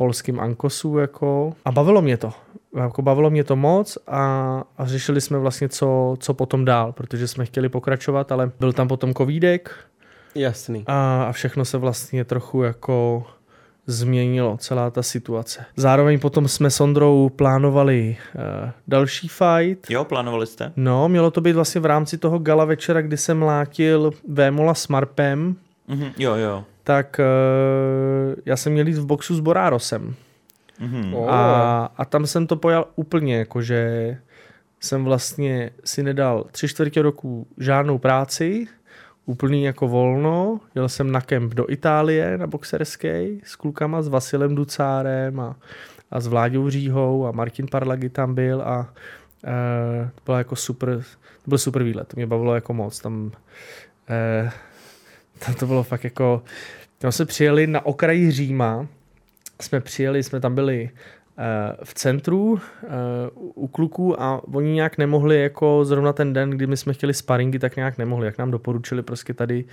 v 0.00 0.02
polském 0.02 0.40
Ankosu 0.40 0.98
jako 0.98 1.52
a 1.64 1.72
bavilo 1.72 2.02
mě 2.02 2.16
to. 2.16 2.32
Jako 2.76 3.02
bavilo 3.02 3.30
mě 3.30 3.44
to 3.44 3.56
moc 3.56 3.98
a, 4.06 4.22
a 4.78 4.86
řešili 4.86 5.20
jsme 5.20 5.38
vlastně, 5.38 5.68
co, 5.68 6.16
co 6.20 6.34
potom 6.34 6.64
dál, 6.64 6.92
protože 6.92 7.28
jsme 7.28 7.46
chtěli 7.46 7.68
pokračovat, 7.68 8.32
ale 8.32 8.50
byl 8.60 8.72
tam 8.72 8.88
potom 8.88 9.14
covidek, 9.14 9.74
Jasný. 10.34 10.84
A, 10.86 11.24
a 11.24 11.32
všechno 11.32 11.64
se 11.64 11.78
vlastně 11.78 12.24
trochu 12.24 12.62
jako 12.62 13.24
změnilo, 13.86 14.56
celá 14.56 14.90
ta 14.90 15.02
situace. 15.02 15.64
Zároveň 15.76 16.18
potom 16.18 16.48
jsme 16.48 16.70
s 16.70 16.80
Ondrou 16.80 17.28
plánovali 17.28 18.16
uh, 18.34 18.70
další 18.88 19.28
fight. 19.28 19.90
Jo, 19.90 20.04
plánovali 20.04 20.46
jste? 20.46 20.72
No, 20.76 21.08
mělo 21.08 21.30
to 21.30 21.40
být 21.40 21.52
vlastně 21.52 21.80
v 21.80 21.86
rámci 21.86 22.18
toho 22.18 22.38
gala 22.38 22.64
večera, 22.64 23.02
kdy 23.02 23.16
jsem 23.16 23.42
látil 23.42 24.10
Vémola 24.28 24.74
s 24.74 24.88
Marpem. 24.88 25.56
Mm-hmm, 25.88 26.12
jo, 26.18 26.34
jo. 26.34 26.64
Tak 26.90 27.20
uh, 27.20 28.34
já 28.46 28.56
jsem 28.56 28.72
měl 28.72 28.86
jít 28.86 28.98
v 28.98 29.06
boxu 29.06 29.34
s 29.34 29.40
Borárosem. 29.40 30.14
Mm-hmm. 30.80 31.28
A, 31.28 31.92
a 31.96 32.04
tam 32.04 32.26
jsem 32.26 32.46
to 32.46 32.56
pojal 32.56 32.86
úplně, 32.96 33.38
jakože 33.38 34.16
jsem 34.80 35.04
vlastně 35.04 35.70
si 35.84 36.02
nedal 36.02 36.46
tři 36.50 36.68
čtvrtě 36.68 37.02
roku 37.02 37.46
žádnou 37.58 37.98
práci, 37.98 38.66
úplný 39.26 39.64
jako 39.64 39.88
volno. 39.88 40.60
Jel 40.74 40.88
jsem 40.88 41.12
na 41.12 41.20
kemp 41.20 41.54
do 41.54 41.70
Itálie 41.70 42.38
na 42.38 42.46
boxerský 42.46 43.40
s 43.44 43.56
klukama, 43.56 44.02
s 44.02 44.08
Vasilem 44.08 44.54
Ducárem 44.54 45.40
a, 45.40 45.56
a 46.10 46.20
s 46.20 46.26
Vláďou 46.26 46.70
Říhou 46.70 47.26
a 47.26 47.32
Martin 47.32 47.66
Parlagy 47.66 48.08
tam 48.08 48.34
byl 48.34 48.62
a 48.62 48.94
e, 49.44 50.10
to 50.14 50.20
bylo 50.24 50.38
jako 50.38 50.56
super, 50.56 51.02
to 51.44 51.48
byl 51.48 51.58
super 51.58 51.82
výlet, 51.82 52.08
to 52.08 52.16
mě 52.16 52.26
bavilo 52.26 52.54
jako 52.54 52.74
moc. 52.74 53.00
Tam, 53.00 53.32
e, 54.10 54.50
tam 55.46 55.54
to 55.54 55.66
bylo 55.66 55.82
fakt 55.82 56.04
jako, 56.04 56.42
tam 57.00 57.12
jsme 57.12 57.24
přijeli 57.24 57.66
na 57.66 57.86
okraji 57.86 58.30
Říma, 58.30 58.86
jsme 59.60 59.80
přijeli, 59.80 60.22
jsme 60.22 60.40
tam 60.40 60.54
byli 60.54 60.90
v 61.84 61.94
centru 61.94 62.60
eh, 62.82 62.88
u 63.34 63.66
kluků 63.66 64.22
a 64.22 64.42
oni 64.54 64.72
nějak 64.72 64.98
nemohli, 64.98 65.42
jako 65.42 65.84
zrovna 65.84 66.12
ten 66.12 66.32
den, 66.32 66.50
kdy 66.50 66.66
my 66.66 66.76
jsme 66.76 66.92
chtěli 66.92 67.14
sparingy, 67.14 67.58
tak 67.58 67.76
nějak 67.76 67.98
nemohli, 67.98 68.26
jak 68.26 68.38
nám 68.38 68.50
doporučili 68.50 69.02
prostě 69.02 69.34
tady 69.34 69.64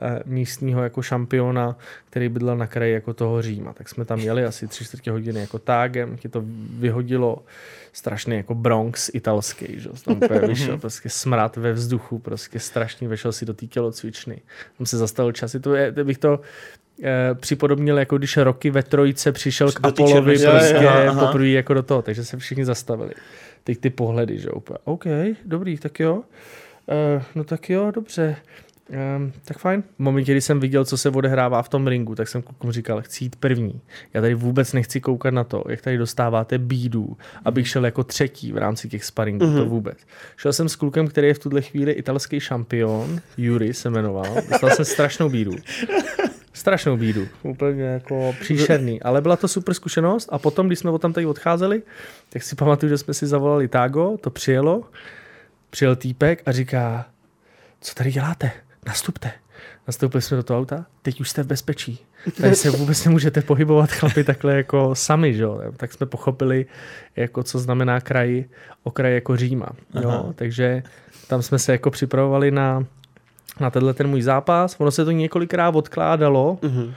eh, 0.00 0.22
místního 0.24 0.82
jako 0.82 1.02
šampiona, 1.02 1.76
který 2.10 2.28
bydlel 2.28 2.56
na 2.56 2.66
kraji 2.66 2.92
jako 2.92 3.14
toho 3.14 3.42
Říma. 3.42 3.72
Tak 3.72 3.88
jsme 3.88 4.04
tam 4.04 4.20
jeli 4.20 4.44
asi 4.44 4.68
tři 4.68 4.84
čtvrtě 4.84 5.10
hodiny 5.10 5.40
jako 5.40 5.58
tágem, 5.58 6.16
ti 6.16 6.28
to 6.28 6.42
vyhodilo 6.78 7.44
strašný 7.92 8.36
jako 8.36 8.54
Bronx 8.54 9.10
italský, 9.14 9.66
že? 9.80 9.88
tam 10.04 10.20
vyšel 10.48 10.78
prostě 10.78 11.08
smrad 11.08 11.56
ve 11.56 11.72
vzduchu, 11.72 12.18
prostě 12.18 12.60
strašný, 12.60 13.06
vešel 13.06 13.32
si 13.32 13.44
do 13.44 13.54
té 13.54 13.66
tělocvičny. 13.66 14.40
Tam 14.78 14.86
se 14.86 14.98
zastavil 14.98 15.32
časy, 15.32 15.60
to 15.60 15.74
je, 15.74 15.92
bych 15.92 16.18
to 16.18 16.40
eh, 16.42 16.85
připodobnil, 17.34 17.98
jako 17.98 18.18
když 18.18 18.36
roky 18.36 18.70
ve 18.70 18.82
trojice 18.82 19.32
přišel 19.32 19.72
k 19.72 19.80
Apolovi 19.82 20.38
prostě 20.38 20.90
poprvé 21.20 21.48
jako 21.48 21.74
do 21.74 21.82
toho, 21.82 22.02
takže 22.02 22.24
se 22.24 22.36
všichni 22.36 22.64
zastavili. 22.64 23.12
Teď 23.64 23.78
ty 23.78 23.90
pohledy, 23.90 24.38
že 24.38 24.50
úplně, 24.50 24.78
OK, 24.84 25.04
dobrý, 25.44 25.78
tak 25.78 26.00
jo. 26.00 26.14
Uh, 26.14 27.22
no 27.34 27.44
tak 27.44 27.70
jo, 27.70 27.90
dobře. 27.90 28.36
Um, 29.16 29.32
tak 29.44 29.58
fajn. 29.58 29.82
V 29.82 29.98
momentě, 29.98 30.32
kdy 30.32 30.40
jsem 30.40 30.60
viděl, 30.60 30.84
co 30.84 30.98
se 30.98 31.10
odehrává 31.10 31.62
v 31.62 31.68
tom 31.68 31.86
ringu, 31.86 32.14
tak 32.14 32.28
jsem 32.28 32.42
klukům 32.42 32.72
říkal, 32.72 33.02
chci 33.02 33.24
jít 33.24 33.36
první. 33.36 33.80
Já 34.14 34.20
tady 34.20 34.34
vůbec 34.34 34.72
nechci 34.72 35.00
koukat 35.00 35.34
na 35.34 35.44
to, 35.44 35.64
jak 35.68 35.80
tady 35.80 35.98
dostáváte 35.98 36.58
bídu, 36.58 37.16
abych 37.44 37.68
šel 37.68 37.84
jako 37.84 38.04
třetí 38.04 38.52
v 38.52 38.56
rámci 38.56 38.88
těch 38.88 39.04
sparingů, 39.04 39.44
mm-hmm. 39.44 39.56
to 39.56 39.60
mhm. 39.60 39.68
vůbec. 39.68 39.98
Šel 40.36 40.52
jsem 40.52 40.68
s 40.68 40.76
klukem, 40.76 41.08
který 41.08 41.26
je 41.26 41.34
v 41.34 41.38
tuhle 41.38 41.62
chvíli 41.62 41.92
italský 41.92 42.40
šampion, 42.40 43.20
Juri 43.36 43.74
se 43.74 43.90
jmenoval, 43.90 44.34
dostal 44.50 44.70
jsem 44.70 44.84
strašnou 44.84 45.28
bídu 45.28 45.52
Strašnou 46.56 46.96
bídu, 46.96 47.28
úplně 47.42 47.82
jako 47.82 48.34
příšerný, 48.40 49.02
ale 49.02 49.20
byla 49.20 49.36
to 49.36 49.48
super 49.48 49.74
zkušenost 49.74 50.28
a 50.32 50.38
potom, 50.38 50.66
když 50.66 50.78
jsme 50.78 50.90
od 50.90 51.02
tam 51.02 51.12
tady 51.12 51.26
odcházeli, 51.26 51.82
tak 52.28 52.42
si 52.42 52.56
pamatuju, 52.56 52.90
že 52.90 52.98
jsme 52.98 53.14
si 53.14 53.26
zavolali 53.26 53.68
Tágo, 53.68 54.16
to 54.20 54.30
přijelo, 54.30 54.84
přijel 55.70 55.96
týpek 55.96 56.42
a 56.46 56.52
říká, 56.52 57.06
co 57.80 57.94
tady 57.94 58.12
děláte? 58.12 58.50
Nastupte. 58.86 59.32
Nastoupili 59.86 60.22
jsme 60.22 60.36
do 60.36 60.42
toho 60.42 60.60
auta, 60.60 60.86
teď 61.02 61.20
už 61.20 61.30
jste 61.30 61.42
v 61.42 61.46
bezpečí. 61.46 61.98
Tady 62.40 62.54
se 62.54 62.70
vůbec 62.70 63.04
nemůžete 63.04 63.42
pohybovat 63.42 63.92
chlapi 63.92 64.24
takhle 64.24 64.56
jako 64.56 64.94
sami, 64.94 65.34
že? 65.34 65.42
jo? 65.42 65.62
Tak 65.76 65.92
jsme 65.92 66.06
pochopili, 66.06 66.66
jako 67.16 67.42
co 67.42 67.58
znamená 67.58 68.00
kraj, 68.00 68.44
okraj 68.82 69.14
jako 69.14 69.36
Říma. 69.36 69.68
Jo? 70.02 70.32
Takže 70.34 70.82
tam 71.28 71.42
jsme 71.42 71.58
se 71.58 71.72
jako 71.72 71.90
připravovali 71.90 72.50
na, 72.50 72.86
na 73.60 73.70
tenhle 73.70 73.94
ten 73.94 74.06
můj 74.08 74.22
zápas. 74.22 74.76
Ono 74.78 74.90
se 74.90 75.04
to 75.04 75.10
několikrát 75.10 75.74
odkládalo 75.74 76.58
Mhm. 76.62 76.92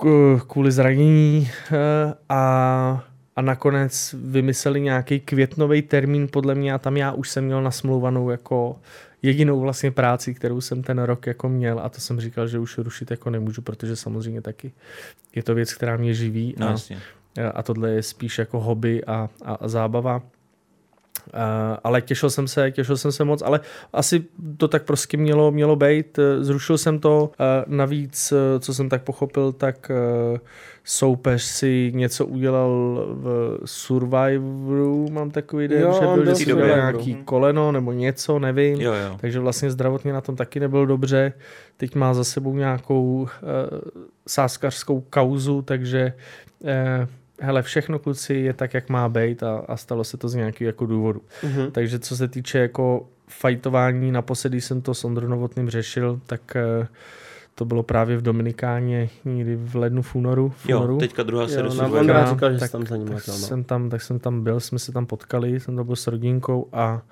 k- 0.00 0.40
kvůli 0.48 0.72
zranění 0.72 1.48
eh, 1.72 2.14
a, 2.28 3.04
a 3.36 3.42
nakonec 3.42 4.14
vymysleli 4.18 4.80
nějaký 4.80 5.20
květnový 5.20 5.82
termín 5.82 6.28
podle 6.32 6.54
mě 6.54 6.74
a 6.74 6.78
tam 6.78 6.96
já 6.96 7.12
už 7.12 7.30
jsem 7.30 7.44
měl 7.44 7.62
nasmluvanou 7.62 8.30
jako 8.30 8.76
jedinou 9.22 9.60
vlastně 9.60 9.90
práci, 9.90 10.34
kterou 10.34 10.60
jsem 10.60 10.82
ten 10.82 10.98
rok 10.98 11.26
jako 11.26 11.48
měl 11.48 11.80
a 11.80 11.88
to 11.88 12.00
jsem 12.00 12.20
říkal, 12.20 12.48
že 12.48 12.58
už 12.58 12.78
rušit 12.78 13.10
jako 13.10 13.30
nemůžu, 13.30 13.62
protože 13.62 13.96
samozřejmě 13.96 14.40
taky 14.40 14.72
je 15.36 15.42
to 15.42 15.54
věc, 15.54 15.74
která 15.74 15.96
mě 15.96 16.14
živí 16.14 16.54
No, 16.58 16.66
a, 17.44 17.48
a 17.48 17.62
tohle 17.62 17.90
je 17.90 18.02
spíš 18.02 18.38
jako 18.38 18.60
hobby 18.60 19.04
a, 19.04 19.28
a, 19.44 19.54
a 19.54 19.68
zábava. 19.68 20.22
Uh, 21.34 21.76
ale 21.84 22.02
těšil 22.02 22.30
jsem 22.30 22.48
se, 22.48 22.70
těšil 22.70 22.96
jsem 22.96 23.12
se 23.12 23.24
moc, 23.24 23.42
ale 23.42 23.60
asi 23.92 24.24
to 24.56 24.68
tak 24.68 24.82
prostě 24.84 25.16
mělo, 25.16 25.50
mělo 25.50 25.76
být. 25.76 26.18
Eh, 26.18 26.44
Zrušil 26.44 26.78
jsem 26.78 26.98
to. 26.98 27.30
Uh, 27.40 27.74
navíc, 27.74 28.32
eh, 28.32 28.60
co 28.60 28.74
jsem 28.74 28.88
tak 28.88 29.02
pochopil, 29.02 29.52
tak 29.52 29.90
soupeř 30.84 31.42
si 31.42 31.92
něco 31.94 32.26
udělal 32.26 32.70
v 33.08 33.58
Survivoru, 33.64 35.08
mám 35.10 35.30
takový 35.30 35.68
den, 35.68 35.80
že 35.80 35.86
on 36.06 36.14
byl, 36.14 36.24
že 36.24 36.32
v 36.32 36.36
si 36.36 36.44
udělal 36.44 36.60
Survivoru. 36.60 36.80
nějaký 36.98 37.14
Mhm. 37.14 37.24
koleno 37.24 37.72
nebo 37.72 37.92
něco, 37.92 38.38
nevím. 38.38 38.80
Jo, 38.80 38.92
jo. 38.92 39.16
Takže 39.20 39.40
vlastně 39.40 39.70
zdravotně 39.70 40.12
na 40.12 40.20
tom 40.20 40.36
taky 40.36 40.60
nebyl 40.60 40.86
dobře. 40.86 41.32
Teď 41.76 41.94
má 41.94 42.14
za 42.14 42.24
sebou 42.24 42.56
nějakou 42.56 43.12
uh, 43.12 43.28
sáskařskou 44.28 45.00
kauzu, 45.10 45.62
takže 45.62 46.12
uh, 46.60 46.70
hele, 47.40 47.62
všechno 47.62 47.98
kluci 47.98 48.34
je 48.34 48.52
tak, 48.52 48.74
jak 48.74 48.88
má 48.88 49.08
být 49.08 49.42
a, 49.42 49.56
a 49.68 49.76
stalo 49.76 50.04
se 50.04 50.16
to 50.16 50.28
z 50.28 50.34
nějakého 50.34 50.66
jako 50.66 50.86
důvodu. 50.86 51.22
Mhm. 51.44 51.70
Takže 51.70 51.98
co 51.98 52.16
se 52.16 52.28
týče 52.28 52.58
jako 52.58 53.06
fajtování, 53.28 54.12
naposledy 54.12 54.60
jsem 54.60 54.82
to 54.82 54.94
s 54.94 55.04
Ondrou 55.04 55.28
Novotným 55.28 55.70
řešil, 55.70 56.20
tak 56.26 56.40
uh, 56.80 56.86
to 57.54 57.64
bylo 57.64 57.82
právě 57.82 58.16
v 58.16 58.22
Dominikáně 58.22 59.08
někdy 59.24 59.56
v 59.56 59.76
lednu, 59.76 60.02
v 60.02 60.14
únoru. 60.14 60.48
V 60.56 60.68
Jo, 60.68 60.78
únoru. 60.78 60.98
teďka 60.98 61.22
druhá 61.22 61.48
Survivor. 61.48 61.98
Ondra 62.00 62.18
Já- 62.18 62.30
říkal, 62.30 62.52
že 62.52 62.58
tak- 62.58 62.68
jsi 62.68 62.72
tam 62.72 62.86
za 62.86 62.96
ním 62.96 63.06
tak 63.06 63.14
letěl, 63.16 63.34
no. 63.34 63.40
jsem 63.40 63.64
tam, 63.64 63.90
tak 63.90 64.02
jsem 64.02 64.18
tam 64.18 64.44
byl, 64.44 64.60
jsme 64.60 64.78
se 64.78 64.92
tam 64.92 65.06
potkali, 65.06 65.60
jsem 65.60 65.76
tam 65.76 65.86
byl 65.86 65.96
s 65.96 66.06
rodinkou 66.06 66.68
a, 66.72 67.02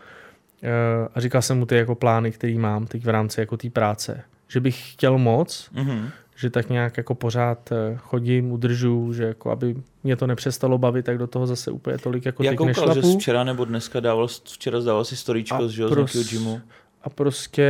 eh, 0.63 1.09
a 1.15 1.21
říkal 1.21 1.43
jsem 1.43 1.59
mu 1.59 1.67
ty 1.67 1.77
jako 1.77 1.95
plány, 1.95 2.33
který 2.33 2.59
mám 2.59 2.87
teď 2.87 3.05
v 3.05 3.09
rámci 3.09 3.41
jako 3.41 3.57
té 3.57 3.71
práce. 3.71 4.21
Že 4.49 4.61
bych 4.61 4.93
chtěl 4.93 5.19
moc, 5.19 5.71
Mhm. 5.75 6.09
Že 6.37 6.51
tak 6.51 6.71
nějak 6.71 6.97
jako 6.97 7.15
pořád 7.15 7.73
eh, 7.73 7.97
chodím, 7.97 8.53
udržu, 8.53 9.13
že 9.13 9.25
jako 9.25 9.51
aby 9.51 9.75
mě 10.03 10.17
to 10.17 10.27
nepřestalo 10.27 10.79
bavit, 10.79 11.05
tak 11.05 11.19
do 11.19 11.27
toho 11.27 11.47
zase 11.47 11.71
úplně 11.71 11.99
tolik 11.99 12.27
jako 12.27 12.43
Já 12.43 12.51
teď 12.51 12.59
koukal, 12.59 12.95
že 12.95 13.03
jsi 13.03 13.17
včera 13.17 13.45
nebo 13.45 13.65
dneska 13.65 14.01
dával, 14.01 14.29
včera 14.29 14.81
zdával 14.81 15.05
si 15.05 15.17
storíčko 15.17 15.69
z, 15.69 15.73
z 15.73 15.79
pros- 15.79 15.97
nějakého 15.97 16.25
gymu. 16.31 16.61
A 17.05 17.11
prostě 17.11 17.65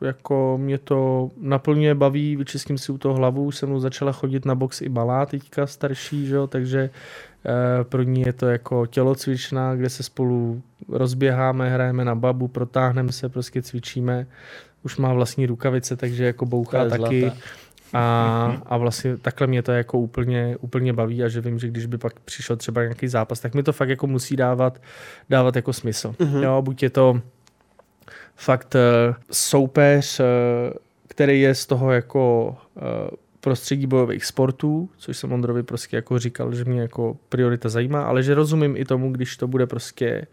jako 0.00 0.58
mě 0.62 0.78
to 0.78 1.30
naplňuje, 1.40 1.94
baví, 1.94 2.36
vyčistím 2.36 2.78
si 2.78 2.92
u 2.92 2.98
toho 2.98 3.14
hlavu, 3.14 3.52
se 3.52 3.66
mnou 3.66 3.80
začala 3.80 4.12
chodit 4.12 4.44
na 4.44 4.54
box 4.54 4.80
i 4.80 4.88
malá 4.88 5.26
teďka 5.26 5.66
starší, 5.66 6.26
že 6.26 6.34
jo, 6.34 6.46
takže 6.46 6.90
eh, 7.46 7.84
pro 7.84 8.02
ní 8.02 8.20
je 8.26 8.32
to 8.32 8.46
jako 8.46 8.86
tělocvičná, 8.86 9.74
kde 9.74 9.90
se 9.90 10.02
spolu 10.02 10.62
rozběháme, 10.88 11.70
hrajeme 11.70 12.04
na 12.04 12.14
babu, 12.14 12.48
protáhneme 12.48 13.12
se, 13.12 13.28
prostě 13.28 13.62
cvičíme. 13.62 14.26
Už 14.82 14.96
má 14.96 15.12
vlastní 15.12 15.46
rukavice, 15.46 15.96
takže 15.96 16.24
jako 16.24 16.46
bouchá 16.46 16.88
taky. 16.88 17.20
zlaté. 17.20 17.32
A, 17.92 18.62
a 18.66 18.76
vlastně 18.76 19.16
takhle 19.16 19.46
mě 19.46 19.62
to 19.62 19.72
jako 19.72 19.98
úplně, 19.98 20.56
úplně 20.60 20.92
baví 20.92 21.24
a 21.24 21.28
že 21.28 21.40
vím, 21.40 21.58
že 21.58 21.68
když 21.68 21.86
by 21.86 21.98
pak 21.98 22.20
přišel 22.20 22.56
třeba 22.56 22.82
nějaký 22.82 23.08
zápas, 23.08 23.40
tak 23.40 23.54
mi 23.54 23.62
to 23.62 23.72
fakt 23.72 23.88
jako 23.88 24.06
musí 24.06 24.36
dávat, 24.36 24.82
dávat 25.30 25.56
jako 25.56 25.72
smysl. 25.72 26.14
Mm-hmm. 26.18 26.42
Jo, 26.42 26.62
buď 26.62 26.82
je 26.82 26.90
to 26.90 27.20
fakt 28.36 28.74
uh, 28.74 29.14
soupeř, 29.30 30.20
uh, 30.20 30.26
který 31.08 31.40
je 31.40 31.54
z 31.54 31.66
toho 31.66 31.92
jako 31.92 32.56
uh, 32.74 32.82
prostředí 33.40 33.86
bojových 33.86 34.24
sportů, 34.24 34.90
což 34.96 35.16
jsem 35.16 35.32
Ondrovi 35.32 35.62
prostě 35.62 35.96
jako 35.96 36.18
říkal, 36.18 36.54
že 36.54 36.64
mě 36.64 36.80
jako 36.80 37.16
priorita 37.28 37.68
zajímá, 37.68 38.02
ale 38.02 38.22
že 38.22 38.34
rozumím 38.34 38.76
i 38.76 38.84
tomu, 38.84 39.12
když 39.12 39.36
to 39.36 39.48
bude 39.48 39.66
prostě 39.66 40.26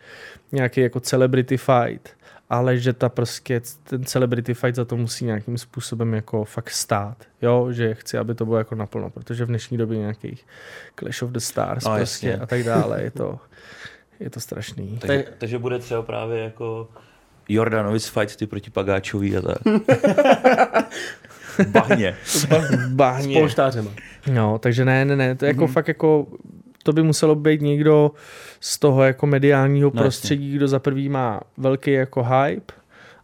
nějaký 0.52 0.82
jako 0.82 1.00
celebrity 1.00 1.58
fight, 1.58 2.17
ale 2.50 2.78
že 2.78 2.94
ta 2.94 3.10
prostě, 3.10 3.62
ten 3.84 4.06
celebrity 4.06 4.54
fight 4.54 4.76
za 4.76 4.86
to 4.86 4.98
musí 4.98 5.26
nějakým 5.26 5.58
způsobem 5.58 6.14
jako 6.14 6.44
fakt 6.44 6.70
stát, 6.70 7.18
jo, 7.42 7.72
že 7.72 7.96
chci, 7.96 8.18
aby 8.18 8.36
to 8.36 8.46
bylo 8.46 8.58
jako 8.58 8.76
naplno, 8.76 9.10
protože 9.10 9.46
v 9.46 9.48
dnešní 9.48 9.78
době 9.78 9.98
nějakých 9.98 10.46
Clash 11.00 11.22
of 11.22 11.30
the 11.30 11.40
Stars 11.40 11.86
No, 11.86 11.96
prostě 11.96 12.28
jasně. 12.28 12.44
a 12.44 12.46
tak 12.46 12.64
dále, 12.64 13.04
je 13.04 13.12
to, 13.12 13.40
je 14.20 14.30
to 14.30 14.40
strašný. 14.40 14.98
Takže, 14.98 15.26
takže 15.38 15.60
bude 15.60 15.80
třeba 15.80 16.02
právě 16.02 16.44
jako 16.44 16.90
Jordanovic 17.50 18.08
fight 18.08 18.36
ty 18.36 18.48
proti 18.48 18.70
Pagáčový 18.70 19.38
a 19.38 19.42
tak. 19.42 19.58
Bahně. 21.68 22.16
Bahně. 22.88 23.36
S 23.36 23.40
polštářema. 23.40 23.92
No, 24.32 24.60
takže 24.60 24.86
ne, 24.86 25.06
ne, 25.06 25.16
ne, 25.16 25.36
to 25.36 25.46
je 25.46 25.48
jako 25.48 25.66
mm-hmm. 25.66 25.72
fakt 25.72 25.88
jako, 25.88 26.28
to 26.88 26.94
by 26.94 27.04
muselo 27.04 27.36
být 27.36 27.62
někdo 27.62 28.12
z 28.60 28.80
toho 28.80 29.04
jako 29.04 29.28
mediálního 29.28 29.92
No, 29.94 30.02
prostředí, 30.02 30.56
kdo 30.56 30.68
za 30.68 30.80
prvý 30.80 31.10
má 31.10 31.42
velký 31.58 31.92
jako 31.92 32.24
hype 32.24 32.74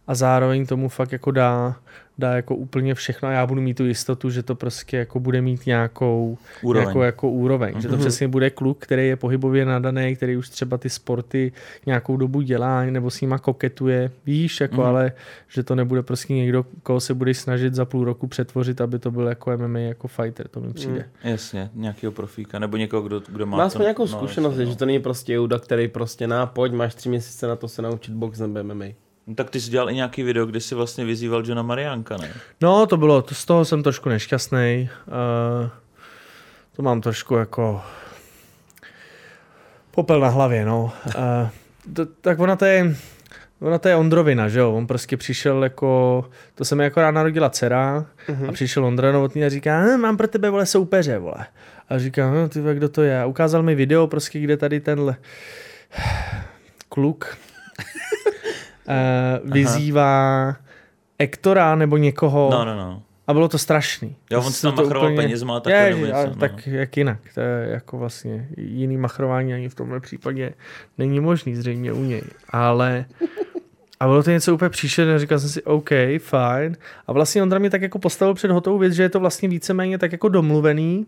a 0.06 0.14
zároveň 0.14 0.66
tomu 0.66 0.88
fakt 0.88 1.12
jako 1.12 1.30
dá, 1.30 1.76
dá 2.18 2.36
jako 2.36 2.56
úplně 2.56 2.94
všechno 2.94 3.28
a 3.28 3.32
já 3.32 3.46
budu 3.46 3.60
mít 3.60 3.74
tu 3.76 3.84
jistotu, 3.86 4.30
že 4.30 4.42
to 4.42 4.54
prostě 4.54 4.96
jako 4.96 5.20
bude 5.20 5.40
mít 5.42 5.66
nějakou 5.66 6.38
Úroveň. 6.62 6.84
Nějakou 6.86 7.02
jako 7.02 7.30
úroveň. 7.30 7.80
Že 7.80 7.88
to 7.88 7.94
Mhm. 7.94 8.00
přesně 8.00 8.28
bude 8.28 8.50
kluk, 8.50 8.78
který 8.80 9.06
je 9.08 9.16
pohybově 9.16 9.64
nadaný, 9.64 10.16
který 10.16 10.36
už 10.36 10.48
třeba 10.48 10.78
ty 10.78 10.90
sporty 10.90 11.52
nějakou 11.86 12.16
dobu 12.16 12.40
dělá 12.40 12.84
nebo 12.84 13.10
s 13.10 13.20
nima 13.20 13.38
koketuje, 13.38 14.10
víš, 14.26 14.60
jako 14.60 14.74
Mhm. 14.76 14.84
ale 14.84 15.12
že 15.48 15.62
to 15.62 15.74
nebude 15.74 16.02
prostě 16.02 16.32
někdo, 16.34 16.66
koho 16.82 17.00
se 17.00 17.14
bude 17.14 17.34
snažit 17.34 17.74
za 17.74 17.84
půl 17.84 18.04
roku 18.04 18.26
přetvořit, 18.26 18.80
aby 18.80 18.98
to 18.98 19.10
byl 19.10 19.26
jako 19.26 19.50
MMA, 19.50 19.78
jako 19.78 20.08
fighter, 20.08 20.48
to 20.48 20.60
mi 20.60 20.72
přijde. 20.72 21.08
Jasně, 21.24 21.70
nějakého 21.74 22.12
profíka, 22.12 22.58
nebo 22.58 22.76
někoho, 22.76 23.02
kdo, 23.02 23.22
kdo 23.28 23.46
má... 23.46 23.56
Má 23.56 23.62
to- 23.62 23.66
aspoň 23.66 23.82
nějakou 23.82 24.02
no, 24.02 24.08
zkušenost, 24.08 24.52
jasně, 24.52 24.66
že 24.66 24.76
to 24.78 24.86
není 24.86 24.98
prostě 25.00 25.32
Juda, 25.34 25.58
který 25.58 25.88
prostě 25.88 26.26
na 26.26 26.46
pojď, 26.46 26.72
máš 26.72 26.94
tři 26.94 27.08
měsíce 27.08 27.46
na 27.46 27.56
to 27.56 27.68
se 27.68 27.82
naučit 27.82 28.14
box 28.14 28.38
nebo 28.38 28.62
MMA. 28.62 28.84
No, 29.26 29.34
tak 29.34 29.50
ty 29.50 29.60
jsi 29.60 29.70
dělal 29.70 29.90
i 29.90 29.94
nějaký 29.94 30.22
video, 30.22 30.46
kde 30.46 30.60
jsi 30.60 30.74
vlastně 30.74 31.04
vyzýval 31.04 31.42
Johna 31.46 31.62
Mariánka, 31.62 32.16
ne? 32.16 32.30
No, 32.60 32.86
to 32.86 32.96
bylo, 32.96 33.22
to, 33.22 33.34
z 33.34 33.44
toho 33.44 33.64
jsem 33.64 33.82
trošku 33.82 34.08
nešťastný. 34.08 34.90
Uh, 35.06 35.70
to 36.76 36.82
mám 36.82 37.00
trošku 37.00 37.34
jako 37.34 37.82
popel 39.90 40.20
na 40.20 40.28
hlavě, 40.28 40.64
no. 40.64 40.92
Uh, 41.06 41.48
to, 41.94 42.06
tak 42.06 42.38
ona 42.38 42.56
to 42.56 42.64
je, 42.64 42.96
ona 43.60 43.78
to 43.78 43.88
je 43.88 43.96
Ondrovina, 43.96 44.48
že 44.48 44.58
jo, 44.58 44.72
on 44.72 44.86
prostě 44.86 45.16
přišel 45.16 45.64
jako, 45.64 46.24
to 46.54 46.64
se 46.64 46.74
mi 46.74 46.84
jako 46.84 47.00
rád 47.00 47.10
narodila 47.10 47.50
dcera 47.50 48.06
a 48.48 48.52
přišel 48.52 48.84
Ondra 48.84 49.12
Novotný 49.12 49.44
a 49.44 49.48
říká, 49.48 49.80
hm, 49.80 50.00
mám 50.00 50.16
pro 50.16 50.28
tebe, 50.28 50.50
vole, 50.50 50.66
soupeře, 50.66 51.18
vole. 51.18 51.46
A 51.88 51.98
říká, 51.98 52.30
no, 52.30 52.48
ty 52.48 52.60
kdo 52.74 52.88
to 52.88 53.02
je? 53.02 53.20
A 53.20 53.26
ukázal 53.26 53.62
mi 53.62 53.74
video 53.74 54.06
prostě, 54.06 54.40
kde 54.40 54.56
tady 54.56 54.80
tenhle 54.80 55.16
kluk 56.88 57.36
uh, 58.88 59.50
vyzývá 59.52 60.56
Ektora 61.18 61.74
nebo 61.74 61.96
někoho 61.96 62.48
No, 62.52 62.64
no, 62.64 62.76
no. 62.76 63.02
a 63.26 63.32
bylo 63.32 63.48
to 63.48 63.58
strašný. 63.58 64.16
Jo, 64.30 64.38
on 64.38 64.44
Prostě 64.44 64.58
si 64.58 64.62
tam 64.66 64.74
to 64.74 64.82
machroval 64.82 65.14
penězma 65.16 65.56
a 65.56 65.60
takhle 65.60 65.82
Je, 65.82 65.90
nebo 65.94 66.06
něco, 66.06 66.26
no. 66.28 66.34
Tak 66.34 66.66
jak 66.66 66.96
jinak, 66.96 67.18
to 67.34 67.40
je 67.40 67.68
jako 67.70 67.98
vlastně 67.98 68.48
jiný 68.56 68.96
machrování 68.96 69.54
ani 69.54 69.68
v 69.68 69.74
tomhle 69.74 70.00
případě 70.00 70.52
není 70.98 71.20
možný 71.20 71.56
zřejmě 71.56 71.92
u 71.92 72.02
něj, 72.02 72.22
ale 72.50 73.04
a 74.00 74.06
bylo 74.06 74.22
to 74.22 74.30
něco 74.30 74.54
úplně 74.54 74.68
příšerné, 74.68 75.18
říkal 75.18 75.38
jsem 75.38 75.48
si, 75.48 75.62
OK, 75.62 75.90
fajn. 76.18 76.76
A 77.06 77.12
vlastně 77.12 77.42
Ondra 77.42 77.58
mě 77.58 77.70
tak 77.70 77.82
jako 77.82 77.98
postavil 77.98 78.34
před 78.34 78.50
hotovou 78.50 78.78
věc, 78.78 78.92
že 78.92 79.02
je 79.02 79.08
to 79.08 79.20
vlastně 79.20 79.48
víceméně 79.48 79.98
tak 79.98 80.12
jako 80.12 80.28
domluvený, 80.28 81.06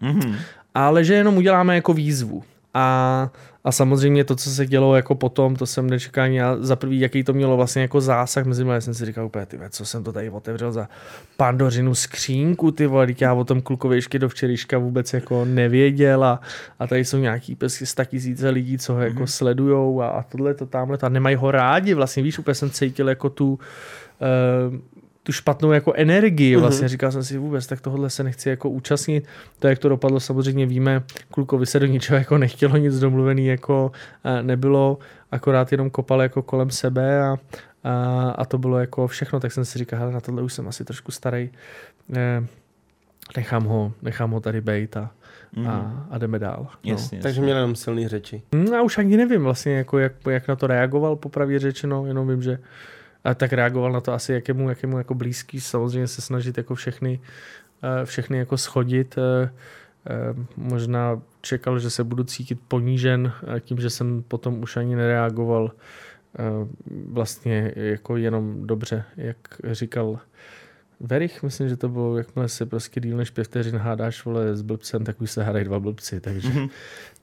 Mhm. 0.00 0.36
ale 0.74 1.04
že 1.04 1.14
jenom 1.14 1.36
uděláme 1.36 1.74
jako 1.74 1.92
výzvu. 1.92 2.42
A, 2.78 3.30
a 3.64 3.72
samozřejmě 3.72 4.24
to, 4.24 4.36
co 4.36 4.50
se 4.50 4.66
dělo 4.66 4.96
jako 4.96 5.14
potom, 5.14 5.56
to 5.56 5.66
jsem 5.66 5.90
nečekal 5.90 6.26
já 6.26 6.56
za 6.60 6.76
prvý, 6.76 7.00
jaký 7.00 7.24
to 7.24 7.32
mělo 7.32 7.56
vlastně 7.56 7.82
jako 7.82 8.00
zásah 8.00 8.44
mezi 8.44 8.64
mnou. 8.64 8.80
Jsem 8.80 8.94
si 8.94 9.06
říkal 9.06 9.26
úplně, 9.26 9.46
ty 9.46 9.58
co 9.70 9.84
jsem 9.84 10.04
to 10.04 10.12
tady 10.12 10.30
otevřel 10.30 10.72
za 10.72 10.88
pandořinu 11.36 11.94
skřínku, 11.94 12.70
ty 12.70 12.86
vole, 12.86 13.06
já 13.20 13.34
o 13.34 13.44
tom 13.44 13.60
klukovi 13.60 13.96
ještě 13.96 14.18
do 14.18 14.28
včerejška 14.28 14.78
vůbec 14.78 15.12
jako 15.12 15.44
nevěděl 15.44 16.24
a, 16.24 16.40
a 16.78 16.86
tady 16.86 17.04
jsou 17.04 17.18
nějaký 17.18 17.54
prostě 17.54 17.86
sta 17.86 18.04
tisíce 18.04 18.50
lidí, 18.50 18.78
co 18.78 18.94
ho 18.94 19.00
jako 19.00 19.22
mm-hmm. 19.22 19.36
sledujou 19.36 20.02
a, 20.02 20.08
a 20.08 20.22
tohle 20.22 20.54
to 20.54 20.66
tamhle 20.66 20.98
a 21.02 21.08
nemají 21.08 21.36
ho 21.36 21.50
rádi, 21.50 21.94
vlastně 21.94 22.22
víš, 22.22 22.38
úplně 22.38 22.54
jsem 22.54 22.70
cítil 22.70 23.08
jako 23.08 23.30
tu 23.30 23.52
uh, 23.52 23.58
tu 25.26 25.32
špatnou 25.32 25.72
jako 25.72 25.92
energii. 25.92 26.56
Vlastně 26.56 26.86
mm-hmm. 26.86 26.90
říkal 26.90 27.12
jsem 27.12 27.24
si 27.24 27.38
vůbec, 27.38 27.66
tak 27.66 27.80
tohle 27.80 28.10
se 28.10 28.24
nechci 28.24 28.48
jako 28.48 28.70
účastnit. 28.70 29.26
To, 29.58 29.68
jak 29.68 29.78
to 29.78 29.88
dopadlo, 29.88 30.20
samozřejmě 30.20 30.66
víme, 30.66 31.02
klukovi 31.30 31.66
se 31.66 31.80
do 31.80 31.86
ničeho 31.86 32.18
jako 32.18 32.38
nechtělo, 32.38 32.76
nic 32.76 32.98
domluvený 32.98 33.46
jako 33.46 33.92
nebylo, 34.42 34.98
akorát 35.30 35.72
jenom 35.72 35.90
kopal 35.90 36.22
jako 36.22 36.42
kolem 36.42 36.70
sebe 36.70 37.22
a, 37.22 37.36
a, 37.84 38.30
a 38.30 38.44
to 38.44 38.58
bylo 38.58 38.78
jako 38.78 39.06
všechno, 39.06 39.40
tak 39.40 39.52
jsem 39.52 39.64
si 39.64 39.78
říkal, 39.78 39.98
hele, 39.98 40.12
na 40.12 40.20
tohle 40.20 40.42
už 40.42 40.52
jsem 40.52 40.68
asi 40.68 40.84
trošku 40.84 41.12
starý, 41.12 41.50
nechám 43.36 43.64
ho, 43.64 43.92
nechám 44.02 44.30
ho 44.30 44.40
tady 44.40 44.60
bejt 44.60 44.96
a, 44.96 45.10
mm. 45.56 45.66
a, 45.66 46.06
a 46.10 46.18
jdeme 46.18 46.38
dál. 46.38 46.66
No. 46.84 46.92
Jasně, 46.92 47.18
Takže 47.18 47.40
měl 47.40 47.56
jenom 47.56 47.76
silný 47.76 48.08
řeči. 48.08 48.42
Mm, 48.52 48.66
já 48.66 48.82
už 48.82 48.98
ani 48.98 49.16
nevím 49.16 49.42
vlastně, 49.42 49.72
jako 49.76 49.98
jak, 49.98 50.12
jak 50.30 50.48
na 50.48 50.56
to 50.56 50.66
reagoval, 50.66 51.16
popravě 51.16 51.58
řečeno, 51.58 52.06
jenom 52.06 52.28
vím, 52.28 52.42
že 52.42 52.58
a 53.26 53.34
tak 53.34 53.52
reagoval 53.52 53.92
na 53.92 54.00
to 54.00 54.12
asi, 54.12 54.32
jak 54.32 54.48
je 54.48 54.54
mu, 54.54 54.68
jak 54.68 54.82
je 54.82 54.88
mu 54.88 54.98
jako 54.98 55.14
blízký, 55.14 55.60
samozřejmě 55.60 56.08
se 56.08 56.22
snažit 56.22 56.58
jako 56.58 56.74
všechny, 56.74 57.20
eh, 57.82 58.04
všechny 58.04 58.38
jako 58.38 58.56
schodit. 58.56 59.18
Eh, 59.18 59.50
eh, 60.10 60.34
možná 60.56 61.22
čekal, 61.40 61.78
že 61.78 61.90
se 61.90 62.04
budu 62.04 62.24
cítit 62.24 62.60
ponížen 62.68 63.32
tím, 63.60 63.78
že 63.78 63.90
jsem 63.90 64.22
potom 64.22 64.62
už 64.62 64.76
ani 64.76 64.96
nereagoval 64.96 65.72
vlastně 67.08 67.72
jako 67.76 68.16
jenom 68.16 68.66
dobře, 68.66 69.04
jak 69.16 69.36
říkal 69.70 70.18
Verich, 71.00 71.42
myslím, 71.42 71.68
že 71.68 71.76
to 71.76 71.88
bylo, 71.88 72.18
jakmile 72.18 72.48
se 72.48 72.66
prostě 72.66 73.00
díl 73.00 73.16
než 73.16 73.30
pět 73.30 73.44
vteřin 73.44 73.76
hádáš 73.76 74.24
vole, 74.24 74.56
s 74.56 74.62
blbcem, 74.62 75.04
tak 75.04 75.20
už 75.20 75.30
se 75.30 75.42
hádají 75.42 75.64
dva 75.64 75.80
blbci, 75.80 76.20
takže, 76.20 76.48
mm-hmm. 76.48 76.70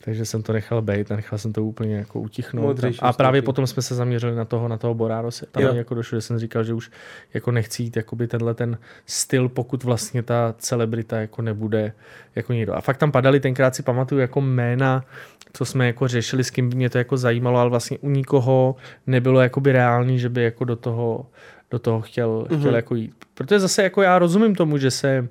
takže 0.04 0.26
jsem 0.26 0.44
to 0.44 0.54
nechal 0.54 0.82
být 0.82 1.12
a 1.12 1.16
nechal 1.16 1.40
jsem 1.40 1.54
to 1.54 1.64
úplně 1.64 1.96
jako 1.96 2.20
utichnout. 2.20 2.66
Modřejší 2.66 3.00
a 3.00 3.14
právě 3.14 3.42
potom 3.42 3.68
jsme 3.68 3.82
se 3.82 3.96
zaměřili 3.96 4.36
na 4.36 4.46
toho, 4.46 4.68
na 4.68 4.78
toho 4.78 4.94
Borárose. 4.94 5.46
Tam 5.52 5.64
jo. 5.64 5.74
jako 5.74 5.96
došlo, 5.96 6.18
že 6.18 6.22
jsem 6.22 6.40
říkal, 6.40 6.64
že 6.64 6.74
už 6.74 6.92
jako 7.34 7.52
nechci 7.52 7.84
jít 7.84 7.96
jakoby 7.96 8.28
tenhle 8.28 8.54
ten 8.54 8.78
styl, 9.06 9.50
pokud 9.50 9.84
vlastně 9.84 10.24
ta 10.24 10.56
celebrita 10.58 11.20
jako 11.20 11.42
nebude 11.42 11.94
jako 12.36 12.54
někdo. 12.54 12.76
A 12.76 12.82
fakt 12.82 12.98
tam 12.98 13.12
padaly, 13.12 13.40
tenkrát 13.40 13.76
si 13.76 13.84
pamatuju 13.84 14.22
jako 14.22 14.42
jména, 14.42 15.06
co 15.54 15.66
jsme 15.66 15.88
jako 15.88 16.08
řešili, 16.08 16.44
s 16.44 16.50
kým 16.50 16.70
by 16.70 16.76
mě 16.76 16.90
to 16.90 16.98
jako 16.98 17.18
zajímalo, 17.18 17.60
ale 17.60 17.70
vlastně 17.70 17.98
u 17.98 18.10
nikoho 18.10 18.76
nebylo 19.08 19.42
jakoby 19.42 19.72
reálný, 19.72 20.20
že 20.20 20.30
by 20.30 20.44
jako 20.44 20.66
do 20.66 20.76
toho 20.76 21.26
do 21.74 21.80
toho 21.80 22.02
chtěl, 22.02 22.46
mm-hmm. 22.50 22.60
chtěl 22.60 22.76
jako 22.76 22.96
jít. 22.96 23.14
Protože 23.34 23.60
zase 23.60 23.84
jako 23.84 24.02
já 24.02 24.20
rozumím 24.20 24.56
tomu, 24.56 24.78
že 24.78 24.92
se 24.92 25.28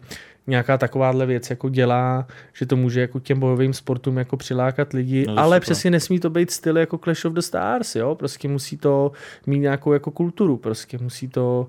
nějaká 0.47 0.79
takováhle 0.79 1.27
věc 1.27 1.51
jako 1.51 1.69
dělá, 1.69 2.27
že 2.53 2.67
to 2.67 2.77
může 2.77 3.01
jako 3.01 3.21
těm 3.21 3.41
bojovým 3.41 3.73
sportům 3.73 4.19
jako 4.19 4.37
přilákat 4.37 4.93
lidi, 4.93 5.25
no, 5.27 5.39
ale 5.39 5.57
super. 5.57 5.61
přesně 5.63 5.91
nesmí 5.91 6.21
to 6.21 6.31
být 6.31 6.51
styl 6.51 6.79
jako 6.79 6.99
Clash 6.99 7.25
of 7.25 7.33
the 7.33 7.41
Stars, 7.41 7.97
jo, 7.97 8.15
prostě 8.15 8.49
musí 8.49 8.77
to 8.77 9.13
mít 9.47 9.59
nějakou 9.59 9.93
jako 9.93 10.11
kulturu, 10.11 10.57
prostě 10.57 10.99
musí 10.99 11.29
to 11.29 11.69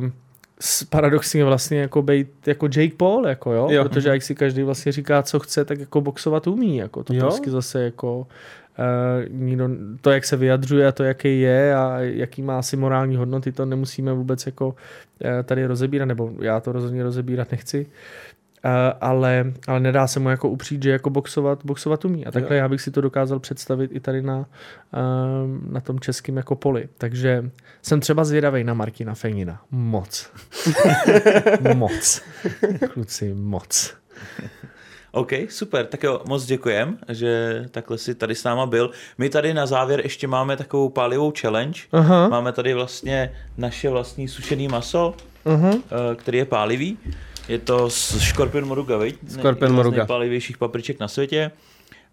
um, 0.00 0.12
paradoxně 0.90 1.44
vlastně 1.44 1.80
jako 1.80 2.02
být 2.02 2.28
jako 2.46 2.66
Jake 2.66 2.96
Paul, 2.96 3.26
jako 3.26 3.52
jo, 3.52 3.68
jo. 3.70 3.82
protože 3.82 4.08
jak 4.08 4.22
si 4.22 4.34
každý 4.34 4.62
vlastně 4.62 4.92
říká, 4.92 5.22
co 5.22 5.40
chce, 5.40 5.64
tak 5.64 5.80
jako 5.80 6.00
boxovat 6.00 6.46
umí, 6.46 6.76
jako 6.76 7.04
to 7.04 7.14
jo. 7.14 7.20
prostě 7.20 7.50
zase 7.50 7.82
jako 7.82 8.26
nikdo, 9.28 9.68
to, 10.00 10.10
jak 10.10 10.24
se 10.24 10.36
vyjadřuje 10.36 10.86
a 10.86 10.92
to, 10.92 11.04
jaký 11.04 11.40
je 11.40 11.74
a 11.74 11.98
jaký 12.00 12.42
má 12.42 12.58
asi 12.58 12.76
morální 12.76 13.16
hodnoty, 13.16 13.52
to 13.52 13.66
nemusíme 13.66 14.12
vůbec 14.12 14.46
jako 14.46 14.68
uh, 14.68 14.74
tady 15.44 15.66
rozebírat, 15.66 16.08
nebo 16.08 16.32
já 16.40 16.60
to 16.60 16.72
rozhodně 16.72 17.02
rozebírat 17.02 17.50
nechci. 17.50 17.86
Uh, 18.64 18.70
ale, 19.00 19.52
ale 19.66 19.80
nedá 19.80 20.06
se 20.06 20.20
mu 20.20 20.30
jako 20.30 20.48
upřít, 20.48 20.82
že 20.82 20.90
jako 20.90 21.10
boxovat, 21.10 21.64
boxovat 21.64 22.04
umí. 22.04 22.26
A 22.26 22.30
takhle 22.30 22.56
jo. 22.56 22.62
já 22.62 22.68
bych 22.68 22.80
si 22.80 22.90
to 22.90 23.00
dokázal 23.00 23.38
představit 23.38 23.90
i 23.94 24.00
tady 24.00 24.22
na, 24.22 24.38
uh, 24.38 24.44
na 25.72 25.80
tom 25.80 26.00
českém 26.00 26.36
jako 26.36 26.54
poli. 26.56 26.88
Takže 26.98 27.50
jsem 27.82 28.00
třeba 28.00 28.24
zvědavý 28.24 28.64
na 28.64 28.74
Martina 28.74 29.14
Fenina. 29.14 29.62
Moc. 29.70 30.30
moc. 31.74 32.22
Kluci, 32.92 33.34
moc. 33.34 33.94
OK, 35.14 35.32
super, 35.48 35.86
tak 35.86 36.02
jo, 36.02 36.20
moc 36.28 36.44
děkujem, 36.44 36.98
že 37.08 37.64
takhle 37.70 37.98
si 37.98 38.14
tady 38.14 38.34
s 38.34 38.44
náma 38.44 38.66
byl. 38.66 38.90
My 39.18 39.28
tady 39.30 39.54
na 39.54 39.66
závěr 39.66 40.00
ještě 40.00 40.26
máme 40.26 40.56
takovou 40.56 40.88
pálivou 40.88 41.32
challenge. 41.40 41.80
Aha. 41.92 42.28
Máme 42.28 42.52
tady 42.52 42.74
vlastně 42.74 43.34
naše 43.56 43.90
vlastní 43.90 44.28
sušený 44.28 44.68
maso, 44.68 45.14
Aha. 45.44 45.70
Eh, 45.74 46.14
který 46.16 46.38
je 46.38 46.44
pálivý. 46.44 46.98
Je 47.48 47.58
to 47.58 47.90
z 47.90 48.28
Scorpion 48.28 48.68
Moruga, 48.68 48.96
viď? 48.96 49.18
Scorpion 49.28 49.70
z 49.70 49.74
Moruga. 49.74 49.96
nejpálivějších 49.96 50.58
papriček 50.58 51.00
na 51.00 51.08
světě. 51.08 51.50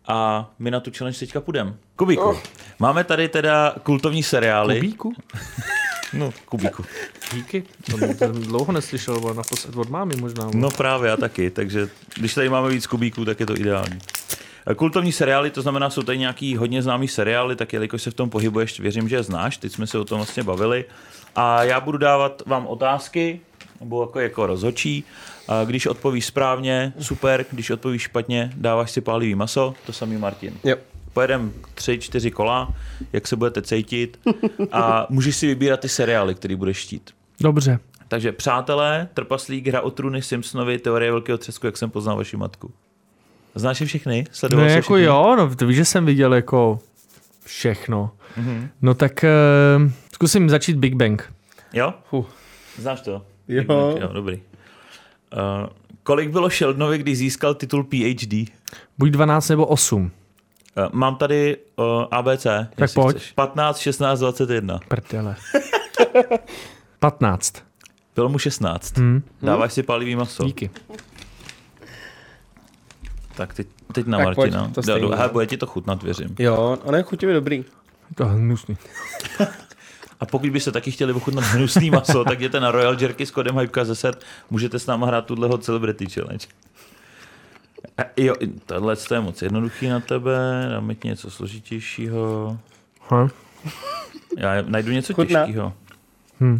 A 0.07 0.49
my 0.59 0.71
na 0.71 0.79
tu 0.79 0.91
challenge 0.97 1.19
teďka 1.19 1.41
půjdeme. 1.41 1.73
Kubíku. 1.95 2.23
Oh. 2.23 2.37
Máme 2.79 3.03
tady 3.03 3.29
teda 3.29 3.75
kultovní 3.83 4.23
seriály. 4.23 4.75
Kubíku? 4.75 5.13
No, 6.13 6.33
Kubíku. 6.45 6.85
Díky. 7.33 7.63
To 7.91 7.97
jsem 7.97 8.43
dlouho 8.43 8.71
neslyšel, 8.71 9.19
ale 9.23 9.33
naposled 9.33 9.75
od 9.75 9.89
mámy 9.89 10.15
možná. 10.15 10.49
No 10.53 10.71
právě, 10.71 11.09
já 11.09 11.17
taky. 11.17 11.49
Takže 11.49 11.89
když 12.15 12.33
tady 12.33 12.49
máme 12.49 12.69
víc 12.69 12.87
Kubíků, 12.87 13.25
tak 13.25 13.39
je 13.39 13.45
to 13.45 13.57
ideální. 13.57 13.99
Kultovní 14.75 15.11
seriály, 15.11 15.49
to 15.49 15.61
znamená, 15.61 15.89
jsou 15.89 16.01
tady 16.01 16.17
nějaký 16.17 16.55
hodně 16.55 16.81
známý 16.81 17.07
seriály, 17.07 17.55
tak 17.55 17.73
jelikož 17.73 18.01
se 18.01 18.11
v 18.11 18.13
tom 18.13 18.29
pohybuješ, 18.29 18.79
věřím, 18.79 19.09
že 19.09 19.15
je 19.15 19.23
znáš, 19.23 19.57
teď 19.57 19.71
jsme 19.71 19.87
se 19.87 19.99
o 19.99 20.05
tom 20.05 20.17
vlastně 20.17 20.43
bavili. 20.43 20.85
A 21.35 21.63
já 21.63 21.79
budu 21.79 21.97
dávat 21.97 22.43
vám 22.45 22.67
otázky, 22.67 23.39
nebo 23.79 24.03
jako, 24.03 24.19
jako 24.19 24.45
rozhočí. 24.45 25.03
A 25.47 25.63
když 25.63 25.85
odpovíš 25.85 26.25
správně, 26.25 26.93
super, 26.99 27.45
když 27.51 27.69
odpovíš 27.69 28.01
špatně, 28.01 28.51
dáváš 28.55 28.91
si 28.91 29.01
pálivý 29.01 29.35
maso, 29.35 29.73
to 29.85 29.93
samý 29.93 30.17
Martin. 30.17 30.57
Jo 30.63 30.75
pojedeme 31.13 31.49
tři, 31.73 31.99
čtyři 31.99 32.31
kola, 32.31 32.73
jak 33.13 33.27
se 33.27 33.35
budete 33.35 33.61
cítit 33.61 34.19
a 34.71 35.07
můžeš 35.09 35.35
si 35.35 35.47
vybírat 35.47 35.79
ty 35.79 35.89
seriály, 35.89 36.35
který 36.35 36.55
budeš 36.55 36.77
štít. 36.77 37.11
Dobře. 37.39 37.79
Takže 38.07 38.31
Přátelé, 38.31 39.07
Trpaslík, 39.13 39.67
Hra 39.67 39.81
o 39.81 39.91
trůny, 39.91 40.21
Simpsonovi, 40.21 40.79
Teorie 40.79 41.11
velkého 41.11 41.37
třesku, 41.37 41.65
jak 41.65 41.77
jsem 41.77 41.89
poznal 41.89 42.17
vaši 42.17 42.37
matku. 42.37 42.71
Znáš 43.55 43.81
je 43.81 43.87
všechny? 43.87 44.25
Sledoval 44.31 44.65
no, 44.65 44.71
jako 44.71 44.81
všechny? 44.81 45.03
jo, 45.03 45.35
no 45.37 45.55
to 45.55 45.67
víš, 45.67 45.77
že 45.77 45.85
jsem 45.85 46.05
viděl 46.05 46.33
jako 46.33 46.79
všechno. 47.45 48.11
Mm-hmm. 48.37 48.67
No 48.81 48.93
tak 48.93 49.25
uh, 49.83 49.91
zkusím 50.13 50.49
začít 50.49 50.77
Big 50.77 50.95
Bang. 50.95 51.33
Jo? 51.73 51.93
Uh. 52.11 52.25
Znáš 52.77 53.01
to? 53.01 53.25
Jo. 53.47 53.63
Bang, 53.63 54.01
jo, 54.01 54.09
dobrý. 54.13 54.35
Uh, 54.35 55.69
kolik 56.03 56.29
bylo 56.29 56.49
Sheldonovi, 56.49 56.97
když 56.97 57.17
získal 57.17 57.53
titul 57.53 57.83
PhD? 57.83 58.51
Buď 58.97 59.09
12 59.09 59.49
nebo 59.49 59.65
8. 59.65 60.11
Uh, 60.77 60.83
mám 60.91 61.15
tady 61.15 61.57
uh, 61.75 61.85
ABC. 62.11 62.43
Tak 62.75 62.93
pojď. 62.93 63.17
Chceš. 63.17 63.31
15, 63.31 63.77
16, 63.77 64.19
21. 64.19 64.79
Prdele. 64.87 65.35
15. 66.99 67.63
Bylo 68.15 68.29
mu 68.29 68.37
16. 68.37 68.97
Hmm. 68.97 69.23
Dáváš 69.41 69.73
si 69.73 69.83
palivý 69.83 70.15
maso. 70.15 70.43
Díky. 70.43 70.69
Tak 73.35 73.53
teď, 73.53 73.67
teď 73.91 74.05
na 74.05 74.17
tak 74.17 74.25
Martina. 74.25 74.71
Pojď, 74.73 74.85
to 74.85 74.99
do, 74.99 75.29
bude 75.31 75.47
ti 75.47 75.57
to 75.57 75.65
chutnat, 75.65 76.03
věřím. 76.03 76.35
Jo, 76.39 76.77
ono 76.83 76.97
je 76.97 77.03
chutivě 77.03 77.35
dobrý. 77.35 77.65
To 78.15 78.23
je 78.23 78.29
hnusný. 78.29 78.77
A 80.19 80.25
pokud 80.25 80.49
byste 80.49 80.71
taky 80.71 80.91
chtěli 80.91 81.13
ochutnat 81.13 81.43
hnusný 81.43 81.91
maso, 81.91 82.23
tak 82.23 82.39
jděte 82.39 82.59
na 82.59 82.71
Royal 82.71 83.01
Jerky 83.01 83.25
s 83.25 83.31
kodem 83.31 83.55
Hypeka10. 83.55 84.13
Můžete 84.49 84.79
s 84.79 84.85
náma 84.85 85.07
hrát 85.07 85.25
tuhle 85.25 85.57
Celebrity 85.57 86.05
Challenge. 86.09 86.47
A 87.97 88.01
jo, 88.17 88.35
tohle 88.65 88.95
je 89.13 89.19
moc 89.19 89.41
jednoduchý 89.41 89.87
na 89.89 89.99
tebe, 89.99 90.67
dáme 90.71 90.95
ti 90.95 91.07
něco 91.07 91.31
složitějšího. 91.31 92.57
Ha? 93.09 93.29
Já 94.37 94.61
najdu 94.61 94.91
něco 94.91 95.13
Chutná. 95.13 95.45
těžkého. 95.45 95.73
Hm. 96.39 96.59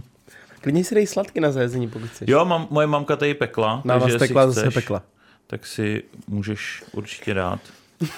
Klidně 0.62 0.84
si 0.84 0.96
dej 0.96 1.08
sladky 1.08 1.40
na 1.40 1.52
zajezení, 1.52 1.88
pokud 1.90 2.08
chceš. 2.10 2.30
Jo, 2.30 2.46
mám, 2.46 2.68
moje 2.70 2.88
mamka 2.88 3.16
tady 3.16 3.34
pekla. 3.34 3.82
Na 3.86 3.98
vás 3.98 4.16
pekla, 4.20 4.46
chceš, 4.46 4.56
zase 4.56 4.72
pekla. 4.72 5.04
Tak 5.48 5.66
si 5.66 6.04
můžeš 6.28 6.84
určitě 6.92 7.34
dát. 7.34 7.60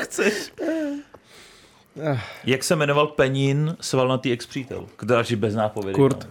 chceš. 0.00 0.52
Jak 2.44 2.64
se 2.64 2.76
jmenoval 2.76 3.06
Penin 3.06 3.76
svalnatý 3.80 4.32
ex-přítel? 4.32 4.86
Další 5.02 5.36
bez 5.36 5.54
nápovědy. 5.54 5.94
Kurt. 5.94 6.24
No. 6.24 6.30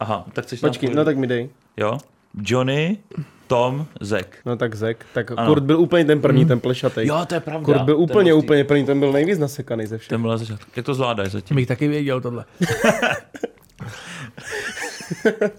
Aha, 0.00 0.24
tak 0.32 0.44
chceš 0.44 0.60
Počkej, 0.60 0.94
no 0.94 1.04
tak 1.04 1.16
mi 1.16 1.26
dej. 1.26 1.50
Jo? 1.76 1.98
Johnny, 2.42 2.98
Tom, 3.46 3.86
Zek. 4.00 4.38
No 4.46 4.56
tak 4.56 4.74
Zek. 4.74 5.06
Tak 5.14 5.30
ano. 5.36 5.46
Kurt 5.46 5.62
byl 5.62 5.80
úplně 5.80 6.04
ten 6.04 6.20
první, 6.20 6.42
mm. 6.42 6.48
ten 6.48 6.60
plešatý. 6.60 7.00
Jo, 7.06 7.24
to 7.26 7.34
je 7.34 7.40
pravda. 7.40 7.64
Kurt 7.64 7.82
byl 7.82 7.98
úplně, 7.98 8.34
úplně 8.34 8.64
první, 8.64 8.86
ten 8.86 9.00
byl 9.00 9.12
nejvíc 9.12 9.38
nasekaný 9.38 9.86
ze 9.86 9.98
všech. 9.98 10.08
Ten 10.08 10.22
byl 10.22 10.38
začátku. 10.38 10.70
Jak 10.76 10.86
to 10.86 10.94
zvládáš 10.94 11.30
zatím? 11.30 11.54
Bych 11.54 11.66
taky 11.66 11.88
věděl 11.88 12.20
tohle. 12.20 12.44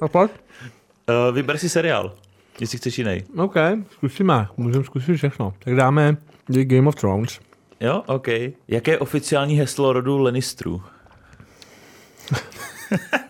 A 0.01 0.07
pak? 0.07 0.31
Uh, 0.31 1.35
vyber 1.35 1.57
si 1.57 1.69
seriál, 1.69 2.15
jestli 2.59 2.77
chceš 2.77 2.97
jiný. 2.97 3.23
OK, 3.37 3.55
zkusíme. 3.91 4.47
Můžeme 4.57 4.83
zkusit 4.83 5.15
všechno. 5.15 5.53
Tak 5.59 5.75
dáme 5.75 6.17
The 6.49 6.63
Game 6.63 6.87
of 6.87 6.95
Thrones. 6.95 7.39
Jo, 7.79 8.03
OK. 8.05 8.27
Jaké 8.67 8.91
je 8.91 8.99
oficiální 8.99 9.55
heslo 9.55 9.93
rodu 9.93 10.17
Lannisterů? 10.17 10.81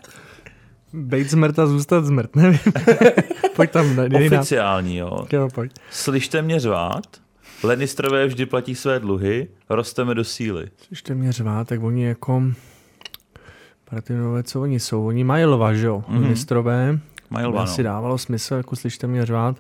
Bejt 0.94 1.30
zmrt 1.30 1.60
a 1.60 1.68
zůstat 1.68 2.06
zmrt, 2.06 2.36
nevím. 2.36 2.60
pojď 3.56 3.72
tam. 3.72 3.86
Oficiální, 4.26 4.98
jo. 4.98 5.26
jo 5.32 5.48
pojď. 5.56 5.72
Slyšte 5.92 6.42
mě 6.42 6.60
řvát, 6.60 7.04
Lannisterové 7.64 8.28
vždy 8.28 8.46
platí 8.46 8.76
své 8.76 9.00
dluhy, 9.00 9.48
rosteme 9.70 10.16
do 10.16 10.24
síly. 10.24 10.70
Slyšte 10.88 11.16
mě 11.16 11.32
řvát, 11.32 11.68
tak 11.68 11.84
oni 11.84 12.04
jako 12.06 12.44
Partizanové, 13.90 14.44
co 14.44 14.62
oni 14.62 14.80
jsou? 14.80 15.06
Oni 15.06 15.24
mají 15.24 15.46
lva, 15.46 15.74
že 15.74 15.88
jo? 15.88 16.04
Mhm. 16.08 16.22
Mm-hmm. 16.24 16.30
Mistrové. 16.30 17.00
Mají 17.30 17.46
lva, 17.46 17.64
asi 17.64 17.84
no. 17.84 17.90
dávalo 17.90 18.18
smysl, 18.18 18.56
jako 18.56 18.76
slyšte 18.76 19.08
mě 19.08 19.26
řvát. 19.26 19.58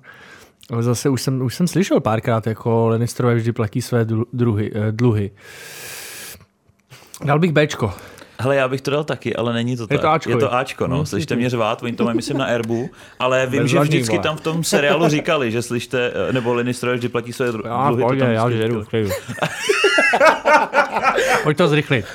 Ale 0.71 0.83
zase 0.83 1.09
už 1.09 1.21
jsem, 1.21 1.41
už 1.41 1.55
jsem 1.55 1.67
slyšel 1.67 1.99
párkrát, 1.99 2.47
jako 2.47 2.87
Lannisterové 2.87 3.35
vždy 3.35 3.51
platí 3.51 3.81
své 3.81 4.05
dlu- 4.05 4.25
druhy, 4.33 4.71
eh, 4.75 4.91
dluhy. 4.91 5.31
Dal 7.25 7.39
bych 7.39 7.51
Bčko. 7.51 7.93
Hele, 8.41 8.55
já 8.55 8.67
bych 8.67 8.81
to 8.81 8.91
dal 8.91 9.03
taky, 9.03 9.35
ale 9.35 9.53
není 9.53 9.77
to 9.77 9.83
Je 9.83 9.87
tak. 9.87 10.01
to 10.01 10.09
Ačko, 10.09 10.29
je 10.29 10.37
to. 10.37 10.53
Ačko, 10.53 10.87
no. 10.87 10.95
Hmm, 10.95 11.05
Slyšte 11.05 11.33
hmm. 11.33 11.39
mě 11.39 11.49
řvát, 11.49 11.83
oni 11.83 11.93
to 11.93 12.03
mají, 12.03 12.15
myslím, 12.15 12.37
na 12.37 12.47
erbu, 12.47 12.89
ale 13.19 13.45
vím, 13.49 13.61
Bez 13.61 13.71
že 13.71 13.79
vždycky 13.79 14.11
vole. 14.15 14.23
tam 14.23 14.37
v 14.37 14.41
tom 14.41 14.63
seriálu 14.63 15.07
říkali, 15.09 15.51
že 15.51 15.61
slyšte, 15.61 16.11
eh, 16.29 16.33
nebo 16.33 16.53
Lannisterové 16.53 16.97
vždy 16.97 17.09
platí 17.09 17.33
své 17.33 17.51
dru- 17.51 17.61
Já, 17.65 17.87
dluhy. 17.87 18.03
to 18.03 18.07
pojď, 18.07 18.19
já 18.19 18.49
žeru. 18.49 18.85
Pojď 21.43 21.57
to 21.57 21.67
zrychlit. 21.67 22.05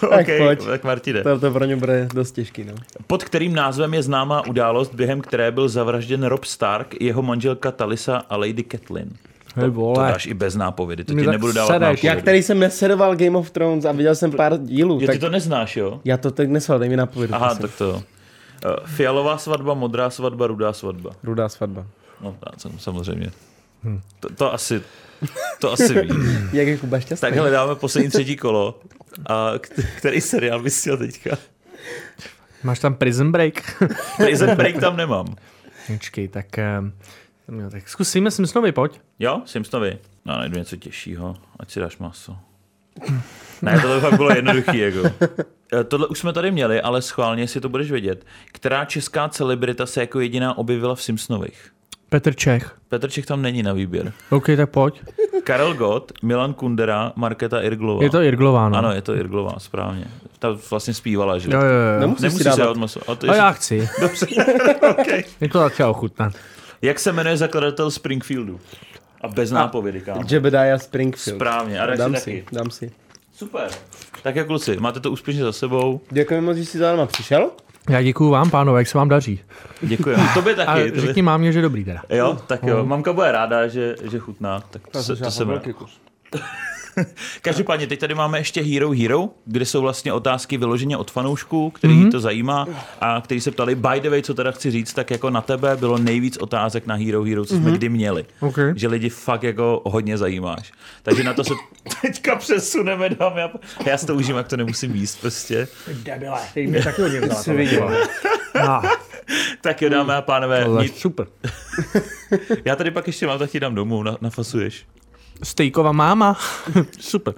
Tak 0.00 0.20
OK, 0.20 0.26
pojď. 0.38 0.64
tak 0.64 0.84
Martine. 0.84 1.22
To, 1.22 1.38
to 1.40 1.50
pro 1.50 1.64
ně 1.64 1.76
bude 1.76 2.08
dost 2.14 2.32
těžký, 2.32 2.64
no. 2.64 2.74
Pod 3.06 3.24
kterým 3.24 3.54
názvem 3.54 3.94
je 3.94 4.02
známá 4.02 4.46
událost, 4.46 4.94
během 4.94 5.20
které 5.20 5.50
byl 5.50 5.68
zavražděn 5.68 6.24
Rob 6.24 6.44
Stark, 6.44 7.00
jeho 7.00 7.22
manželka 7.22 7.70
Talisa 7.70 8.22
a 8.30 8.36
Lady 8.36 8.62
Catelyn? 8.62 9.10
Hej, 9.56 9.64
To 9.64 9.70
vole. 9.70 10.08
dáš 10.12 10.26
i 10.26 10.34
bez 10.34 10.54
nápovědy, 10.56 11.04
to 11.04 11.14
Mi 11.14 11.22
ti 11.22 11.28
nebudu 11.28 11.52
dávat 11.52 11.66
sedeš. 11.66 11.80
nápovědy. 11.80 12.06
Já, 12.06 12.16
který 12.16 12.42
jsem 12.42 12.58
nesledoval 12.58 13.16
Game 13.16 13.38
of 13.38 13.50
Thrones 13.50 13.84
a 13.84 13.92
viděl 13.92 14.14
jsem 14.14 14.30
pár 14.32 14.58
dílů, 14.58 14.98
Jo, 15.00 15.06
tak 15.06 15.14
ty 15.16 15.20
to 15.20 15.30
neznáš, 15.30 15.76
jo? 15.76 16.00
já 16.04 16.16
to 16.16 16.30
tak 16.30 16.48
nesval, 16.48 16.78
dej 16.78 16.88
mi 16.88 16.96
napovědu. 16.96 17.34
Aha, 17.34 17.46
prosím. 17.46 17.62
tak 17.62 17.78
to. 17.78 18.02
Eh, 18.64 18.76
Fialová 18.84 19.38
svatba, 19.38 19.74
modrá 19.74 20.10
svatba, 20.10 20.46
rudá 20.46 20.72
svatba. 20.72 21.10
Rudá 21.22 21.48
svatba. 21.48 21.86
No, 22.20 22.36
samozřejmě. 22.78 23.30
Hm. 23.84 24.00
To, 24.20 24.28
to 24.34 24.54
asi, 24.54 24.82
to 25.60 25.72
asi 25.72 26.00
ví. 26.00 26.08
Jak 26.52 26.66
je 26.68 26.76
Kuba 26.76 27.00
šťastný? 27.00 27.26
Tak 27.26 27.34
hele, 27.34 27.50
dáme 27.50 27.74
poslední 27.74 28.10
třetí 28.10 28.36
kolo. 28.36 28.80
A 29.28 29.50
který 29.96 30.20
seriál 30.20 30.62
bys 30.62 30.80
chtěl 30.80 30.96
teďka? 30.96 31.36
Máš 32.62 32.78
tam 32.78 32.94
Prison 32.94 33.32
Break? 33.32 33.54
Prison 34.16 34.54
Break 34.56 34.78
tam 34.80 34.96
nemám. 34.96 35.26
Počkej, 35.86 36.28
tak, 36.28 36.46
jo, 37.52 37.70
tak 37.70 37.88
zkusíme 37.88 38.30
Simpsonovi, 38.30 38.72
pojď. 38.72 39.00
Jo, 39.18 39.42
Simpsonovi. 39.44 39.98
No, 40.24 40.36
najdu 40.38 40.58
něco 40.58 40.76
těžšího, 40.76 41.36
ať 41.60 41.70
si 41.70 41.80
dáš 41.80 41.98
maso. 41.98 42.36
Ne, 43.62 43.80
tohle 43.80 44.00
fakt 44.00 44.16
bylo 44.16 44.30
jednoduchý, 44.30 44.78
jako. 44.78 45.10
Eh, 45.72 45.84
Tohle 45.84 46.06
už 46.06 46.18
jsme 46.18 46.32
tady 46.32 46.50
měli, 46.50 46.80
ale 46.80 47.02
schválně 47.02 47.48
si 47.48 47.60
to 47.60 47.68
budeš 47.68 47.90
vědět. 47.90 48.24
Která 48.52 48.84
česká 48.84 49.28
celebrita 49.28 49.86
se 49.86 50.00
jako 50.00 50.20
jediná 50.20 50.58
objevila 50.58 50.94
v 50.94 51.02
Simpsonových? 51.02 51.70
Petr 52.08 52.34
Čech. 52.34 52.76
Petr 52.88 53.10
Čech 53.10 53.26
tam 53.26 53.42
není 53.42 53.62
na 53.62 53.72
výběr. 53.72 54.12
OK, 54.30 54.46
tak 54.56 54.70
pojď. 54.70 55.02
Karel 55.44 55.74
Gott, 55.74 56.12
Milan 56.22 56.54
Kundera, 56.54 57.12
Markéta 57.16 57.60
Irglová. 57.60 58.02
Je 58.04 58.10
to 58.10 58.22
Irglová, 58.22 58.68
no. 58.68 58.76
Ano, 58.78 58.92
je 58.92 59.02
to 59.02 59.14
Irglová, 59.16 59.54
správně. 59.58 60.04
Ta 60.38 60.56
vlastně 60.70 60.94
zpívala, 60.94 61.38
že? 61.38 61.50
Jo, 61.52 61.60
jo, 61.60 61.66
jo. 61.66 62.00
Nemusíš 62.00 62.22
Nemusíš 62.22 62.52
si 62.52 62.58
dávat. 62.60 62.76
maso. 62.76 63.10
A 63.10 63.14
to 63.14 63.30
A 63.30 63.34
je... 63.34 63.38
já 63.38 63.52
chci. 63.52 63.88
Dobře, 64.00 64.26
okay. 64.90 65.24
Je 65.40 65.48
to 65.48 65.70
třeba 65.70 65.88
ochutnat. 65.88 66.32
Jak 66.82 66.98
se 66.98 67.12
jmenuje 67.12 67.36
zakladatel 67.36 67.90
Springfieldu? 67.90 68.60
A 69.20 69.28
bez 69.28 69.50
nápovědy, 69.50 70.00
kámo. 70.00 70.22
Jebediah 70.30 70.82
Springfield. 70.82 71.36
Správně, 71.38 71.80
a 71.80 71.86
dáš 71.86 71.96
si 71.96 71.98
Dám 71.98 72.12
taky. 72.12 72.22
si, 72.50 72.56
dám 72.56 72.70
si. 72.70 72.92
Super. 73.32 73.68
Tak 74.22 74.36
jak 74.36 74.46
kluci, 74.46 74.76
máte 74.76 75.00
to 75.00 75.10
úspěšně 75.10 75.42
za 75.42 75.52
sebou. 75.52 76.00
Děkujeme 76.10 76.46
moc, 76.46 76.56
že 76.56 76.64
jsi 76.64 76.78
za 76.78 76.90
náma 76.90 77.06
přišel. 77.06 77.50
Já 77.90 78.02
děkuju 78.02 78.30
vám, 78.30 78.50
pánové, 78.50 78.80
jak 78.80 78.88
se 78.88 78.98
vám 78.98 79.08
daří. 79.08 79.40
Děkujeme. 79.82 80.28
Tobě 80.34 80.52
A 80.54 80.56
taky. 80.56 80.80
tobě- 80.92 81.00
řekni 81.00 81.22
mámě, 81.22 81.52
že 81.52 81.62
dobrý 81.62 81.84
teda. 81.84 82.02
Jo, 82.10 82.38
tak 82.46 82.62
jo. 82.62 82.84
Mamka 82.86 83.12
bude 83.12 83.32
ráda, 83.32 83.68
že, 83.68 83.94
že 84.10 84.18
chutná. 84.18 84.60
Tak 84.70 84.88
to, 84.88 85.02
se, 85.02 85.16
to 85.16 85.30
jsem 85.30 85.50
rád. 85.50 85.62
kus. 85.74 86.00
Každopádně, 87.42 87.86
teď 87.86 88.00
tady 88.00 88.14
máme 88.14 88.38
ještě 88.38 88.62
Hero 88.62 88.90
Hero, 88.90 89.28
kde 89.44 89.64
jsou 89.66 89.80
vlastně 89.80 90.12
otázky 90.12 90.56
vyloženě 90.56 90.96
od 90.96 91.10
fanoušků, 91.10 91.70
který 91.70 91.94
mm-hmm. 91.94 92.10
to 92.10 92.20
zajímá 92.20 92.66
a 93.00 93.20
který 93.20 93.40
se 93.40 93.50
ptali, 93.50 93.74
by 93.74 94.00
the 94.00 94.10
way, 94.10 94.22
co 94.22 94.34
teda 94.34 94.50
chci 94.50 94.70
říct, 94.70 94.92
tak 94.92 95.10
jako 95.10 95.30
na 95.30 95.40
tebe 95.40 95.76
bylo 95.76 95.98
nejvíc 95.98 96.36
otázek 96.36 96.86
na 96.86 96.94
Hero 96.94 97.24
Hero, 97.24 97.44
co 97.44 97.54
jsme 97.56 97.70
mm-hmm. 97.70 97.74
kdy 97.76 97.88
měli. 97.88 98.24
OK. 98.40 98.58
Že 98.74 98.88
lidi 98.88 99.08
fakt 99.08 99.42
jako 99.42 99.82
hodně 99.84 100.18
zajímáš. 100.18 100.72
Takže 101.02 101.24
na 101.24 101.34
to 101.34 101.44
se 101.44 101.54
teďka 102.02 102.36
přesuneme, 102.36 103.08
dámy 103.08 103.42
a 103.42 103.48
pá- 103.48 103.58
Já 103.86 103.98
si 103.98 104.06
to 104.06 104.14
užím, 104.14 104.36
jak 104.36 104.48
to 104.48 104.56
nemusím 104.56 104.94
jíst 104.94 105.20
prostě. 105.20 105.68
Debile, 106.02 106.40
ty 106.54 106.66
mě 106.66 106.82
taky 106.82 107.02
hodně 107.02 107.20
vzala. 107.20 107.90
Ah, 108.54 108.82
Tak 109.60 109.82
jo, 109.82 109.88
dámy 109.88 110.12
a 110.12 110.22
pánové, 110.22 110.64
to 110.64 110.76
je 110.78 110.82
nic- 110.82 110.96
super. 110.98 111.26
já 112.64 112.76
tady 112.76 112.90
pak 112.90 113.06
ještě 113.06 113.26
mám, 113.26 113.38
tak 113.38 113.50
ti 113.50 113.60
dám 113.60 113.74
domů, 113.74 114.02
na, 114.02 114.16
nafasuješ. 114.20 114.86
Stejková 115.42 115.92
máma. 115.92 116.38
super. 117.00 117.34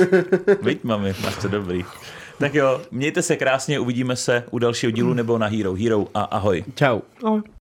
Víď, 0.62 0.84
mami, 0.84 1.14
máš 1.22 1.36
to 1.36 1.48
dobrý. 1.48 1.84
Tak 2.38 2.54
jo, 2.54 2.80
mějte 2.90 3.22
se 3.22 3.36
krásně, 3.36 3.78
uvidíme 3.78 4.16
se 4.16 4.44
u 4.50 4.58
dalšího 4.58 4.90
dílu 4.90 5.14
nebo 5.14 5.38
na 5.38 5.46
Hero 5.46 5.74
Hero 5.74 6.06
a 6.14 6.22
ahoj. 6.22 6.64
Čau. 6.74 7.00
Ahoj. 7.24 7.42